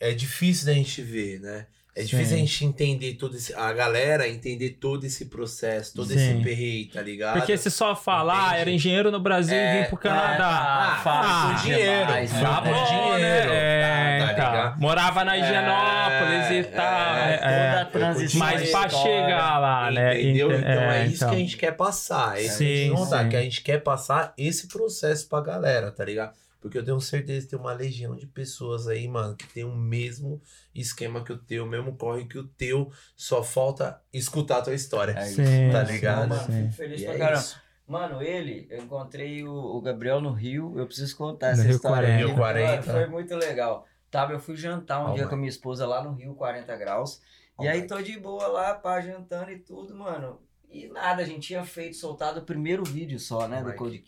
é 0.00 0.12
difícil 0.12 0.66
da 0.66 0.72
gente 0.74 1.00
ver, 1.02 1.40
né? 1.40 1.66
É 1.98 2.02
difícil 2.04 2.26
Sim. 2.28 2.34
a 2.34 2.38
gente 2.38 2.64
entender 2.64 3.14
todo 3.14 3.36
esse. 3.36 3.52
A 3.54 3.72
galera 3.72 4.28
entender 4.28 4.76
todo 4.80 5.04
esse 5.04 5.24
processo, 5.24 5.94
todo 5.94 6.08
Sim. 6.08 6.14
esse 6.14 6.44
perreio, 6.44 6.88
tá 6.90 7.02
ligado? 7.02 7.38
Porque 7.38 7.56
se 7.58 7.70
só 7.70 7.96
falar, 7.96 8.46
Entende? 8.50 8.60
era 8.60 8.70
engenheiro 8.70 9.10
no 9.10 9.18
Brasil 9.18 9.56
e 9.56 9.58
É, 9.60 9.82
vim 9.82 9.88
pro 9.88 9.96
Canadá. 9.98 10.48
Ah, 10.48 11.00
fala 11.02 11.54
com 11.56 11.62
dinheiro. 11.62 12.06
demais, 12.06 12.32
né? 12.32 12.40
Tá 12.40 12.60
bom, 12.60 12.84
dinheiro. 12.84 13.20
né? 13.20 13.38
É, 13.48 14.18
tá, 14.20 14.26
tá 14.26 14.32
então. 14.32 14.50
ligado? 14.52 14.80
Morava 14.80 15.24
na 15.24 15.36
Higienópolis 15.36 16.46
É, 16.50 16.58
e 16.60 16.64
tal. 16.64 16.84
é, 17.16 17.30
é, 17.30 17.34
é. 17.34 17.68
toda 17.70 17.80
a 17.80 17.84
transição 17.86 18.38
Mas 18.38 18.70
pra 18.70 18.88
chegar 18.88 19.58
lá, 19.58 19.90
né? 19.90 20.20
Entendeu? 20.20 20.50
Ente- 20.52 20.60
Então 20.60 20.72
é, 20.90 21.06
isso 21.06 21.14
então. 21.16 21.30
que 21.30 21.34
a 21.34 21.38
gente 21.38 21.56
quer 21.56 21.72
passar. 21.72 22.38
É 22.38 22.42
isso 22.42 22.58
que 22.58 22.64
a 22.64 22.66
Sim, 22.66 22.74
gente 22.76 22.94
não 22.94 23.10
dá, 23.10 23.22
sim. 23.24 23.28
que 23.28 23.36
a 23.36 23.42
gente 23.42 23.60
quer 23.62 23.78
passar 23.82 24.32
esse 24.38 24.68
processo 24.68 25.28
pra 25.28 25.40
galera, 25.40 25.90
tá 25.90 26.04
ligado? 26.04 26.32
Porque 26.60 26.76
eu 26.76 26.84
tenho 26.84 27.00
certeza 27.00 27.46
que 27.46 27.50
tem 27.50 27.58
uma 27.58 27.72
legião 27.72 28.16
de 28.16 28.26
pessoas 28.26 28.88
aí, 28.88 29.06
mano, 29.06 29.36
que 29.36 29.46
tem 29.46 29.62
o 29.64 29.74
mesmo 29.76 30.42
esquema 30.74 31.22
que 31.22 31.32
o 31.32 31.38
teu, 31.38 31.64
o 31.64 31.68
mesmo 31.68 31.94
corre 31.96 32.24
que 32.26 32.36
o 32.38 32.44
teu, 32.48 32.90
só 33.16 33.42
falta 33.44 34.00
escutar 34.12 34.58
a 34.58 34.62
tua 34.62 34.74
história. 34.74 35.12
É 35.12 35.26
isso. 35.26 35.36
Sim, 35.36 35.70
Tá 35.70 35.86
sim, 35.86 35.92
ligado? 35.92 36.28
Mano, 36.28 36.42
sim. 36.52 36.62
fico 36.64 36.72
feliz 36.72 37.00
E 37.00 37.04
pra 37.04 37.14
é 37.14 37.18
caramba. 37.18 37.40
isso. 37.40 37.60
Mano, 37.86 38.20
ele, 38.22 38.66
eu 38.70 38.82
encontrei 38.82 39.44
o, 39.44 39.50
o 39.52 39.80
Gabriel 39.80 40.20
no 40.20 40.32
Rio, 40.32 40.74
eu 40.78 40.86
preciso 40.86 41.16
contar 41.16 41.46
No 41.48 41.52
essa 41.54 41.62
Rio 41.62 41.76
história. 41.76 42.08
40. 42.08 42.14
aqui, 42.18 42.26
Rio 42.26 42.36
40. 42.36 42.70
mano, 42.70 42.82
foi 42.98 43.06
muito 43.06 43.34
legal. 43.36 43.86
Tava, 44.10 44.32
eu 44.32 44.40
fui 44.40 44.56
jantar 44.56 45.00
um 45.00 45.04
Oh, 45.10 45.14
dia 45.14 45.18
mano. 45.18 45.28
com 45.28 45.34
a 45.34 45.38
minha 45.38 45.48
esposa 45.48 45.86
lá 45.86 46.02
no 46.02 46.12
Rio, 46.12 46.34
40 46.34 46.76
graus. 46.76 47.20
Oh, 47.56 47.64
e 47.64 47.68
aí 47.68 47.86
tô 47.86 48.00
de 48.02 48.18
boa 48.18 48.46
lá, 48.48 48.74
pá, 48.74 49.00
jantando 49.00 49.50
e 49.52 49.58
tudo, 49.58 49.94
mano. 49.94 50.40
E 50.70 50.86
nada, 50.88 51.22
a 51.22 51.24
gente 51.24 51.46
tinha 51.46 51.64
feito, 51.64 51.96
soltado 51.96 52.40
o 52.40 52.44
primeiro 52.44 52.84
vídeo 52.84 53.18
só, 53.18 53.48
né, 53.48 53.62
do 53.62 53.68
Mike. 53.68 54.04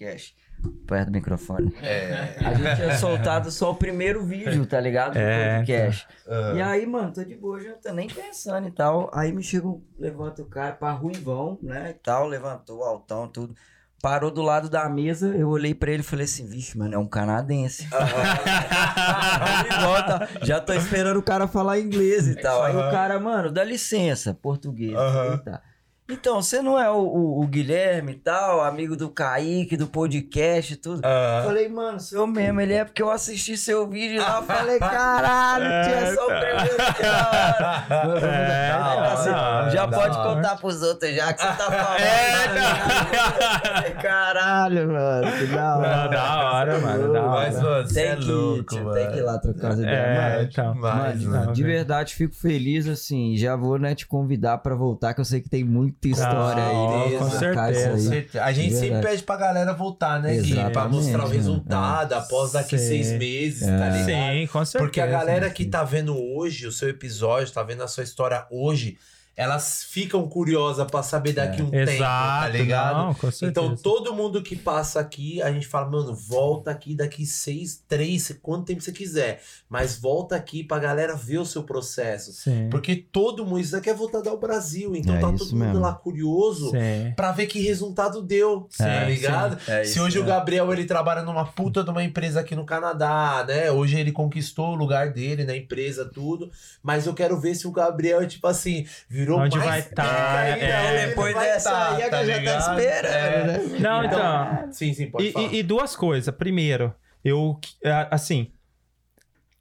Perto 0.87 1.07
do 1.07 1.13
microfone. 1.13 1.75
É. 1.83 2.37
A 2.45 2.55
gente 2.55 2.77
tinha 2.77 2.97
soltado 2.99 3.51
só 3.51 3.71
o 3.71 3.75
primeiro 3.75 4.25
vídeo, 4.25 4.67
tá 4.67 4.79
ligado? 4.81 5.13
Do 5.15 5.19
É, 5.19 5.59
podcast. 5.59 6.07
ah, 6.29 6.53
E 6.57 6.61
aí, 6.63 6.87
mano, 6.87 7.13
tô 7.13 7.25
de 7.25 7.35
boa, 7.37 7.61
já 7.61 7.73
tô 7.75 7.93
nem 7.93 8.09
pensando 8.09 8.69
e 8.69 8.71
tal. 8.71 9.11
Aí 9.15 9.33
me 9.33 9.43
chega, 9.43 9.67
um- 9.67 9.83
levanta 9.99 10.43
o 10.43 10.47
cara 10.47 10.73
pra 10.73 10.91
Ruivão, 10.93 11.59
né, 11.63 11.91
e 11.91 11.95
tal, 11.95 12.27
levantou, 12.27 12.83
altão, 12.85 13.27
tudo. 13.29 13.55
Parou 14.03 14.31
do 14.31 14.41
lado 14.41 14.71
da 14.71 14.89
mesa, 14.89 15.29
eu 15.37 15.49
olhei 15.51 15.75
pra 15.75 15.91
ele 15.91 16.01
e 16.01 16.05
falei 16.05 16.25
assim, 16.25 16.47
vixe, 16.47 16.77
mano, 16.79 16.95
é 16.95 16.99
um 16.99 17.07
canadense. 17.07 17.87
Aí 17.95 19.81
volta, 19.85 20.29
já 20.43 20.61
tô 20.61 20.73
esperando 20.73 21.19
o 21.19 21.23
cara 21.23 21.47
falar 21.47 21.79
inglês 21.79 22.27
e 22.29 22.35
tal. 22.37 22.63
Aí 22.63 22.75
o 22.75 22.91
cara, 22.91 23.19
mano, 23.21 23.51
dá 23.51 23.63
licença, 23.65 24.33
português. 24.35 24.95
Aham. 24.97 25.33
Eita. 25.33 25.63
Então, 26.11 26.43
você 26.43 26.61
não 26.63 26.79
é 26.79 26.91
o, 26.91 26.95
o- 26.99 27.43
o 27.43 27.47
Guilherme 27.47 28.13
e 28.13 28.17
tal, 28.17 28.63
amigo 28.63 28.97
do 28.97 29.09
Kaique, 29.09 29.77
do 29.77 29.87
podcast 29.87 30.73
e 30.73 30.77
tudo? 30.77 31.01
ah, 31.05 31.43
Falei, 31.45 31.69
mano, 31.69 32.01
sou 32.01 32.21
eu 32.21 32.27
mesmo. 32.27 32.61
Ele 32.61 32.75
é 32.75 32.85
porque 32.85 33.03
eu 33.03 33.11
assisti 33.11 33.57
seu 33.57 33.87
vídeo 33.89 34.21
lá. 34.21 34.39
Eu 34.39 34.43
falei, 34.43 34.79
caralho, 34.81 35.65
tinha 35.89 36.15
só 36.15 36.23
o 36.25 36.27
primeiro 36.27 36.95
que 36.97 37.03
da 37.03 37.29
hora. 37.31 38.27
É, 38.27 39.71
já 39.71 39.87
pode 39.89 40.17
hora. 40.17 40.35
contar 40.35 40.57
pros 40.57 40.83
outros 40.83 41.15
já 41.15 41.33
que 41.33 41.41
você 41.41 41.49
tá 41.49 41.71
falando. 41.71 42.01
É, 43.87 43.91
caralho, 44.03 44.93
mano, 44.93 45.33
que 45.39 45.47
da 45.47 45.77
hora. 45.77 46.03
Não, 46.05 46.11
da 46.11 46.53
hora, 46.53 46.79
mano, 46.81 47.13
da 47.13 47.23
hora. 47.23 47.31
Mas, 47.51 47.63
mano, 47.63 47.87
você 47.87 47.95
Tem 47.95 48.11
é 48.11 48.17
que, 48.17 48.25
louco, 48.31 48.75
mano. 48.77 48.93
tem 48.95 49.11
que 49.11 49.19
ir 49.19 49.23
lá 49.23 49.39
trocar 49.39 49.69
as 49.73 49.79
ideias. 49.79 49.97
É, 49.97 50.43
então. 50.43 50.75
Mano, 50.75 51.53
de 51.53 51.63
verdade, 51.63 52.15
fico 52.15 52.35
feliz, 52.35 52.87
assim. 52.89 53.37
Já 53.37 53.57
vou, 53.57 53.79
né, 53.79 53.95
te 53.95 54.07
convidar 54.07 54.59
pra 54.59 54.75
voltar, 54.75 55.15
que 55.15 55.21
eu 55.21 55.25
sei 55.25 55.41
que 55.41 55.49
tem 55.49 55.65
muita 56.03 56.09
história 56.09 56.67
aí. 56.67 56.73
Não, 56.75 57.11
né, 57.11 57.19
com 57.19 57.31
certeza. 57.31 58.13
aí. 58.13 58.29
A 58.41 58.53
gente 58.53 58.75
sempre 58.75 59.01
pede 59.03 59.23
pra 59.23 59.37
galera 59.37 59.73
voltar, 59.75 60.21
né, 60.23 60.37
Gui? 60.39 60.55
Pra 60.73 60.89
mostrar 60.89 61.25
o 61.25 61.29
né? 61.29 61.37
resultado 61.37 62.13
após 62.15 62.53
daqui 62.53 62.79
Sim. 62.79 62.87
seis 62.89 63.13
meses, 63.13 63.63
É. 63.63 63.79
tá 63.79 63.89
ligado? 63.89 64.07
Sim, 64.07 64.47
com 64.47 64.65
certeza. 64.65 64.85
Porque 64.85 65.01
a 65.01 65.07
galera 65.07 65.51
que 65.51 65.65
tá 65.67 65.85
vendo 65.85 66.17
hoje 66.17 66.67
o 66.67 66.73
seu 66.73 66.89
episódio, 66.89 67.53
tá 67.53 67.63
vendo 67.63 67.83
a 67.83 67.89
sua 67.89 68.03
história 68.05 68.47
hoje, 68.51 68.97
elas 69.41 69.85
ficam 69.85 70.29
curiosas 70.29 70.87
pra 70.91 71.03
saber 71.03 71.33
daqui 71.33 71.63
um 71.63 71.71
tempo, 71.71 71.87
tá 71.87 71.93
Exato, 71.95 72.53
ligado? 72.59 72.97
não, 72.99 73.15
com 73.15 73.31
certeza. 73.31 73.47
Então, 73.51 73.75
todo 73.75 74.13
mundo 74.15 74.43
que 74.43 74.55
passa 74.55 75.01
aqui, 75.01 75.41
a 75.41 75.51
gente 75.51 75.67
fala, 75.67 75.89
mano, 75.89 76.15
volta 76.15 76.71
aqui 76.71 76.95
daqui 76.95 77.25
seis, 77.25 77.83
três, 77.89 78.37
quanto 78.43 78.67
tempo 78.67 78.83
você 78.83 78.93
quiser. 78.93 79.41
Mas 79.67 79.99
volta 79.99 80.37
aqui 80.37 80.63
pra 80.63 80.79
galera 80.79 81.17
ver 81.17 81.39
o 81.39 81.47
seu 81.47 81.63
processo. 81.63 82.33
Sim, 82.35 82.69
Porque 82.71 82.95
todo 82.95 83.47
mundo, 83.47 83.61
isso 83.61 83.73
daqui 83.73 83.89
é 83.89 83.95
voltado 83.95 84.29
ao 84.29 84.39
Brasil. 84.39 84.95
Então 84.95 85.15
É 85.17 85.21
tá 85.21 85.33
todo 85.33 85.39
mundo 85.53 85.57
mesmo. 85.57 85.81
lá 85.81 85.95
curioso 85.95 86.71
sim. 86.73 87.13
pra 87.17 87.33
ver 87.33 87.47
que 87.47 87.61
resultado 87.63 88.21
deu, 88.21 88.67
Sim, 88.69 88.85
tá 88.85 89.05
ligado? 89.05 89.59
É 89.67 89.85
Se 89.85 89.99
hoje 90.01 90.19
o 90.19 90.23
né? 90.23 90.29
Gabriel 90.29 90.71
ele 90.71 90.85
trabalha 90.85 91.23
numa 91.23 91.47
puta 91.47 91.83
de 91.83 91.89
uma 91.91 92.05
empresa 92.05 92.41
aqui 92.41 92.55
no 92.55 92.67
Canadá, 92.67 93.43
né? 93.49 93.71
Hoje 93.71 93.99
ele 93.99 94.13
conquistou 94.13 94.73
o 94.73 94.75
lugar 94.75 95.15
dele 95.15 95.45
na 95.45 95.57
empresa, 95.57 96.05
tudo. 96.05 96.51
Mas 96.83 97.07
eu 97.07 97.15
quero 97.15 97.41
ver 97.41 97.55
se 97.55 97.67
o 97.67 97.73
Gabriel, 97.73 98.27
tipo 98.29 98.47
assim, 98.47 98.85
virou 99.09 99.30
Onde 99.37 99.59
mais 99.59 99.69
vai 99.71 99.83
tá, 99.83 100.03
pica 100.05 100.39
ainda, 100.41 100.65
é. 100.67 100.95
ele 101.03 101.07
Depois 101.09 101.35
vai 101.35 101.47
dessa 101.47 101.71
tá, 101.71 101.95
aí, 101.97 102.03
é 102.03 102.09
tá 102.09 102.23
eu 102.23 102.27
já 102.27 102.35
tá 102.43 102.59
esperando, 102.59 103.05
É. 103.15 103.47
né? 103.47 103.79
Não, 103.81 104.05
então. 104.05 104.73
Sim, 104.73 104.95
sim, 104.95 105.07
pode 105.11 105.27
E, 105.27 105.33
falar. 105.33 105.53
e- 105.55 105.63
duas 105.63 105.95
coisas. 105.97 106.35
Primeiro, 106.35 106.95
eu, 107.25 107.59
é, 107.85 108.09
assim, 108.11 108.51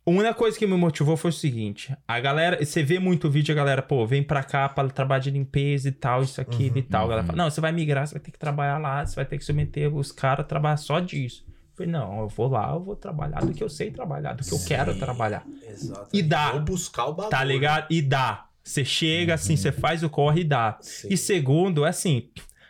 a 0.06 0.10
única 0.12 0.34
coisa 0.34 0.58
que 0.58 0.66
me 0.66 0.76
motivou 0.76 1.16
foi 1.18 1.30
o 1.30 1.34
seguinte: 1.34 1.96
a 2.08 2.20
galera, 2.20 2.64
você 2.64 2.82
vê 2.82 2.98
muito 3.00 3.30
vídeo, 3.30 3.52
a 3.54 3.56
galera, 3.56 3.82
pô, 3.82 4.06
vem 4.08 4.24
pra 4.24 4.44
cá 4.44 4.68
pra 4.70 4.88
trabalhar 4.90 5.20
de 5.20 5.32
limpeza 5.32 5.88
e 5.90 5.91
tal, 5.91 6.24
isso 6.24 6.40
aqui 6.41 6.70
Uhum, 6.70 6.78
e 6.78 6.82
tal. 6.82 7.06
A 7.06 7.10
galera 7.10 7.28
fala, 7.28 7.38
não, 7.38 7.50
você 7.52 7.62
vai 7.62 7.72
migrar, 7.72 8.08
você 8.08 8.14
vai 8.16 8.22
ter 8.22 8.32
que 8.32 8.40
trabalhar 8.40 8.78
lá, 8.78 9.06
você 9.06 9.16
vai 9.16 9.26
ter 9.26 9.38
que 9.38 9.44
submeter 9.46 9.94
os 9.94 10.12
caras 10.12 10.46
a 10.46 10.48
trabalhar 10.48 10.78
só 10.78 11.00
disso. 11.00 11.46
Eu 11.48 11.86
falei, 11.86 11.91
não, 11.94 12.20
eu 12.22 12.28
vou 12.28 12.50
lá, 12.50 12.72
eu 12.74 12.82
vou 12.84 12.96
trabalhar 12.96 13.40
do 13.40 13.54
que 13.54 13.64
eu 13.64 13.70
sei 13.70 13.90
trabalhar, 13.91 14.34
do 14.34 14.44
que 14.44 14.52
eu 14.52 14.60
quero 14.68 14.94
Sim, 14.94 15.00
trabalhar. 15.00 15.44
Exato. 15.66 16.10
E 16.12 16.22
dá. 16.22 16.52
Vou 16.52 16.62
buscar 16.62 17.06
o 17.06 17.14
bagulho. 17.14 17.30
Tá 17.30 17.41
ligado? 17.44 17.86
E 17.90 18.02
dá. 18.02 18.46
Você 18.64 18.86
chega 18.86 19.34
assim, 19.34 19.56
você 19.56 19.72
faz 19.72 20.03
o 20.03 20.10
corre 20.10 20.41
e 20.41 20.44
dá. 20.44 20.77
Sim. 20.81 21.07
E 21.11 21.18
segundo, 21.18 21.86
é 21.86 21.90
assim, 21.90 22.30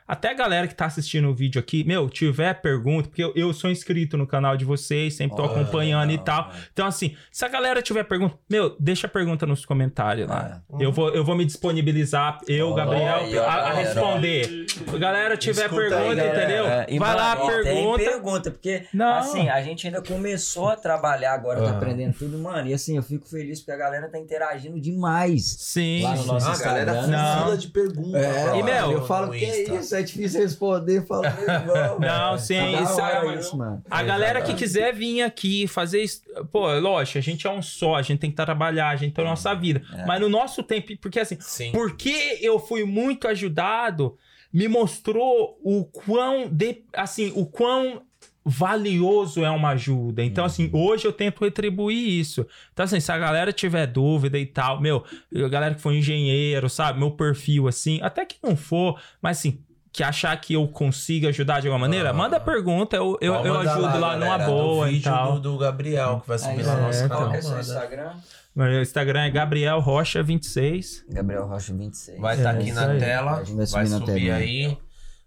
até 0.10 0.31
a 0.31 0.34
galera 0.34 0.68
que 0.68 0.73
tá 0.76 0.86
assistindo 0.86 1.30
o 1.30 1.34
vídeo 1.34 1.60
aqui, 1.60 1.84
meu, 1.84 2.10
tiver 2.10 2.53
pergunta, 2.61 3.07
porque 3.10 3.23
eu, 3.23 3.31
eu 3.36 3.53
sou 3.53 3.69
inscrito 3.69 4.18
no 4.18 4.26
canal 4.26 4.57
de 4.57 4.65
vocês, 4.65 5.14
sempre 5.15 5.38
tô 5.38 5.44
Olha, 5.44 5.52
acompanhando 5.52 6.11
e 6.11 6.18
tal. 6.18 6.52
Então, 6.73 6.88
assim, 6.88 7.15
se 7.31 7.45
a 7.45 7.48
galera 7.48 7.81
tiver 7.81 8.03
pergunta, 8.03 8.36
meu, 8.49 8.76
deixa 8.80 9.07
a 9.07 9.10
pergunta 9.10 9.45
nos 9.45 9.65
comentários 9.65 10.27
lá. 10.27 10.61
É. 10.80 10.84
Eu, 10.84 10.91
vou, 10.91 11.10
eu 11.10 11.23
vou 11.23 11.36
me 11.36 11.45
disponibilizar, 11.45 12.40
eu, 12.48 12.69
Olha 12.72 12.76
Gabriel, 12.86 13.15
aí, 13.18 13.38
ó, 13.38 13.44
a, 13.44 13.53
a 13.69 13.73
responder. 13.73 14.65
A 14.94 14.98
galera 14.98 15.38
tiver 15.38 15.65
Escuta 15.65 15.81
aí, 15.84 15.90
pergunta, 15.90 16.15
galera. 16.15 16.38
entendeu? 16.44 16.65
É, 16.68 16.86
e 16.90 16.99
Vai 16.99 17.15
lá, 17.15 17.36
mano, 17.36 17.52
e 17.60 17.64
pergunta. 17.64 17.98
Tem 17.98 18.10
pergunta, 18.10 18.52
porque, 18.52 18.84
Não. 18.94 19.14
assim, 19.19 19.48
a 19.49 19.61
gente 19.61 19.86
ainda 19.88 20.02
começou 20.02 20.69
a 20.69 20.76
trabalhar 20.76 21.34
agora, 21.34 21.60
tá 21.61 21.68
Aham. 21.68 21.77
aprendendo 21.77 22.14
tudo, 22.18 22.38
mano. 22.40 22.68
E 22.68 22.73
assim, 22.73 22.98
eu 22.98 23.03
fico 23.03 23.27
feliz 23.27 23.60
porque 23.60 23.72
a 23.72 23.77
galera 23.77 24.10
tá 24.10 24.18
interagindo 24.18 24.80
demais. 24.80 25.44
Sim. 25.60 26.02
Lá 26.03 26.11
no 26.15 26.18
sim. 26.22 26.27
nosso 26.27 26.48
Ah, 26.49 26.53
a 26.53 26.57
galera 26.57 26.91
Instagram. 26.98 27.44
Fila 27.44 27.57
de 27.57 27.68
perguntas. 27.68 28.23
É, 28.23 28.57
E, 28.57 28.64
meu, 28.64 28.91
eu 28.91 29.06
falo 29.06 29.31
que 29.31 29.45
é 29.45 29.64
isso, 29.76 29.95
é 30.00 30.04
difícil 30.04 30.42
responder, 30.42 30.96
irmão. 30.96 31.22
Não, 32.00 32.38
sim, 32.38 32.58
Tá 32.58 32.72
da 32.72 32.84
isso 32.84 33.02
hora 33.02 33.28
é- 33.34 33.40
isso, 33.40 33.58
mano. 33.58 33.84
A 33.90 34.04
galera 34.04 34.42
que 34.42 34.54
quiser 34.54 34.94
vir 34.94 35.22
aqui 35.22 35.68
fazer 35.68 36.02
isso. 36.04 36.22
Pô, 36.52 36.72
lógico, 36.80 37.18
a 37.18 37.22
gente 37.22 37.46
é 37.46 37.52
um 37.52 37.62
só, 37.62 37.96
a 37.96 38.02
gente 38.02 38.20
tem 38.20 38.30
que 38.30 38.36
trabalhar, 38.36 38.90
a 38.90 38.96
gente 38.96 39.14
tem 39.14 39.26
a 39.26 39.30
nossa 39.30 39.54
vida. 39.54 39.82
É. 39.94 40.06
Mas 40.06 40.20
no 40.20 40.30
nosso 40.30 40.64
tempo, 40.64 40.88
porque 41.02 41.20
assim, 41.20 41.38
Sim. 41.40 41.72
porque 41.72 42.38
eu 42.42 42.60
fui 42.60 42.84
muito 42.84 43.28
ajudado, 43.28 44.18
me 44.52 44.68
mostrou 44.68 45.60
o 45.64 45.86
quão, 45.86 46.50
de, 46.50 46.84
assim, 46.94 47.32
o 47.36 47.46
quão 47.46 48.02
valioso 48.44 49.44
é 49.44 49.50
uma 49.50 49.70
ajuda. 49.70 50.24
Então, 50.24 50.44
assim, 50.44 50.70
hoje 50.74 51.06
eu 51.06 51.14
tento 51.14 51.44
retribuir 51.44 52.20
isso. 52.20 52.48
Então, 52.74 52.84
assim, 52.84 53.00
se 53.00 53.12
a 53.12 53.18
galera 53.18 53.54
tiver 53.54 53.86
dúvida 53.86 54.40
e 54.40 54.46
tal, 54.46 54.82
meu, 54.82 55.04
a 55.36 55.48
galera 55.48 55.76
que 55.76 55.82
for 55.82 55.94
engenheiro, 55.94 56.70
sabe, 56.70 57.00
meu 57.00 57.12
perfil, 57.12 57.68
assim, 57.68 58.00
até 58.02 58.26
que 58.26 58.38
não 58.42 58.56
for, 58.56 59.00
mas 59.22 59.38
assim, 59.38 59.62
que 59.91 60.03
achar 60.03 60.40
que 60.40 60.53
eu 60.53 60.68
consiga 60.68 61.30
ajudar 61.30 61.60
de 61.61 61.68
alguma 61.68 61.80
maneira, 61.88 62.11
Ah. 62.11 62.14
manda 62.14 62.40
pergunta, 62.40 62.95
eu, 62.95 63.18
eu, 63.22 63.34
eu 63.34 63.57
ajudo 63.60 63.99
lá, 63.99 64.16
numa 64.16 64.38
galera, 64.38 64.45
boa 64.45 64.86
no 64.86 64.91
e 64.91 64.95
vídeo 64.95 65.11
tal. 65.11 65.34
Do, 65.34 65.40
do 65.53 65.57
Gabriel, 65.57 66.20
que 66.22 66.28
vai 66.28 66.38
subir 66.38 66.64
lá 66.64 66.76
no 66.76 66.82
nosso 66.84 67.03
então. 67.03 67.18
Qual 67.18 67.32
canal. 67.32 67.41
que 67.41 67.48
é. 67.56 67.60
Instagram? 67.60 68.11
Meu 68.56 68.82
Instagram 68.82 69.22
é 69.22 69.30
Gabriel 69.30 69.80
Rocha 69.80 70.22
26. 70.24 71.06
Gabriel 71.10 71.45
Rocha 71.48 71.74
26. 71.74 72.20
Vai 72.20 72.36
estar 72.38 72.56
É, 72.56 72.57
aqui 72.60 72.72
na 72.72 72.88
aí. 72.88 72.99
tela, 72.99 73.32
Vai 73.36 73.44
vai 73.56 73.66
subir 73.66 73.90
na 73.90 73.98
subir 73.99 74.32
aí. 74.32 74.78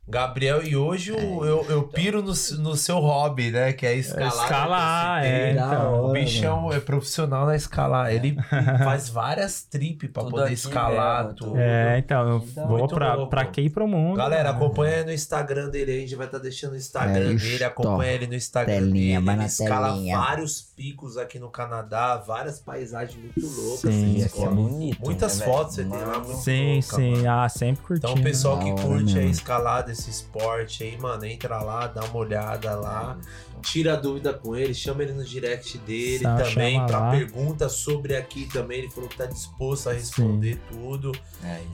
Gabriel, 0.09 0.63
e 0.65 0.77
hoje 0.77 1.13
o- 1.13 1.45
eu, 1.45 1.65
eu 1.69 1.85
piro 1.85 2.21
no, 2.23 2.33
no 2.59 2.77
seu 2.77 2.99
hobby, 2.99 3.53
né? 3.53 3.73
Que 3.73 3.87
é 3.87 3.95
escalar. 3.95 4.29
Escalar, 4.29 5.19
eu 5.19 5.25
citei. 5.25 5.41
é. 5.41 5.53
Então. 5.53 6.05
O 6.07 6.13
bichão 6.13 6.63
mano. 6.63 6.75
é 6.77 6.81
profissional 6.81 7.47
na 7.47 7.55
escalar. 7.55 8.13
Ele 8.13 8.37
faz 8.83 9.09
várias 9.09 9.63
tripes 9.63 10.11
pra 10.11 10.23
Tudo 10.25 10.33
poder 10.33 10.45
aqui 10.47 10.55
escalar 10.55 11.23
mesmo, 11.25 11.37
tudo. 11.39 11.57
É, 11.59 11.99
então, 11.99 12.29
eu 12.29 12.37
Então, 12.51 12.67
vou 12.67 12.89
pra, 12.89 13.15
louco. 13.15 13.31
pra 13.31 13.45
que 13.47 13.61
ir 13.61 13.71
pro 13.71 13.87
mundo. 13.87 14.17
Galera, 14.17 14.53
mano. 14.53 14.65
acompanha 14.65 14.97
aí 14.97 15.05
no 15.05 15.13
Instagram 15.13 15.69
dele 15.71 15.93
aí. 15.93 15.99
A 15.99 16.01
gente 16.01 16.17
vai 16.17 16.27
estar 16.27 16.39
deixando 16.39 16.73
o 16.73 16.77
Instagram 16.77 17.31
É, 17.31 17.35
dele. 17.35 17.65
Acompanha 17.65 18.13
ele 18.13 18.27
no 18.27 18.35
Instagram 18.35 18.75
Telinha, 18.75 19.21
dele. 19.21 19.33
Ele 19.33 19.45
escala 19.45 19.93
telinha. 19.93 20.19
vários 20.19 20.61
picos 20.61 21.17
aqui 21.17 21.39
no 21.39 21.49
Canadá, 21.49 22.17
várias 22.17 22.59
paisagens 22.59 23.17
muito 23.17 23.41
loucas. 23.47 23.95
Sim, 23.95 24.25
assim, 24.25 24.45
é 24.45 24.49
bonito. 24.49 24.99
Muitas 25.01 25.39
né, 25.39 25.47
fotos 25.47 25.77
velho? 25.77 25.89
você 25.91 25.97
tem 25.97 26.07
lá, 26.09 26.25
Sim, 26.25 26.73
louca, 26.75 26.97
sim. 26.97 27.11
mano. 27.13 27.31
Ah, 27.31 27.49
sempre 27.49 27.83
curtindo. 27.87 28.11
Então, 28.11 28.21
o 28.21 28.25
pessoal 28.25 28.59
que 28.59 28.71
curte 28.83 29.15
mesmo. 29.15 29.31
escalada, 29.31 29.92
esse 29.93 30.11
esporte 30.11 30.83
aí, 30.85 30.99
mano, 30.99 31.25
entra 31.25 31.61
lá, 31.63 31.87
dá 31.87 32.03
uma 32.05 32.17
olhada 32.17 32.75
lá, 32.75 33.19
tira 33.63 33.93
a 33.95 33.97
dúvida 33.97 34.33
com 34.33 34.57
ele, 34.57 34.75
chama 34.75 35.03
ele 35.03 35.13
no 35.13 35.25
direct 35.25 35.79
dele 35.79 36.25
também, 36.25 36.85
pra 36.87 36.99
lá. 36.99 37.11
pergunta 37.11 37.69
sobre 37.69 38.17
aqui 38.17 38.47
também. 38.53 38.79
Ele 38.81 38.91
falou 38.91 39.09
que 39.09 39.17
tá 39.17 39.27
disposto 39.27 39.89
a 39.89 39.93
responder 39.93 40.59
tudo. 40.71 41.13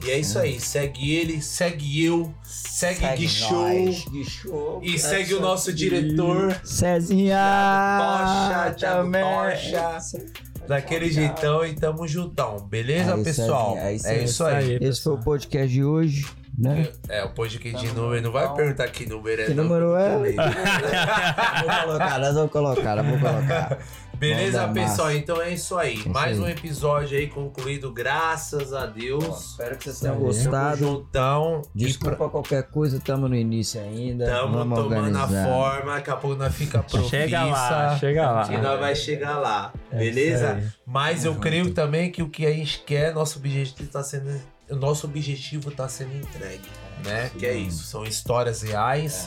E 0.05 0.11
é 0.11 0.19
isso 0.19 0.37
aí, 0.37 0.59
segue 0.59 1.15
ele, 1.15 1.41
segue 1.41 2.03
eu, 2.05 2.33
segue, 2.43 3.15
Gui 3.17 3.27
Show 3.27 4.79
e 4.83 4.99
segue 4.99 5.33
o 5.33 5.41
nosso 5.41 5.73
diretor. 5.73 6.59
Cezinha. 6.63 7.35
Thiago 7.35 8.69
Tocha, 8.69 8.75
Thiago. 8.75 9.11
Tocha. 9.11 10.25
Daquele 10.67 11.11
jeitão 11.11 11.65
e 11.65 11.73
tamo 11.73 12.07
juntão, 12.07 12.59
beleza, 12.59 13.13
É 13.19 13.23
pessoal? 13.23 13.73
aí, 13.75 13.81
é 13.85 13.93
isso 13.95 14.07
é 14.07 14.11
aí. 14.11 14.23
isso 14.23 14.43
aí. 14.45 14.77
Esse 14.79 15.01
foi 15.01 15.13
o 15.13 15.17
podcast 15.19 15.73
de 15.73 15.83
hoje, 15.83 16.27
né? 16.59 16.87
É, 17.07 17.23
o 17.23 17.29
podcast 17.29 17.79
de 17.87 17.93
número, 17.93 18.21
não 18.21 18.31
vai 18.31 18.53
perguntar 18.53 18.87
que 18.89 19.05
número 19.07 19.41
é. 19.41 19.45
Que 19.45 19.53
número 19.53 19.95
é? 19.95 20.09
falei. 20.11 20.35
vou 21.63 21.81
colocar, 21.85 22.19
nós 22.19 22.33
vamos 22.35 22.51
colocar, 22.51 22.95
nós 22.97 23.05
vamos 23.05 23.21
colocar. 23.21 23.77
Beleza, 24.19 24.67
Manda 24.67 24.73
pessoal? 24.81 25.07
massa. 25.07 25.17
Então 25.17 25.41
é 25.41 25.49
isso 25.53 25.77
aí. 25.77 26.05
Mais 26.09 26.37
aí. 26.37 26.43
um 26.43 26.49
episódio 26.49 27.17
aí 27.17 27.27
concluído, 27.27 27.93
graças 27.93 28.73
a 28.73 28.85
Bom, 28.85 28.93
Deus. 28.99 29.51
espero 29.51 29.77
que 29.77 29.85
vocês 29.85 29.99
tenham 30.01 30.17
gostado. 30.17 30.77
juntão. 30.77 31.61
Desculpa 31.73 32.27
qualquer 32.27 32.63
coisa, 32.63 32.99
tamo 32.99 33.29
no 33.29 33.35
início 33.35 33.79
ainda. 33.79 34.25
pra- 34.25 34.35
Tamo 34.39 34.57
vamos 34.57 34.77
tomando 34.77 35.15
a 35.17 35.23
organizar. 35.23 35.47
forma, 35.47 35.93
daqui 35.95 36.09
a 36.09 36.15
pouco 36.17 36.35
nós 36.35 36.53
fica 36.53 36.83
profissa. 36.83 37.09
Chega 37.09 37.45
lá, 37.45 37.97
chega 37.97 38.29
lá. 38.31 38.53
E 38.53 38.57
nós 38.57 38.79
vai 38.79 38.93
chegar 38.95 39.37
lá, 39.39 39.71
É 39.89 39.97
beleza? 39.97 40.73
Mas 40.85 41.23
eu 41.23 41.35
creio 41.35 41.73
também 41.73 42.11
que 42.11 42.21
o 42.21 42.27
que 42.29 42.45
a 42.45 42.51
gente 42.51 42.79
quer, 42.85 43.13
nosso 43.13 43.39
objetivo 43.39 43.89
tá 43.89 44.03
sendo. 44.03 44.29
O 44.69 44.75
nosso 44.75 45.07
objetivo 45.07 45.71
tá 45.71 45.87
sendo 45.89 46.15
entregue, 46.15 46.69
né? 47.05 47.29
Que 47.37 47.45
é 47.45 47.53
isso. 47.55 47.83
São 47.85 48.03
histórias 48.05 48.61
reais, 48.61 49.25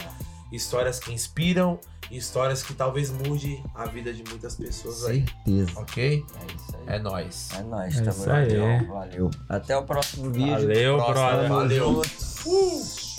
histórias 0.52 1.00
que 1.00 1.12
inspiram, 1.12 1.80
histórias 2.10 2.62
que 2.62 2.74
talvez 2.74 3.10
mude 3.10 3.62
a 3.74 3.86
vida 3.86 4.12
de 4.12 4.22
muitas 4.28 4.54
pessoas 4.54 5.04
aí. 5.06 5.24
Certeza. 5.44 5.80
Ok? 5.80 6.24
É 6.40 6.54
isso 6.54 6.76
aí. 6.76 6.82
É 6.96 6.98
nóis. 7.00 7.48
É 7.58 7.62
nóis, 7.62 7.96
É 7.98 8.02
tá 8.02 8.10
isso 8.10 8.24
bom? 8.24 8.30
aí. 8.32 8.48
Valeu, 8.56 8.86
Valeu. 8.88 9.30
Até 9.48 9.76
o 9.76 9.82
próximo 9.84 10.30
vídeo. 10.30 10.52
Valeu, 10.52 10.96
Próximo, 10.96 11.14
brother. 11.14 11.48
valeu. 11.48 12.02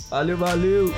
Valeu, 0.09 0.37
valeu. 0.37 0.93